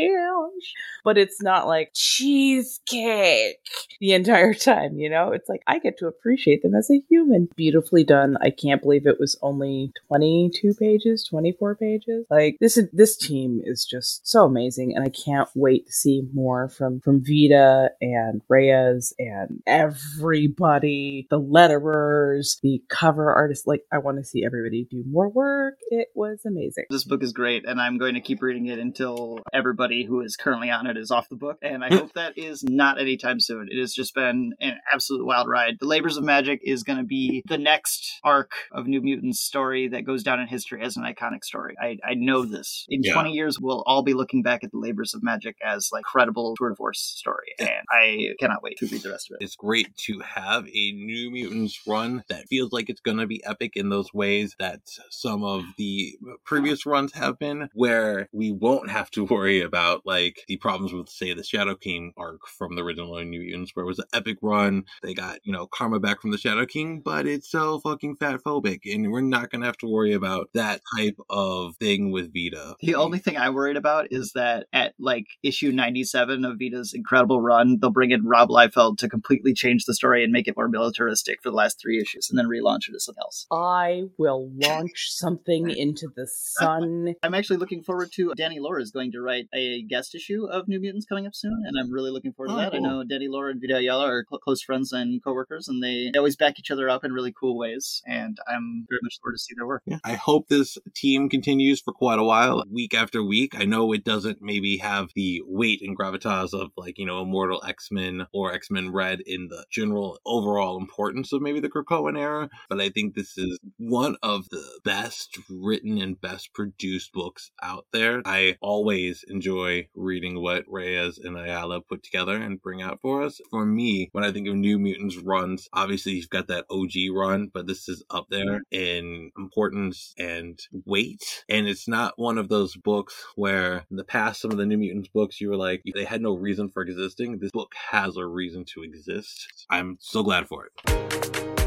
But 1.05 1.19
it's 1.19 1.43
not 1.43 1.67
like 1.67 1.91
cheesecake 1.95 3.61
the 4.01 4.13
entire 4.13 4.55
time. 4.55 4.99
You 4.99 5.11
know, 5.11 5.33
it's 5.33 5.49
like 5.49 5.63
I 5.67 5.79
get 5.79 5.99
to 5.99 6.07
appreciate 6.07 6.63
them 6.63 6.75
as 6.75 6.91
a 6.91 7.03
human. 7.09 7.49
Beautifully 7.57 8.05
done. 8.05 8.37
I 8.41 8.51
can't 8.51 8.83
believe 8.83 9.07
it 9.07 9.21
was 9.21 9.37
only 9.43 9.93
twenty-two 10.09 10.75
pages, 10.75 11.25
twenty-four 11.25 11.77
pages. 11.77 12.27
Like 12.31 12.57
this 12.61 12.77
is 12.77 12.89
this 12.93 13.17
team 13.17 13.61
is 13.65 13.85
just 13.85 14.27
so 14.27 14.45
amazing, 14.45 14.95
and 14.95 15.05
I 15.05 15.11
can't 15.11 15.49
wait 15.55 15.87
to 15.87 15.93
see 15.93 16.29
more 16.33 16.69
from 16.69 17.01
from 17.01 17.23
Vita 17.25 17.91
and 18.01 18.34
Reyes 18.49 19.13
and 19.19 19.63
everybody, 19.67 21.27
the 21.31 21.41
letterers, 21.41 22.61
the 22.63 22.83
cover 22.89 23.33
artists. 23.33 23.67
Like 23.67 23.83
I 23.93 23.99
want 23.99 24.19
to 24.19 24.25
see 24.25 24.45
everybody 24.45 24.87
do 24.91 25.05
more 25.09 25.29
work. 25.29 25.75
It 25.91 26.09
was 26.15 26.41
amazing. 26.47 26.85
This 26.91 27.05
book 27.05 27.23
is 27.23 27.33
great, 27.33 27.67
and 27.67 27.81
I'm 27.81 27.99
going 27.99 28.15
to 28.15 28.21
keep 28.21 28.43
reading 28.43 28.67
it 28.67 28.79
until 28.79 29.39
everybody 29.53 30.05
who 30.05 30.21
is 30.21 30.37
currently 30.37 30.71
on 30.71 30.87
it 30.87 30.97
is 30.97 31.11
off 31.11 31.29
the 31.29 31.37
book. 31.37 31.59
And 31.63 31.85
I 31.85 31.89
hope 31.95 32.13
that 32.15 32.37
is 32.39 32.63
not 32.65 33.01
anytime 33.01 33.41
soon. 33.41 33.69
It 33.71 33.79
has 33.81 33.93
just 33.93 34.15
been 34.15 34.53
an 34.61 34.75
absolute 34.93 35.25
wild 35.25 35.49
ride. 35.49 35.75
The 35.81 35.87
Labors 35.87 36.17
of 36.17 36.25
Magik 36.25 36.61
is 36.63 36.83
going 36.83 36.99
to 36.99 37.05
be 37.05 37.43
the 37.47 37.59
next 37.59 38.21
arc 38.23 38.53
of 38.73 38.87
New 38.87 39.01
Mutants 39.01 39.41
story 39.41 39.89
that 39.89 40.05
goes 40.05 40.23
down 40.23 40.41
in 40.41 40.49
history 40.49 40.83
as 40.83 40.97
an 40.97 41.05
iconic 41.05 41.45
story. 41.45 41.75
I, 41.81 41.99
I 42.05 42.15
know 42.15 42.45
this. 42.45 42.87
In 42.89 43.03
Yeah. 43.03 43.15
20 43.15 43.33
years, 43.33 43.59
we'll 43.61 43.83
all 43.87 44.03
be 44.03 44.15
looking 44.15 44.43
back 44.43 44.65
at 44.65 44.71
the 44.71 44.79
Labors 44.79 45.15
of 45.15 45.23
Magik 45.23 45.55
as 45.65 45.91
like 45.93 46.05
credible 46.05 46.55
tour 46.57 46.71
de 46.71 46.77
force 46.77 47.01
story, 47.01 47.55
and 47.59 47.71
I 47.91 48.24
cannot 48.39 48.63
wait 48.63 48.79
to 48.79 48.87
read 48.87 49.03
the 49.03 49.11
rest 49.11 49.31
of 49.31 49.37
it. 49.41 49.45
It's 49.45 49.57
great 49.57 49.95
to 50.07 50.21
have 50.21 50.67
a 50.67 50.93
New 50.93 51.31
Mutants 51.31 51.81
run 51.87 52.25
that 52.29 52.47
feels 52.49 52.73
like 52.73 52.89
it's 52.89 53.01
going 53.01 53.19
to 53.19 53.27
be 53.27 53.45
epic 53.45 53.73
in 53.75 53.89
those 53.89 54.13
ways 54.13 54.55
that 54.59 54.81
some 55.11 55.45
of 55.45 55.63
the 55.79 56.17
previous 56.45 56.87
runs 56.87 57.13
have 57.15 57.39
been, 57.39 57.69
where 57.75 58.29
we 58.33 58.53
won't 58.53 58.91
have 58.91 59.11
to 59.13 59.25
worry 59.25 59.61
about 59.61 60.03
like 60.05 60.43
the 60.49 60.57
problems 60.57 60.93
with, 60.93 61.09
say, 61.09 61.35
the 61.35 61.45
Shadow 61.45 61.75
King 61.75 62.13
arc 62.17 62.47
from 62.47 62.77
the 62.77 62.83
original 62.83 63.15
New 63.25 63.41
Mutants, 63.41 63.73
where 63.75 63.85
it 63.85 63.89
was 63.89 63.99
an 63.99 64.07
epic 64.13 64.39
run. 64.43 64.85
They 65.03 65.15
got, 65.15 65.39
you 65.45 65.53
know, 65.53 65.67
karma 65.67 66.01
back 66.01 66.21
from 66.21 66.31
the 66.31 66.39
Shadow 66.39 66.67
King, 66.67 67.01
but 67.05 67.27
it's 67.27 67.51
so 67.51 67.81
fucking 67.81 68.17
fat 68.17 68.41
phobic, 68.45 68.81
and 68.85 69.11
we're 69.11 69.21
not 69.21 69.51
going 69.51 69.61
to 69.61 69.67
have 69.67 69.79
to 69.79 69.89
worry 69.89 70.13
about 70.13 70.49
that 70.55 70.81
type 70.97 71.17
of 71.31 71.77
thing 71.77 72.11
with 72.11 72.33
Vita. 72.33 72.77
The 72.81 72.95
only 72.95 73.19
thing 73.19 73.37
I'm 73.37 73.55
worried 73.55 73.77
about 73.77 74.09
is 74.11 74.33
that 74.35 74.67
at 74.73 74.95
like 74.99 75.27
issue 75.43 75.73
97 75.73 76.45
of 76.45 76.59
Vita's 76.59 76.93
incredible 76.95 77.41
run, 77.41 77.79
they'll 77.81 77.91
bring 77.91 78.11
in 78.15 78.25
Rob 78.27 78.49
Liefeld 78.49 78.99
to 78.99 79.09
completely 79.09 79.53
change 79.53 79.85
the 79.85 79.95
story 79.95 80.25
and 80.25 80.33
make 80.33 80.49
it 80.49 80.57
more 80.57 80.69
militaristic 80.69 81.43
for 81.43 81.51
the 81.51 81.57
last 81.57 81.81
three 81.81 82.01
issues 82.01 82.29
and 82.31 82.39
then 82.39 82.47
relaunch 82.47 82.89
it 82.89 82.95
as 82.95 83.05
something 83.05 83.21
else. 83.23 83.47
I 83.51 84.05
will 84.19 84.51
launch 84.57 85.09
something 85.11 85.71
into 85.71 86.09
the 86.17 86.27
sun. 86.27 87.15
I'm 87.23 87.35
actually 87.35 87.59
looking 87.59 87.83
forward 87.83 88.11
to 88.15 88.33
Danny 88.37 88.59
Lore 88.61 88.81
is 88.81 88.91
going 88.91 89.13
to 89.13 89.21
write 89.21 89.47
a 89.55 89.83
guest 89.83 90.15
issue 90.15 90.47
of 90.51 90.69
New 90.69 90.81
Mutants 90.81 91.07
coming 91.07 91.27
up 91.27 91.35
soon, 91.35 91.63
and 91.67 91.77
I'm 91.79 91.93
really 91.93 92.11
looking 92.11 92.33
forward 92.33 92.49
to 92.49 92.55
Oh, 92.55 92.59
that. 92.59 92.75
I 92.75 92.79
know 92.79 93.05
Danny 93.05 93.29
Lore 93.29 93.51
and 93.51 93.61
Vita 93.61 93.77
Ayala 93.79 94.07
are 94.07 94.25
cl- 94.31 94.39
close 94.39 94.63
friends 94.63 94.93
and 94.93 95.23
coworkers, 95.23 95.69
and 95.69 95.83
they 95.83 96.11
they 96.13 96.19
always 96.19 96.37
back 96.37 96.59
each 96.59 96.71
other 96.71 96.89
up 96.89 97.05
in 97.05 97.13
really 97.13 97.33
cool 97.39 97.59
ways, 97.59 98.01
and 98.07 98.39
I'm 98.49 98.87
very 98.89 99.01
much 99.03 99.19
forward 99.21 99.35
to 99.35 99.39
see 99.39 99.55
their 99.57 99.67
work. 99.67 99.83
Yeah. 99.87 99.99
I 100.05 100.15
hope 100.15 100.49
this 100.49 100.79
team 100.95 101.29
continues 101.29 101.81
for 101.81 101.93
quite 101.93 102.19
a 102.19 102.25
while, 102.25 102.63
week 102.71 102.95
after 102.95 103.23
week. 103.25 103.55
I 103.59 103.65
know 103.65 103.93
it 103.93 104.05
doesn't 104.05 104.39
maybe 104.41 104.77
have 104.79 105.09
the 105.15 105.43
weight 105.47 105.81
and 105.83 105.99
gravitas 105.99 106.53
of 106.53 106.71
like, 106.77 106.99
you 106.99 107.07
know, 107.07 107.23
Immortal 107.23 107.63
X 107.67 107.89
Men 107.91 108.04
Men 108.05 108.27
or 108.33 108.53
X 108.53 108.71
Men 108.71 108.93
Red 108.93 109.21
in 109.27 109.49
the 109.49 109.65
general 109.71 110.19
overall 110.27 110.79
importance 110.79 111.33
of 111.33 111.43
maybe 111.43 111.61
the 111.61 111.69
Krakoan 111.69 112.19
era, 112.19 112.49
but 112.69 112.81
I 112.81 112.91
think 112.91 113.15
this 113.15 113.37
is 113.39 113.59
one 113.79 114.17
of 114.23 114.49
the 114.51 114.81
best 114.85 115.39
written 115.49 115.99
and 115.99 116.21
best 116.21 116.53
produced 116.55 117.13
books 117.13 117.51
out 117.63 117.87
there. 117.93 118.23
I 118.25 118.57
always 118.61 119.25
enjoy 119.29 119.89
reading 119.95 120.43
what 120.43 120.65
Reyes 120.69 121.19
and 121.19 121.37
Ayala 121.37 121.81
put 121.81 122.03
together 122.03 122.37
and 122.37 122.61
bring 122.61 122.83
out 122.83 123.01
for 123.01 123.23
us. 123.23 123.41
For 123.51 123.65
me, 123.65 124.09
when 124.13 124.25
I 124.25 124.33
think 124.33 124.49
of 124.49 124.55
New 124.55 124.79
Mutants 124.79 125.17
runs, 125.17 125.69
obviously 125.73 126.13
you've 126.13 126.31
got 126.31 126.49
that 126.49 126.67
OG 126.71 127.15
run, 127.15 127.51
but 127.53 127.67
this 127.67 127.89
is 127.89 128.05
up 128.11 128.27
there 128.31 128.63
in 128.71 129.31
importance 129.37 130.15
and 130.19 130.59
weight. 130.85 131.45
And 131.49 131.67
it's 131.67 131.89
not 131.89 132.15
one 132.17 132.39
of 132.39 132.49
those 132.49 132.77
books 132.77 133.15
where 133.37 133.85
in 133.91 133.97
the 133.97 134.05
past, 134.05 134.41
some 134.41 134.51
of 134.51 134.57
the 134.57 134.67
New 134.67 134.79
Mutants 134.79 135.09
books, 135.09 135.41
you 135.41 135.49
were 135.49 135.57
like, 135.57 135.83
they 135.95 136.05
had 136.05 136.21
no 136.21 136.37
reason 136.37 136.69
for 136.69 136.83
existing. 136.83 137.39
This 137.39 137.51
book 137.51 137.73
has 137.95 138.17
a 138.17 138.27
reason 138.27 138.65
to 138.75 138.83
exist. 138.83 139.67
I'm 139.71 139.99
so 140.01 140.25
glad 140.25 140.49
for 140.49 140.67
it. 140.67 141.64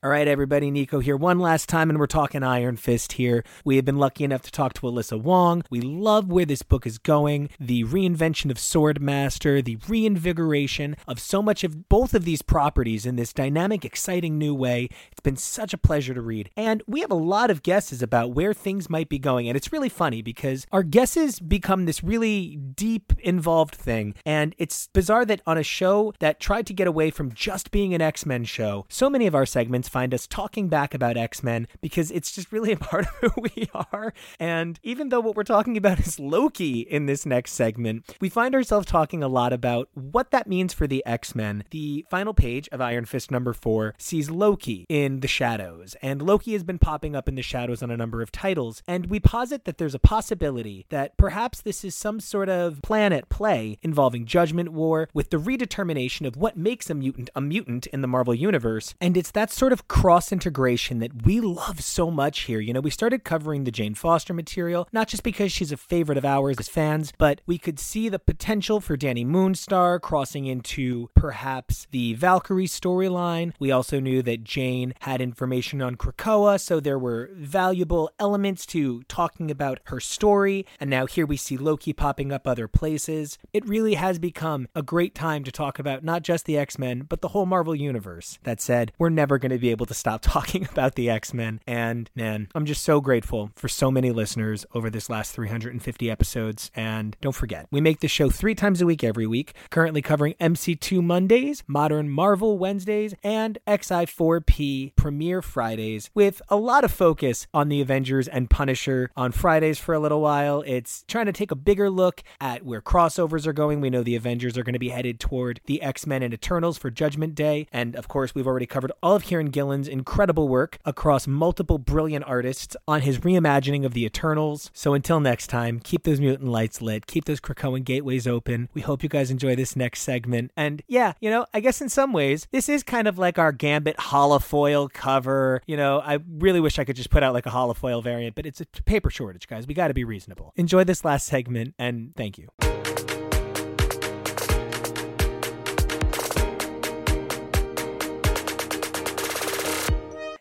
All 0.00 0.10
right, 0.10 0.28
everybody, 0.28 0.70
Nico 0.70 1.00
here 1.00 1.16
one 1.16 1.40
last 1.40 1.68
time, 1.68 1.90
and 1.90 1.98
we're 1.98 2.06
talking 2.06 2.44
Iron 2.44 2.76
Fist 2.76 3.14
here. 3.14 3.42
We 3.64 3.74
have 3.74 3.84
been 3.84 3.96
lucky 3.96 4.22
enough 4.22 4.42
to 4.42 4.52
talk 4.52 4.72
to 4.74 4.82
Alyssa 4.82 5.20
Wong. 5.20 5.64
We 5.70 5.80
love 5.80 6.30
where 6.30 6.44
this 6.44 6.62
book 6.62 6.86
is 6.86 6.98
going, 6.98 7.50
the 7.58 7.82
reinvention 7.82 8.48
of 8.48 8.58
Swordmaster, 8.58 9.64
the 9.64 9.76
reinvigoration 9.88 10.94
of 11.08 11.18
so 11.18 11.42
much 11.42 11.64
of 11.64 11.88
both 11.88 12.14
of 12.14 12.24
these 12.24 12.42
properties 12.42 13.06
in 13.06 13.16
this 13.16 13.32
dynamic, 13.32 13.84
exciting 13.84 14.38
new 14.38 14.54
way. 14.54 14.88
It's 15.10 15.18
been 15.20 15.36
such 15.36 15.74
a 15.74 15.78
pleasure 15.78 16.14
to 16.14 16.22
read. 16.22 16.50
And 16.56 16.80
we 16.86 17.00
have 17.00 17.10
a 17.10 17.16
lot 17.16 17.50
of 17.50 17.64
guesses 17.64 18.00
about 18.00 18.30
where 18.30 18.54
things 18.54 18.88
might 18.88 19.08
be 19.08 19.18
going. 19.18 19.48
And 19.48 19.56
it's 19.56 19.72
really 19.72 19.88
funny 19.88 20.22
because 20.22 20.64
our 20.70 20.84
guesses 20.84 21.40
become 21.40 21.86
this 21.86 22.04
really 22.04 22.54
deep, 22.54 23.14
involved 23.18 23.74
thing. 23.74 24.14
And 24.24 24.54
it's 24.58 24.86
bizarre 24.92 25.24
that 25.24 25.42
on 25.44 25.58
a 25.58 25.64
show 25.64 26.14
that 26.20 26.38
tried 26.38 26.68
to 26.68 26.72
get 26.72 26.86
away 26.86 27.10
from 27.10 27.32
just 27.32 27.72
being 27.72 27.94
an 27.94 28.00
X 28.00 28.24
Men 28.24 28.44
show, 28.44 28.86
so 28.88 29.10
many 29.10 29.26
of 29.26 29.34
our 29.34 29.44
segments 29.44 29.87
find 29.88 30.14
us 30.14 30.26
talking 30.26 30.68
back 30.68 30.94
about 30.94 31.16
X 31.16 31.42
Men 31.42 31.68
because 31.80 32.10
it's 32.10 32.32
just 32.32 32.52
really 32.52 32.72
a 32.72 32.76
part 32.76 33.06
of 33.06 33.32
who 33.32 33.42
we 33.42 33.68
are. 33.92 34.12
And 34.38 34.78
even 34.82 35.08
though 35.08 35.20
what 35.20 35.36
we're 35.36 35.44
talking 35.44 35.76
about 35.76 36.00
is 36.00 36.18
Loki 36.18 36.80
in 36.80 37.06
this 37.06 37.24
next 37.26 37.52
segment, 37.52 38.04
we 38.20 38.28
find 38.28 38.54
ourselves 38.54 38.86
talking 38.86 39.22
a 39.22 39.28
lot 39.28 39.52
about 39.52 39.88
what 39.94 40.30
that 40.30 40.46
means 40.46 40.72
for 40.72 40.86
the 40.86 41.04
X 41.06 41.34
Men. 41.34 41.64
The 41.70 42.04
final 42.10 42.34
page 42.34 42.68
of 42.72 42.80
Iron 42.80 43.04
Fist 43.04 43.30
number 43.30 43.52
four 43.52 43.94
sees 43.98 44.30
Loki 44.30 44.86
in 44.88 45.20
the 45.20 45.28
shadows, 45.28 45.96
and 46.02 46.22
Loki 46.22 46.52
has 46.52 46.64
been 46.64 46.78
popping 46.78 47.16
up 47.16 47.28
in 47.28 47.34
the 47.34 47.42
shadows 47.42 47.82
on 47.82 47.90
a 47.90 47.96
number 47.96 48.22
of 48.22 48.32
titles. 48.32 48.82
And 48.86 49.06
we 49.06 49.20
posit 49.20 49.64
that 49.64 49.78
there's 49.78 49.94
a 49.94 49.98
possibility 49.98 50.86
that 50.90 51.16
perhaps 51.16 51.60
this 51.60 51.84
is 51.84 51.94
some 51.94 52.20
sort 52.20 52.48
of 52.48 52.82
plan 52.82 53.12
at 53.12 53.28
play 53.28 53.78
involving 53.82 54.26
Judgment 54.26 54.72
War 54.72 55.08
with 55.14 55.30
the 55.30 55.36
redetermination 55.36 56.26
of 56.26 56.36
what 56.36 56.56
makes 56.56 56.90
a 56.90 56.94
mutant 56.94 57.30
a 57.34 57.40
mutant 57.40 57.86
in 57.88 58.00
the 58.02 58.08
Marvel 58.08 58.34
Universe. 58.34 58.94
And 59.00 59.16
it's 59.16 59.30
that 59.32 59.50
sort 59.50 59.72
of 59.72 59.77
cross 59.86 60.32
integration 60.32 60.98
that 60.98 61.24
we 61.24 61.40
love 61.40 61.80
so 61.82 62.10
much 62.10 62.40
here. 62.40 62.58
You 62.58 62.72
know, 62.72 62.80
we 62.80 62.90
started 62.90 63.22
covering 63.22 63.64
the 63.64 63.70
Jane 63.70 63.94
Foster 63.94 64.34
material, 64.34 64.88
not 64.92 65.08
just 65.08 65.22
because 65.22 65.52
she's 65.52 65.70
a 65.70 65.76
favorite 65.76 66.18
of 66.18 66.24
ours 66.24 66.56
as 66.58 66.68
fans, 66.68 67.12
but 67.18 67.40
we 67.46 67.58
could 67.58 67.78
see 67.78 68.08
the 68.08 68.18
potential 68.18 68.80
for 68.80 68.96
Dani 68.96 69.26
Moonstar 69.26 70.00
crossing 70.00 70.46
into 70.46 71.10
perhaps 71.14 71.86
the 71.90 72.14
Valkyrie 72.14 72.66
storyline. 72.66 73.52
We 73.58 73.70
also 73.70 74.00
knew 74.00 74.22
that 74.22 74.44
Jane 74.44 74.94
had 75.00 75.20
information 75.20 75.82
on 75.82 75.96
Krakoa, 75.96 76.60
so 76.60 76.80
there 76.80 76.98
were 76.98 77.30
valuable 77.34 78.10
elements 78.18 78.66
to 78.66 79.02
talking 79.04 79.50
about 79.50 79.80
her 79.84 80.00
story. 80.00 80.66
And 80.80 80.90
now 80.90 81.06
here 81.06 81.26
we 81.26 81.36
see 81.36 81.56
Loki 81.56 81.92
popping 81.92 82.32
up 82.32 82.46
other 82.46 82.68
places. 82.68 83.38
It 83.52 83.68
really 83.68 83.94
has 83.94 84.18
become 84.18 84.68
a 84.74 84.82
great 84.82 85.14
time 85.14 85.44
to 85.44 85.52
talk 85.52 85.78
about 85.78 86.02
not 86.02 86.22
just 86.22 86.46
the 86.46 86.56
X 86.56 86.78
Men, 86.78 87.02
but 87.08 87.20
the 87.20 87.28
whole 87.28 87.46
Marvel 87.46 87.74
Universe. 87.74 88.38
That 88.44 88.60
said, 88.60 88.92
we're 88.98 89.08
never 89.08 89.38
going 89.38 89.52
to 89.52 89.58
be 89.58 89.67
able 89.70 89.86
to 89.86 89.94
stop 89.94 90.22
talking 90.22 90.66
about 90.70 90.94
the 90.94 91.10
X 91.10 91.32
Men. 91.34 91.60
And 91.66 92.10
man, 92.14 92.48
I'm 92.54 92.66
just 92.66 92.82
so 92.82 93.00
grateful 93.00 93.50
for 93.56 93.68
so 93.68 93.90
many 93.90 94.10
listeners 94.10 94.66
over 94.74 94.90
this 94.90 95.10
last 95.10 95.32
350 95.32 96.10
episodes. 96.10 96.70
And 96.74 97.16
don't 97.20 97.34
forget, 97.34 97.66
we 97.70 97.80
make 97.80 98.00
the 98.00 98.08
show 98.08 98.30
three 98.30 98.54
times 98.54 98.80
a 98.80 98.86
week 98.86 99.04
every 99.04 99.26
week, 99.26 99.54
currently 99.70 100.02
covering 100.02 100.34
MC2 100.40 101.02
Mondays, 101.02 101.62
Modern 101.66 102.08
Marvel 102.08 102.58
Wednesdays, 102.58 103.14
and 103.22 103.58
XI4P 103.66 104.94
Premiere 104.96 105.42
Fridays, 105.42 106.10
with 106.14 106.42
a 106.48 106.56
lot 106.56 106.84
of 106.84 106.90
focus 106.90 107.46
on 107.54 107.68
the 107.68 107.80
Avengers 107.80 108.28
and 108.28 108.50
Punisher 108.50 109.10
on 109.16 109.32
Fridays 109.32 109.78
for 109.78 109.94
a 109.94 109.98
little 109.98 110.20
while. 110.20 110.62
It's 110.66 111.04
trying 111.08 111.26
to 111.26 111.32
take 111.32 111.50
a 111.50 111.56
bigger 111.56 111.90
look 111.90 112.22
at 112.40 112.64
where 112.64 112.80
crossovers 112.80 113.46
are 113.46 113.52
going. 113.52 113.80
We 113.80 113.90
know 113.90 114.02
the 114.02 114.16
Avengers 114.16 114.56
are 114.56 114.62
going 114.62 114.74
to 114.74 114.78
be 114.78 114.90
headed 114.90 115.20
toward 115.20 115.60
the 115.66 115.82
X 115.82 116.06
Men 116.06 116.22
and 116.22 116.34
Eternals 116.34 116.78
for 116.78 116.90
Judgment 116.90 117.34
Day. 117.34 117.66
And 117.72 117.96
of 117.96 118.08
course, 118.08 118.34
we've 118.34 118.46
already 118.46 118.66
covered 118.66 118.92
all 119.02 119.16
of 119.16 119.24
Kieron 119.24 119.50
Gillen's 119.58 119.88
incredible 119.88 120.46
work 120.46 120.78
across 120.84 121.26
multiple 121.26 121.78
brilliant 121.78 122.24
artists 122.26 122.76
on 122.86 123.00
his 123.00 123.18
reimagining 123.18 123.84
of 123.84 123.92
the 123.92 124.04
Eternals. 124.04 124.70
So 124.72 124.94
until 124.94 125.18
next 125.18 125.48
time, 125.48 125.80
keep 125.80 126.04
those 126.04 126.20
mutant 126.20 126.48
lights 126.48 126.80
lit, 126.80 127.08
keep 127.08 127.24
those 127.24 127.40
Krakoan 127.40 127.82
gateways 127.82 128.28
open. 128.28 128.68
We 128.72 128.82
hope 128.82 129.02
you 129.02 129.08
guys 129.08 129.32
enjoy 129.32 129.56
this 129.56 129.74
next 129.74 130.02
segment. 130.02 130.52
And 130.56 130.80
yeah, 130.86 131.14
you 131.20 131.28
know, 131.28 131.44
I 131.52 131.58
guess 131.58 131.80
in 131.80 131.88
some 131.88 132.12
ways, 132.12 132.46
this 132.52 132.68
is 132.68 132.84
kind 132.84 133.08
of 133.08 133.18
like 133.18 133.36
our 133.36 133.50
Gambit 133.50 133.96
holofoil 133.96 134.92
cover. 134.92 135.60
You 135.66 135.76
know, 135.76 135.98
I 135.98 136.20
really 136.38 136.60
wish 136.60 136.78
I 136.78 136.84
could 136.84 136.94
just 136.94 137.10
put 137.10 137.24
out 137.24 137.34
like 137.34 137.46
a 137.46 137.50
holofoil 137.50 138.00
variant, 138.00 138.36
but 138.36 138.46
it's 138.46 138.60
a 138.60 138.66
paper 138.66 139.10
shortage, 139.10 139.48
guys. 139.48 139.66
We 139.66 139.74
got 139.74 139.88
to 139.88 139.94
be 139.94 140.04
reasonable. 140.04 140.52
Enjoy 140.54 140.84
this 140.84 141.04
last 141.04 141.26
segment, 141.26 141.74
and 141.80 142.14
thank 142.14 142.38
you. 142.38 142.77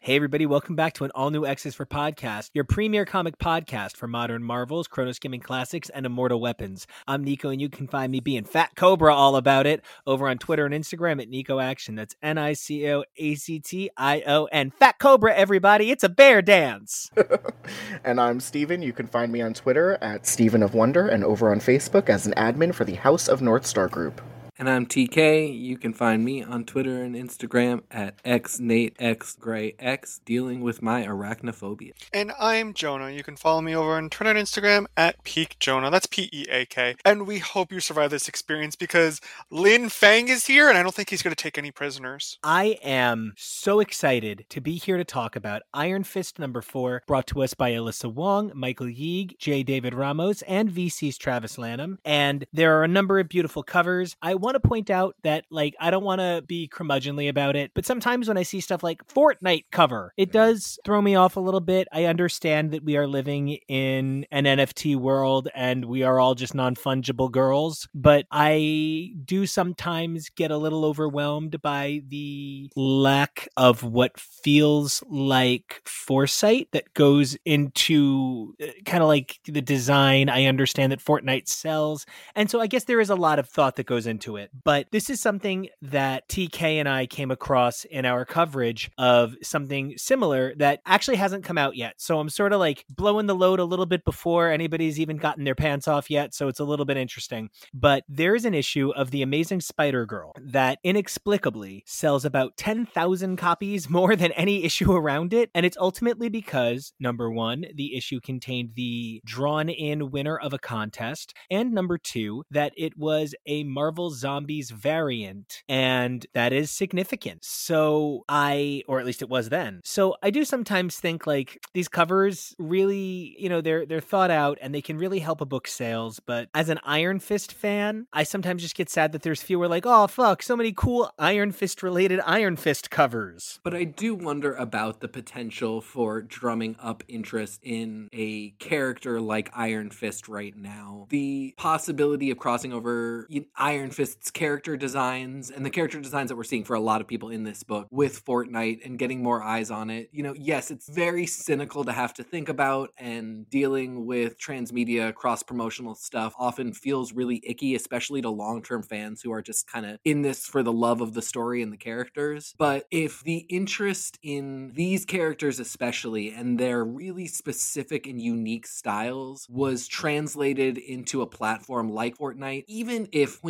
Hey, 0.08 0.16
everybody, 0.16 0.46
welcome 0.46 0.78
back 0.78 0.94
to 0.94 1.04
an 1.04 1.12
all 1.16 1.32
new 1.32 1.46
X's 1.46 1.76
for 1.76 1.86
Podcast, 1.86 2.52
your 2.54 2.64
premier 2.64 3.04
comic 3.04 3.38
podcast 3.38 3.98
for 3.98 4.08
modern 4.08 4.42
Marvels, 4.42 4.88
Chrono 4.88 5.12
Skimming 5.12 5.42
Classics, 5.42 5.90
and 5.90 6.06
Immortal 6.06 6.40
Weapons. 6.40 6.88
I'm 7.10 7.26
Nico, 7.26 7.50
and 7.50 7.60
you 7.60 7.68
can 7.68 7.90
find 7.90 8.10
me 8.10 8.22
being 8.22 8.46
Fat 8.46 8.74
Cobra 8.78 9.14
all 9.14 9.36
about 9.36 9.68
it 9.68 9.84
over 10.06 10.30
on 10.30 10.38
Twitter 10.38 10.66
and 10.66 10.74
Instagram 10.74 11.22
at 11.22 11.28
Nico 11.28 11.60
Action. 11.60 11.96
That's 11.96 12.16
N 12.24 12.38
I 12.38 12.54
C 12.54 12.90
O 12.90 13.04
A 13.18 13.36
C 13.36 13.60
T 13.60 13.90
I 13.98 14.24
O 14.26 14.46
N. 14.46 14.72
Fat 14.72 14.98
Cobra, 14.98 15.36
everybody, 15.36 15.92
it's 15.92 16.06
a 16.06 16.10
bear 16.10 16.42
dance. 16.42 17.12
and 18.06 18.22
I'm 18.22 18.40
Steven. 18.40 18.82
You 18.82 18.94
can 18.94 19.08
find 19.08 19.30
me 19.30 19.42
on 19.42 19.54
Twitter 19.54 19.98
at 20.02 20.26
Steven 20.26 20.64
of 20.64 20.74
Wonder 20.74 21.06
and 21.10 21.26
over 21.26 21.52
on 21.52 21.60
Facebook 21.60 22.08
as 22.08 22.26
an 22.26 22.34
admin 22.38 22.74
for 22.74 22.86
the 22.86 22.96
House 22.96 23.28
of 23.28 23.42
North 23.42 23.66
Star 23.66 23.90
Group. 23.90 24.22
And 24.60 24.68
I'm 24.68 24.88
TK. 24.88 25.56
You 25.56 25.78
can 25.78 25.94
find 25.94 26.26
me 26.26 26.42
on 26.42 26.66
Twitter 26.66 27.04
and 27.04 27.16
Instagram 27.16 27.84
at 27.92 28.18
xnateXgrayX, 28.24 30.22
dealing 30.26 30.62
with 30.62 30.82
my 30.82 31.06
arachnophobia. 31.06 31.92
And 32.12 32.32
I'm 32.40 32.74
Jonah. 32.74 33.12
You 33.12 33.22
can 33.22 33.36
follow 33.36 33.62
me 33.62 33.76
over 33.76 33.92
on 33.92 34.10
Twitter 34.10 34.32
and 34.32 34.40
Instagram 34.40 34.88
at 34.98 35.24
Peak 35.24 35.58
Jonah. 35.60 35.92
That's 35.92 36.08
P 36.08 36.28
E 36.34 36.48
A 36.50 36.66
K. 36.66 36.96
And 37.06 37.28
we 37.28 37.38
hope 37.38 37.72
you 37.72 37.80
survive 37.80 38.10
this 38.10 38.28
experience 38.28 38.76
because 38.76 39.22
Lin 39.52 39.90
Fang 39.90 40.28
is 40.28 40.48
here, 40.48 40.70
and 40.70 40.78
I 40.78 40.82
don't 40.82 40.96
think 40.96 41.12
he's 41.12 41.22
going 41.22 41.36
to 41.36 41.44
take 41.44 41.60
any 41.60 41.70
prisoners. 41.70 42.40
I 42.42 42.80
am 42.84 43.34
so 43.38 43.80
excited 43.80 44.48
to 44.50 44.60
be 44.60 44.78
here 44.78 44.98
to 44.98 45.06
talk 45.06 45.36
about 45.36 45.62
Iron 45.72 46.04
Fist 46.04 46.40
number 46.40 46.64
four, 46.64 47.04
brought 47.06 47.28
to 47.28 47.44
us 47.44 47.54
by 47.54 47.74
Alyssa 47.74 48.12
Wong, 48.12 48.52
Michael 48.56 48.88
YG, 48.88 49.38
Jay 49.38 49.62
David 49.62 49.94
Ramos, 49.94 50.42
and 50.44 50.72
VC's 50.72 51.20
Travis 51.20 51.60
Lanham. 51.60 52.00
And 52.04 52.48
there 52.52 52.80
are 52.80 52.84
a 52.84 52.88
number 52.88 53.20
of 53.20 53.30
beautiful 53.30 53.62
covers. 53.62 54.16
I 54.20 54.34
want 54.34 54.47
to 54.56 54.68
point 54.68 54.90
out 54.90 55.16
that, 55.24 55.46
like, 55.50 55.76
I 55.80 55.92
don't 55.92 56.04
want 56.04 56.22
to 56.22 56.44
be 56.46 56.68
curmudgeonly 56.68 57.30
about 57.30 57.56
it, 57.56 57.72
but 57.74 57.86
sometimes 57.86 58.28
when 58.28 58.38
I 58.38 58.44
see 58.44 58.60
stuff 58.60 58.84
like 58.84 59.06
Fortnite 59.08 59.66
cover, 59.72 60.14
it 60.18 60.30
mm. 60.30 60.34
does 60.34 60.80
throw 60.86 61.02
me 61.02 61.16
off 61.16 61.36
a 61.36 61.40
little 61.40 61.60
bit. 61.60 61.88
I 61.92 62.06
understand 62.06 62.72
that 62.72 62.84
we 62.84 62.98
are 62.98 63.08
living 63.08 63.58
in 63.68 64.26
an 64.32 64.46
NFT 64.46 64.96
world 64.96 65.50
and 65.54 65.86
we 65.86 66.04
are 66.04 66.20
all 66.20 66.36
just 66.36 66.56
non 66.56 66.76
fungible 66.76 67.32
girls, 67.32 67.88
but 67.94 68.26
I 68.32 69.14
do 69.26 69.46
sometimes 69.46 70.30
get 70.30 70.52
a 70.52 70.58
little 70.58 70.86
overwhelmed 70.86 71.62
by 71.62 72.02
the 72.08 72.70
lack 72.76 73.50
of 73.58 73.84
what 73.84 74.20
feels 74.20 75.04
like 75.10 75.82
foresight 75.86 76.70
that 76.72 76.94
goes 76.94 77.38
into 77.46 78.56
uh, 78.62 78.68
kind 78.86 79.04
of 79.04 79.08
like 79.08 79.40
the 79.46 79.62
design. 79.62 80.30
I 80.30 80.46
understand 80.46 80.92
that 80.92 81.04
Fortnite 81.04 81.48
sells. 81.48 82.06
And 82.36 82.50
so 82.50 82.60
I 82.60 82.68
guess 82.68 82.86
there 82.86 83.02
is 83.02 83.10
a 83.10 83.16
lot 83.16 83.40
of 83.40 83.50
thought 83.50 83.76
that 83.76 83.86
goes 83.86 84.08
into 84.08 84.37
it 84.37 84.37
it. 84.38 84.52
But 84.64 84.88
this 84.92 85.10
is 85.10 85.22
something 85.22 85.70
that 85.82 86.28
TK 86.30 86.62
and 86.62 86.88
I 86.88 87.06
came 87.06 87.32
across 87.32 87.86
in 87.86 88.06
our 88.06 88.26
coverage 88.26 88.90
of 88.98 89.36
something 89.42 89.94
similar 89.98 90.54
that 90.56 90.82
actually 90.86 91.18
hasn't 91.18 91.44
come 91.44 91.58
out 91.58 91.76
yet. 91.76 91.96
So 91.98 92.20
I'm 92.20 92.30
sort 92.30 92.54
of 92.54 92.60
like 92.60 92.86
blowing 92.90 93.28
the 93.28 93.36
load 93.36 93.60
a 93.60 93.66
little 93.66 93.86
bit 93.86 94.06
before 94.06 94.50
anybody's 94.50 95.00
even 95.00 95.18
gotten 95.18 95.44
their 95.44 95.56
pants 95.56 95.88
off 95.88 96.10
yet. 96.10 96.34
So 96.34 96.48
it's 96.48 96.60
a 96.60 96.66
little 96.66 96.86
bit 96.86 96.98
interesting. 96.98 97.50
But 97.74 98.04
there 98.08 98.36
is 98.36 98.46
an 98.46 98.54
issue 98.54 98.92
of 98.96 99.12
The 99.12 99.22
Amazing 99.22 99.62
Spider 99.62 100.06
Girl 100.06 100.34
that 100.40 100.80
inexplicably 100.84 101.84
sells 101.86 102.26
about 102.26 102.58
10,000 102.58 103.38
copies 103.38 103.90
more 103.98 104.16
than 104.16 104.32
any 104.34 104.64
issue 104.64 104.92
around 104.92 105.34
it. 105.34 105.50
And 105.54 105.66
it's 105.66 105.78
ultimately 105.78 106.30
because, 106.30 106.94
number 107.00 107.32
one, 107.32 107.66
the 107.74 107.96
issue 107.96 108.20
contained 108.20 108.72
the 108.76 109.22
drawn 109.26 109.70
in 109.70 110.12
winner 110.12 110.38
of 110.38 110.54
a 110.54 110.60
contest. 110.60 111.34
And 111.50 111.72
number 111.72 111.98
two, 111.98 112.44
that 112.52 112.74
it 112.78 112.98
was 112.98 113.36
a 113.46 113.64
Marvel 113.64 114.10
Zombies 114.28 114.72
variant. 114.72 115.64
And 115.70 116.26
that 116.34 116.52
is 116.52 116.70
significant. 116.70 117.46
So 117.46 118.26
I, 118.28 118.84
or 118.88 119.00
at 119.00 119.06
least 119.06 119.22
it 119.22 119.30
was 119.30 119.48
then. 119.48 119.80
So 119.86 120.16
I 120.22 120.32
do 120.32 120.44
sometimes 120.44 120.98
think 120.98 121.26
like 121.26 121.66
these 121.74 121.88
covers 121.88 122.54
really, 122.60 123.36
you 123.40 123.48
know, 123.48 123.62
they're 123.62 123.86
they're 123.86 124.02
thought 124.02 124.32
out 124.32 124.58
and 124.62 124.76
they 124.76 124.82
can 124.82 124.98
really 124.98 125.20
help 125.20 125.40
a 125.40 125.46
book 125.46 125.68
sales. 125.68 126.20
But 126.20 126.50
as 126.54 126.68
an 126.68 126.80
Iron 126.84 127.20
Fist 127.20 127.54
fan, 127.54 128.08
I 128.12 128.24
sometimes 128.24 128.62
just 128.62 128.76
get 128.76 128.90
sad 128.90 129.14
that 129.14 129.22
there's 129.22 129.42
fewer 129.42 129.70
like, 129.70 129.86
oh 129.86 130.08
fuck, 130.08 130.44
so 130.44 130.58
many 130.58 130.74
cool 130.74 131.10
Iron 131.18 131.54
Fist 131.54 131.82
related 131.82 132.20
Iron 132.26 132.58
Fist 132.58 132.92
covers. 132.92 133.60
But 133.64 133.74
I 133.74 133.86
do 133.86 134.14
wonder 134.14 134.54
about 134.54 135.00
the 135.00 135.08
potential 135.08 135.80
for 135.80 136.22
drumming 136.22 136.76
up 136.82 137.04
interest 137.08 137.62
in 137.64 138.10
a 138.12 138.50
character 138.60 139.22
like 139.22 139.50
Iron 139.56 139.90
Fist 139.90 140.28
right 140.28 140.56
now. 140.56 141.08
The 141.10 141.54
possibility 141.58 142.30
of 142.30 142.38
crossing 142.38 142.74
over 142.74 143.28
Iron 143.56 143.92
Character 144.32 144.78
designs 144.78 145.50
and 145.52 145.66
the 145.66 145.70
character 145.70 146.00
designs 146.00 146.30
that 146.30 146.36
we're 146.36 146.44
seeing 146.44 146.64
for 146.64 146.76
a 146.76 146.80
lot 146.80 147.02
of 147.02 147.08
people 147.08 147.30
in 147.30 147.44
this 147.44 147.64
book 147.64 147.88
with 147.92 148.24
Fortnite 148.26 148.86
and 148.86 149.00
getting 149.00 149.24
more 149.24 149.42
eyes 149.42 149.72
on 149.72 149.90
it. 149.90 150.10
You 150.12 150.24
know, 150.24 150.34
yes, 150.38 150.72
it's 150.72 150.90
very 150.90 151.26
cynical 151.26 151.84
to 151.86 151.92
have 151.92 152.14
to 152.16 152.24
think 152.24 152.50
about, 152.50 152.92
and 152.98 153.50
dealing 153.50 154.06
with 154.06 154.40
transmedia 154.40 155.14
cross 155.14 155.44
promotional 155.44 155.96
stuff 155.96 156.34
often 156.38 156.74
feels 156.74 157.14
really 157.14 157.42
icky, 157.46 157.76
especially 157.76 158.22
to 158.22 158.30
long 158.30 158.62
term 158.62 158.84
fans 158.84 159.22
who 159.22 159.32
are 159.32 159.42
just 159.42 159.68
kind 159.68 159.86
of 159.86 160.00
in 160.04 160.22
this 160.22 160.46
for 160.46 160.64
the 160.64 160.74
love 160.74 161.02
of 161.02 161.14
the 161.14 161.22
story 161.22 161.62
and 161.62 161.72
the 161.72 161.78
characters. 161.78 162.54
But 162.58 162.86
if 162.92 163.24
the 163.24 163.46
interest 163.50 164.20
in 164.22 164.72
these 164.76 165.06
characters, 165.06 165.60
especially, 165.60 166.32
and 166.32 166.60
their 166.60 166.84
really 166.84 167.28
specific 167.28 168.08
and 168.08 168.22
unique 168.22 168.68
styles 168.68 169.48
was 169.50 169.88
translated 169.88 170.78
into 170.78 171.22
a 171.22 171.28
platform 171.28 171.90
like 171.90 172.18
Fortnite, 172.18 172.66
even 172.68 173.08
if 173.12 173.44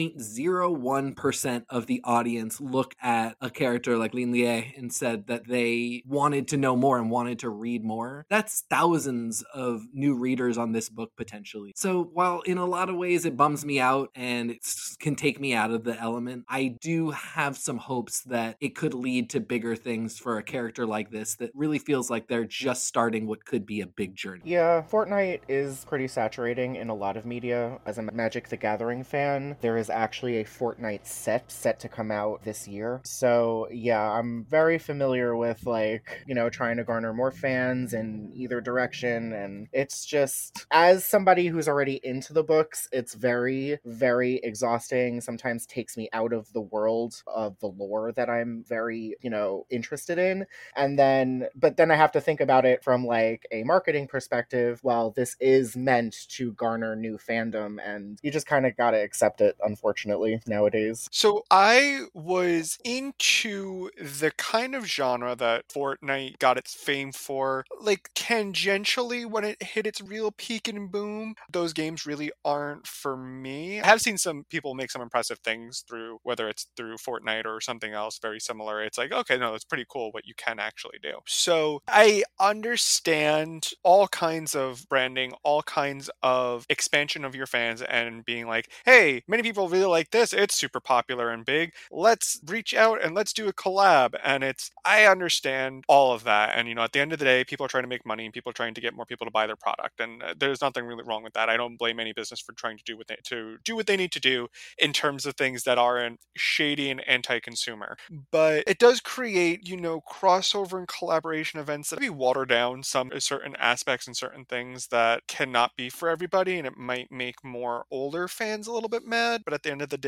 0.01% 0.61 1.63
of 1.69 1.87
the 1.87 2.01
audience 2.03 2.59
looked 2.59 2.95
at 3.01 3.35
a 3.41 3.49
character 3.49 3.97
like 3.97 4.13
Lin 4.13 4.31
Lie 4.31 4.73
and 4.77 4.93
said 4.93 5.27
that 5.27 5.47
they 5.47 6.03
wanted 6.05 6.47
to 6.49 6.57
know 6.57 6.75
more 6.75 6.97
and 6.97 7.09
wanted 7.09 7.39
to 7.39 7.49
read 7.49 7.83
more, 7.83 8.25
that's 8.29 8.63
thousands 8.69 9.43
of 9.53 9.81
new 9.93 10.15
readers 10.15 10.57
on 10.57 10.71
this 10.71 10.89
book 10.89 11.11
potentially. 11.17 11.73
So 11.75 12.03
while 12.13 12.41
in 12.41 12.57
a 12.57 12.65
lot 12.65 12.89
of 12.89 12.95
ways 12.95 13.25
it 13.25 13.37
bums 13.37 13.65
me 13.65 13.79
out 13.79 14.09
and 14.15 14.51
it 14.51 14.65
can 14.99 15.15
take 15.15 15.39
me 15.39 15.53
out 15.53 15.71
of 15.71 15.83
the 15.83 15.99
element, 15.99 16.45
I 16.49 16.77
do 16.81 17.11
have 17.11 17.57
some 17.57 17.77
hopes 17.77 18.21
that 18.23 18.57
it 18.59 18.75
could 18.75 18.93
lead 18.93 19.29
to 19.31 19.39
bigger 19.39 19.75
things 19.75 20.17
for 20.17 20.37
a 20.37 20.43
character 20.43 20.85
like 20.85 21.11
this 21.11 21.35
that 21.35 21.51
really 21.53 21.79
feels 21.79 22.09
like 22.09 22.27
they're 22.27 22.45
just 22.45 22.85
starting 22.85 23.27
what 23.27 23.45
could 23.45 23.65
be 23.65 23.81
a 23.81 23.87
big 23.87 24.15
journey. 24.15 24.41
Yeah, 24.45 24.81
Fortnite 24.81 25.41
is 25.47 25.85
pretty 25.85 26.07
saturating 26.07 26.75
in 26.75 26.89
a 26.89 26.95
lot 26.95 27.17
of 27.17 27.25
media. 27.25 27.79
As 27.85 27.97
a 27.97 28.01
Magic 28.01 28.49
the 28.49 28.57
Gathering 28.57 29.03
fan, 29.03 29.57
there 29.61 29.77
is 29.77 29.89
actually 29.89 30.39
a 30.39 30.45
Fortnite 30.47 31.05
set 31.05 31.51
set 31.51 31.79
to 31.81 31.89
come 31.89 32.11
out 32.11 32.43
this 32.43 32.67
year. 32.67 33.01
So, 33.03 33.67
yeah, 33.71 34.01
I'm 34.01 34.45
very 34.49 34.79
familiar 34.79 35.35
with 35.35 35.65
like, 35.65 36.23
you 36.27 36.35
know, 36.35 36.49
trying 36.49 36.77
to 36.77 36.83
garner 36.83 37.13
more 37.13 37.31
fans 37.31 37.93
in 37.93 38.31
either 38.33 38.61
direction 38.61 39.33
and 39.33 39.67
it's 39.71 40.05
just 40.05 40.65
as 40.71 41.05
somebody 41.05 41.47
who's 41.47 41.67
already 41.67 41.99
into 42.03 42.33
the 42.33 42.43
books, 42.43 42.87
it's 42.91 43.13
very 43.13 43.79
very 43.85 44.39
exhausting. 44.43 45.21
Sometimes 45.21 45.65
takes 45.65 45.97
me 45.97 46.09
out 46.13 46.33
of 46.33 46.51
the 46.53 46.61
world 46.61 47.21
of 47.27 47.59
the 47.59 47.67
lore 47.67 48.11
that 48.13 48.29
I'm 48.29 48.63
very, 48.67 49.15
you 49.21 49.29
know, 49.29 49.65
interested 49.69 50.17
in. 50.17 50.45
And 50.75 50.97
then 50.97 51.47
but 51.55 51.77
then 51.77 51.91
I 51.91 51.95
have 51.95 52.11
to 52.13 52.21
think 52.21 52.41
about 52.41 52.65
it 52.65 52.83
from 52.83 53.05
like 53.05 53.45
a 53.51 53.63
marketing 53.63 54.07
perspective. 54.07 54.79
Well, 54.83 55.11
this 55.11 55.35
is 55.39 55.75
meant 55.75 56.15
to 56.29 56.53
garner 56.53 56.95
new 56.95 57.17
fandom 57.17 57.77
and 57.83 58.19
you 58.21 58.31
just 58.31 58.47
kind 58.47 58.65
of 58.65 58.75
got 58.77 58.91
to 58.91 58.97
accept 58.97 59.41
it 59.41 59.55
unfortunately 59.61 60.26
nowadays. 60.45 61.07
So 61.11 61.43
I 61.51 62.05
was 62.13 62.77
into 62.83 63.89
the 63.99 64.31
kind 64.37 64.75
of 64.75 64.85
genre 64.85 65.35
that 65.35 65.67
Fortnite 65.69 66.39
got 66.39 66.57
its 66.57 66.73
fame 66.73 67.11
for, 67.11 67.65
like 67.79 68.09
tangentially 68.15 69.25
when 69.25 69.43
it 69.43 69.61
hit 69.61 69.87
its 69.87 70.01
real 70.01 70.31
peak 70.31 70.67
and 70.67 70.91
boom. 70.91 71.35
Those 71.51 71.73
games 71.73 72.05
really 72.05 72.31
aren't 72.43 72.87
for 72.87 73.17
me. 73.17 73.81
I 73.81 73.87
have 73.87 74.01
seen 74.01 74.17
some 74.17 74.45
people 74.49 74.75
make 74.75 74.91
some 74.91 75.01
impressive 75.01 75.39
things 75.39 75.83
through 75.87 76.19
whether 76.23 76.47
it's 76.47 76.67
through 76.75 76.97
Fortnite 76.97 77.45
or 77.45 77.61
something 77.61 77.93
else 77.93 78.19
very 78.21 78.39
similar. 78.39 78.83
It's 78.83 78.97
like, 78.97 79.11
okay, 79.11 79.37
no, 79.37 79.53
it's 79.53 79.65
pretty 79.65 79.85
cool 79.89 80.11
what 80.11 80.25
you 80.25 80.33
can 80.35 80.59
actually 80.59 80.99
do. 81.01 81.19
So 81.25 81.81
I 81.87 82.23
understand 82.39 83.69
all 83.83 84.07
kinds 84.07 84.55
of 84.55 84.87
branding, 84.89 85.33
all 85.43 85.61
kinds 85.63 86.09
of 86.23 86.65
expansion 86.69 87.23
of 87.23 87.35
your 87.35 87.45
fans 87.45 87.81
and 87.81 88.25
being 88.25 88.47
like, 88.47 88.71
hey, 88.85 89.23
many 89.27 89.43
people 89.43 89.69
really 89.69 89.85
like 89.85 90.11
this. 90.11 90.16
It's 90.17 90.55
super 90.55 90.79
popular 90.79 91.29
and 91.29 91.45
big. 91.45 91.73
Let's 91.91 92.39
reach 92.45 92.73
out 92.73 93.03
and 93.03 93.13
let's 93.15 93.33
do 93.33 93.47
a 93.47 93.53
collab. 93.53 94.15
And 94.23 94.43
it's, 94.43 94.71
I 94.85 95.05
understand 95.05 95.83
all 95.87 96.13
of 96.13 96.23
that. 96.23 96.53
And, 96.55 96.67
you 96.67 96.75
know, 96.75 96.83
at 96.83 96.91
the 96.91 96.99
end 96.99 97.13
of 97.13 97.19
the 97.19 97.25
day, 97.25 97.43
people 97.43 97.65
are 97.65 97.69
trying 97.69 97.83
to 97.83 97.89
make 97.89 98.05
money 98.05 98.25
and 98.25 98.33
people 98.33 98.49
are 98.49 98.53
trying 98.53 98.73
to 98.73 98.81
get 98.81 98.95
more 98.95 99.05
people 99.05 99.25
to 99.25 99.31
buy 99.31 99.47
their 99.47 99.55
product. 99.55 99.99
And 99.99 100.23
uh, 100.23 100.33
there's 100.37 100.61
nothing 100.61 100.85
really 100.85 101.03
wrong 101.05 101.23
with 101.23 101.33
that. 101.33 101.49
I 101.49 101.57
don't 101.57 101.77
blame 101.77 101.99
any 101.99 102.13
business 102.13 102.39
for 102.39 102.53
trying 102.53 102.77
to 102.77 102.83
do 102.83 102.97
what 102.97 103.07
they, 103.07 103.17
to 103.25 103.57
do 103.63 103.75
what 103.75 103.87
they 103.87 103.97
need 103.97 104.11
to 104.13 104.19
do 104.19 104.47
in 104.77 104.93
terms 104.93 105.25
of 105.25 105.35
things 105.35 105.63
that 105.63 105.77
aren't 105.77 106.19
shady 106.35 106.89
and 106.89 107.07
anti-consumer. 107.07 107.97
But 108.31 108.63
it 108.67 108.79
does 108.79 108.99
create, 109.01 109.67
you 109.67 109.77
know, 109.77 110.01
crossover 110.09 110.77
and 110.77 110.87
collaboration 110.87 111.59
events 111.59 111.89
that 111.89 111.99
maybe 111.99 112.09
water 112.09 112.45
down 112.45 112.83
some 112.83 113.11
certain 113.19 113.55
aspects 113.57 114.07
and 114.07 114.15
certain 114.15 114.45
things 114.45 114.87
that 114.87 115.27
cannot 115.27 115.75
be 115.75 115.89
for 115.89 116.09
everybody. 116.09 116.57
And 116.57 116.67
it 116.67 116.77
might 116.77 117.11
make 117.11 117.43
more 117.43 117.85
older 117.91 118.27
fans 118.27 118.67
a 118.67 118.71
little 118.71 118.89
bit 118.89 119.05
mad. 119.05 119.43
But 119.45 119.53
at 119.53 119.63
the 119.63 119.71
end 119.71 119.81
of 119.81 119.89
the 119.89 119.97
day, 119.97 120.06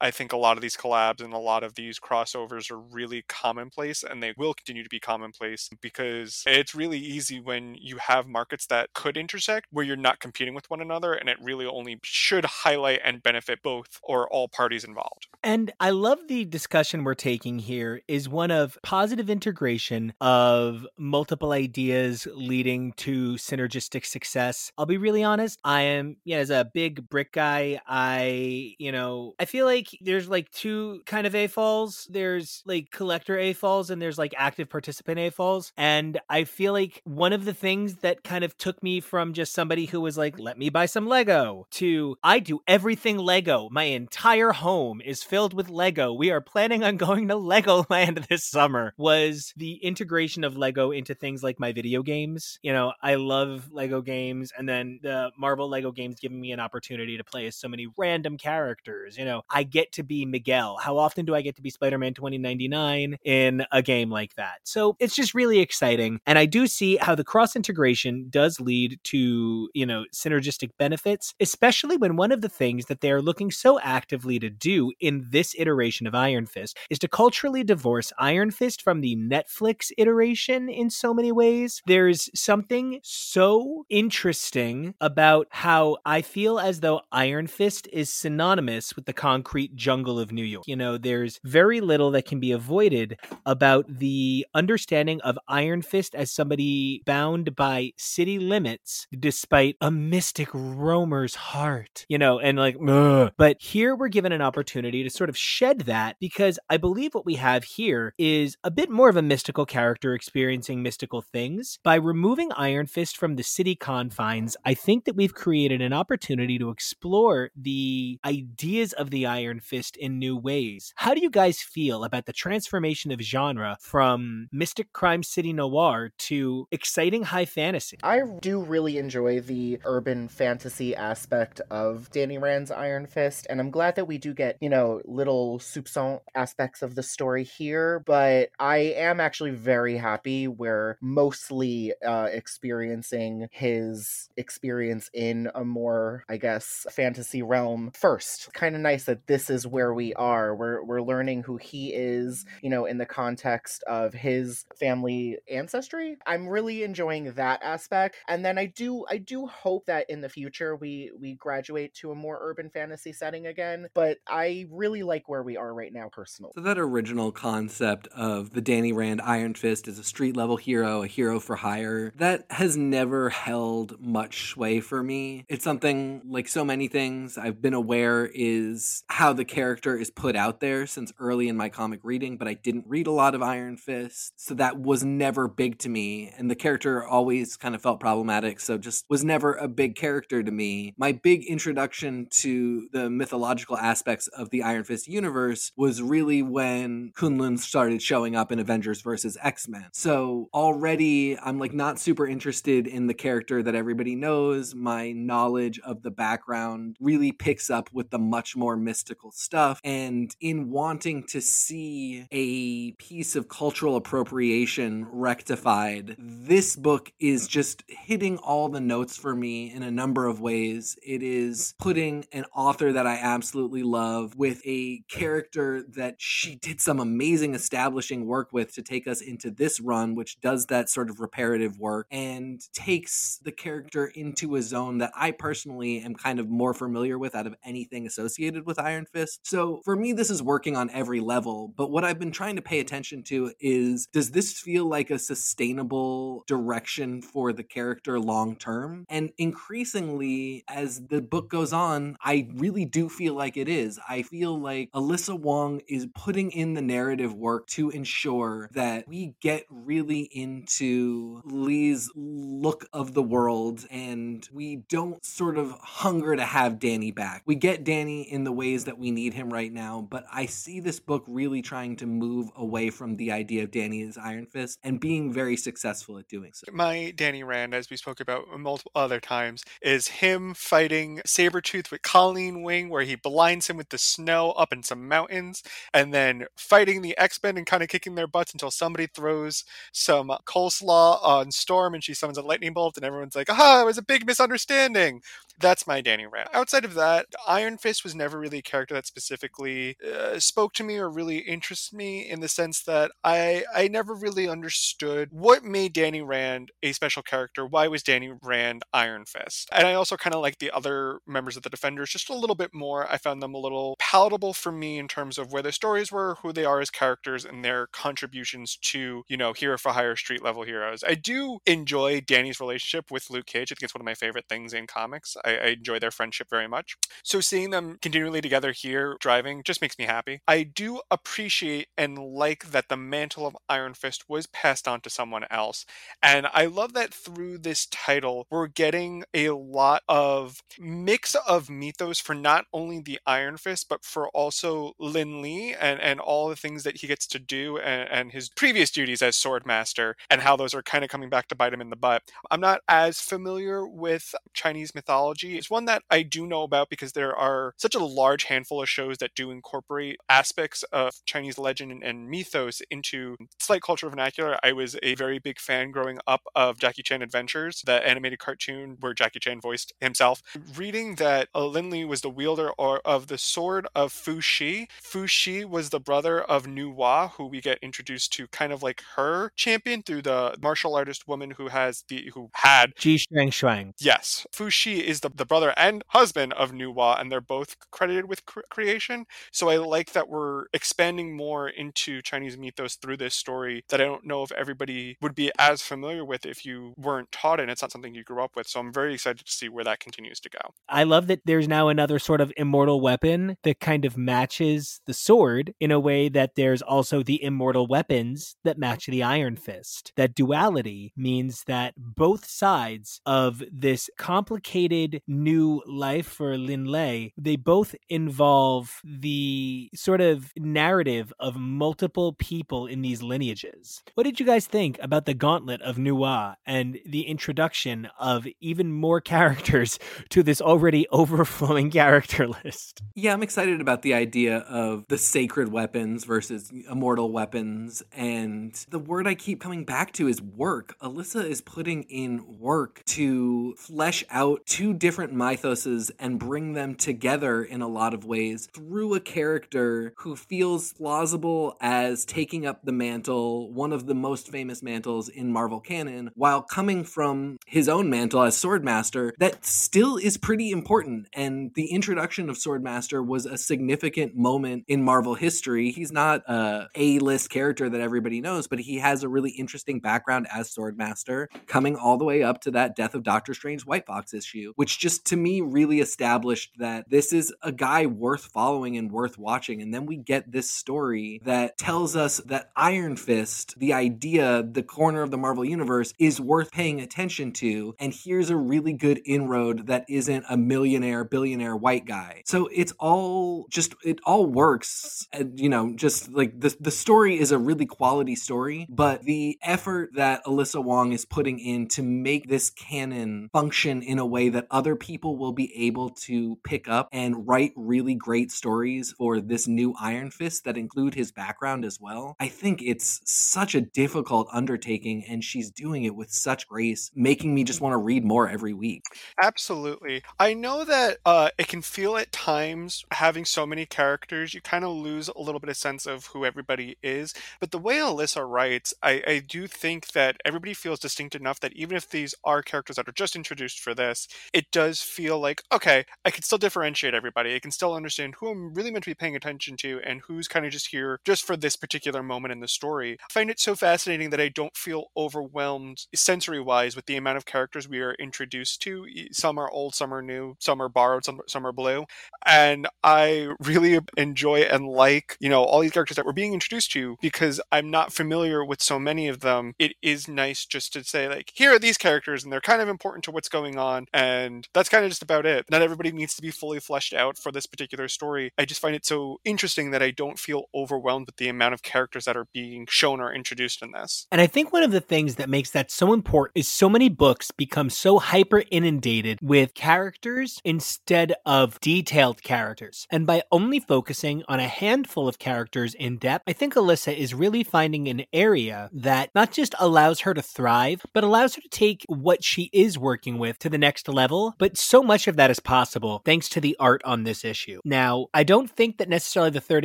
I 0.00 0.10
think 0.10 0.32
a 0.32 0.36
lot 0.36 0.56
of 0.56 0.62
these 0.62 0.76
collabs 0.76 1.22
and 1.22 1.32
a 1.32 1.38
lot 1.38 1.62
of 1.62 1.74
these 1.74 1.98
crossovers 1.98 2.70
are 2.70 2.78
really 2.78 3.24
commonplace 3.28 4.02
and 4.02 4.22
they 4.22 4.34
will 4.36 4.54
continue 4.54 4.82
to 4.82 4.88
be 4.88 5.00
commonplace 5.00 5.70
because 5.80 6.42
it's 6.46 6.74
really 6.74 6.98
easy 6.98 7.40
when 7.40 7.74
you 7.74 7.98
have 7.98 8.26
markets 8.26 8.66
that 8.66 8.92
could 8.94 9.16
intersect 9.16 9.66
where 9.70 9.84
you're 9.84 9.96
not 9.96 10.20
competing 10.20 10.54
with 10.54 10.68
one 10.70 10.80
another 10.80 11.12
and 11.12 11.28
it 11.28 11.38
really 11.40 11.66
only 11.66 11.98
should 12.02 12.44
highlight 12.44 13.00
and 13.04 13.22
benefit 13.22 13.62
both 13.62 13.98
or 14.02 14.28
all 14.28 14.48
parties 14.48 14.84
involved. 14.84 15.28
And 15.42 15.72
I 15.80 15.90
love 15.90 16.18
the 16.28 16.44
discussion 16.44 17.04
we're 17.04 17.14
taking 17.14 17.58
here 17.58 18.02
is 18.08 18.28
one 18.28 18.50
of 18.50 18.78
positive 18.82 19.30
integration 19.30 20.12
of 20.20 20.86
multiple 20.98 21.52
ideas 21.52 22.26
leading 22.34 22.92
to 22.92 23.34
synergistic 23.34 24.04
success. 24.04 24.72
I'll 24.76 24.86
be 24.86 24.98
really 24.98 25.24
honest, 25.24 25.58
I 25.64 25.82
am 25.82 26.16
yeah, 26.24 26.38
as 26.38 26.50
a 26.50 26.70
big 26.72 27.08
brick 27.08 27.32
guy, 27.32 27.80
I, 27.86 28.74
you 28.78 28.92
know, 28.92 29.34
I 29.40 29.46
feel 29.46 29.64
like 29.64 29.88
there's 30.02 30.28
like 30.28 30.50
two 30.50 31.00
kind 31.06 31.26
of 31.26 31.32
AFOLs. 31.32 32.06
There's 32.10 32.62
like 32.66 32.90
collector 32.90 33.38
AFOLs 33.38 33.88
and 33.88 34.00
there's 34.00 34.18
like 34.18 34.34
active 34.36 34.68
participant 34.68 35.18
AFOLs. 35.18 35.72
And 35.78 36.20
I 36.28 36.44
feel 36.44 36.74
like 36.74 37.00
one 37.04 37.32
of 37.32 37.46
the 37.46 37.54
things 37.54 37.94
that 38.02 38.22
kind 38.22 38.44
of 38.44 38.58
took 38.58 38.82
me 38.82 39.00
from 39.00 39.32
just 39.32 39.54
somebody 39.54 39.86
who 39.86 40.02
was 40.02 40.18
like, 40.18 40.38
let 40.38 40.58
me 40.58 40.68
buy 40.68 40.84
some 40.84 41.06
Lego 41.06 41.66
to 41.70 42.18
I 42.22 42.38
do 42.38 42.60
everything 42.68 43.16
Lego. 43.16 43.70
My 43.70 43.84
entire 43.84 44.52
home 44.52 45.00
is 45.00 45.22
filled 45.22 45.54
with 45.54 45.70
Lego. 45.70 46.12
We 46.12 46.30
are 46.30 46.42
planning 46.42 46.84
on 46.84 46.98
going 46.98 47.28
to 47.28 47.36
Legoland 47.36 48.26
this 48.28 48.44
summer 48.44 48.92
was 48.98 49.54
the 49.56 49.76
integration 49.76 50.44
of 50.44 50.58
Lego 50.58 50.90
into 50.90 51.14
things 51.14 51.42
like 51.42 51.58
my 51.58 51.72
video 51.72 52.02
games. 52.02 52.58
You 52.60 52.74
know, 52.74 52.92
I 53.00 53.14
love 53.14 53.72
Lego 53.72 54.02
games 54.02 54.52
and 54.58 54.68
then 54.68 55.00
the 55.02 55.30
Marvel 55.38 55.70
Lego 55.70 55.92
games 55.92 56.20
giving 56.20 56.42
me 56.42 56.52
an 56.52 56.60
opportunity 56.60 57.16
to 57.16 57.24
play 57.24 57.46
as 57.46 57.56
so 57.56 57.68
many 57.68 57.86
random 57.96 58.36
characters. 58.36 59.16
You 59.16 59.24
know, 59.24 59.29
I 59.50 59.62
get 59.62 59.92
to 59.92 60.02
be 60.02 60.24
Miguel. 60.24 60.78
How 60.80 60.98
often 60.98 61.24
do 61.24 61.34
I 61.34 61.42
get 61.42 61.56
to 61.56 61.62
be 61.62 61.70
Spider-Man 61.70 62.14
2099 62.14 63.16
in 63.24 63.64
a 63.72 63.82
game 63.82 64.10
like 64.10 64.34
that? 64.34 64.60
So 64.64 64.96
it's 64.98 65.14
just 65.14 65.34
really 65.34 65.60
exciting. 65.60 66.20
And 66.26 66.38
I 66.38 66.46
do 66.46 66.66
see 66.66 66.96
how 66.96 67.14
the 67.14 67.24
cross 67.24 67.56
integration 67.56 68.26
does 68.30 68.60
lead 68.60 68.98
to, 69.04 69.68
you 69.74 69.86
know, 69.86 70.04
synergistic 70.14 70.70
benefits, 70.78 71.34
especially 71.40 71.96
when 71.96 72.16
one 72.16 72.32
of 72.32 72.40
the 72.40 72.48
things 72.48 72.86
that 72.86 73.00
they 73.00 73.10
are 73.10 73.22
looking 73.22 73.50
so 73.50 73.80
actively 73.80 74.38
to 74.38 74.50
do 74.50 74.92
in 75.00 75.26
this 75.30 75.54
iteration 75.58 76.06
of 76.06 76.14
Iron 76.14 76.46
Fist 76.46 76.76
is 76.88 76.98
to 77.00 77.08
culturally 77.08 77.64
divorce 77.64 78.12
Iron 78.18 78.50
Fist 78.50 78.82
from 78.82 79.00
the 79.00 79.16
Netflix 79.16 79.90
iteration 79.98 80.68
in 80.68 80.90
so 80.90 81.14
many 81.14 81.32
ways. 81.32 81.82
There's 81.86 82.30
something 82.34 83.00
so 83.02 83.84
interesting 83.88 84.94
about 85.00 85.48
how 85.50 85.98
I 86.04 86.22
feel 86.22 86.58
as 86.58 86.80
though 86.80 87.02
Iron 87.12 87.46
Fist 87.46 87.88
is 87.92 88.10
synonymous 88.10 88.96
with 88.96 89.06
the 89.06 89.12
concrete 89.20 89.76
jungle 89.76 90.18
of 90.18 90.32
New 90.32 90.42
York. 90.42 90.64
You 90.66 90.76
know, 90.76 90.96
there's 90.96 91.40
very 91.44 91.82
little 91.82 92.10
that 92.12 92.24
can 92.24 92.40
be 92.40 92.52
avoided 92.52 93.20
about 93.44 93.84
the 93.86 94.46
understanding 94.54 95.20
of 95.20 95.38
Iron 95.46 95.82
Fist 95.82 96.14
as 96.14 96.30
somebody 96.30 97.02
bound 97.04 97.54
by 97.54 97.92
city 97.98 98.38
limits 98.38 99.06
despite 99.18 99.76
a 99.82 99.90
mystic 99.90 100.48
roamer's 100.54 101.34
heart, 101.34 102.06
you 102.08 102.16
know, 102.16 102.40
and 102.40 102.56
like, 102.56 102.76
ugh. 102.88 103.30
but 103.36 103.60
here 103.60 103.94
we're 103.94 104.08
given 104.08 104.32
an 104.32 104.40
opportunity 104.40 105.02
to 105.02 105.10
sort 105.10 105.28
of 105.28 105.36
shed 105.36 105.80
that 105.80 106.16
because 106.18 106.58
I 106.70 106.78
believe 106.78 107.12
what 107.12 107.26
we 107.26 107.34
have 107.34 107.64
here 107.64 108.14
is 108.16 108.56
a 108.64 108.70
bit 108.70 108.88
more 108.88 109.10
of 109.10 109.16
a 109.16 109.22
mystical 109.22 109.66
character 109.66 110.14
experiencing 110.14 110.82
mystical 110.82 111.20
things. 111.20 111.78
By 111.84 111.96
removing 111.96 112.52
Iron 112.52 112.86
Fist 112.86 113.18
from 113.18 113.36
the 113.36 113.42
city 113.42 113.76
confines, 113.76 114.56
I 114.64 114.72
think 114.72 115.04
that 115.04 115.16
we've 115.16 115.34
created 115.34 115.82
an 115.82 115.92
opportunity 115.92 116.58
to 116.58 116.70
explore 116.70 117.50
the 117.54 118.18
ideas 118.24 118.94
the 119.10 119.26
Iron 119.26 119.60
Fist 119.60 119.96
in 119.96 120.18
new 120.18 120.36
ways. 120.36 120.92
How 120.96 121.14
do 121.14 121.20
you 121.20 121.30
guys 121.30 121.60
feel 121.60 122.04
about 122.04 122.26
the 122.26 122.32
transformation 122.32 123.10
of 123.10 123.20
genre 123.20 123.76
from 123.80 124.48
mystic 124.52 124.92
crime 124.92 125.22
city 125.22 125.52
noir 125.52 126.10
to 126.18 126.66
exciting 126.70 127.24
high 127.24 127.44
fantasy? 127.44 127.98
I 128.02 128.20
do 128.40 128.62
really 128.62 128.98
enjoy 128.98 129.40
the 129.40 129.80
urban 129.84 130.28
fantasy 130.28 130.94
aspect 130.94 131.60
of 131.70 132.10
Danny 132.10 132.38
Rand's 132.38 132.70
Iron 132.70 133.06
Fist, 133.06 133.46
and 133.50 133.60
I'm 133.60 133.70
glad 133.70 133.96
that 133.96 134.06
we 134.06 134.18
do 134.18 134.34
get, 134.34 134.56
you 134.60 134.68
know, 134.68 135.00
little 135.04 135.58
soupçon 135.58 136.20
aspects 136.34 136.82
of 136.82 136.94
the 136.94 137.02
story 137.02 137.44
here, 137.44 138.02
but 138.06 138.50
I 138.58 138.78
am 138.96 139.20
actually 139.20 139.50
very 139.52 139.96
happy 139.96 140.48
we're 140.48 140.98
mostly 141.00 141.92
uh, 142.06 142.28
experiencing 142.30 143.48
his 143.50 144.28
experience 144.36 145.10
in 145.12 145.50
a 145.54 145.64
more, 145.64 146.24
I 146.28 146.36
guess, 146.36 146.86
fantasy 146.90 147.42
realm 147.42 147.90
first. 147.94 148.52
Kind 148.52 148.74
of 148.74 148.80
nice 148.80 148.99
that 149.04 149.26
this 149.26 149.50
is 149.50 149.66
where 149.66 149.92
we 149.92 150.14
are. 150.14 150.54
We're 150.54 150.82
we're 150.82 151.02
learning 151.02 151.42
who 151.42 151.56
he 151.56 151.92
is, 151.92 152.44
you 152.62 152.70
know, 152.70 152.86
in 152.86 152.98
the 152.98 153.06
context 153.06 153.82
of 153.84 154.14
his 154.14 154.64
family 154.78 155.38
ancestry. 155.50 156.16
I'm 156.26 156.48
really 156.48 156.82
enjoying 156.82 157.32
that 157.34 157.62
aspect. 157.62 158.16
And 158.28 158.44
then 158.44 158.58
I 158.58 158.66
do 158.66 159.04
I 159.08 159.18
do 159.18 159.46
hope 159.46 159.86
that 159.86 160.08
in 160.08 160.20
the 160.20 160.28
future 160.28 160.76
we 160.76 161.10
we 161.18 161.34
graduate 161.34 161.94
to 161.94 162.10
a 162.12 162.14
more 162.14 162.38
urban 162.40 162.70
fantasy 162.70 163.12
setting 163.12 163.46
again, 163.46 163.88
but 163.94 164.18
I 164.26 164.66
really 164.70 165.02
like 165.02 165.28
where 165.28 165.42
we 165.42 165.56
are 165.56 165.72
right 165.72 165.92
now 165.92 166.08
personally. 166.10 166.52
So 166.54 166.60
that 166.60 166.78
original 166.78 167.32
concept 167.32 168.08
of 168.08 168.52
the 168.52 168.60
Danny 168.60 168.92
Rand 168.92 169.20
Iron 169.22 169.54
Fist 169.54 169.88
as 169.88 169.98
a 169.98 170.04
street 170.04 170.36
level 170.36 170.56
hero, 170.56 171.02
a 171.02 171.06
hero 171.06 171.40
for 171.40 171.56
hire, 171.56 172.12
that 172.16 172.46
has 172.50 172.76
never 172.76 173.30
held 173.30 174.00
much 174.00 174.48
sway 174.50 174.80
for 174.80 175.02
me. 175.02 175.44
It's 175.48 175.64
something 175.64 176.22
like 176.26 176.48
so 176.48 176.64
many 176.64 176.88
things 176.88 177.38
I've 177.38 177.60
been 177.62 177.74
aware 177.74 178.30
is 178.32 178.79
how 179.08 179.32
the 179.32 179.44
character 179.44 179.96
is 179.96 180.10
put 180.10 180.36
out 180.36 180.60
there 180.60 180.86
since 180.86 181.12
early 181.18 181.48
in 181.48 181.56
my 181.56 181.68
comic 181.68 182.00
reading, 182.02 182.36
but 182.36 182.48
I 182.48 182.54
didn't 182.54 182.86
read 182.86 183.06
a 183.06 183.12
lot 183.12 183.34
of 183.34 183.42
Iron 183.42 183.76
Fist, 183.76 184.32
so 184.36 184.54
that 184.54 184.78
was 184.78 185.04
never 185.04 185.48
big 185.48 185.78
to 185.80 185.88
me. 185.88 186.32
And 186.36 186.50
the 186.50 186.54
character 186.54 187.04
always 187.04 187.56
kind 187.56 187.74
of 187.74 187.82
felt 187.82 188.00
problematic, 188.00 188.60
so 188.60 188.78
just 188.78 189.04
was 189.08 189.24
never 189.24 189.54
a 189.54 189.68
big 189.68 189.96
character 189.96 190.42
to 190.42 190.50
me. 190.50 190.94
My 190.96 191.12
big 191.12 191.44
introduction 191.44 192.26
to 192.30 192.88
the 192.92 193.10
mythological 193.10 193.76
aspects 193.76 194.26
of 194.28 194.50
the 194.50 194.62
Iron 194.62 194.84
Fist 194.84 195.08
universe 195.08 195.72
was 195.76 196.02
really 196.02 196.42
when 196.42 197.12
Kunlun 197.16 197.58
started 197.58 198.02
showing 198.02 198.36
up 198.36 198.52
in 198.52 198.58
Avengers 198.58 199.02
versus 199.02 199.36
X 199.42 199.68
Men. 199.68 199.88
So 199.92 200.48
already 200.52 201.38
I'm 201.38 201.58
like 201.58 201.72
not 201.72 201.98
super 201.98 202.26
interested 202.26 202.86
in 202.86 203.06
the 203.06 203.14
character 203.14 203.62
that 203.62 203.74
everybody 203.74 204.14
knows. 204.14 204.74
My 204.74 205.12
knowledge 205.12 205.78
of 205.80 206.02
the 206.02 206.10
background 206.10 206.96
really 207.00 207.32
picks 207.32 207.70
up 207.70 207.88
with 207.92 208.10
the 208.10 208.18
much 208.18 208.56
more 208.56 208.69
mystical 208.76 209.30
stuff. 209.30 209.80
And 209.84 210.34
in 210.40 210.70
wanting 210.70 211.24
to 211.28 211.40
see 211.40 212.26
a 212.30 212.92
piece 212.92 213.36
of 213.36 213.48
cultural 213.48 213.96
appropriation 213.96 215.06
rectified, 215.10 216.16
this 216.18 216.76
book 216.76 217.12
is 217.18 217.46
just 217.46 217.84
hitting 217.88 218.38
all 218.38 218.68
the 218.68 218.80
notes 218.80 219.16
for 219.16 219.34
me 219.34 219.72
in 219.72 219.82
a 219.82 219.90
number 219.90 220.26
of 220.26 220.40
ways. 220.40 220.98
It 221.02 221.22
is 221.22 221.74
putting 221.78 222.24
an 222.32 222.44
author 222.54 222.92
that 222.92 223.06
I 223.06 223.16
absolutely 223.16 223.82
love 223.82 224.36
with 224.36 224.60
a 224.64 225.02
character 225.08 225.82
that 225.94 226.16
she 226.18 226.56
did 226.56 226.80
some 226.80 227.00
amazing 227.00 227.54
establishing 227.54 228.26
work 228.26 228.52
with 228.52 228.72
to 228.74 228.82
take 228.82 229.06
us 229.06 229.20
into 229.20 229.50
this 229.50 229.80
run, 229.80 230.14
which 230.14 230.40
does 230.40 230.66
that 230.66 230.88
sort 230.88 231.10
of 231.10 231.20
reparative 231.20 231.78
work 231.78 232.06
and 232.10 232.60
takes 232.72 233.38
the 233.42 233.52
character 233.52 234.06
into 234.06 234.56
a 234.56 234.62
zone 234.62 234.98
that 234.98 235.12
I 235.14 235.30
personally 235.30 236.00
am 236.00 236.14
kind 236.14 236.38
of 236.38 236.48
more 236.48 236.74
familiar 236.74 237.18
with 237.18 237.34
out 237.34 237.46
of 237.46 237.54
anything 237.64 238.06
associated 238.06 238.59
with 238.64 238.78
Iron 238.78 239.06
Fist. 239.12 239.40
So 239.44 239.80
for 239.84 239.96
me, 239.96 240.12
this 240.12 240.30
is 240.30 240.42
working 240.42 240.76
on 240.76 240.90
every 240.90 241.20
level. 241.20 241.72
But 241.76 241.90
what 241.90 242.04
I've 242.04 242.18
been 242.18 242.32
trying 242.32 242.56
to 242.56 242.62
pay 242.62 242.80
attention 242.80 243.22
to 243.24 243.52
is 243.60 244.06
does 244.12 244.30
this 244.30 244.58
feel 244.58 244.86
like 244.86 245.10
a 245.10 245.18
sustainable 245.18 246.44
direction 246.46 247.22
for 247.22 247.52
the 247.52 247.62
character 247.62 248.18
long 248.18 248.56
term? 248.56 249.04
And 249.08 249.30
increasingly, 249.38 250.64
as 250.68 251.06
the 251.08 251.20
book 251.20 251.50
goes 251.50 251.72
on, 251.72 252.16
I 252.22 252.48
really 252.54 252.84
do 252.84 253.08
feel 253.08 253.34
like 253.34 253.56
it 253.56 253.68
is. 253.68 253.98
I 254.08 254.22
feel 254.22 254.58
like 254.58 254.90
Alyssa 254.92 255.38
Wong 255.38 255.80
is 255.88 256.06
putting 256.14 256.50
in 256.50 256.74
the 256.74 256.82
narrative 256.82 257.34
work 257.34 257.66
to 257.68 257.90
ensure 257.90 258.68
that 258.72 259.06
we 259.08 259.34
get 259.40 259.64
really 259.70 260.28
into 260.32 261.42
Lee's 261.44 262.10
look 262.14 262.86
of 262.92 263.14
the 263.14 263.22
world 263.22 263.86
and 263.90 264.48
we 264.52 264.76
don't 264.88 265.24
sort 265.24 265.58
of 265.58 265.70
hunger 265.80 266.36
to 266.36 266.44
have 266.44 266.78
Danny 266.78 267.10
back. 267.10 267.42
We 267.46 267.54
get 267.54 267.84
Danny 267.84 268.22
in 268.22 268.44
the 268.44 268.49
ways 268.52 268.84
that 268.84 268.98
we 268.98 269.10
need 269.10 269.34
him 269.34 269.52
right 269.52 269.72
now, 269.72 270.06
but 270.10 270.24
I 270.32 270.46
see 270.46 270.80
this 270.80 271.00
book 271.00 271.24
really 271.26 271.62
trying 271.62 271.96
to 271.96 272.06
move 272.06 272.50
away 272.56 272.90
from 272.90 273.16
the 273.16 273.32
idea 273.32 273.64
of 273.64 273.70
Danny 273.70 274.02
as 274.02 274.18
Iron 274.18 274.46
Fist 274.46 274.78
and 274.82 275.00
being 275.00 275.32
very 275.32 275.56
successful 275.56 276.18
at 276.18 276.28
doing 276.28 276.52
so. 276.52 276.66
My 276.72 277.12
Danny 277.16 277.42
Rand, 277.42 277.74
as 277.74 277.90
we 277.90 277.96
spoke 277.96 278.20
about 278.20 278.46
multiple 278.58 278.92
other 278.94 279.20
times, 279.20 279.62
is 279.82 280.08
him 280.08 280.54
fighting 280.54 281.20
Sabretooth 281.26 281.90
with 281.90 282.02
Colleen 282.02 282.62
Wing, 282.62 282.88
where 282.88 283.02
he 283.02 283.14
blinds 283.14 283.68
him 283.68 283.76
with 283.76 283.90
the 283.90 283.98
snow 283.98 284.52
up 284.52 284.72
in 284.72 284.82
some 284.82 285.08
mountains, 285.08 285.62
and 285.92 286.12
then 286.12 286.46
fighting 286.56 287.02
the 287.02 287.16
X 287.18 287.38
Men 287.42 287.56
and 287.56 287.66
kind 287.66 287.82
of 287.82 287.88
kicking 287.88 288.14
their 288.14 288.26
butts 288.26 288.52
until 288.52 288.70
somebody 288.70 289.06
throws 289.06 289.64
some 289.92 290.28
coleslaw 290.46 291.22
on 291.24 291.50
Storm 291.50 291.94
and 291.94 292.02
she 292.02 292.14
summons 292.14 292.38
a 292.38 292.42
lightning 292.42 292.72
bolt, 292.72 292.96
and 292.96 293.04
everyone's 293.04 293.36
like, 293.36 293.50
aha, 293.50 293.82
it 293.82 293.86
was 293.86 293.98
a 293.98 294.02
big 294.02 294.26
misunderstanding. 294.26 295.22
That's 295.58 295.86
my 295.86 296.00
Danny 296.00 296.26
Rand. 296.26 296.48
Outside 296.54 296.86
of 296.86 296.94
that, 296.94 297.26
Iron 297.46 297.76
Fist 297.76 298.02
was 298.02 298.14
never 298.14 298.38
really 298.40 298.58
a 298.58 298.62
character 298.62 298.94
that 298.94 299.06
specifically 299.06 299.96
uh, 300.06 300.38
spoke 300.38 300.72
to 300.74 300.84
me 300.84 300.96
or 300.98 301.10
really 301.10 301.38
interested 301.38 301.96
me 301.96 302.28
in 302.28 302.40
the 302.40 302.48
sense 302.48 302.82
that 302.82 303.10
I 303.24 303.64
I 303.74 303.88
never 303.88 304.14
really 304.14 304.48
understood 304.48 305.28
what 305.32 305.64
made 305.64 305.92
Danny 305.92 306.22
Rand 306.22 306.72
a 306.82 306.92
special 306.92 307.22
character. 307.22 307.66
Why 307.66 307.88
was 307.88 308.02
Danny 308.02 308.32
Rand 308.42 308.82
Iron 308.92 309.24
Fist? 309.24 309.68
And 309.72 309.86
I 309.86 309.94
also 309.94 310.16
kind 310.16 310.34
of 310.34 310.40
like 310.40 310.58
the 310.58 310.70
other 310.70 311.20
members 311.26 311.56
of 311.56 311.62
the 311.62 311.70
Defenders 311.70 312.10
just 312.10 312.30
a 312.30 312.34
little 312.34 312.56
bit 312.56 312.74
more. 312.74 313.10
I 313.10 313.16
found 313.16 313.42
them 313.42 313.54
a 313.54 313.58
little 313.58 313.96
palatable 313.98 314.54
for 314.54 314.72
me 314.72 314.98
in 314.98 315.08
terms 315.08 315.38
of 315.38 315.52
where 315.52 315.62
their 315.62 315.72
stories 315.72 316.10
were, 316.10 316.36
who 316.42 316.52
they 316.52 316.64
are 316.64 316.80
as 316.80 316.90
characters, 316.90 317.44
and 317.44 317.64
their 317.64 317.86
contributions 317.88 318.76
to 318.82 319.24
you 319.28 319.36
know 319.36 319.52
hero 319.52 319.78
for 319.78 319.92
hire 319.92 320.16
street 320.16 320.42
level 320.42 320.62
heroes. 320.62 321.04
I 321.06 321.14
do 321.14 321.58
enjoy 321.66 322.20
Danny's 322.20 322.60
relationship 322.60 323.10
with 323.10 323.30
Luke 323.30 323.46
Cage. 323.46 323.72
I 323.72 323.74
think 323.74 323.84
it's 323.84 323.94
one 323.94 324.00
of 324.00 324.06
my 324.06 324.14
favorite 324.14 324.46
things 324.48 324.72
in 324.72 324.86
comics. 324.86 325.36
I, 325.44 325.56
I 325.56 325.66
enjoy 325.70 325.98
their 325.98 326.10
friendship 326.10 326.48
very 326.48 326.68
much. 326.68 326.96
So 327.22 327.40
seeing 327.40 327.70
them 327.70 327.98
continually 328.00 328.29
together 328.38 328.72
here 328.72 329.16
driving 329.20 329.62
just 329.64 329.80
makes 329.80 329.98
me 329.98 330.04
happy. 330.04 330.40
I 330.46 330.62
do 330.62 331.00
appreciate 331.10 331.88
and 331.96 332.18
like 332.18 332.70
that 332.72 332.88
the 332.88 332.96
mantle 332.96 333.46
of 333.46 333.56
Iron 333.68 333.94
Fist 333.94 334.28
was 334.28 334.46
passed 334.46 334.86
on 334.86 335.00
to 335.00 335.10
someone 335.10 335.44
else. 335.50 335.86
And 336.22 336.46
I 336.52 336.66
love 336.66 336.92
that 336.94 337.14
through 337.14 337.58
this 337.58 337.86
title, 337.86 338.46
we're 338.50 338.66
getting 338.66 339.24
a 339.32 339.50
lot 339.50 340.02
of 340.08 340.62
mix 340.78 341.34
of 341.34 341.70
mythos 341.70 342.20
for 342.20 342.34
not 342.34 342.66
only 342.72 343.00
the 343.00 343.18
Iron 343.26 343.56
Fist, 343.56 343.88
but 343.88 344.04
for 344.04 344.28
also 344.28 344.92
Lin 344.98 345.42
Lie 345.42 345.74
and, 345.80 346.00
and 346.00 346.20
all 346.20 346.48
the 346.48 346.56
things 346.56 346.82
that 346.84 346.98
he 346.98 347.06
gets 347.06 347.26
to 347.28 347.38
do 347.38 347.78
and, 347.78 348.08
and 348.10 348.32
his 348.32 348.48
previous 348.50 348.90
duties 348.90 349.22
as 349.22 349.36
Swordmaster 349.36 350.14
and 350.28 350.40
how 350.40 350.56
those 350.56 350.74
are 350.74 350.82
kind 350.82 351.04
of 351.04 351.10
coming 351.10 351.30
back 351.30 351.48
to 351.48 351.54
bite 351.54 351.72
him 351.72 351.80
in 351.80 351.90
the 351.90 351.96
butt. 351.96 352.22
I'm 352.50 352.60
not 352.60 352.80
as 352.88 353.20
familiar 353.20 353.86
with 353.86 354.34
Chinese 354.52 354.94
mythology. 354.94 355.56
It's 355.56 355.70
one 355.70 355.84
that 355.86 356.02
I 356.10 356.22
do 356.22 356.46
know 356.46 356.62
about 356.62 356.90
because 356.90 357.12
there 357.12 357.34
are 357.34 357.74
such 357.76 357.94
a 357.94 358.04
large 358.20 358.44
handful 358.44 358.82
of 358.82 358.88
shows 358.88 359.16
that 359.18 359.34
do 359.34 359.50
incorporate 359.50 360.18
aspects 360.28 360.82
of 360.92 361.14
Chinese 361.24 361.58
legend 361.58 361.90
and, 361.90 362.02
and 362.02 362.28
mythos 362.28 362.82
into 362.90 363.36
slight 363.58 363.82
cultural 363.82 364.10
vernacular. 364.10 364.58
I 364.62 364.72
was 364.72 364.96
a 365.02 365.14
very 365.14 365.38
big 365.38 365.58
fan 365.58 365.90
growing 365.90 366.18
up 366.26 366.42
of 366.54 366.78
Jackie 366.78 367.02
Chan 367.02 367.22
Adventures, 367.22 367.82
the 367.86 368.06
animated 368.06 368.38
cartoon 368.38 368.98
where 369.00 369.14
Jackie 369.14 369.38
Chan 369.38 369.60
voiced 369.60 369.94
himself. 370.00 370.42
Reading 370.76 371.14
that 371.14 371.48
uh, 371.54 371.66
Lin 371.66 371.88
Lie 371.90 372.04
was 372.04 372.20
the 372.20 372.28
wielder 372.28 372.70
or, 372.78 373.00
of 373.04 373.28
the 373.28 373.38
sword 373.38 373.86
of 373.94 374.12
Fu 374.12 374.40
Shi. 374.40 374.88
Fu 375.02 375.26
Shi 375.26 375.64
was 375.64 375.88
the 375.88 376.00
brother 376.00 376.42
of 376.42 376.66
Nu 376.66 376.90
Wa, 376.90 377.28
who 377.28 377.46
we 377.46 377.60
get 377.60 377.78
introduced 377.80 378.32
to 378.34 378.46
kind 378.48 378.72
of 378.72 378.82
like 378.82 379.02
her 379.16 379.52
champion 379.56 380.02
through 380.02 380.22
the 380.22 380.56
martial 380.60 380.94
artist 380.94 381.26
woman 381.26 381.52
who 381.52 381.68
has 381.68 382.04
the 382.08 382.30
who 382.34 382.50
had 382.54 382.92
Ji 382.96 383.16
Shuang 383.16 383.50
Shuang. 383.50 383.92
Yes. 383.98 384.46
Fu 384.52 384.68
Shi 384.68 384.98
is 385.00 385.20
the, 385.20 385.30
the 385.34 385.46
brother 385.46 385.72
and 385.76 386.02
husband 386.08 386.52
of 386.54 386.72
Nu 386.72 386.90
Wa, 386.90 387.16
and 387.18 387.30
they're 387.30 387.40
both 387.40 387.76
credited 387.90 388.09
credited 388.10 388.28
with 388.28 388.44
cr- 388.44 388.60
creation. 388.70 389.24
So 389.52 389.68
I 389.68 389.76
like 389.76 390.12
that 390.12 390.28
we're 390.28 390.66
expanding 390.72 391.36
more 391.36 391.68
into 391.68 392.20
Chinese 392.22 392.58
mythos 392.58 392.96
through 392.96 393.18
this 393.18 393.34
story 393.34 393.84
that 393.88 394.00
I 394.00 394.04
don't 394.04 394.26
know 394.26 394.42
if 394.42 394.50
everybody 394.52 395.16
would 395.20 395.34
be 395.34 395.52
as 395.58 395.82
familiar 395.82 396.24
with 396.24 396.44
if 396.44 396.66
you 396.66 396.94
weren't 396.96 397.30
taught 397.30 397.60
it 397.60 397.64
and 397.64 397.70
it's 397.70 397.82
not 397.82 397.92
something 397.92 398.14
you 398.14 398.24
grew 398.24 398.42
up 398.42 398.56
with. 398.56 398.66
So 398.66 398.80
I'm 398.80 398.92
very 398.92 399.14
excited 399.14 399.46
to 399.46 399.52
see 399.52 399.68
where 399.68 399.84
that 399.84 400.00
continues 400.00 400.40
to 400.40 400.50
go. 400.50 400.74
I 400.88 401.04
love 401.04 401.28
that 401.28 401.42
there's 401.44 401.68
now 401.68 401.88
another 401.88 402.18
sort 402.18 402.40
of 402.40 402.52
immortal 402.56 403.00
weapon 403.00 403.56
that 403.62 403.78
kind 403.78 404.04
of 404.04 404.16
matches 404.16 405.00
the 405.06 405.14
sword 405.14 405.72
in 405.78 405.92
a 405.92 406.00
way 406.00 406.28
that 406.28 406.56
there's 406.56 406.82
also 406.82 407.22
the 407.22 407.42
immortal 407.42 407.86
weapons 407.86 408.56
that 408.64 408.78
match 408.78 409.06
the 409.06 409.22
Iron 409.22 409.56
Fist. 409.56 410.12
That 410.16 410.34
duality 410.34 411.12
means 411.16 411.64
that 411.66 411.94
both 411.96 412.46
sides 412.46 413.20
of 413.24 413.62
this 413.70 414.10
complicated 414.18 415.22
new 415.28 415.82
life 415.86 416.26
for 416.26 416.56
Lin 416.56 416.86
Lie, 416.86 417.32
they 417.36 417.56
both 417.56 417.94
involve 418.08 419.00
the 419.04 419.90
sort 419.94 420.20
of 420.20 420.52
narrative 420.56 421.32
of 421.38 421.56
multiple 421.56 422.32
people 422.34 422.86
in 422.86 423.02
these 423.02 423.22
lineages. 423.22 424.02
What 424.14 424.24
did 424.24 424.40
you 424.40 424.46
guys 424.46 424.66
think 424.66 424.98
about 425.00 425.26
the 425.26 425.34
Gauntlet 425.34 425.80
of 425.82 425.96
Nuwa 425.96 426.56
and 426.66 426.98
the 427.06 427.22
introduction 427.22 428.08
of 428.18 428.46
even 428.60 428.92
more 428.92 429.20
characters 429.20 429.98
to 430.30 430.42
this 430.42 430.60
already 430.60 431.06
overflowing 431.12 431.90
character 431.90 432.48
list? 432.48 433.02
Yeah, 433.14 433.32
I'm 433.32 433.42
excited 433.42 433.80
about 433.80 434.02
the 434.02 434.14
idea 434.14 434.58
of 434.58 435.04
the 435.08 435.18
sacred 435.18 435.70
weapons 435.70 436.24
versus 436.24 436.72
immortal 436.90 437.32
weapons. 437.32 438.02
And 438.12 438.74
the 438.88 438.98
word 438.98 439.26
I 439.26 439.34
keep 439.34 439.60
coming 439.60 439.84
back 439.84 440.12
to 440.14 440.28
is 440.28 440.42
work. 440.42 440.96
Alyssa 441.00 441.44
is 441.44 441.60
putting 441.60 442.02
in 442.04 442.58
work 442.58 443.04
to 443.06 443.74
flesh 443.76 444.24
out 444.30 444.66
two 444.66 444.94
different 444.94 445.34
mythoses 445.34 446.10
and 446.18 446.38
bring 446.38 446.72
them 446.72 446.94
together 446.94 447.62
in 447.62 447.79
a 447.82 447.88
lot 447.88 448.14
of 448.14 448.24
ways 448.24 448.68
through 448.74 449.14
a 449.14 449.20
character 449.20 450.12
who 450.18 450.36
feels 450.36 450.92
plausible 450.92 451.76
as 451.80 452.24
taking 452.24 452.66
up 452.66 452.84
the 452.84 452.92
mantle, 452.92 453.72
one 453.72 453.92
of 453.92 454.06
the 454.06 454.14
most 454.14 454.48
famous 454.48 454.82
mantles 454.82 455.28
in 455.28 455.52
Marvel 455.52 455.80
canon, 455.80 456.30
while 456.34 456.62
coming 456.62 457.04
from 457.04 457.58
his 457.66 457.88
own 457.88 458.10
mantle 458.10 458.42
as 458.42 458.56
Swordmaster 458.56 459.32
that 459.38 459.64
still 459.64 460.16
is 460.16 460.36
pretty 460.36 460.70
important. 460.70 461.28
And 461.34 461.72
the 461.74 461.86
introduction 461.92 462.50
of 462.50 462.56
Swordmaster 462.56 463.24
was 463.24 463.46
a 463.46 463.58
significant 463.58 464.36
moment 464.36 464.84
in 464.88 465.02
Marvel 465.02 465.34
history. 465.34 465.90
He's 465.90 466.12
not 466.12 466.42
a 466.48 466.88
A-list 466.94 467.50
character 467.50 467.88
that 467.88 468.00
everybody 468.00 468.40
knows, 468.40 468.66
but 468.66 468.80
he 468.80 468.98
has 468.98 469.22
a 469.22 469.28
really 469.28 469.50
interesting 469.50 470.00
background 470.00 470.46
as 470.52 470.74
Swordmaster, 470.74 471.46
coming 471.66 471.96
all 471.96 472.16
the 472.16 472.24
way 472.24 472.42
up 472.42 472.60
to 472.62 472.70
that 472.72 472.96
Death 472.96 473.14
of 473.14 473.22
Doctor 473.22 473.54
Strange 473.54 473.86
White 473.86 474.06
Fox 474.06 474.34
issue, 474.34 474.72
which 474.76 474.98
just 474.98 475.26
to 475.26 475.36
me 475.36 475.60
really 475.60 476.00
established 476.00 476.72
that 476.78 477.08
this 477.08 477.32
is 477.32 477.52
a 477.62 477.69
guy 477.72 478.06
worth 478.06 478.46
following 478.46 478.96
and 478.96 479.10
worth 479.10 479.38
watching. 479.38 479.82
And 479.82 479.92
then 479.92 480.06
we 480.06 480.16
get 480.16 480.50
this 480.50 480.70
story 480.70 481.40
that 481.44 481.78
tells 481.78 482.16
us 482.16 482.38
that 482.46 482.70
Iron 482.76 483.16
Fist, 483.16 483.78
the 483.78 483.92
idea, 483.92 484.62
the 484.62 484.82
corner 484.82 485.22
of 485.22 485.30
the 485.30 485.38
Marvel 485.38 485.64
Universe, 485.64 486.12
is 486.18 486.40
worth 486.40 486.70
paying 486.70 487.00
attention 487.00 487.52
to. 487.52 487.94
And 487.98 488.12
here's 488.12 488.50
a 488.50 488.56
really 488.56 488.92
good 488.92 489.20
inroad 489.24 489.86
that 489.86 490.04
isn't 490.08 490.44
a 490.48 490.56
millionaire, 490.56 491.24
billionaire 491.24 491.76
white 491.76 492.04
guy. 492.06 492.42
So 492.46 492.68
it's 492.72 492.92
all 492.98 493.66
just, 493.70 493.94
it 494.04 494.20
all 494.24 494.46
works. 494.46 495.28
And, 495.32 495.58
you 495.58 495.68
know, 495.68 495.94
just 495.94 496.32
like 496.32 496.60
the, 496.60 496.74
the 496.80 496.90
story 496.90 497.38
is 497.38 497.52
a 497.52 497.58
really 497.58 497.86
quality 497.86 498.36
story, 498.36 498.86
but 498.88 499.22
the 499.22 499.58
effort 499.62 500.10
that 500.14 500.44
Alyssa 500.44 500.82
Wong 500.82 501.12
is 501.12 501.24
putting 501.24 501.58
in 501.58 501.88
to 501.88 502.02
make 502.02 502.48
this 502.48 502.70
canon 502.70 503.48
function 503.52 504.02
in 504.02 504.18
a 504.18 504.26
way 504.26 504.48
that 504.48 504.66
other 504.70 504.96
people 504.96 505.36
will 505.36 505.52
be 505.52 505.86
able 505.86 506.10
to 506.10 506.56
pick 506.64 506.88
up 506.88 507.08
and 507.12 507.46
write 507.46 507.59
really 507.76 508.14
great 508.14 508.50
stories 508.50 509.12
for 509.16 509.40
this 509.40 509.68
new 509.68 509.94
Iron 510.00 510.30
Fist 510.30 510.64
that 510.64 510.76
include 510.76 511.14
his 511.14 511.32
background 511.32 511.84
as 511.84 511.98
well. 512.00 512.36
I 512.40 512.48
think 512.48 512.80
it's 512.82 513.20
such 513.24 513.74
a 513.74 513.80
difficult 513.80 514.48
undertaking, 514.52 515.24
and 515.28 515.44
she's 515.44 515.70
doing 515.70 516.04
it 516.04 516.14
with 516.14 516.30
such 516.30 516.66
grace, 516.66 517.10
making 517.14 517.54
me 517.54 517.64
just 517.64 517.80
want 517.80 517.92
to 517.92 517.98
read 517.98 518.24
more 518.24 518.48
every 518.48 518.72
week. 518.72 519.02
Absolutely. 519.42 520.22
I 520.38 520.54
know 520.54 520.84
that 520.84 521.18
uh, 521.24 521.50
it 521.58 521.68
can 521.68 521.82
feel 521.82 522.16
at 522.16 522.32
times 522.32 523.04
having 523.12 523.44
so 523.44 523.66
many 523.66 523.86
characters, 523.86 524.54
you 524.54 524.60
kind 524.60 524.84
of 524.84 524.90
lose 524.90 525.28
a 525.28 525.40
little 525.40 525.60
bit 525.60 525.70
of 525.70 525.76
sense 525.76 526.06
of 526.06 526.26
who 526.26 526.44
everybody 526.44 526.96
is. 527.02 527.34
But 527.60 527.70
the 527.70 527.78
way 527.78 527.96
Alyssa 527.96 528.48
writes, 528.48 528.94
I, 529.02 529.22
I 529.26 529.38
do 529.46 529.66
think 529.66 530.08
that 530.08 530.36
everybody 530.44 530.74
feels 530.74 531.00
distinct 531.00 531.34
enough 531.34 531.60
that 531.60 531.72
even 531.74 531.96
if 531.96 532.08
these 532.08 532.34
are 532.44 532.62
characters 532.62 532.96
that 532.96 533.08
are 533.08 533.12
just 533.12 533.36
introduced 533.36 533.80
for 533.80 533.94
this, 533.94 534.28
it 534.52 534.70
does 534.70 535.00
feel 535.00 535.38
like, 535.38 535.62
okay, 535.72 536.04
I 536.24 536.30
can 536.30 536.42
still 536.42 536.58
differentiate 536.58 537.14
everybody. 537.14 537.49
I 537.54 537.58
can 537.58 537.70
still 537.70 537.94
understand 537.94 538.34
who 538.38 538.48
I'm 538.48 538.74
really 538.74 538.90
meant 538.90 539.04
to 539.04 539.10
be 539.10 539.14
paying 539.14 539.36
attention 539.36 539.76
to 539.78 540.00
and 540.04 540.22
who's 540.22 540.48
kind 540.48 540.64
of 540.66 540.72
just 540.72 540.88
here 540.88 541.20
just 541.24 541.44
for 541.44 541.56
this 541.56 541.76
particular 541.76 542.22
moment 542.22 542.52
in 542.52 542.60
the 542.60 542.68
story. 542.68 543.18
I 543.20 543.32
find 543.32 543.50
it 543.50 543.60
so 543.60 543.74
fascinating 543.74 544.30
that 544.30 544.40
I 544.40 544.48
don't 544.48 544.76
feel 544.76 545.06
overwhelmed 545.16 546.06
sensory 546.14 546.60
wise 546.60 546.96
with 546.96 547.06
the 547.06 547.16
amount 547.16 547.36
of 547.36 547.46
characters 547.46 547.88
we 547.88 548.00
are 548.00 548.14
introduced 548.14 548.82
to. 548.82 549.06
Some 549.32 549.58
are 549.58 549.70
old, 549.70 549.94
some 549.94 550.12
are 550.12 550.22
new, 550.22 550.56
some 550.60 550.80
are 550.80 550.88
borrowed, 550.88 551.24
some, 551.24 551.40
some 551.46 551.66
are 551.66 551.72
blue. 551.72 552.04
And 552.46 552.88
I 553.02 553.48
really 553.60 553.98
enjoy 554.16 554.60
and 554.62 554.86
like, 554.86 555.36
you 555.40 555.48
know, 555.48 555.62
all 555.62 555.80
these 555.80 555.92
characters 555.92 556.16
that 556.16 556.26
we're 556.26 556.32
being 556.32 556.54
introduced 556.54 556.92
to 556.92 557.16
because 557.20 557.60
I'm 557.72 557.90
not 557.90 558.12
familiar 558.12 558.64
with 558.64 558.82
so 558.82 558.98
many 558.98 559.28
of 559.28 559.40
them. 559.40 559.74
It 559.78 559.92
is 560.02 560.28
nice 560.28 560.66
just 560.66 560.92
to 560.94 561.04
say, 561.04 561.28
like, 561.28 561.52
here 561.54 561.72
are 561.72 561.78
these 561.78 561.98
characters 561.98 562.44
and 562.44 562.52
they're 562.52 562.60
kind 562.60 562.82
of 562.82 562.88
important 562.88 563.24
to 563.24 563.30
what's 563.30 563.48
going 563.48 563.78
on. 563.78 564.06
And 564.12 564.68
that's 564.72 564.88
kind 564.88 565.04
of 565.04 565.10
just 565.10 565.22
about 565.22 565.46
it. 565.46 565.66
Not 565.70 565.82
everybody 565.82 566.12
needs 566.12 566.34
to 566.34 566.42
be 566.42 566.50
fully 566.50 566.80
fleshed 566.80 567.14
out 567.14 567.36
for 567.40 567.52
this 567.52 567.66
particular 567.66 568.08
story. 568.08 568.52
I 568.58 568.64
just 568.64 568.80
find 568.80 568.94
it 568.94 569.06
so 569.06 569.40
interesting 569.44 569.90
that 569.90 570.02
I 570.02 570.10
don't 570.10 570.38
feel 570.38 570.64
overwhelmed 570.74 571.26
with 571.26 571.36
the 571.36 571.48
amount 571.48 571.74
of 571.74 571.82
characters 571.82 572.24
that 572.24 572.36
are 572.36 572.46
being 572.52 572.86
shown 572.88 573.20
or 573.20 573.32
introduced 573.32 573.82
in 573.82 573.92
this. 573.92 574.26
And 574.30 574.40
I 574.40 574.46
think 574.46 574.72
one 574.72 574.82
of 574.82 574.92
the 574.92 575.00
things 575.00 575.36
that 575.36 575.48
makes 575.48 575.70
that 575.70 575.90
so 575.90 576.12
important 576.12 576.58
is 576.58 576.68
so 576.68 576.88
many 576.88 577.08
books 577.08 577.50
become 577.50 577.90
so 577.90 578.18
hyper 578.18 578.64
inundated 578.70 579.38
with 579.42 579.74
characters 579.74 580.60
instead 580.64 581.34
of 581.46 581.80
detailed 581.80 582.42
characters. 582.42 583.06
And 583.10 583.26
by 583.26 583.42
only 583.52 583.80
focusing 583.80 584.42
on 584.48 584.60
a 584.60 584.68
handful 584.68 585.28
of 585.28 585.38
characters 585.38 585.94
in 585.94 586.18
depth, 586.18 586.44
I 586.46 586.52
think 586.52 586.74
Alyssa 586.74 587.16
is 587.16 587.34
really 587.34 587.62
finding 587.62 588.08
an 588.08 588.24
area 588.32 588.90
that 588.92 589.30
not 589.34 589.52
just 589.52 589.74
allows 589.78 590.20
her 590.20 590.34
to 590.34 590.42
thrive, 590.42 591.04
but 591.14 591.24
allows 591.24 591.54
her 591.54 591.60
to 591.60 591.68
take 591.68 592.04
what 592.08 592.42
she 592.44 592.70
is 592.72 592.98
working 592.98 593.38
with 593.38 593.58
to 593.60 593.68
the 593.68 593.78
next 593.78 594.08
level. 594.08 594.54
But 594.58 594.76
so 594.76 595.02
much 595.02 595.28
of 595.28 595.36
that 595.36 595.50
is 595.50 595.60
possible 595.60 596.22
thanks 596.24 596.48
to 596.50 596.60
the 596.60 596.76
art 596.80 597.02
on 597.04 597.24
this 597.24 597.29
issue. 597.44 597.80
Now, 597.84 598.26
I 598.34 598.44
don't 598.44 598.70
think 598.70 598.98
that 598.98 599.08
necessarily 599.08 599.50
the 599.50 599.60
third 599.60 599.84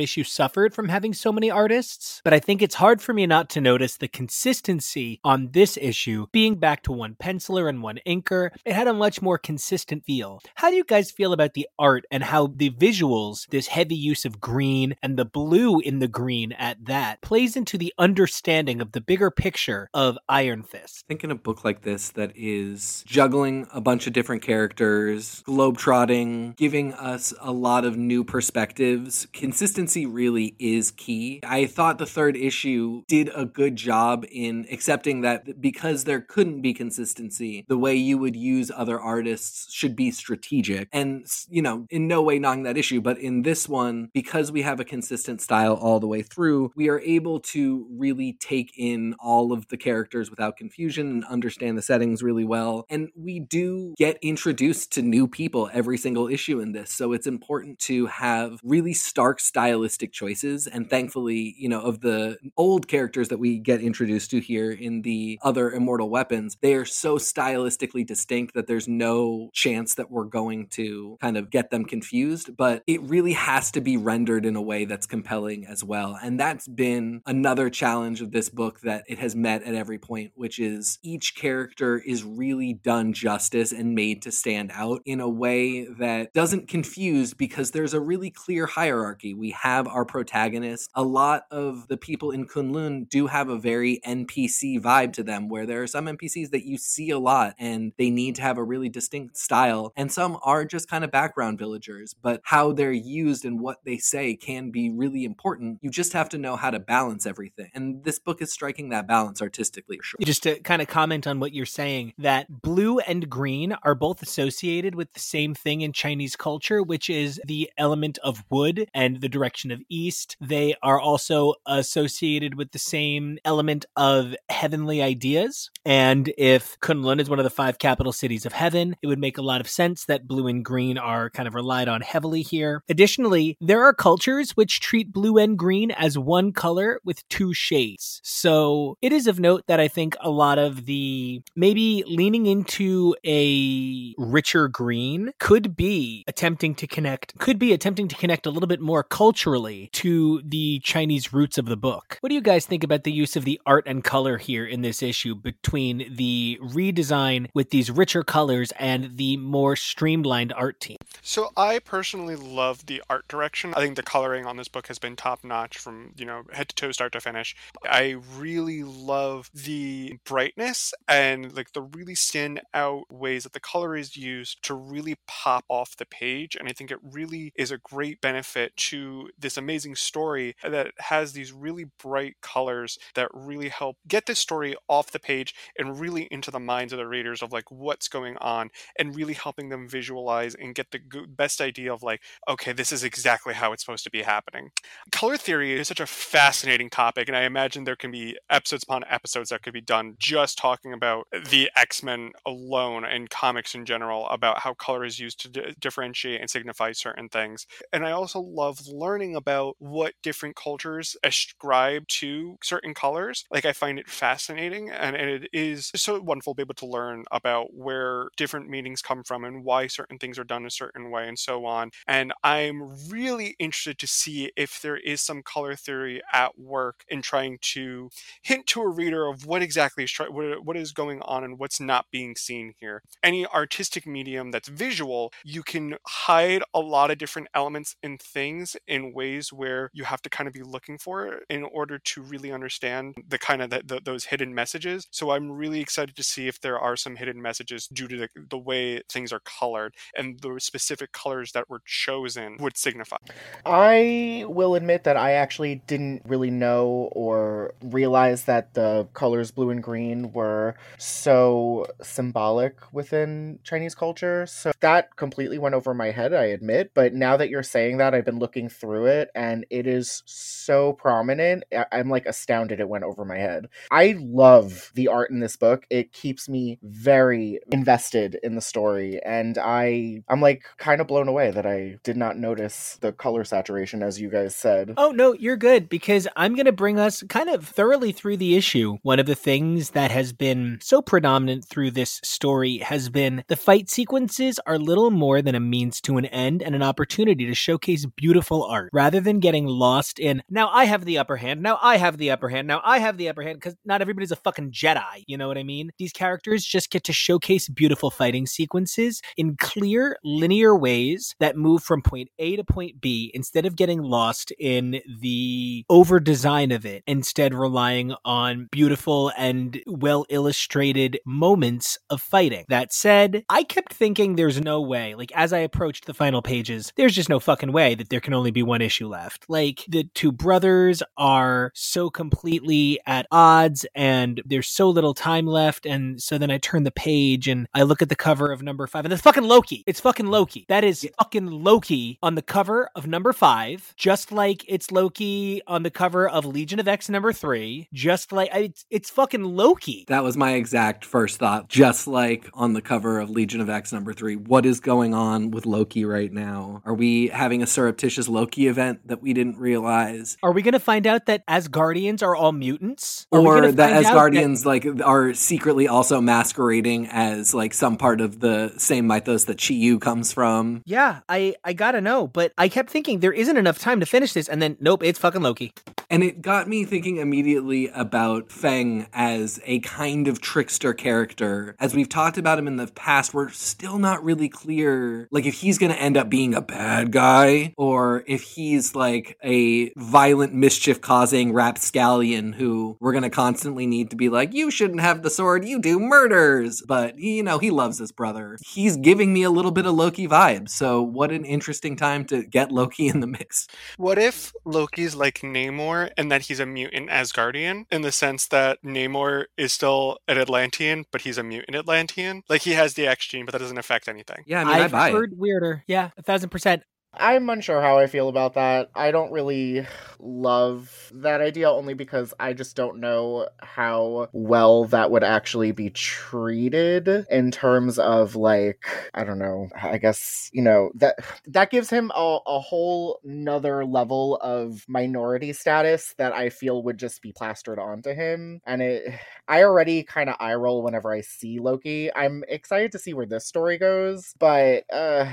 issue 0.00 0.24
suffered 0.24 0.74
from 0.74 0.88
having 0.88 1.14
so 1.14 1.32
many 1.32 1.50
artists, 1.50 2.20
but 2.24 2.34
I 2.34 2.40
think 2.40 2.62
it's 2.62 2.74
hard 2.74 3.00
for 3.00 3.12
me 3.12 3.26
not 3.26 3.48
to 3.50 3.60
notice 3.60 3.96
the 3.96 4.08
consistency 4.08 5.20
on 5.24 5.50
this 5.52 5.78
issue 5.80 6.26
being 6.32 6.56
back 6.56 6.82
to 6.84 6.92
one 6.92 7.14
penciler 7.14 7.68
and 7.68 7.82
one 7.82 8.00
inker. 8.06 8.50
It 8.64 8.74
had 8.74 8.88
a 8.88 8.94
much 8.94 9.22
more 9.22 9.38
consistent 9.38 10.04
feel. 10.04 10.40
How 10.56 10.70
do 10.70 10.76
you 10.76 10.84
guys 10.84 11.10
feel 11.10 11.32
about 11.32 11.54
the 11.54 11.68
art 11.78 12.04
and 12.10 12.22
how 12.22 12.48
the 12.48 12.70
visuals, 12.70 13.46
this 13.48 13.68
heavy 13.68 13.94
use 13.94 14.24
of 14.24 14.40
green 14.40 14.96
and 15.02 15.16
the 15.16 15.24
blue 15.24 15.80
in 15.80 15.98
the 15.98 16.08
green 16.08 16.52
at 16.52 16.84
that, 16.86 17.20
plays 17.20 17.56
into 17.56 17.78
the 17.78 17.92
understanding 17.98 18.80
of 18.80 18.92
the 18.92 19.00
bigger 19.00 19.30
picture 19.30 19.88
of 19.94 20.18
Iron 20.28 20.62
Fist? 20.62 21.04
I 21.06 21.08
think 21.08 21.24
in 21.24 21.30
a 21.30 21.36
book 21.36 21.64
like 21.64 21.82
this 21.82 22.10
that 22.10 22.32
is 22.34 23.04
juggling 23.06 23.66
a 23.72 23.80
bunch 23.80 24.06
of 24.06 24.12
different 24.12 24.42
characters, 24.42 25.42
globetrotting, 25.46 26.56
giving 26.56 26.94
us 26.94 27.32
a 27.40 27.52
lot 27.52 27.84
of 27.84 27.96
new 27.96 28.24
perspectives, 28.24 29.26
consistency 29.32 30.06
really 30.06 30.56
is 30.58 30.90
key. 30.90 31.40
I 31.44 31.66
thought 31.66 31.98
the 31.98 32.06
third 32.06 32.36
issue 32.36 33.02
did 33.08 33.30
a 33.34 33.44
good 33.44 33.76
job 33.76 34.24
in 34.30 34.66
accepting 34.70 35.20
that 35.22 35.60
because 35.60 36.04
there 36.04 36.20
couldn't 36.20 36.60
be 36.60 36.74
consistency, 36.74 37.64
the 37.68 37.78
way 37.78 37.94
you 37.94 38.18
would 38.18 38.36
use 38.36 38.70
other 38.74 39.00
artists 39.00 39.72
should 39.72 39.96
be 39.96 40.10
strategic. 40.10 40.88
And, 40.92 41.26
you 41.48 41.62
know, 41.62 41.86
in 41.90 42.08
no 42.08 42.22
way 42.22 42.38
knocking 42.38 42.64
that 42.64 42.78
issue, 42.78 43.00
but 43.00 43.18
in 43.18 43.42
this 43.42 43.68
one, 43.68 44.10
because 44.12 44.52
we 44.52 44.62
have 44.62 44.80
a 44.80 44.84
consistent 44.84 45.40
style 45.40 45.74
all 45.74 46.00
the 46.00 46.06
way 46.06 46.22
through, 46.22 46.70
we 46.76 46.88
are 46.88 47.00
able 47.00 47.40
to 47.40 47.86
really 47.90 48.36
take 48.40 48.72
in 48.76 49.14
all 49.18 49.52
of 49.52 49.68
the 49.68 49.76
characters 49.76 50.30
without 50.30 50.56
confusion 50.56 51.08
and 51.08 51.24
understand 51.24 51.76
the 51.76 51.82
settings 51.82 52.22
really 52.22 52.44
well. 52.44 52.84
And 52.88 53.10
we 53.16 53.40
do 53.40 53.94
get 53.96 54.18
introduced 54.22 54.92
to 54.92 55.02
new 55.02 55.26
people 55.28 55.70
every 55.72 55.98
single 55.98 56.28
issue 56.28 56.60
in 56.60 56.72
this. 56.72 56.92
So 56.92 57.12
it's 57.12 57.25
important 57.26 57.78
to 57.80 58.06
have 58.06 58.60
really 58.62 58.94
stark 58.94 59.40
stylistic 59.40 60.12
choices. 60.12 60.66
And 60.66 60.88
thankfully, 60.88 61.54
you 61.58 61.68
know, 61.68 61.80
of 61.80 62.00
the 62.00 62.38
old 62.56 62.88
characters 62.88 63.28
that 63.28 63.38
we 63.38 63.58
get 63.58 63.80
introduced 63.80 64.30
to 64.30 64.40
here 64.40 64.70
in 64.70 65.02
the 65.02 65.38
other 65.42 65.70
Immortal 65.70 66.10
Weapons, 66.10 66.56
they 66.60 66.74
are 66.74 66.84
so 66.84 67.16
stylistically 67.16 68.06
distinct 68.06 68.54
that 68.54 68.66
there's 68.66 68.88
no 68.88 69.50
chance 69.52 69.94
that 69.94 70.10
we're 70.10 70.24
going 70.24 70.68
to 70.68 71.16
kind 71.20 71.36
of 71.36 71.50
get 71.50 71.70
them 71.70 71.84
confused. 71.84 72.56
But 72.56 72.82
it 72.86 73.02
really 73.02 73.32
has 73.32 73.70
to 73.72 73.80
be 73.80 73.96
rendered 73.96 74.46
in 74.46 74.56
a 74.56 74.62
way 74.62 74.84
that's 74.84 75.06
compelling 75.06 75.66
as 75.66 75.82
well. 75.82 76.18
And 76.22 76.38
that's 76.38 76.68
been 76.68 77.22
another 77.26 77.70
challenge 77.70 78.20
of 78.20 78.32
this 78.32 78.48
book 78.48 78.80
that 78.80 79.04
it 79.08 79.18
has 79.18 79.34
met 79.34 79.62
at 79.62 79.74
every 79.74 79.98
point, 79.98 80.32
which 80.34 80.58
is 80.58 80.98
each 81.02 81.34
character 81.34 81.98
is 81.98 82.24
really 82.24 82.72
done 82.72 83.12
justice 83.12 83.72
and 83.72 83.94
made 83.94 84.22
to 84.22 84.32
stand 84.32 84.70
out 84.72 85.02
in 85.04 85.20
a 85.20 85.28
way 85.28 85.84
that 85.84 86.32
doesn't 86.32 86.68
confuse 86.68 87.05
confused 87.06 87.36
because 87.36 87.70
there's 87.70 87.94
a 87.94 88.00
really 88.00 88.30
clear 88.30 88.66
hierarchy. 88.66 89.32
We 89.32 89.50
have 89.50 89.86
our 89.86 90.04
protagonist. 90.04 90.90
A 90.94 91.02
lot 91.02 91.44
of 91.50 91.86
the 91.88 91.96
people 91.96 92.30
in 92.30 92.46
Kunlun 92.46 93.08
do 93.08 93.28
have 93.28 93.48
a 93.48 93.58
very 93.58 94.00
NPC 94.04 94.80
vibe 94.80 95.12
to 95.14 95.22
them, 95.22 95.48
where 95.48 95.66
there 95.66 95.82
are 95.82 95.86
some 95.86 96.06
NPCs 96.06 96.50
that 96.50 96.64
you 96.64 96.78
see 96.78 97.10
a 97.10 97.18
lot 97.18 97.54
and 97.58 97.92
they 97.98 98.10
need 98.10 98.34
to 98.36 98.42
have 98.42 98.58
a 98.58 98.64
really 98.64 98.88
distinct 98.88 99.36
style, 99.36 99.92
and 99.96 100.10
some 100.10 100.38
are 100.42 100.64
just 100.64 100.88
kind 100.88 101.04
of 101.04 101.10
background 101.10 101.58
villagers. 101.58 102.14
But 102.14 102.40
how 102.44 102.72
they're 102.72 102.92
used 102.92 103.44
and 103.44 103.60
what 103.60 103.84
they 103.84 103.98
say 103.98 104.34
can 104.34 104.70
be 104.70 104.90
really 104.90 105.24
important. 105.24 105.78
You 105.82 105.90
just 105.90 106.12
have 106.12 106.28
to 106.30 106.38
know 106.38 106.56
how 106.56 106.70
to 106.70 106.80
balance 106.80 107.26
everything. 107.26 107.70
And 107.74 108.02
this 108.04 108.18
book 108.18 108.42
is 108.42 108.52
striking 108.52 108.88
that 108.88 109.06
balance 109.06 109.40
artistically, 109.40 109.98
sure. 110.02 110.18
Just 110.22 110.42
to 110.42 110.58
kind 110.60 110.82
of 110.82 110.88
comment 110.88 111.26
on 111.26 111.40
what 111.40 111.52
you're 111.52 111.66
saying, 111.66 112.14
that 112.18 112.62
blue 112.62 112.98
and 113.00 113.28
green 113.28 113.76
are 113.82 113.94
both 113.94 114.22
associated 114.22 114.94
with 114.94 115.12
the 115.12 115.20
same 115.20 115.54
thing 115.54 115.82
in 115.82 115.92
Chinese 115.92 116.36
culture, 116.36 116.82
which 116.82 116.95
is 117.10 117.40
the 117.46 117.70
element 117.76 118.18
of 118.24 118.44
wood 118.50 118.88
and 118.94 119.20
the 119.20 119.28
direction 119.28 119.70
of 119.70 119.82
east. 119.88 120.36
They 120.40 120.74
are 120.82 121.00
also 121.00 121.54
associated 121.66 122.56
with 122.56 122.72
the 122.72 122.78
same 122.78 123.38
element 123.44 123.84
of 123.96 124.34
heavenly 124.48 125.02
ideas. 125.02 125.70
And 125.84 126.32
if 126.38 126.78
Kunlun 126.80 127.20
is 127.20 127.30
one 127.30 127.38
of 127.38 127.44
the 127.44 127.50
five 127.50 127.78
capital 127.78 128.12
cities 128.12 128.46
of 128.46 128.52
heaven, 128.52 128.96
it 129.02 129.06
would 129.06 129.18
make 129.18 129.38
a 129.38 129.42
lot 129.42 129.60
of 129.60 129.68
sense 129.68 130.04
that 130.06 130.26
blue 130.26 130.46
and 130.46 130.64
green 130.64 130.98
are 130.98 131.30
kind 131.30 131.46
of 131.46 131.54
relied 131.54 131.88
on 131.88 132.00
heavily 132.00 132.42
here. 132.42 132.82
Additionally, 132.88 133.56
there 133.60 133.82
are 133.82 133.92
cultures 133.92 134.52
which 134.52 134.80
treat 134.80 135.12
blue 135.12 135.38
and 135.38 135.58
green 135.58 135.90
as 135.90 136.18
one 136.18 136.52
color 136.52 137.00
with 137.04 137.28
two 137.28 137.52
shades. 137.54 138.20
So 138.24 138.96
it 139.02 139.12
is 139.12 139.26
of 139.26 139.38
note 139.38 139.64
that 139.68 139.80
I 139.80 139.88
think 139.88 140.16
a 140.20 140.30
lot 140.30 140.58
of 140.58 140.86
the 140.86 141.42
maybe 141.54 142.04
leaning 142.06 142.46
into 142.46 143.14
a 143.24 144.14
richer 144.18 144.68
green 144.68 145.32
could 145.38 145.76
be 145.76 146.24
attempting 146.26 146.74
to 146.76 146.85
connect, 146.86 147.38
could 147.38 147.58
be 147.58 147.72
attempting 147.72 148.08
to 148.08 148.16
connect 148.16 148.46
a 148.46 148.50
little 148.50 148.66
bit 148.66 148.80
more 148.80 149.02
culturally 149.02 149.88
to 149.92 150.42
the 150.44 150.80
Chinese 150.80 151.32
roots 151.32 151.58
of 151.58 151.66
the 151.66 151.76
book. 151.76 152.18
What 152.20 152.28
do 152.28 152.34
you 152.34 152.40
guys 152.40 152.66
think 152.66 152.84
about 152.84 153.04
the 153.04 153.12
use 153.12 153.36
of 153.36 153.44
the 153.44 153.60
art 153.66 153.84
and 153.86 154.02
color 154.02 154.38
here 154.38 154.64
in 154.64 154.82
this 154.82 155.02
issue 155.02 155.34
between 155.34 156.14
the 156.14 156.58
redesign 156.62 157.48
with 157.54 157.70
these 157.70 157.90
richer 157.90 158.22
colors 158.22 158.72
and 158.78 159.16
the 159.16 159.36
more 159.36 159.76
streamlined 159.76 160.52
art 160.52 160.80
team? 160.80 160.96
So 161.22 161.50
I 161.56 161.78
personally 161.80 162.36
love 162.36 162.86
the 162.86 163.02
art 163.10 163.26
direction. 163.28 163.74
I 163.74 163.80
think 163.80 163.96
the 163.96 164.02
coloring 164.02 164.46
on 164.46 164.56
this 164.56 164.68
book 164.68 164.86
has 164.88 164.98
been 164.98 165.16
top 165.16 165.44
notch 165.44 165.78
from, 165.78 166.12
you 166.16 166.24
know, 166.24 166.42
head 166.52 166.68
to 166.68 166.74
toe, 166.74 166.92
start 166.92 167.12
to 167.12 167.20
finish. 167.20 167.56
I 167.84 168.16
really 168.36 168.84
love 168.84 169.50
the 169.52 170.18
brightness 170.24 170.94
and 171.08 171.54
like 171.54 171.72
the 171.72 171.82
really 171.82 172.14
stand 172.14 172.60
out 172.74 173.10
ways 173.10 173.44
that 173.44 173.52
the 173.52 173.60
color 173.60 173.96
is 173.96 174.16
used 174.16 174.62
to 174.64 174.74
really 174.74 175.16
pop 175.26 175.64
off 175.68 175.96
the 175.96 176.06
page. 176.06 176.56
And 176.56 176.68
I 176.68 176.72
think 176.76 176.90
it 176.90 176.98
really 177.02 177.52
is 177.56 177.70
a 177.70 177.78
great 177.78 178.20
benefit 178.20 178.76
to 178.76 179.30
this 179.38 179.56
amazing 179.56 179.96
story 179.96 180.54
that 180.62 180.92
has 180.98 181.32
these 181.32 181.52
really 181.52 181.86
bright 182.02 182.36
colors 182.42 182.98
that 183.14 183.28
really 183.32 183.68
help 183.68 183.96
get 184.06 184.26
this 184.26 184.38
story 184.38 184.74
off 184.88 185.10
the 185.10 185.18
page 185.18 185.54
and 185.78 185.98
really 185.98 186.28
into 186.30 186.50
the 186.50 186.60
minds 186.60 186.92
of 186.92 186.98
the 186.98 187.06
readers 187.06 187.42
of 187.42 187.52
like 187.52 187.70
what's 187.70 188.08
going 188.08 188.36
on 188.38 188.70
and 188.98 189.16
really 189.16 189.34
helping 189.34 189.68
them 189.68 189.88
visualize 189.88 190.54
and 190.54 190.74
get 190.74 190.90
the 190.90 191.00
best 191.28 191.60
idea 191.60 191.92
of 191.92 192.02
like, 192.02 192.20
okay, 192.48 192.72
this 192.72 192.92
is 192.92 193.04
exactly 193.04 193.54
how 193.54 193.72
it's 193.72 193.82
supposed 193.82 194.04
to 194.04 194.10
be 194.10 194.22
happening. 194.22 194.70
Color 195.10 195.36
theory 195.36 195.78
is 195.78 195.88
such 195.88 196.00
a 196.00 196.06
fascinating 196.06 196.90
topic, 196.90 197.28
and 197.28 197.36
I 197.36 197.42
imagine 197.42 197.84
there 197.84 197.96
can 197.96 198.10
be 198.10 198.36
episodes 198.50 198.82
upon 198.82 199.04
episodes 199.08 199.50
that 199.50 199.62
could 199.62 199.72
be 199.72 199.80
done 199.80 200.16
just 200.18 200.58
talking 200.58 200.92
about 200.92 201.26
the 201.50 201.70
X 201.76 202.02
Men 202.02 202.32
alone 202.44 203.04
and 203.04 203.30
comics 203.30 203.74
in 203.74 203.84
general 203.84 204.28
about 204.28 204.60
how 204.60 204.74
color 204.74 205.04
is 205.04 205.18
used 205.18 205.40
to 205.40 205.48
d- 205.48 205.74
differentiate 205.80 206.40
and 206.40 206.50
signify 206.50 206.65
certain 206.92 207.28
things. 207.28 207.66
And 207.92 208.06
I 208.06 208.12
also 208.12 208.40
love 208.40 208.86
learning 208.86 209.36
about 209.36 209.76
what 209.78 210.14
different 210.22 210.56
cultures 210.56 211.16
ascribe 211.22 212.08
to 212.08 212.56
certain 212.62 212.94
colors. 212.94 213.44
Like, 213.50 213.64
I 213.64 213.72
find 213.72 213.98
it 213.98 214.08
fascinating, 214.08 214.90
and, 214.90 215.16
and 215.16 215.30
it 215.30 215.48
is 215.52 215.90
so 215.94 216.20
wonderful 216.20 216.54
to 216.54 216.56
be 216.56 216.62
able 216.62 216.74
to 216.74 216.86
learn 216.86 217.24
about 217.30 217.74
where 217.74 218.28
different 218.36 218.68
meanings 218.68 219.02
come 219.02 219.22
from 219.24 219.44
and 219.44 219.64
why 219.64 219.86
certain 219.86 220.18
things 220.18 220.38
are 220.38 220.44
done 220.44 220.66
a 220.66 220.70
certain 220.70 221.10
way 221.10 221.28
and 221.28 221.38
so 221.38 221.64
on. 221.64 221.90
And 222.06 222.32
I'm 222.42 223.10
really 223.10 223.56
interested 223.58 223.98
to 223.98 224.06
see 224.06 224.50
if 224.56 224.80
there 224.80 224.96
is 224.96 225.20
some 225.20 225.42
color 225.42 225.76
theory 225.76 226.22
at 226.32 226.58
work 226.58 227.04
in 227.08 227.22
trying 227.22 227.58
to 227.60 228.10
hint 228.42 228.66
to 228.68 228.80
a 228.80 228.88
reader 228.88 229.26
of 229.26 229.46
what 229.46 229.62
exactly 229.62 230.04
is 230.04 230.12
try- 230.12 230.28
what, 230.28 230.64
what 230.64 230.76
is 230.76 230.92
going 230.92 231.20
on 231.22 231.44
and 231.44 231.58
what's 231.58 231.80
not 231.80 232.06
being 232.10 232.36
seen 232.36 232.74
here. 232.78 233.02
Any 233.22 233.46
artistic 233.46 234.06
medium 234.06 234.50
that's 234.50 234.68
visual, 234.68 235.32
you 235.44 235.62
can 235.62 235.96
hide 236.06 236.55
a 236.74 236.80
lot 236.80 237.10
of 237.10 237.18
different 237.18 237.48
elements 237.54 237.96
and 238.02 238.20
things 238.20 238.76
in 238.86 239.12
ways 239.12 239.52
where 239.52 239.90
you 239.92 240.04
have 240.04 240.22
to 240.22 240.30
kind 240.30 240.46
of 240.46 240.54
be 240.54 240.62
looking 240.62 240.98
for 240.98 241.26
it 241.26 241.44
in 241.48 241.64
order 241.64 241.98
to 241.98 242.22
really 242.22 242.52
understand 242.52 243.14
the 243.28 243.38
kind 243.38 243.62
of 243.62 243.70
the, 243.70 243.82
the, 243.84 244.00
those 244.04 244.26
hidden 244.26 244.54
messages. 244.54 245.06
So 245.10 245.30
I'm 245.30 245.50
really 245.50 245.80
excited 245.80 246.16
to 246.16 246.22
see 246.22 246.48
if 246.48 246.60
there 246.60 246.78
are 246.78 246.96
some 246.96 247.16
hidden 247.16 247.40
messages 247.40 247.86
due 247.88 248.08
to 248.08 248.16
the, 248.16 248.28
the 248.50 248.58
way 248.58 249.02
things 249.10 249.32
are 249.32 249.40
colored 249.40 249.94
and 250.16 250.40
the 250.40 250.58
specific 250.60 251.12
colors 251.12 251.52
that 251.52 251.68
were 251.68 251.82
chosen 251.84 252.56
would 252.60 252.76
signify. 252.76 253.16
I 253.64 254.44
will 254.48 254.74
admit 254.74 255.04
that 255.04 255.16
I 255.16 255.32
actually 255.32 255.82
didn't 255.86 256.22
really 256.24 256.50
know 256.50 257.10
or 257.12 257.74
realize 257.82 258.44
that 258.44 258.74
the 258.74 259.08
colors 259.14 259.50
blue 259.50 259.70
and 259.70 259.82
green 259.82 260.32
were 260.32 260.74
so 260.98 261.86
symbolic 262.02 262.76
within 262.92 263.58
Chinese 263.62 263.94
culture. 263.94 264.46
So 264.46 264.72
that 264.80 265.16
completely 265.16 265.58
went 265.58 265.74
over 265.74 265.94
my 265.94 266.10
head, 266.10 266.32
I 266.32 266.45
admit. 266.52 266.92
But 266.94 267.14
now 267.14 267.36
that 267.36 267.48
you're 267.48 267.62
saying 267.62 267.98
that, 267.98 268.14
I've 268.14 268.24
been 268.24 268.38
looking 268.38 268.68
through 268.68 269.06
it 269.06 269.30
and 269.34 269.66
it 269.70 269.86
is 269.86 270.22
so 270.26 270.92
prominent. 270.94 271.64
I'm 271.92 272.10
like 272.10 272.26
astounded 272.26 272.80
it 272.80 272.88
went 272.88 273.04
over 273.04 273.24
my 273.24 273.38
head. 273.38 273.66
I 273.90 274.16
love 274.18 274.90
the 274.94 275.08
art 275.08 275.30
in 275.30 275.40
this 275.40 275.56
book. 275.56 275.86
It 275.90 276.12
keeps 276.12 276.48
me 276.48 276.78
very 276.82 277.60
invested 277.72 278.38
in 278.42 278.54
the 278.54 278.60
story 278.60 279.20
and 279.24 279.58
I 279.58 280.22
I'm 280.28 280.40
like 280.40 280.64
kind 280.78 281.00
of 281.00 281.06
blown 281.06 281.28
away 281.28 281.50
that 281.50 281.66
I 281.66 281.96
did 282.02 282.16
not 282.16 282.36
notice 282.36 282.98
the 283.00 283.12
color 283.12 283.44
saturation 283.44 284.02
as 284.02 284.20
you 284.20 284.30
guys 284.30 284.54
said. 284.54 284.94
Oh, 284.96 285.10
no, 285.10 285.32
you're 285.32 285.56
good 285.56 285.88
because 285.88 286.28
I'm 286.36 286.54
going 286.54 286.66
to 286.66 286.72
bring 286.72 286.98
us 286.98 287.22
kind 287.28 287.48
of 287.48 287.66
thoroughly 287.66 288.12
through 288.12 288.38
the 288.38 288.56
issue. 288.56 288.98
One 289.02 289.18
of 289.18 289.26
the 289.26 289.34
things 289.34 289.90
that 289.90 290.10
has 290.10 290.32
been 290.32 290.78
so 290.80 291.02
predominant 291.02 291.64
through 291.64 291.92
this 291.92 292.20
story 292.22 292.78
has 292.78 293.08
been 293.08 293.44
the 293.48 293.56
fight 293.56 293.90
sequences 293.90 294.58
are 294.66 294.78
little 294.78 295.10
more 295.10 295.42
than 295.42 295.54
a 295.54 295.60
means 295.60 296.00
to 296.02 296.16
an 296.16 296.26
end 296.36 296.62
and 296.62 296.74
an 296.74 296.82
opportunity 296.82 297.46
to 297.46 297.54
showcase 297.54 298.06
beautiful 298.06 298.62
art 298.64 298.90
rather 298.92 299.20
than 299.20 299.40
getting 299.40 299.66
lost 299.66 300.18
in 300.18 300.42
now 300.50 300.68
I 300.68 300.84
have 300.84 301.04
the 301.04 301.18
upper 301.18 301.36
hand, 301.36 301.62
now 301.62 301.78
I 301.82 301.96
have 301.96 302.18
the 302.18 302.30
upper 302.30 302.48
hand, 302.48 302.68
now 302.68 302.80
I 302.84 302.98
have 302.98 303.16
the 303.16 303.28
upper 303.28 303.42
hand 303.42 303.58
because 303.58 303.76
not 303.84 304.00
everybody's 304.00 304.32
a 304.32 304.36
fucking 304.36 304.70
Jedi. 304.70 305.24
You 305.26 305.38
know 305.38 305.48
what 305.48 305.58
I 305.58 305.62
mean? 305.62 305.90
These 305.98 306.12
characters 306.12 306.64
just 306.64 306.90
get 306.90 307.04
to 307.04 307.12
showcase 307.12 307.68
beautiful 307.68 308.10
fighting 308.10 308.46
sequences 308.46 309.22
in 309.36 309.56
clear, 309.56 310.18
linear 310.22 310.76
ways 310.76 311.34
that 311.40 311.56
move 311.56 311.82
from 311.82 312.02
point 312.02 312.28
A 312.38 312.56
to 312.56 312.64
point 312.64 313.00
B 313.00 313.30
instead 313.34 313.66
of 313.66 313.76
getting 313.76 314.02
lost 314.02 314.52
in 314.58 315.00
the 315.20 315.84
over 315.88 316.20
design 316.20 316.72
of 316.72 316.84
it, 316.84 317.02
instead 317.06 317.54
relying 317.54 318.14
on 318.24 318.68
beautiful 318.70 319.32
and 319.36 319.80
well 319.86 320.26
illustrated 320.28 321.18
moments 321.24 321.98
of 322.10 322.20
fighting. 322.20 322.64
That 322.68 322.92
said, 322.92 323.44
I 323.48 323.62
kept 323.62 323.92
thinking 323.92 324.36
there's 324.36 324.60
no 324.60 324.80
way, 324.80 325.14
like 325.14 325.32
as 325.32 325.52
I 325.52 325.58
approached 325.58 326.06
the 326.06 326.14
final 326.16 326.42
pages, 326.42 326.92
there's 326.96 327.14
just 327.14 327.28
no 327.28 327.38
fucking 327.38 327.72
way 327.72 327.94
that 327.94 328.08
there 328.08 328.20
can 328.20 328.34
only 328.34 328.50
be 328.50 328.62
one 328.62 328.82
issue 328.82 329.06
left. 329.06 329.44
Like 329.48 329.84
the 329.88 330.04
two 330.14 330.32
brothers 330.32 331.02
are 331.16 331.70
so 331.74 332.10
completely 332.10 332.98
at 333.06 333.26
odds 333.30 333.86
and 333.94 334.42
there's 334.44 334.68
so 334.68 334.90
little 334.90 335.14
time 335.14 335.46
left. 335.46 335.86
And 335.86 336.20
so 336.20 336.38
then 336.38 336.50
I 336.50 336.58
turn 336.58 336.82
the 336.82 336.90
page 336.90 337.46
and 337.46 337.68
I 337.74 337.82
look 337.82 338.02
at 338.02 338.08
the 338.08 338.16
cover 338.16 338.50
of 338.50 338.62
number 338.62 338.86
five 338.86 339.04
and 339.04 339.12
it's 339.12 339.22
fucking 339.22 339.44
Loki. 339.44 339.84
It's 339.86 340.00
fucking 340.00 340.26
Loki. 340.26 340.64
That 340.68 340.84
is 340.84 341.08
fucking 341.18 341.46
Loki 341.46 342.18
on 342.22 342.34
the 342.34 342.42
cover 342.42 342.88
of 342.94 343.06
number 343.06 343.32
five, 343.32 343.92
just 343.96 344.32
like 344.32 344.64
it's 344.66 344.90
Loki 344.90 345.60
on 345.66 345.82
the 345.82 345.90
cover 345.90 346.28
of 346.28 346.46
Legion 346.46 346.80
of 346.80 346.88
X 346.88 347.08
number 347.08 347.32
three, 347.32 347.88
just 347.92 348.32
like 348.32 348.50
it's, 348.54 348.84
it's 348.90 349.10
fucking 349.10 349.44
Loki. 349.44 350.06
That 350.08 350.24
was 350.24 350.36
my 350.36 350.54
exact 350.54 351.04
first 351.04 351.38
thought. 351.38 351.68
Just 351.68 352.06
like 352.06 352.48
on 352.54 352.72
the 352.72 352.82
cover 352.82 353.20
of 353.20 353.30
Legion 353.30 353.60
of 353.60 353.68
X 353.68 353.92
number 353.92 354.12
three, 354.12 354.36
what 354.36 354.64
is 354.64 354.80
going 354.80 355.12
on 355.12 355.50
with 355.50 355.66
Loki 355.66 356.05
right 356.06 356.32
now? 356.32 356.82
Are 356.84 356.94
we 356.94 357.28
having 357.28 357.62
a 357.62 357.66
surreptitious 357.66 358.28
Loki 358.28 358.66
event 358.66 359.06
that 359.08 359.22
we 359.22 359.32
didn't 359.32 359.58
realize? 359.58 360.36
Are 360.42 360.52
we 360.52 360.62
going 360.62 360.72
to 360.72 360.80
find 360.80 361.06
out 361.06 361.26
that 361.26 361.46
Asgardians 361.46 362.22
are 362.22 362.34
all 362.34 362.52
mutants? 362.52 363.26
Are 363.32 363.40
Or 363.40 363.72
that 363.72 364.04
Asgardians 364.04 364.64
like 364.64 364.86
are 365.04 365.34
secretly 365.34 365.88
also 365.88 366.20
masquerading 366.20 367.08
as 367.08 367.54
like 367.54 367.74
some 367.74 367.96
part 367.96 368.20
of 368.20 368.40
the 368.40 368.72
same 368.78 369.06
mythos 369.06 369.44
that 369.44 369.58
Chiyou 369.58 370.00
comes 370.00 370.32
from. 370.32 370.82
Yeah, 370.84 371.20
I 371.28 371.56
I 371.64 371.72
gotta 371.72 372.00
know, 372.00 372.26
but 372.26 372.52
I 372.58 372.68
kept 372.68 372.90
thinking 372.90 373.20
there 373.20 373.32
isn't 373.32 373.56
enough 373.56 373.78
time 373.78 374.00
to 374.00 374.06
finish 374.06 374.32
this, 374.32 374.48
and 374.48 374.60
then 374.62 374.76
nope, 374.80 375.02
it's 375.02 375.18
fucking 375.18 375.42
Loki. 375.42 375.72
And 376.08 376.22
it 376.22 376.40
got 376.40 376.68
me 376.68 376.84
thinking 376.84 377.16
immediately 377.16 377.88
about 377.88 378.52
Feng 378.52 379.08
as 379.12 379.60
a 379.64 379.80
kind 379.80 380.28
of 380.28 380.40
trickster 380.40 380.94
character. 380.94 381.74
As 381.80 381.94
we've 381.96 382.08
talked 382.08 382.38
about 382.38 382.58
him 382.58 382.68
in 382.68 382.76
the 382.76 382.86
past, 382.86 383.34
we're 383.34 383.50
still 383.50 383.98
not 383.98 384.22
really 384.22 384.48
clear, 384.48 385.26
like, 385.32 385.46
if 385.46 385.54
he's 385.54 385.78
going 385.78 385.90
to 385.90 385.95
to 385.96 386.02
end 386.02 386.16
up 386.16 386.28
being 386.28 386.54
a 386.54 386.60
bad 386.60 387.12
guy 387.12 387.74
or 387.76 388.24
if 388.26 388.42
he's 388.42 388.94
like 388.94 389.36
a 389.44 389.92
violent 389.96 390.54
mischief 390.54 391.00
causing 391.00 391.52
rapscallion 391.52 392.52
who 392.52 392.96
we're 393.00 393.12
going 393.12 393.22
to 393.22 393.30
constantly 393.30 393.86
need 393.86 394.10
to 394.10 394.16
be 394.16 394.28
like, 394.28 394.52
you 394.52 394.70
shouldn't 394.70 395.00
have 395.00 395.22
the 395.22 395.30
sword, 395.30 395.64
you 395.64 395.80
do 395.80 395.98
murders. 395.98 396.82
But, 396.86 397.18
you 397.18 397.42
know, 397.42 397.58
he 397.58 397.70
loves 397.70 397.98
his 397.98 398.12
brother. 398.12 398.58
He's 398.66 398.96
giving 398.96 399.32
me 399.32 399.42
a 399.42 399.50
little 399.50 399.70
bit 399.70 399.86
of 399.86 399.94
Loki 399.94 400.26
vibes. 400.28 400.70
So, 400.70 401.02
what 401.02 401.30
an 401.32 401.44
interesting 401.44 401.96
time 401.96 402.24
to 402.26 402.44
get 402.44 402.70
Loki 402.72 403.08
in 403.08 403.20
the 403.20 403.26
mix. 403.26 403.66
What 403.96 404.18
if 404.18 404.52
Loki's 404.64 405.14
like 405.14 405.40
Namor 405.40 406.10
and 406.16 406.30
that 406.30 406.42
he's 406.42 406.60
a 406.60 406.66
mutant 406.66 407.10
Asgardian 407.10 407.86
in 407.90 408.02
the 408.02 408.12
sense 408.12 408.46
that 408.48 408.82
Namor 408.82 409.46
is 409.56 409.72
still 409.72 410.18
an 410.28 410.38
Atlantean, 410.38 411.04
but 411.10 411.22
he's 411.22 411.38
a 411.38 411.42
mutant 411.42 411.76
Atlantean? 411.76 412.42
Like 412.48 412.62
he 412.62 412.72
has 412.72 412.94
the 412.94 413.06
X 413.06 413.26
gene, 413.26 413.44
but 413.46 413.52
that 413.52 413.58
doesn't 413.58 413.78
affect 413.78 414.08
anything. 414.08 414.42
Yeah, 414.46 414.60
I 414.60 414.64
mean, 414.64 414.74
I 414.74 414.84
I've 414.84 414.92
buy 414.92 415.08
it. 415.08 415.12
heard 415.12 415.32
weirder. 415.36 415.84
Yeah, 415.86 416.10
a 416.16 416.22
thousand 416.22 416.50
percent. 416.50 416.82
I'm 417.18 417.48
unsure 417.48 417.80
how 417.80 417.98
I 417.98 418.08
feel 418.08 418.28
about 418.28 418.54
that. 418.54 418.90
I 418.94 419.10
don't 419.10 419.32
really 419.32 419.86
love 420.18 421.10
that 421.14 421.40
idea 421.40 421.70
only 421.70 421.94
because 421.94 422.34
I 422.38 422.52
just 422.52 422.76
don't 422.76 423.00
know 423.00 423.48
how 423.60 424.28
well 424.32 424.84
that 424.86 425.10
would 425.10 425.24
actually 425.24 425.72
be 425.72 425.88
treated 425.88 427.08
in 427.30 427.50
terms 427.52 427.98
of 427.98 428.36
like 428.36 428.84
I 429.14 429.24
don't 429.24 429.38
know. 429.38 429.68
I 429.82 429.96
guess 429.96 430.50
you 430.52 430.60
know 430.60 430.90
that 430.96 431.16
that 431.46 431.70
gives 431.70 431.88
him 431.88 432.12
a, 432.14 432.38
a 432.46 432.60
whole 432.60 433.20
nother 433.24 433.86
level 433.86 434.36
of 434.42 434.84
minority 434.86 435.54
status 435.54 436.14
that 436.18 436.34
I 436.34 436.50
feel 436.50 436.82
would 436.82 436.98
just 436.98 437.22
be 437.22 437.32
plastered 437.32 437.78
onto 437.78 438.12
him, 438.12 438.60
and 438.66 438.82
it. 438.82 439.14
I 439.48 439.62
already 439.62 440.02
kind 440.02 440.28
of 440.28 440.36
eye 440.40 440.54
roll 440.54 440.82
whenever 440.82 441.12
I 441.14 441.22
see 441.22 441.60
Loki. 441.60 442.12
I'm 442.14 442.44
excited 442.48 442.92
to 442.92 442.98
see 442.98 443.14
where 443.14 443.26
this 443.26 443.46
story 443.46 443.78
goes, 443.78 444.34
but 444.38 444.84
uh 444.92 445.32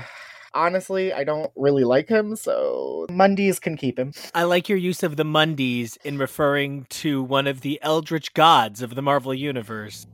honestly, 0.54 1.12
I 1.12 1.24
don't 1.24 1.50
really 1.56 1.84
like 1.84 2.08
him, 2.08 2.36
so 2.36 3.06
Mundies 3.10 3.60
can 3.60 3.76
keep 3.76 3.98
him. 3.98 4.12
I 4.34 4.44
like 4.44 4.68
your 4.68 4.78
use 4.78 5.02
of 5.02 5.16
the 5.16 5.24
Mundies 5.24 5.98
in 6.04 6.18
referring 6.18 6.86
to 6.90 7.22
one 7.22 7.46
of 7.46 7.60
the 7.60 7.78
eldritch 7.82 8.32
gods 8.34 8.80
of 8.82 8.94
the 8.94 9.02
Marvel 9.02 9.34
Universe. 9.34 10.06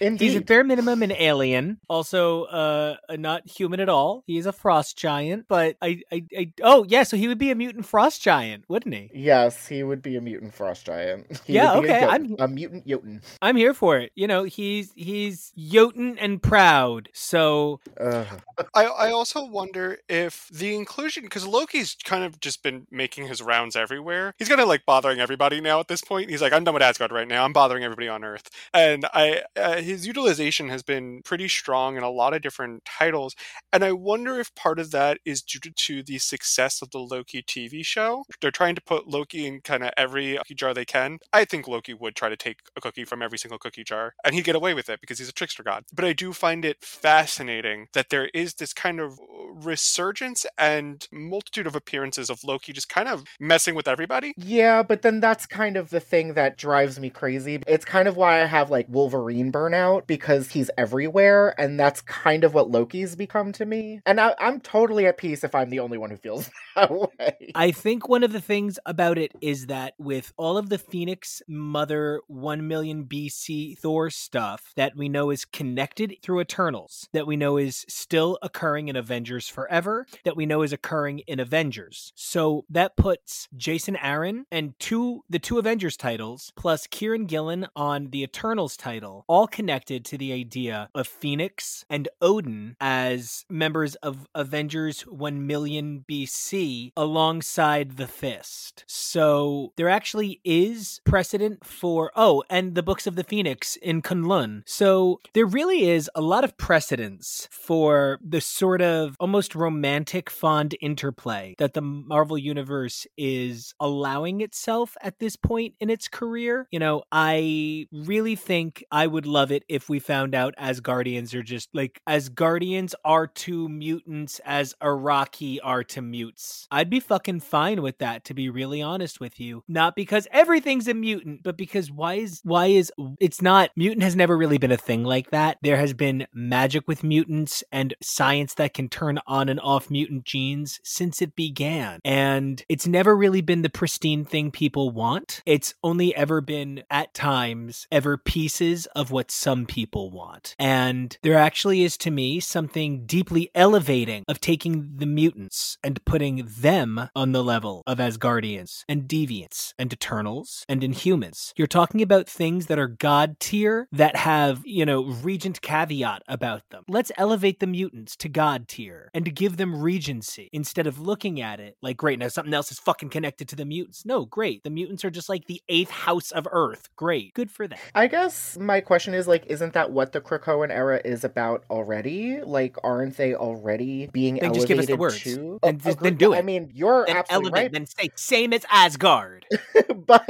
Indeed. 0.00 0.24
He's 0.24 0.36
at 0.36 0.46
bare 0.46 0.64
minimum 0.64 1.02
an 1.02 1.12
alien, 1.12 1.78
also 1.88 2.44
uh 2.44 2.96
not 3.12 3.48
human 3.48 3.80
at 3.80 3.88
all. 3.88 4.24
He's 4.26 4.46
a 4.46 4.52
frost 4.52 4.96
giant, 4.96 5.46
but 5.48 5.76
I, 5.82 6.02
I, 6.12 6.24
I 6.36 6.52
oh 6.62 6.84
yeah, 6.88 7.02
so 7.02 7.16
he 7.16 7.28
would 7.28 7.38
be 7.38 7.50
a 7.50 7.54
mutant 7.54 7.84
frost 7.86 8.22
giant, 8.22 8.64
wouldn't 8.68 8.94
he? 8.94 9.10
Yes, 9.14 9.66
he 9.66 9.82
would 9.82 10.02
be 10.02 10.16
a 10.16 10.20
mutant 10.20 10.54
frost 10.54 10.86
giant. 10.86 11.26
He 11.46 11.54
Yeah, 11.54 11.74
would 11.76 11.82
be 11.82 11.88
a 11.88 11.92
okay, 11.96 12.00
Jotun, 12.06 12.10
I'm- 12.10 12.36
a 12.38 12.48
mutant 12.48 12.86
Jotun. 12.86 13.22
I'm 13.42 13.56
here 13.56 13.74
for 13.74 13.98
it. 13.98 14.12
You 14.14 14.26
know, 14.26 14.44
he's 14.44 14.92
he's 14.94 15.52
Jotun 15.56 16.18
and 16.18 16.42
proud. 16.42 17.08
So 17.12 17.80
Ugh. 18.00 18.26
I, 18.74 18.84
I 18.84 19.10
also 19.12 19.44
wonder 19.44 19.98
if 20.08 20.48
the 20.52 20.74
inclusion 20.74 21.24
because 21.24 21.46
Loki's 21.46 21.96
kind 22.04 22.24
of 22.24 22.40
just 22.40 22.62
been 22.62 22.86
making 22.90 23.26
his 23.26 23.42
rounds 23.42 23.76
everywhere. 23.76 24.34
He's 24.38 24.48
kind 24.48 24.60
of 24.60 24.68
like 24.68 24.84
bothering 24.86 25.20
everybody 25.20 25.60
now 25.60 25.80
at 25.80 25.88
this 25.88 26.00
point. 26.02 26.30
He's 26.30 26.42
like, 26.42 26.52
I'm 26.52 26.64
done 26.64 26.74
with 26.74 26.82
Asgard 26.82 27.12
right 27.12 27.28
now. 27.28 27.44
I'm 27.44 27.52
bothering 27.52 27.84
everybody 27.84 28.08
on 28.08 28.24
Earth, 28.24 28.48
and 28.74 29.04
I 29.12 29.42
uh, 29.56 29.76
his 29.90 30.06
utilization 30.06 30.68
has 30.68 30.82
been 30.82 31.22
pretty 31.22 31.48
strong 31.48 31.96
in 31.96 32.02
a 32.02 32.10
lot 32.10 32.34
of 32.34 32.42
different 32.42 32.84
titles. 32.84 33.34
And 33.72 33.84
I 33.84 33.92
wonder 33.92 34.38
if 34.38 34.54
part 34.54 34.78
of 34.78 34.90
that 34.92 35.18
is 35.24 35.42
due 35.42 35.60
to, 35.60 36.02
the 36.02 36.18
success 36.18 36.80
of 36.82 36.90
the 36.90 36.98
Loki 36.98 37.42
TV 37.42 37.84
show. 37.84 38.24
They're 38.40 38.50
trying 38.50 38.74
to 38.74 38.80
put 38.80 39.08
Loki 39.08 39.46
in 39.46 39.60
kind 39.60 39.82
of 39.82 39.90
every 39.96 40.36
cookie 40.38 40.54
jar 40.54 40.72
they 40.72 40.84
can. 40.84 41.18
I 41.32 41.44
think 41.44 41.68
Loki 41.68 41.94
would 41.94 42.14
try 42.14 42.28
to 42.28 42.36
take 42.36 42.58
a 42.76 42.80
cookie 42.80 43.04
from 43.04 43.22
every 43.22 43.38
single 43.38 43.58
cookie 43.58 43.84
jar, 43.84 44.14
and 44.24 44.34
he'd 44.34 44.44
get 44.44 44.54
away 44.54 44.72
with 44.72 44.88
it 44.88 45.00
because 45.00 45.18
he's 45.18 45.28
a 45.28 45.32
trickster 45.32 45.62
god. 45.62 45.84
But 45.92 46.04
I 46.04 46.12
do 46.12 46.32
find 46.32 46.64
it 46.64 46.78
fascinating 46.80 47.88
that 47.92 48.10
there 48.10 48.30
is 48.32 48.54
this 48.54 48.72
kind 48.72 49.00
of 49.00 49.18
resurgence 49.52 50.46
and 50.56 51.06
multitude 51.12 51.66
of 51.66 51.74
appearances 51.74 52.30
of 52.30 52.44
Loki 52.44 52.72
just 52.72 52.88
kind 52.88 53.08
of 53.08 53.24
messing 53.38 53.74
with 53.74 53.88
everybody. 53.88 54.32
Yeah, 54.36 54.82
but 54.82 55.02
then 55.02 55.20
that's 55.20 55.46
kind 55.46 55.76
of 55.76 55.90
the 55.90 56.00
thing 56.00 56.34
that 56.34 56.56
drives 56.56 57.00
me 57.00 57.10
crazy. 57.10 57.60
It's 57.66 57.84
kind 57.84 58.08
of 58.08 58.16
why 58.16 58.42
I 58.42 58.46
have 58.46 58.70
like 58.70 58.86
Wolverine 58.88 59.50
burnout 59.50 59.79
because 60.06 60.50
he's 60.50 60.70
everywhere, 60.76 61.54
and 61.58 61.78
that's 61.78 62.00
kind 62.02 62.44
of 62.44 62.54
what 62.54 62.70
Loki's 62.70 63.16
become 63.16 63.52
to 63.52 63.64
me. 63.64 64.00
And 64.04 64.20
I, 64.20 64.34
I'm 64.38 64.60
totally 64.60 65.06
at 65.06 65.16
peace 65.16 65.44
if 65.44 65.54
I'm 65.54 65.70
the 65.70 65.80
only 65.80 65.98
one 65.98 66.10
who 66.10 66.16
feels 66.16 66.50
that 66.76 66.90
way. 66.90 67.52
I 67.54 67.70
think 67.70 68.08
one 68.08 68.22
of 68.22 68.32
the 68.32 68.40
things 68.40 68.78
about 68.86 69.18
it 69.18 69.32
is 69.40 69.66
that 69.66 69.94
with 69.98 70.32
all 70.36 70.56
of 70.58 70.68
the 70.68 70.78
Phoenix 70.78 71.42
Mother 71.48 72.20
1 72.26 72.66
million 72.66 73.04
BC 73.04 73.78
Thor 73.78 74.10
stuff 74.10 74.72
that 74.76 74.96
we 74.96 75.08
know 75.08 75.30
is 75.30 75.44
connected 75.44 76.16
through 76.22 76.40
Eternals, 76.40 77.08
that 77.12 77.26
we 77.26 77.36
know 77.36 77.56
is 77.56 77.84
still 77.88 78.38
occurring 78.42 78.88
in 78.88 78.96
Avengers 78.96 79.48
Forever, 79.48 80.06
that 80.24 80.36
we 80.36 80.46
know 80.46 80.62
is 80.62 80.72
occurring 80.72 81.20
in 81.20 81.40
Avengers. 81.40 82.12
So 82.14 82.64
that 82.68 82.96
puts 82.96 83.48
Jason 83.56 83.96
Aaron 83.96 84.46
and 84.50 84.74
two 84.78 85.24
the 85.28 85.38
two 85.38 85.58
Avengers 85.58 85.96
titles 85.96 86.52
plus 86.56 86.86
Kieron 86.86 87.26
Gillen 87.26 87.66
on 87.74 88.10
the 88.10 88.22
Eternals 88.22 88.76
title, 88.76 89.24
all 89.28 89.46
connected 89.46 89.69
to 89.78 90.18
the 90.18 90.32
idea 90.32 90.88
of 90.94 91.06
Phoenix 91.06 91.84
and 91.88 92.08
Odin 92.20 92.76
as 92.80 93.44
members 93.48 93.94
of 93.96 94.26
Avengers 94.34 95.02
1 95.02 95.46
million 95.46 96.04
BC 96.10 96.92
alongside 96.96 97.96
the 97.96 98.08
Fist. 98.08 98.84
So 98.88 99.72
there 99.76 99.88
actually 99.88 100.40
is 100.44 101.00
precedent 101.04 101.64
for, 101.64 102.10
oh, 102.16 102.42
and 102.50 102.74
the 102.74 102.82
Books 102.82 103.06
of 103.06 103.14
the 103.14 103.22
Phoenix 103.24 103.76
in 103.76 104.02
K'un-Lun. 104.02 104.64
So 104.66 105.20
there 105.34 105.46
really 105.46 105.88
is 105.88 106.10
a 106.14 106.20
lot 106.20 106.42
of 106.42 106.56
precedence 106.56 107.48
for 107.52 108.18
the 108.26 108.40
sort 108.40 108.82
of 108.82 109.16
almost 109.20 109.54
romantic, 109.54 110.30
fond 110.30 110.74
interplay 110.80 111.54
that 111.58 111.74
the 111.74 111.80
Marvel 111.80 112.36
Universe 112.36 113.06
is 113.16 113.72
allowing 113.78 114.40
itself 114.40 114.96
at 115.00 115.20
this 115.20 115.36
point 115.36 115.74
in 115.78 115.90
its 115.90 116.08
career. 116.08 116.66
You 116.70 116.80
know, 116.80 117.04
I 117.12 117.86
really 117.92 118.34
think 118.34 118.84
I 118.90 119.06
would 119.06 119.26
love 119.26 119.49
it 119.50 119.64
if 119.68 119.88
we 119.88 119.98
found 119.98 120.34
out 120.34 120.54
Asgardians 120.56 121.34
are 121.34 121.42
just 121.42 121.68
like 121.72 122.00
Asgardians 122.08 122.94
are 123.04 123.26
to 123.26 123.68
mutants 123.68 124.40
as 124.44 124.74
Iraqi 124.82 125.60
are 125.60 125.84
to 125.84 126.02
mutes. 126.02 126.66
I'd 126.70 126.90
be 126.90 127.00
fucking 127.00 127.40
fine 127.40 127.82
with 127.82 127.98
that, 127.98 128.24
to 128.26 128.34
be 128.34 128.50
really 128.50 128.82
honest 128.82 129.20
with 129.20 129.40
you. 129.40 129.64
Not 129.68 129.96
because 129.96 130.26
everything's 130.30 130.88
a 130.88 130.94
mutant, 130.94 131.42
but 131.42 131.56
because 131.56 131.90
why 131.90 132.14
is 132.14 132.40
why 132.44 132.66
is 132.66 132.92
it's 133.20 133.42
not 133.42 133.70
mutant 133.76 134.02
has 134.02 134.16
never 134.16 134.36
really 134.36 134.58
been 134.58 134.72
a 134.72 134.76
thing 134.76 135.04
like 135.04 135.30
that. 135.30 135.58
There 135.62 135.76
has 135.76 135.94
been 135.94 136.26
magic 136.32 136.86
with 136.86 137.04
mutants 137.04 137.62
and 137.72 137.94
science 138.02 138.54
that 138.54 138.74
can 138.74 138.88
turn 138.88 139.18
on 139.26 139.48
and 139.48 139.60
off 139.60 139.90
mutant 139.90 140.24
genes 140.24 140.80
since 140.82 141.22
it 141.22 141.36
began. 141.36 142.00
And 142.04 142.62
it's 142.68 142.86
never 142.86 143.16
really 143.16 143.40
been 143.40 143.62
the 143.62 143.70
pristine 143.70 144.24
thing 144.24 144.50
people 144.50 144.90
want. 144.90 145.42
It's 145.46 145.74
only 145.82 146.14
ever 146.14 146.40
been 146.40 146.82
at 146.90 147.14
times 147.14 147.86
ever 147.90 148.16
pieces 148.16 148.86
of 148.94 149.10
what 149.10 149.30
some 149.40 149.64
people 149.64 150.10
want. 150.10 150.54
And 150.58 151.16
there 151.22 151.38
actually 151.38 151.82
is 151.82 151.96
to 151.98 152.10
me 152.10 152.40
something 152.40 153.06
deeply 153.06 153.50
elevating 153.54 154.22
of 154.28 154.38
taking 154.38 154.96
the 154.96 155.06
mutants 155.06 155.78
and 155.82 156.04
putting 156.04 156.46
them 156.46 157.08
on 157.16 157.32
the 157.32 157.42
level 157.42 157.82
of 157.86 157.98
Asgardians 157.98 158.84
and 158.86 159.04
Deviants 159.04 159.72
and 159.78 159.90
Eternals 159.92 160.66
and 160.68 160.82
Inhumans. 160.82 161.54
You're 161.56 161.66
talking 161.66 162.02
about 162.02 162.28
things 162.28 162.66
that 162.66 162.78
are 162.78 162.86
god 162.86 163.40
tier 163.40 163.88
that 163.92 164.16
have, 164.16 164.60
you 164.66 164.84
know, 164.84 165.04
regent 165.04 165.62
caveat 165.62 166.22
about 166.28 166.68
them. 166.70 166.84
Let's 166.86 167.10
elevate 167.16 167.60
the 167.60 167.66
mutants 167.66 168.16
to 168.16 168.28
god 168.28 168.68
tier 168.68 169.10
and 169.14 169.24
to 169.24 169.30
give 169.30 169.56
them 169.56 169.80
regency 169.80 170.50
instead 170.52 170.86
of 170.86 171.00
looking 171.00 171.40
at 171.40 171.60
it 171.60 171.76
like, 171.80 171.96
great, 171.96 172.18
now 172.18 172.28
something 172.28 172.52
else 172.52 172.70
is 172.70 172.78
fucking 172.78 173.08
connected 173.08 173.48
to 173.48 173.56
the 173.56 173.64
mutants. 173.64 174.04
No, 174.04 174.26
great. 174.26 174.62
The 174.64 174.70
mutants 174.70 175.02
are 175.04 175.10
just 175.10 175.30
like 175.30 175.46
the 175.46 175.62
eighth 175.70 175.90
house 175.90 176.30
of 176.30 176.46
Earth. 176.52 176.90
Great. 176.94 177.32
Good 177.32 177.50
for 177.50 177.66
them. 177.66 177.78
I 177.94 178.06
guess 178.06 178.58
my 178.58 178.82
question 178.82 179.14
is 179.14 179.29
like, 179.30 179.46
isn't 179.46 179.72
that 179.72 179.90
what 179.92 180.12
the 180.12 180.20
Krakoan 180.20 180.70
era 180.70 181.00
is 181.02 181.24
about 181.24 181.64
already? 181.70 182.42
Like, 182.42 182.76
aren't 182.84 183.16
they 183.16 183.34
already 183.34 184.08
being 184.12 184.34
Then 184.34 184.50
elevated 184.50 184.60
just 184.60 184.68
give 184.68 184.78
us 184.80 184.86
the 184.86 184.96
words. 184.96 185.22
to? 185.22 185.58
Then 185.62 185.76
a- 185.76 185.78
just- 185.78 185.98
a 185.98 186.02
then 186.02 186.16
do 186.16 186.34
I 186.34 186.42
mean, 186.42 186.70
you're 186.74 187.06
Then 187.06 187.16
absolutely 187.16 187.52
right. 187.62 187.72
then 187.72 187.86
say 187.86 188.10
same 188.16 188.52
as 188.52 188.66
Asgard. 188.70 189.46
but 190.06 190.28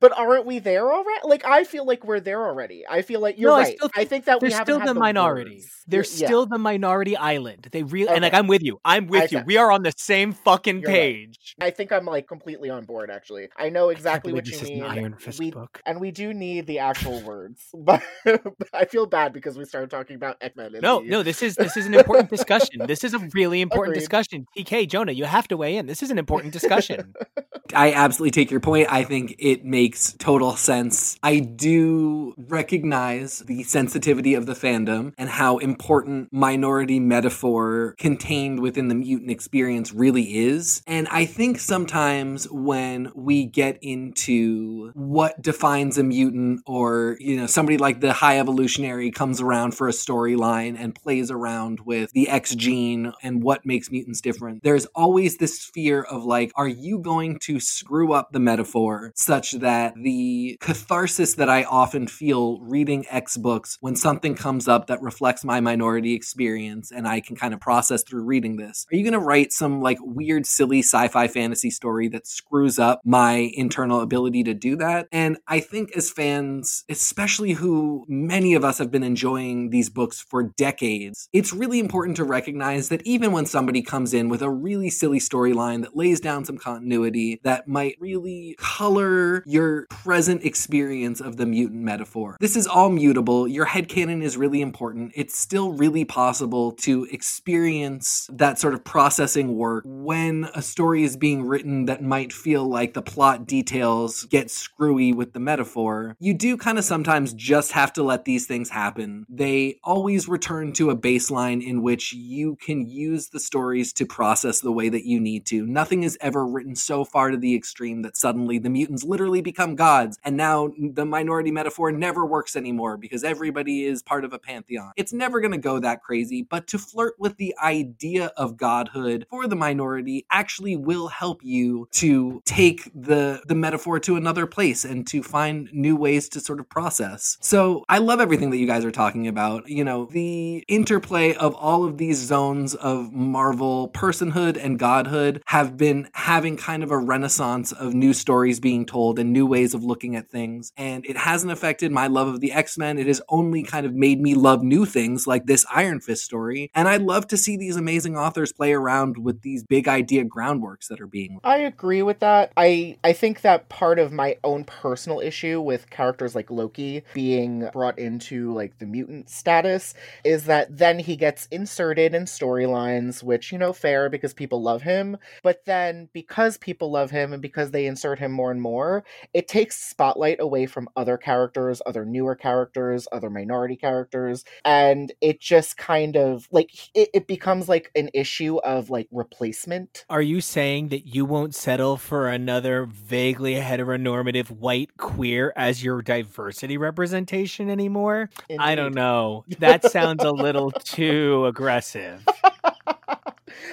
but 0.00 0.18
aren't 0.18 0.46
we 0.46 0.58
there 0.58 0.92
already? 0.92 1.20
Like, 1.24 1.44
I 1.44 1.62
feel 1.64 1.86
like 1.86 2.04
we're 2.04 2.20
there 2.20 2.44
already. 2.44 2.84
I 2.88 3.02
feel 3.02 3.20
like 3.20 3.38
you're 3.38 3.50
No, 3.50 3.56
I 3.56 3.62
right. 3.62 3.76
still 3.76 3.90
I 3.96 4.04
think 4.04 4.24
that 4.24 4.40
we 4.42 4.48
They're 4.48 4.62
still 4.62 4.78
the, 4.80 4.86
the 4.86 4.94
minority. 4.94 5.56
words. 5.56 5.82
They're 5.86 6.00
Yeah. 6.04 6.26
still 6.26 6.46
the 6.46 6.58
minority 6.58 7.16
island. 7.16 7.68
They 7.70 7.82
really 7.82 8.08
and 8.08 8.22
like 8.22 8.34
I'm 8.34 8.46
with 8.46 8.62
you. 8.62 8.80
I'm 8.84 9.06
with 9.06 9.20
I 9.20 9.24
you. 9.24 9.28
said- 9.28 9.46
We 9.46 9.56
are 9.56 9.70
on 9.70 9.82
the 9.82 9.92
same 9.96 10.32
fucking 10.32 10.80
You're 10.80 10.90
right. 10.90 10.96
page. 10.96 11.54
I 11.60 11.70
think 11.70 11.92
I'm 11.92 12.04
like 12.06 12.26
completely 12.26 12.70
on 12.70 12.84
board. 12.84 13.10
Actually, 13.10 13.48
I 13.56 13.68
know 13.68 13.88
exactly 13.90 14.32
believe 14.32 14.46
what 14.60 14.68
you 14.68 14.76
mean. 14.76 14.82
Iron 14.84 15.14
Fist 15.18 15.38
we, 15.38 15.50
book. 15.50 15.80
and 15.86 16.00
we 16.00 16.10
do 16.10 16.32
need 16.32 16.66
the 16.66 16.78
actual 16.80 17.20
words, 17.22 17.68
but 17.74 18.02
I 18.72 18.84
feel 18.84 19.06
bad 19.06 19.32
because 19.32 19.56
we 19.56 19.64
started 19.64 19.90
talking 19.90 20.16
about 20.16 20.36
X-Men. 20.40 20.72
No, 20.80 21.00
the- 21.00 21.08
no, 21.08 21.22
this 21.22 21.42
is 21.42 21.56
this 21.56 21.76
is 21.76 21.86
an 21.86 21.94
important 21.94 22.30
discussion. 22.30 22.86
This 22.86 23.04
is 23.04 23.14
a 23.14 23.18
really 23.32 23.60
important 23.60 23.94
Agreed. 23.96 24.00
discussion. 24.00 24.46
TK 24.56 24.88
Jonah, 24.88 25.12
you 25.12 25.24
have 25.24 25.48
to 25.48 25.56
weigh 25.56 25.76
in. 25.76 25.86
This 25.86 26.02
is 26.02 26.10
an 26.10 26.18
important 26.18 26.52
discussion. 26.52 27.14
I 27.74 27.92
absolutely 27.92 28.30
take 28.30 28.50
your 28.50 28.60
point. 28.60 28.88
I 28.90 29.04
think 29.04 29.34
it 29.38 29.64
makes 29.64 30.14
total 30.14 30.56
sense. 30.56 31.18
I 31.22 31.40
do 31.40 32.34
recognize 32.38 33.40
the 33.40 33.62
sensitivity 33.62 34.34
of 34.34 34.46
the 34.46 34.54
fandom 34.54 35.12
and 35.18 35.28
how 35.28 35.58
important 35.58 36.32
minority 36.32 36.98
metaphor 37.00 37.94
contained 37.98 38.60
within 38.60 38.88
the 38.88 38.94
mutant 38.94 39.30
experience 39.30 39.92
really 39.92 40.38
is. 40.38 40.82
And 40.86 41.08
I 41.08 41.26
think 41.26 41.58
sometimes 41.58 42.48
when 42.50 43.10
we 43.14 43.44
get 43.44 43.78
into 43.82 44.90
what 44.94 45.40
defines 45.42 45.98
a 45.98 46.02
mutant 46.02 46.62
or, 46.66 47.16
you 47.20 47.36
know, 47.36 47.46
somebody 47.46 47.76
like 47.78 48.00
the 48.00 48.12
high 48.12 48.27
evolutionary 48.36 49.10
comes 49.10 49.40
around 49.40 49.72
for 49.72 49.88
a 49.88 49.92
storyline 49.92 50.76
and 50.78 50.94
plays 50.94 51.30
around 51.30 51.80
with 51.80 52.10
the 52.12 52.28
X 52.28 52.54
gene 52.54 53.12
and 53.22 53.42
what 53.42 53.64
makes 53.64 53.90
mutants 53.90 54.20
different, 54.20 54.62
there's 54.62 54.86
always 54.94 55.38
this 55.38 55.64
fear 55.64 56.02
of 56.02 56.24
like, 56.24 56.52
are 56.56 56.68
you 56.68 56.98
going 56.98 57.38
to 57.40 57.60
screw 57.60 58.12
up 58.12 58.32
the 58.32 58.40
metaphor 58.40 59.12
such 59.14 59.52
that 59.52 59.94
the 59.96 60.56
catharsis 60.60 61.34
that 61.34 61.48
I 61.48 61.64
often 61.64 62.06
feel 62.06 62.60
reading 62.60 63.06
X 63.10 63.36
books 63.36 63.78
when 63.80 63.96
something 63.96 64.34
comes 64.34 64.68
up 64.68 64.86
that 64.88 65.00
reflects 65.00 65.44
my 65.44 65.60
minority 65.60 66.14
experience 66.14 66.90
and 66.90 67.06
I 67.06 67.20
can 67.20 67.36
kind 67.36 67.54
of 67.54 67.60
process 67.60 68.02
through 68.02 68.24
reading 68.24 68.56
this? 68.56 68.86
Are 68.92 68.96
you 68.96 69.02
going 69.02 69.12
to 69.12 69.18
write 69.18 69.52
some 69.52 69.80
like 69.80 69.98
weird, 70.00 70.46
silly 70.46 70.80
sci 70.80 71.08
fi 71.08 71.28
fantasy 71.28 71.70
story 71.70 72.08
that 72.08 72.26
screws 72.26 72.78
up 72.78 73.00
my 73.04 73.50
internal 73.54 74.00
ability 74.00 74.44
to 74.44 74.54
do 74.54 74.76
that? 74.76 75.08
And 75.12 75.38
I 75.46 75.60
think 75.60 75.96
as 75.96 76.10
fans, 76.10 76.84
especially 76.88 77.52
who 77.52 78.04
many 78.26 78.54
of 78.54 78.64
us 78.64 78.78
have 78.78 78.90
been 78.90 79.02
enjoying 79.02 79.70
these 79.70 79.88
books 79.90 80.20
for 80.20 80.42
decades, 80.42 81.28
it's 81.32 81.52
really 81.52 81.78
important 81.78 82.16
to 82.16 82.24
recognize 82.24 82.88
that 82.88 83.02
even 83.02 83.32
when 83.32 83.46
somebody 83.46 83.82
comes 83.82 84.14
in 84.14 84.28
with 84.28 84.42
a 84.42 84.50
really 84.50 84.90
silly 84.90 85.18
storyline 85.18 85.82
that 85.82 85.96
lays 85.96 86.20
down 86.20 86.44
some 86.44 86.58
continuity 86.58 87.40
that 87.44 87.68
might 87.68 87.96
really 88.00 88.54
color 88.58 89.42
your 89.46 89.86
present 89.86 90.44
experience 90.44 91.20
of 91.20 91.36
the 91.36 91.46
mutant 91.46 91.82
metaphor. 91.82 92.36
This 92.40 92.56
is 92.56 92.66
all 92.66 92.90
mutable. 92.90 93.46
Your 93.46 93.66
headcanon 93.66 94.22
is 94.22 94.36
really 94.36 94.60
important. 94.60 95.12
It's 95.14 95.38
still 95.38 95.72
really 95.72 96.04
possible 96.04 96.72
to 96.72 97.06
experience 97.10 98.28
that 98.32 98.58
sort 98.58 98.74
of 98.74 98.84
processing 98.84 99.56
work 99.56 99.84
when 99.86 100.48
a 100.54 100.62
story 100.62 101.04
is 101.04 101.16
being 101.16 101.44
written 101.44 101.86
that 101.86 102.02
might 102.02 102.32
feel 102.32 102.68
like 102.68 102.94
the 102.94 103.02
plot 103.02 103.46
details 103.46 104.24
get 104.24 104.50
screwy 104.50 105.12
with 105.12 105.32
the 105.32 105.40
metaphor. 105.40 106.16
You 106.18 106.34
do 106.34 106.56
kind 106.56 106.78
of 106.78 106.84
sometimes 106.84 107.32
just 107.32 107.72
have 107.72 107.92
to 107.94 108.02
let 108.08 108.24
these 108.24 108.46
things 108.46 108.70
happen. 108.70 109.26
They 109.28 109.78
always 109.84 110.28
return 110.28 110.72
to 110.74 110.90
a 110.90 110.96
baseline 110.96 111.64
in 111.64 111.82
which 111.82 112.12
you 112.12 112.56
can 112.56 112.88
use 112.88 113.28
the 113.28 113.40
stories 113.40 113.92
to 113.94 114.06
process 114.06 114.60
the 114.60 114.72
way 114.72 114.88
that 114.88 115.06
you 115.06 115.20
need 115.20 115.46
to. 115.46 115.66
Nothing 115.66 116.02
is 116.02 116.18
ever 116.20 116.46
written 116.46 116.74
so 116.74 117.04
far 117.04 117.30
to 117.30 117.36
the 117.36 117.54
extreme 117.54 118.02
that 118.02 118.16
suddenly 118.16 118.58
the 118.58 118.70
mutants 118.70 119.04
literally 119.04 119.42
become 119.42 119.76
gods 119.76 120.18
and 120.24 120.36
now 120.36 120.70
the 120.78 121.04
minority 121.04 121.50
metaphor 121.50 121.92
never 121.92 122.26
works 122.26 122.56
anymore 122.56 122.96
because 122.96 123.22
everybody 123.24 123.84
is 123.84 124.02
part 124.02 124.24
of 124.24 124.32
a 124.32 124.38
pantheon. 124.38 124.92
It's 124.96 125.12
never 125.12 125.40
going 125.40 125.52
to 125.52 125.58
go 125.58 125.78
that 125.78 126.02
crazy, 126.02 126.42
but 126.42 126.66
to 126.68 126.78
flirt 126.78 127.14
with 127.18 127.36
the 127.36 127.54
idea 127.62 128.26
of 128.36 128.56
godhood 128.56 129.26
for 129.30 129.46
the 129.46 129.56
minority 129.56 130.26
actually 130.30 130.76
will 130.76 131.08
help 131.08 131.44
you 131.44 131.88
to 131.92 132.42
take 132.44 132.90
the 132.94 133.42
the 133.46 133.54
metaphor 133.54 134.00
to 134.00 134.16
another 134.16 134.46
place 134.46 134.84
and 134.84 135.06
to 135.08 135.22
find 135.22 135.68
new 135.72 135.96
ways 135.96 136.28
to 136.30 136.40
sort 136.40 136.60
of 136.60 136.68
process. 136.68 137.36
So, 137.40 137.84
I 137.88 137.97
love 137.98 138.20
everything 138.20 138.50
that 138.50 138.58
you 138.58 138.66
guys 138.66 138.84
are 138.84 138.90
talking 138.90 139.28
about. 139.28 139.68
You 139.68 139.84
know, 139.84 140.06
the 140.06 140.64
interplay 140.68 141.34
of 141.34 141.54
all 141.54 141.84
of 141.84 141.98
these 141.98 142.18
zones 142.18 142.74
of 142.74 143.12
Marvel 143.12 143.90
personhood 143.94 144.62
and 144.62 144.78
godhood 144.78 145.42
have 145.46 145.76
been 145.76 146.08
having 146.14 146.56
kind 146.56 146.82
of 146.82 146.90
a 146.90 146.98
renaissance 146.98 147.72
of 147.72 147.94
new 147.94 148.12
stories 148.12 148.60
being 148.60 148.86
told 148.86 149.18
and 149.18 149.32
new 149.32 149.46
ways 149.46 149.74
of 149.74 149.84
looking 149.84 150.16
at 150.16 150.28
things. 150.28 150.72
And 150.76 151.04
it 151.06 151.16
hasn't 151.16 151.52
affected 151.52 151.92
my 151.92 152.06
love 152.06 152.28
of 152.28 152.40
the 152.40 152.52
X 152.52 152.76
Men. 152.78 152.98
It 152.98 153.06
has 153.06 153.22
only 153.28 153.62
kind 153.62 153.86
of 153.86 153.94
made 153.94 154.20
me 154.20 154.34
love 154.34 154.62
new 154.62 154.84
things 154.84 155.26
like 155.26 155.46
this 155.46 155.64
Iron 155.72 156.00
Fist 156.00 156.24
story. 156.24 156.70
And 156.74 156.88
I 156.88 156.96
love 156.96 157.26
to 157.28 157.36
see 157.36 157.56
these 157.56 157.76
amazing 157.76 158.16
authors 158.16 158.52
play 158.52 158.72
around 158.72 159.18
with 159.18 159.42
these 159.42 159.64
big 159.64 159.88
idea 159.88 160.24
groundworks 160.24 160.88
that 160.88 161.00
are 161.00 161.06
being. 161.06 161.40
I 161.44 161.58
agree 161.58 162.02
with 162.02 162.20
that. 162.20 162.52
I 162.56 162.98
I 163.04 163.12
think 163.12 163.40
that 163.42 163.68
part 163.68 163.98
of 163.98 164.12
my 164.12 164.36
own 164.44 164.64
personal 164.64 165.20
issue 165.20 165.60
with 165.60 165.90
characters 165.90 166.34
like 166.34 166.50
Loki 166.50 167.02
being 167.14 167.68
brought 167.72 167.87
into 167.96 168.52
like 168.52 168.78
the 168.78 168.86
mutant 168.86 169.30
status 169.30 169.94
is 170.24 170.46
that 170.46 170.76
then 170.76 170.98
he 170.98 171.14
gets 171.14 171.46
inserted 171.52 172.12
in 172.12 172.24
storylines, 172.24 173.22
which 173.22 173.52
you 173.52 173.58
know 173.58 173.72
fair 173.72 174.10
because 174.10 174.34
people 174.34 174.60
love 174.60 174.82
him, 174.82 175.16
but 175.44 175.64
then 175.64 176.08
because 176.12 176.58
people 176.58 176.90
love 176.90 177.12
him 177.12 177.32
and 177.32 177.40
because 177.40 177.70
they 177.70 177.86
insert 177.86 178.18
him 178.18 178.32
more 178.32 178.50
and 178.50 178.60
more, 178.60 179.04
it 179.32 179.46
takes 179.46 179.78
spotlight 179.78 180.40
away 180.40 180.66
from 180.66 180.88
other 180.96 181.16
characters, 181.16 181.80
other 181.86 182.04
newer 182.04 182.34
characters, 182.34 183.06
other 183.12 183.30
minority 183.30 183.76
characters, 183.76 184.44
and 184.64 185.12
it 185.20 185.40
just 185.40 185.76
kind 185.76 186.16
of 186.16 186.48
like 186.50 186.70
it, 186.94 187.10
it 187.14 187.26
becomes 187.28 187.68
like 187.68 187.92
an 187.94 188.10
issue 188.12 188.56
of 188.58 188.90
like 188.90 189.06
replacement. 189.12 190.04
Are 190.10 190.22
you 190.22 190.40
saying 190.40 190.88
that 190.88 191.06
you 191.06 191.24
won't 191.24 191.54
settle 191.54 191.96
for 191.96 192.28
another 192.28 192.86
vaguely 192.86 193.54
heteronormative 193.54 194.50
white 194.50 194.96
queer 194.96 195.52
as 195.54 195.84
your 195.84 196.02
diversity 196.02 196.76
representation 196.76 197.67
anymore? 197.70 198.30
I 198.58 198.74
don't 198.74 198.94
know. 198.94 199.44
That 199.58 199.90
sounds 199.90 200.24
a 200.24 200.30
little 200.30 200.70
too 200.70 201.44
aggressive. 201.48 202.24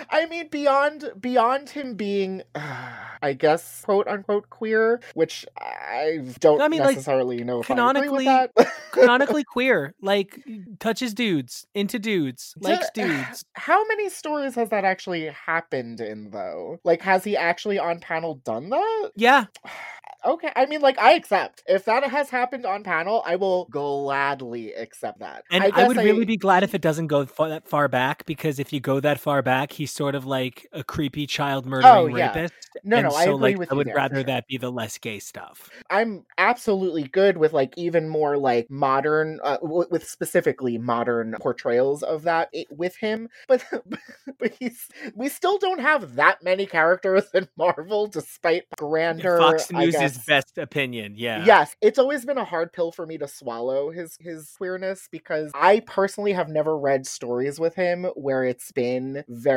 I 0.10 0.26
mean, 0.28 0.48
beyond 0.50 1.12
beyond 1.20 1.70
him 1.70 1.96
being, 1.96 2.44
I 2.56 3.34
guess, 3.38 3.82
quote 3.86 4.08
unquote 4.08 4.50
queer, 4.50 5.02
which 5.14 5.46
I 5.60 6.22
don't 6.40 6.62
I 6.62 6.68
mean, 6.68 6.82
like, 6.82 6.96
necessarily 6.96 7.44
know 7.44 7.62
if 7.62 7.70
I 7.72 7.74
agree 7.74 8.10
with 8.10 8.24
canonically- 8.24 8.26
that. 8.26 8.52
Canonically 8.92 9.44
queer, 9.44 9.94
like 10.02 10.42
touches 10.80 11.14
dudes, 11.14 11.68
into 11.74 12.00
dudes, 12.00 12.54
likes 12.62 12.90
Ju- 12.96 13.04
dudes. 13.08 13.44
How 13.54 13.86
many 13.88 14.10
stories 14.10 14.56
has 14.56 14.70
that 14.70 14.86
actually 14.86 15.26
happened 15.28 16.00
in 16.00 16.30
though? 16.32 16.80
Like, 16.86 17.02
has 17.02 17.24
he 17.26 17.36
actually 17.36 17.78
on 17.78 18.00
panel 18.00 18.36
done 18.36 18.70
that? 18.70 19.12
Yeah, 19.16 19.46
Okay, 20.26 20.52
I 20.56 20.66
mean, 20.66 20.82
like, 20.82 20.98
I 20.98 21.12
accept 21.14 21.62
if 21.68 21.86
that 21.86 22.04
has 22.04 22.32
happened 22.32 22.66
on 22.66 22.84
panel, 22.84 23.22
I 23.28 23.36
will 23.36 23.68
gladly 23.70 24.74
accept 24.74 25.20
that. 25.20 25.44
and 25.52 25.64
I, 25.64 25.70
guess 25.70 25.88
would 25.88 25.98
really 25.98 26.26
be 26.26 26.38
glad 26.38 26.64
if 26.64 26.74
it 26.74 26.82
doesn't 26.82 27.08
go 27.08 27.28
fa- 27.28 27.46
that 27.50 27.68
far 27.68 27.88
back 27.88 28.26
because 28.26 28.58
if 28.58 28.74
you 28.74 28.80
go 28.80 29.00
that 29.00 29.20
far 29.20 29.44
back, 29.44 29.72
he's 29.76 29.92
sort 29.92 30.16
of 30.16 30.26
like 30.26 30.68
a 30.72 30.84
creepy 30.84 31.28
child 31.28 31.66
murdering 31.66 32.16
yeah. 32.16 32.28
rapist. 32.28 32.54
No, 32.84 32.98
and 32.98 33.08
no, 33.08 33.16
I 33.16 33.24
agree 33.24 33.36
like 33.36 33.58
with 33.58 33.72
I 33.72 33.76
would 33.76 33.88
there, 33.88 33.96
rather 33.96 34.16
sure. 34.16 34.24
that 34.24 34.48
be 34.48 34.58
the 34.58 34.72
less 34.72 34.98
gay 34.98 35.20
stuff. 35.20 35.70
I'm 35.90 36.26
absolutely 36.38 37.04
good 37.04 37.38
with 37.38 37.54
like 37.54 37.74
even 37.78 38.10
more 38.10 38.38
like 38.38 38.70
modern, 38.70 39.40
uh, 39.44 39.58
w- 39.58 39.88
with 39.90 40.08
specifically 40.08 40.78
modern 40.78 41.36
portrayals 41.40 42.04
of 42.04 42.24
that 42.24 42.54
with 42.72 42.96
him. 42.98 43.30
But 43.48 43.64
but 44.40 44.54
he's 44.60 44.90
we 45.14 45.30
still 45.30 45.58
don't 45.58 45.80
have 45.80 46.16
that 46.16 46.44
many 46.44 46.66
characters 46.66 47.26
in 47.34 47.48
Marvel, 47.58 48.08
despite 48.08 48.64
grander. 48.78 49.38
Fox 49.38 49.72
I 49.74 49.86
News' 49.86 50.18
best 50.26 50.58
opinion, 50.58 51.14
yeah. 51.16 51.46
Yes, 51.46 51.76
it's 51.82 52.00
always 52.00 52.26
been 52.26 52.38
a 52.38 52.44
hard 52.44 52.74
pill 52.74 52.92
for 52.92 53.06
me 53.06 53.18
to 53.20 53.28
swallow 53.28 53.92
his 53.92 54.18
his 54.20 54.54
queerness 54.58 55.08
because 55.12 55.52
I 55.54 55.82
personally 55.82 56.34
have 56.34 56.50
never 56.50 56.78
read 56.78 57.06
stories 57.06 57.60
with 57.60 57.76
him 57.76 58.06
where 58.16 58.44
it's 58.44 58.72
been 58.72 59.24
very 59.28 59.55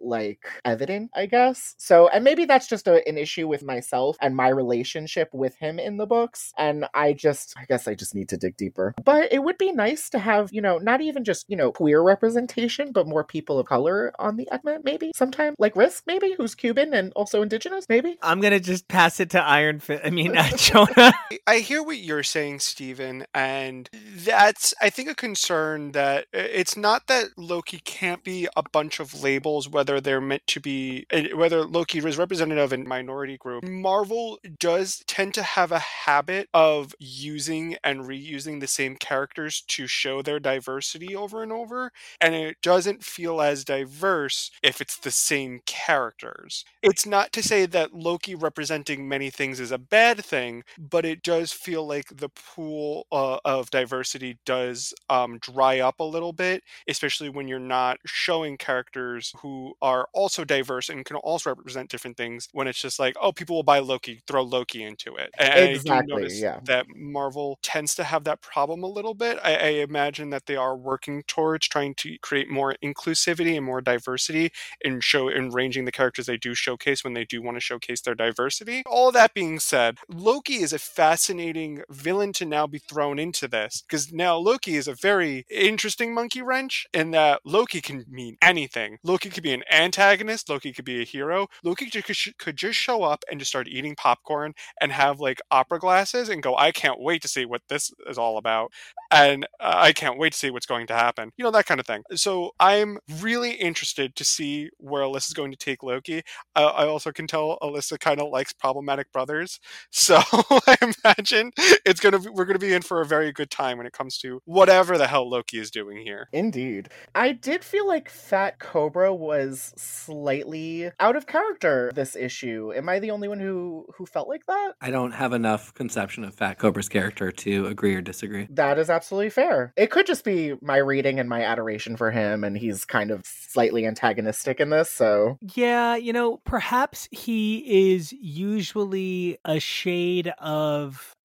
like 0.00 0.44
evident, 0.64 1.10
I 1.14 1.26
guess. 1.26 1.74
So, 1.78 2.08
and 2.08 2.24
maybe 2.24 2.44
that's 2.44 2.66
just 2.66 2.86
a, 2.86 3.06
an 3.08 3.18
issue 3.18 3.48
with 3.48 3.62
myself 3.62 4.16
and 4.20 4.36
my 4.36 4.48
relationship 4.48 5.30
with 5.32 5.54
him 5.56 5.78
in 5.78 5.96
the 5.96 6.06
books 6.06 6.52
and 6.56 6.86
I 6.94 7.12
just 7.12 7.54
I 7.56 7.64
guess 7.64 7.88
I 7.88 7.94
just 7.94 8.14
need 8.14 8.28
to 8.30 8.36
dig 8.36 8.56
deeper. 8.56 8.94
But 9.02 9.32
it 9.32 9.42
would 9.42 9.58
be 9.58 9.72
nice 9.72 10.10
to 10.10 10.18
have, 10.18 10.52
you 10.52 10.60
know, 10.60 10.78
not 10.78 11.00
even 11.00 11.24
just, 11.24 11.46
you 11.48 11.56
know, 11.56 11.72
queer 11.72 12.02
representation, 12.02 12.92
but 12.92 13.06
more 13.06 13.24
people 13.24 13.58
of 13.58 13.66
color 13.66 14.12
on 14.18 14.36
the 14.36 14.50
X-Men 14.50 14.80
maybe 14.84 15.12
sometime 15.14 15.54
like 15.58 15.76
Risk 15.76 16.04
maybe 16.06 16.34
who's 16.36 16.54
Cuban 16.54 16.94
and 16.94 17.12
also 17.14 17.42
indigenous 17.42 17.86
maybe. 17.88 18.18
I'm 18.22 18.40
gonna 18.40 18.60
just 18.60 18.88
pass 18.88 19.20
it 19.20 19.30
to 19.30 19.42
Iron 19.42 19.80
Fist. 19.80 20.02
I 20.04 20.10
mean, 20.10 20.36
uh, 20.36 20.48
Jonah. 20.56 21.12
I 21.46 21.58
hear 21.58 21.82
what 21.82 21.98
you're 21.98 22.22
saying, 22.22 22.60
Stephen, 22.60 23.24
and 23.34 23.88
that's 23.92 24.74
I 24.80 24.90
think 24.90 25.08
a 25.08 25.14
concern 25.14 25.92
that 25.92 26.24
uh, 26.34 26.38
it's 26.38 26.76
not 26.76 27.06
that 27.06 27.26
Loki 27.36 27.78
can't 27.78 28.22
be 28.24 28.48
a 28.56 28.62
bunch 28.62 29.00
of 29.00 29.22
labels, 29.30 29.68
whether 29.68 30.00
they're 30.00 30.20
meant 30.20 30.46
to 30.48 30.60
be, 30.60 31.06
uh, 31.12 31.34
whether 31.34 31.64
Loki 31.64 31.98
is 31.98 32.18
representative 32.18 32.64
of 32.64 32.72
a 32.72 32.84
minority 32.84 33.36
group. 33.36 33.64
Marvel 33.64 34.38
does 34.58 35.02
tend 35.06 35.34
to 35.34 35.42
have 35.42 35.72
a 35.72 35.78
habit 35.78 36.48
of 36.52 36.94
using 36.98 37.76
and 37.82 38.00
reusing 38.00 38.60
the 38.60 38.66
same 38.66 38.96
characters 38.96 39.62
to 39.68 39.86
show 39.86 40.20
their 40.22 40.38
diversity 40.38 41.16
over 41.16 41.42
and 41.42 41.52
over, 41.52 41.90
and 42.20 42.34
it 42.34 42.56
doesn't 42.62 43.02
feel 43.02 43.40
as 43.40 43.64
diverse 43.64 44.50
if 44.62 44.80
it's 44.80 44.98
the 44.98 45.10
same 45.10 45.60
characters. 45.66 46.64
It's 46.82 47.06
not 47.06 47.32
to 47.32 47.42
say 47.42 47.66
that 47.66 47.94
Loki 47.94 48.34
representing 48.34 49.08
many 49.08 49.30
things 49.30 49.58
is 49.58 49.70
is 49.70 49.72
a 49.72 49.78
bad 49.78 50.24
thing, 50.24 50.64
but 50.78 51.04
it 51.04 51.22
does 51.22 51.52
feel 51.52 51.86
like 51.86 52.06
the 52.16 52.28
pool 52.28 53.06
uh, 53.12 53.38
of 53.44 53.70
diversity 53.70 54.38
does 54.44 54.92
um, 55.08 55.38
dry 55.38 55.78
up 55.78 56.00
a 56.00 56.04
little 56.04 56.32
bit, 56.32 56.62
especially 56.88 57.28
when 57.28 57.46
you're 57.46 57.60
not 57.60 57.98
showing 58.04 58.56
characters 58.56 59.19
who 59.42 59.74
are 59.80 60.08
also 60.12 60.44
diverse 60.44 60.88
and 60.88 61.04
can 61.04 61.16
also 61.16 61.50
represent 61.50 61.90
different 61.90 62.16
things. 62.16 62.48
When 62.52 62.66
it's 62.66 62.80
just 62.80 62.98
like, 62.98 63.16
oh, 63.20 63.32
people 63.32 63.56
will 63.56 63.62
buy 63.62 63.78
Loki, 63.78 64.22
throw 64.26 64.42
Loki 64.42 64.82
into 64.82 65.16
it. 65.16 65.30
And 65.38 65.52
I 65.52 65.66
do 65.66 65.72
Exactly, 65.72 66.28
yeah. 66.40 66.60
that 66.64 66.86
Marvel 66.94 67.58
tends 67.62 67.94
to 67.96 68.04
have 68.04 68.24
that 68.24 68.40
problem 68.40 68.82
a 68.82 68.88
little 68.88 69.14
bit. 69.14 69.38
I, 69.42 69.56
I 69.56 69.68
imagine 69.68 70.30
that 70.30 70.46
they 70.46 70.56
are 70.56 70.76
working 70.76 71.22
towards 71.26 71.68
trying 71.68 71.94
to 71.96 72.16
create 72.18 72.50
more 72.50 72.74
inclusivity 72.82 73.56
and 73.56 73.64
more 73.64 73.80
diversity 73.80 74.50
and 74.84 75.02
show 75.02 75.28
and 75.28 75.52
ranging 75.52 75.84
the 75.84 75.92
characters 75.92 76.26
they 76.26 76.36
do 76.36 76.54
showcase 76.54 77.04
when 77.04 77.14
they 77.14 77.24
do 77.24 77.42
want 77.42 77.56
to 77.56 77.60
showcase 77.60 78.00
their 78.00 78.14
diversity. 78.14 78.82
All 78.86 79.12
that 79.12 79.34
being 79.34 79.58
said, 79.58 79.98
Loki 80.08 80.56
is 80.56 80.72
a 80.72 80.78
fascinating 80.78 81.82
villain 81.90 82.32
to 82.34 82.44
now 82.44 82.66
be 82.66 82.78
thrown 82.78 83.18
into 83.18 83.48
this 83.48 83.82
because 83.86 84.12
now 84.12 84.36
Loki 84.36 84.76
is 84.76 84.88
a 84.88 84.94
very 84.94 85.44
interesting 85.50 86.14
monkey 86.14 86.42
wrench 86.42 86.86
in 86.92 87.10
that 87.12 87.40
Loki 87.44 87.80
can 87.80 88.04
mean 88.08 88.36
anything. 88.42 88.98
Loki 89.10 89.28
could 89.28 89.42
be 89.42 89.52
an 89.52 89.64
antagonist, 89.72 90.48
Loki 90.48 90.72
could 90.72 90.84
be 90.84 91.00
a 91.00 91.04
hero. 91.04 91.48
Loki 91.64 91.90
could, 91.90 92.56
just 92.56 92.78
show 92.78 93.02
up 93.02 93.24
and 93.28 93.40
just 93.40 93.50
start 93.50 93.66
eating 93.66 93.96
popcorn 93.96 94.54
and 94.80 94.92
have 94.92 95.18
like 95.18 95.40
opera 95.50 95.80
glasses 95.80 96.28
and 96.28 96.44
go, 96.44 96.56
I 96.56 96.70
can't 96.70 97.00
wait 97.00 97.20
to 97.22 97.28
see 97.28 97.44
what 97.44 97.62
this 97.68 97.90
is 98.06 98.18
all 98.18 98.38
about. 98.38 98.70
And 99.10 99.46
uh, 99.58 99.74
I 99.74 99.92
can't 99.92 100.16
wait 100.16 100.34
to 100.34 100.38
see 100.38 100.50
what's 100.50 100.66
going 100.66 100.86
to 100.86 100.94
happen. 100.94 101.32
You 101.36 101.42
know, 101.42 101.50
that 101.50 101.66
kind 101.66 101.80
of 101.80 101.86
thing. 101.86 102.04
So 102.14 102.52
I'm 102.60 102.98
really 103.20 103.50
interested 103.54 104.14
to 104.14 104.24
see 104.24 104.70
where 104.78 105.02
Alyssa's 105.02 105.34
going 105.34 105.50
to 105.50 105.58
take 105.58 105.82
Loki. 105.82 106.22
I, 106.54 106.62
I 106.62 106.86
also 106.86 107.10
can 107.10 107.26
tell 107.26 107.58
Alyssa 107.60 107.98
kind 107.98 108.20
of 108.20 108.28
likes 108.30 108.52
problematic 108.52 109.10
brothers. 109.12 109.58
So 109.92 110.22
I 110.66 110.76
imagine 110.80 111.52
it's 111.84 112.00
going 112.00 112.20
to 112.20 112.32
we're 112.32 112.44
going 112.44 112.58
to 112.58 112.66
be 112.66 112.72
in 112.72 112.82
for 112.82 113.00
a 113.00 113.06
very 113.06 113.32
good 113.32 113.50
time 113.50 113.76
when 113.76 113.86
it 113.86 113.92
comes 113.92 114.18
to 114.18 114.40
whatever 114.44 114.96
the 114.96 115.06
hell 115.06 115.28
Loki 115.28 115.58
is 115.58 115.70
doing 115.70 115.98
here. 115.98 116.28
Indeed. 116.32 116.88
I 117.14 117.32
did 117.32 117.62
feel 117.62 117.86
like 117.86 118.08
Fat 118.08 118.58
Cobra 118.58 118.99
was 119.08 119.72
slightly 119.76 120.90
out 121.00 121.16
of 121.16 121.26
character 121.26 121.90
this 121.94 122.16
issue. 122.16 122.72
Am 122.74 122.88
I 122.88 122.98
the 122.98 123.10
only 123.10 123.28
one 123.28 123.40
who 123.40 123.86
who 123.96 124.06
felt 124.06 124.28
like 124.28 124.46
that? 124.46 124.72
I 124.80 124.90
don't 124.90 125.12
have 125.12 125.32
enough 125.32 125.72
conception 125.74 126.24
of 126.24 126.34
Fat 126.34 126.58
Cobra's 126.58 126.88
character 126.88 127.30
to 127.30 127.66
agree 127.66 127.94
or 127.94 128.00
disagree. 128.00 128.46
That 128.50 128.78
is 128.78 128.90
absolutely 128.90 129.30
fair. 129.30 129.72
It 129.76 129.90
could 129.90 130.06
just 130.06 130.24
be 130.24 130.54
my 130.60 130.76
reading 130.76 131.18
and 131.18 131.28
my 131.28 131.42
adoration 131.42 131.96
for 131.96 132.10
him 132.10 132.44
and 132.44 132.56
he's 132.56 132.84
kind 132.84 133.10
of 133.10 133.24
slightly 133.24 133.86
antagonistic 133.86 134.60
in 134.60 134.70
this, 134.70 134.90
so 134.90 135.38
Yeah, 135.54 135.96
you 135.96 136.12
know, 136.12 136.38
perhaps 136.44 137.08
he 137.10 137.92
is 137.92 138.12
usually 138.12 139.38
a 139.44 139.60
shade 139.60 140.32
of 140.38 141.16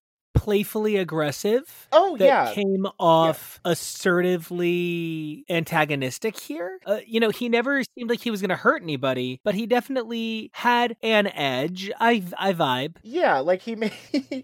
playfully 0.46 0.96
aggressive 0.96 1.88
Oh 1.92 2.16
that 2.18 2.26
yeah. 2.26 2.54
came 2.54 2.86
off 3.00 3.60
assertively 3.66 5.44
antagonistic 5.50 6.40
here. 6.40 6.80
Uh, 6.86 7.00
you 7.08 7.20
know, 7.20 7.32
he 7.32 7.50
never 7.50 7.82
seemed 7.98 8.12
like 8.12 8.22
he 8.22 8.30
was 8.30 8.42
going 8.42 8.50
to 8.50 8.56
hurt 8.56 8.84
anybody, 8.84 9.40
but 9.44 9.56
he 9.56 9.66
definitely 9.66 10.52
had 10.54 10.98
an 11.02 11.26
edge. 11.28 11.90
I 12.00 12.24
I 12.38 12.54
vibe. 12.54 12.98
Yeah, 13.02 13.40
like 13.40 13.64
he 13.64 13.76
made 13.76 13.92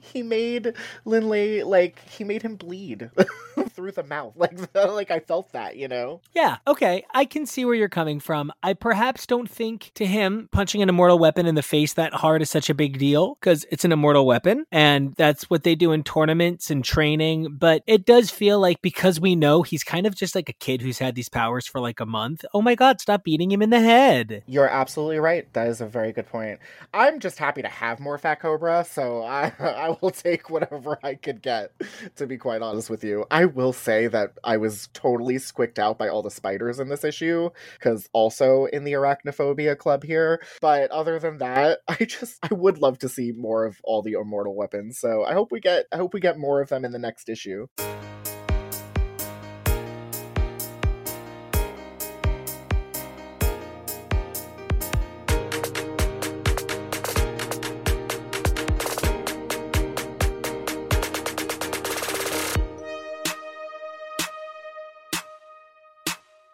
he 0.01 0.23
made 0.23 0.73
Lin 1.05 1.29
Lie 1.29 1.61
like 1.63 1.99
he 2.09 2.23
made 2.23 2.41
him 2.41 2.55
bleed 2.55 3.11
through 3.69 3.91
the 3.91 4.03
mouth. 4.03 4.33
Like 4.35 4.53
like 4.73 5.11
I 5.11 5.19
felt 5.19 5.51
that, 5.51 5.77
you 5.77 5.87
know. 5.87 6.21
Yeah, 6.33 6.57
okay. 6.65 7.05
I 7.13 7.25
can 7.25 7.45
see 7.45 7.63
where 7.63 7.75
you're 7.75 7.89
coming 7.89 8.19
from. 8.19 8.51
I 8.63 8.73
perhaps 8.73 9.27
don't 9.27 9.49
think 9.49 9.91
to 9.95 10.07
him 10.07 10.49
punching 10.51 10.81
an 10.81 10.89
immortal 10.89 11.19
weapon 11.19 11.45
in 11.45 11.53
the 11.53 11.61
face 11.61 11.93
that 11.93 12.15
hard 12.15 12.41
is 12.41 12.49
such 12.49 12.71
a 12.71 12.73
big 12.73 12.97
deal 12.97 13.35
because 13.35 13.67
it's 13.69 13.85
an 13.85 13.91
immortal 13.91 14.25
weapon 14.25 14.65
and 14.71 15.13
that's 15.15 15.49
what 15.49 15.63
they 15.63 15.75
do 15.75 15.90
in 15.91 16.03
tournaments 16.03 16.69
and 16.69 16.83
training. 16.83 17.57
But 17.59 17.83
it 17.87 18.05
does 18.05 18.29
feel 18.29 18.59
like 18.59 18.81
because 18.81 19.19
we 19.19 19.35
know 19.35 19.61
he's 19.61 19.83
kind 19.83 20.05
of 20.05 20.15
just 20.15 20.35
like 20.35 20.49
a 20.49 20.53
kid 20.53 20.81
who's 20.81 20.99
had 20.99 21.15
these 21.15 21.29
powers 21.29 21.67
for 21.67 21.79
like 21.79 21.99
a 21.99 22.05
month. 22.05 22.45
Oh 22.53 22.61
my 22.61 22.75
god, 22.75 23.01
stop 23.01 23.23
beating 23.23 23.51
him 23.51 23.61
in 23.61 23.69
the 23.69 23.79
head. 23.79 24.43
You're 24.47 24.67
absolutely 24.69 25.19
right. 25.19 25.51
That 25.53 25.67
is 25.67 25.81
a 25.81 25.87
very 25.87 26.11
good 26.11 26.27
point. 26.27 26.59
I'm 26.93 27.19
just 27.19 27.37
happy 27.37 27.61
to 27.61 27.67
have 27.67 27.99
more 27.99 28.17
Fat 28.17 28.35
Cobra, 28.35 28.85
so 28.85 29.23
I 29.23 29.51
I 29.59 29.97
will 30.01 30.11
take 30.11 30.49
whatever 30.49 30.99
I 31.03 31.15
could 31.15 31.41
get. 31.41 31.71
To 32.17 32.27
be 32.27 32.37
quite 32.37 32.61
honest 32.61 32.89
with 32.89 33.03
you, 33.03 33.25
I 33.31 33.45
will 33.45 33.73
say 33.73 34.07
that 34.07 34.33
I 34.43 34.57
was 34.57 34.89
totally 34.93 35.37
squicked 35.37 35.79
out 35.79 35.97
by 35.97 36.07
all 36.07 36.21
the 36.21 36.31
spiders 36.31 36.79
in 36.79 36.89
this 36.89 37.03
issue 37.03 37.49
because 37.73 38.09
also 38.13 38.65
in 38.65 38.83
the 38.83 38.93
arachnophobia 38.93 39.77
club 39.77 40.03
here. 40.03 40.41
But 40.61 40.91
other 40.91 41.19
than 41.19 41.37
that, 41.39 41.79
I 41.87 42.05
just 42.05 42.39
I 42.43 42.53
would 42.53 42.79
love 42.79 42.99
to 42.99 43.09
see 43.09 43.31
more 43.31 43.65
of 43.65 43.79
all 43.83 44.01
the 44.01 44.13
immortal 44.13 44.55
weapons. 44.55 44.99
So 44.99 45.23
I 45.23 45.33
hope 45.33 45.51
we 45.51 45.59
get 45.59 45.80
I 45.91 45.97
hope 45.97 46.13
we 46.13 46.19
get 46.19 46.37
more 46.37 46.61
of 46.61 46.69
them 46.69 46.85
in 46.85 46.91
the 46.91 46.99
next 46.99 47.29
issue. 47.29 47.67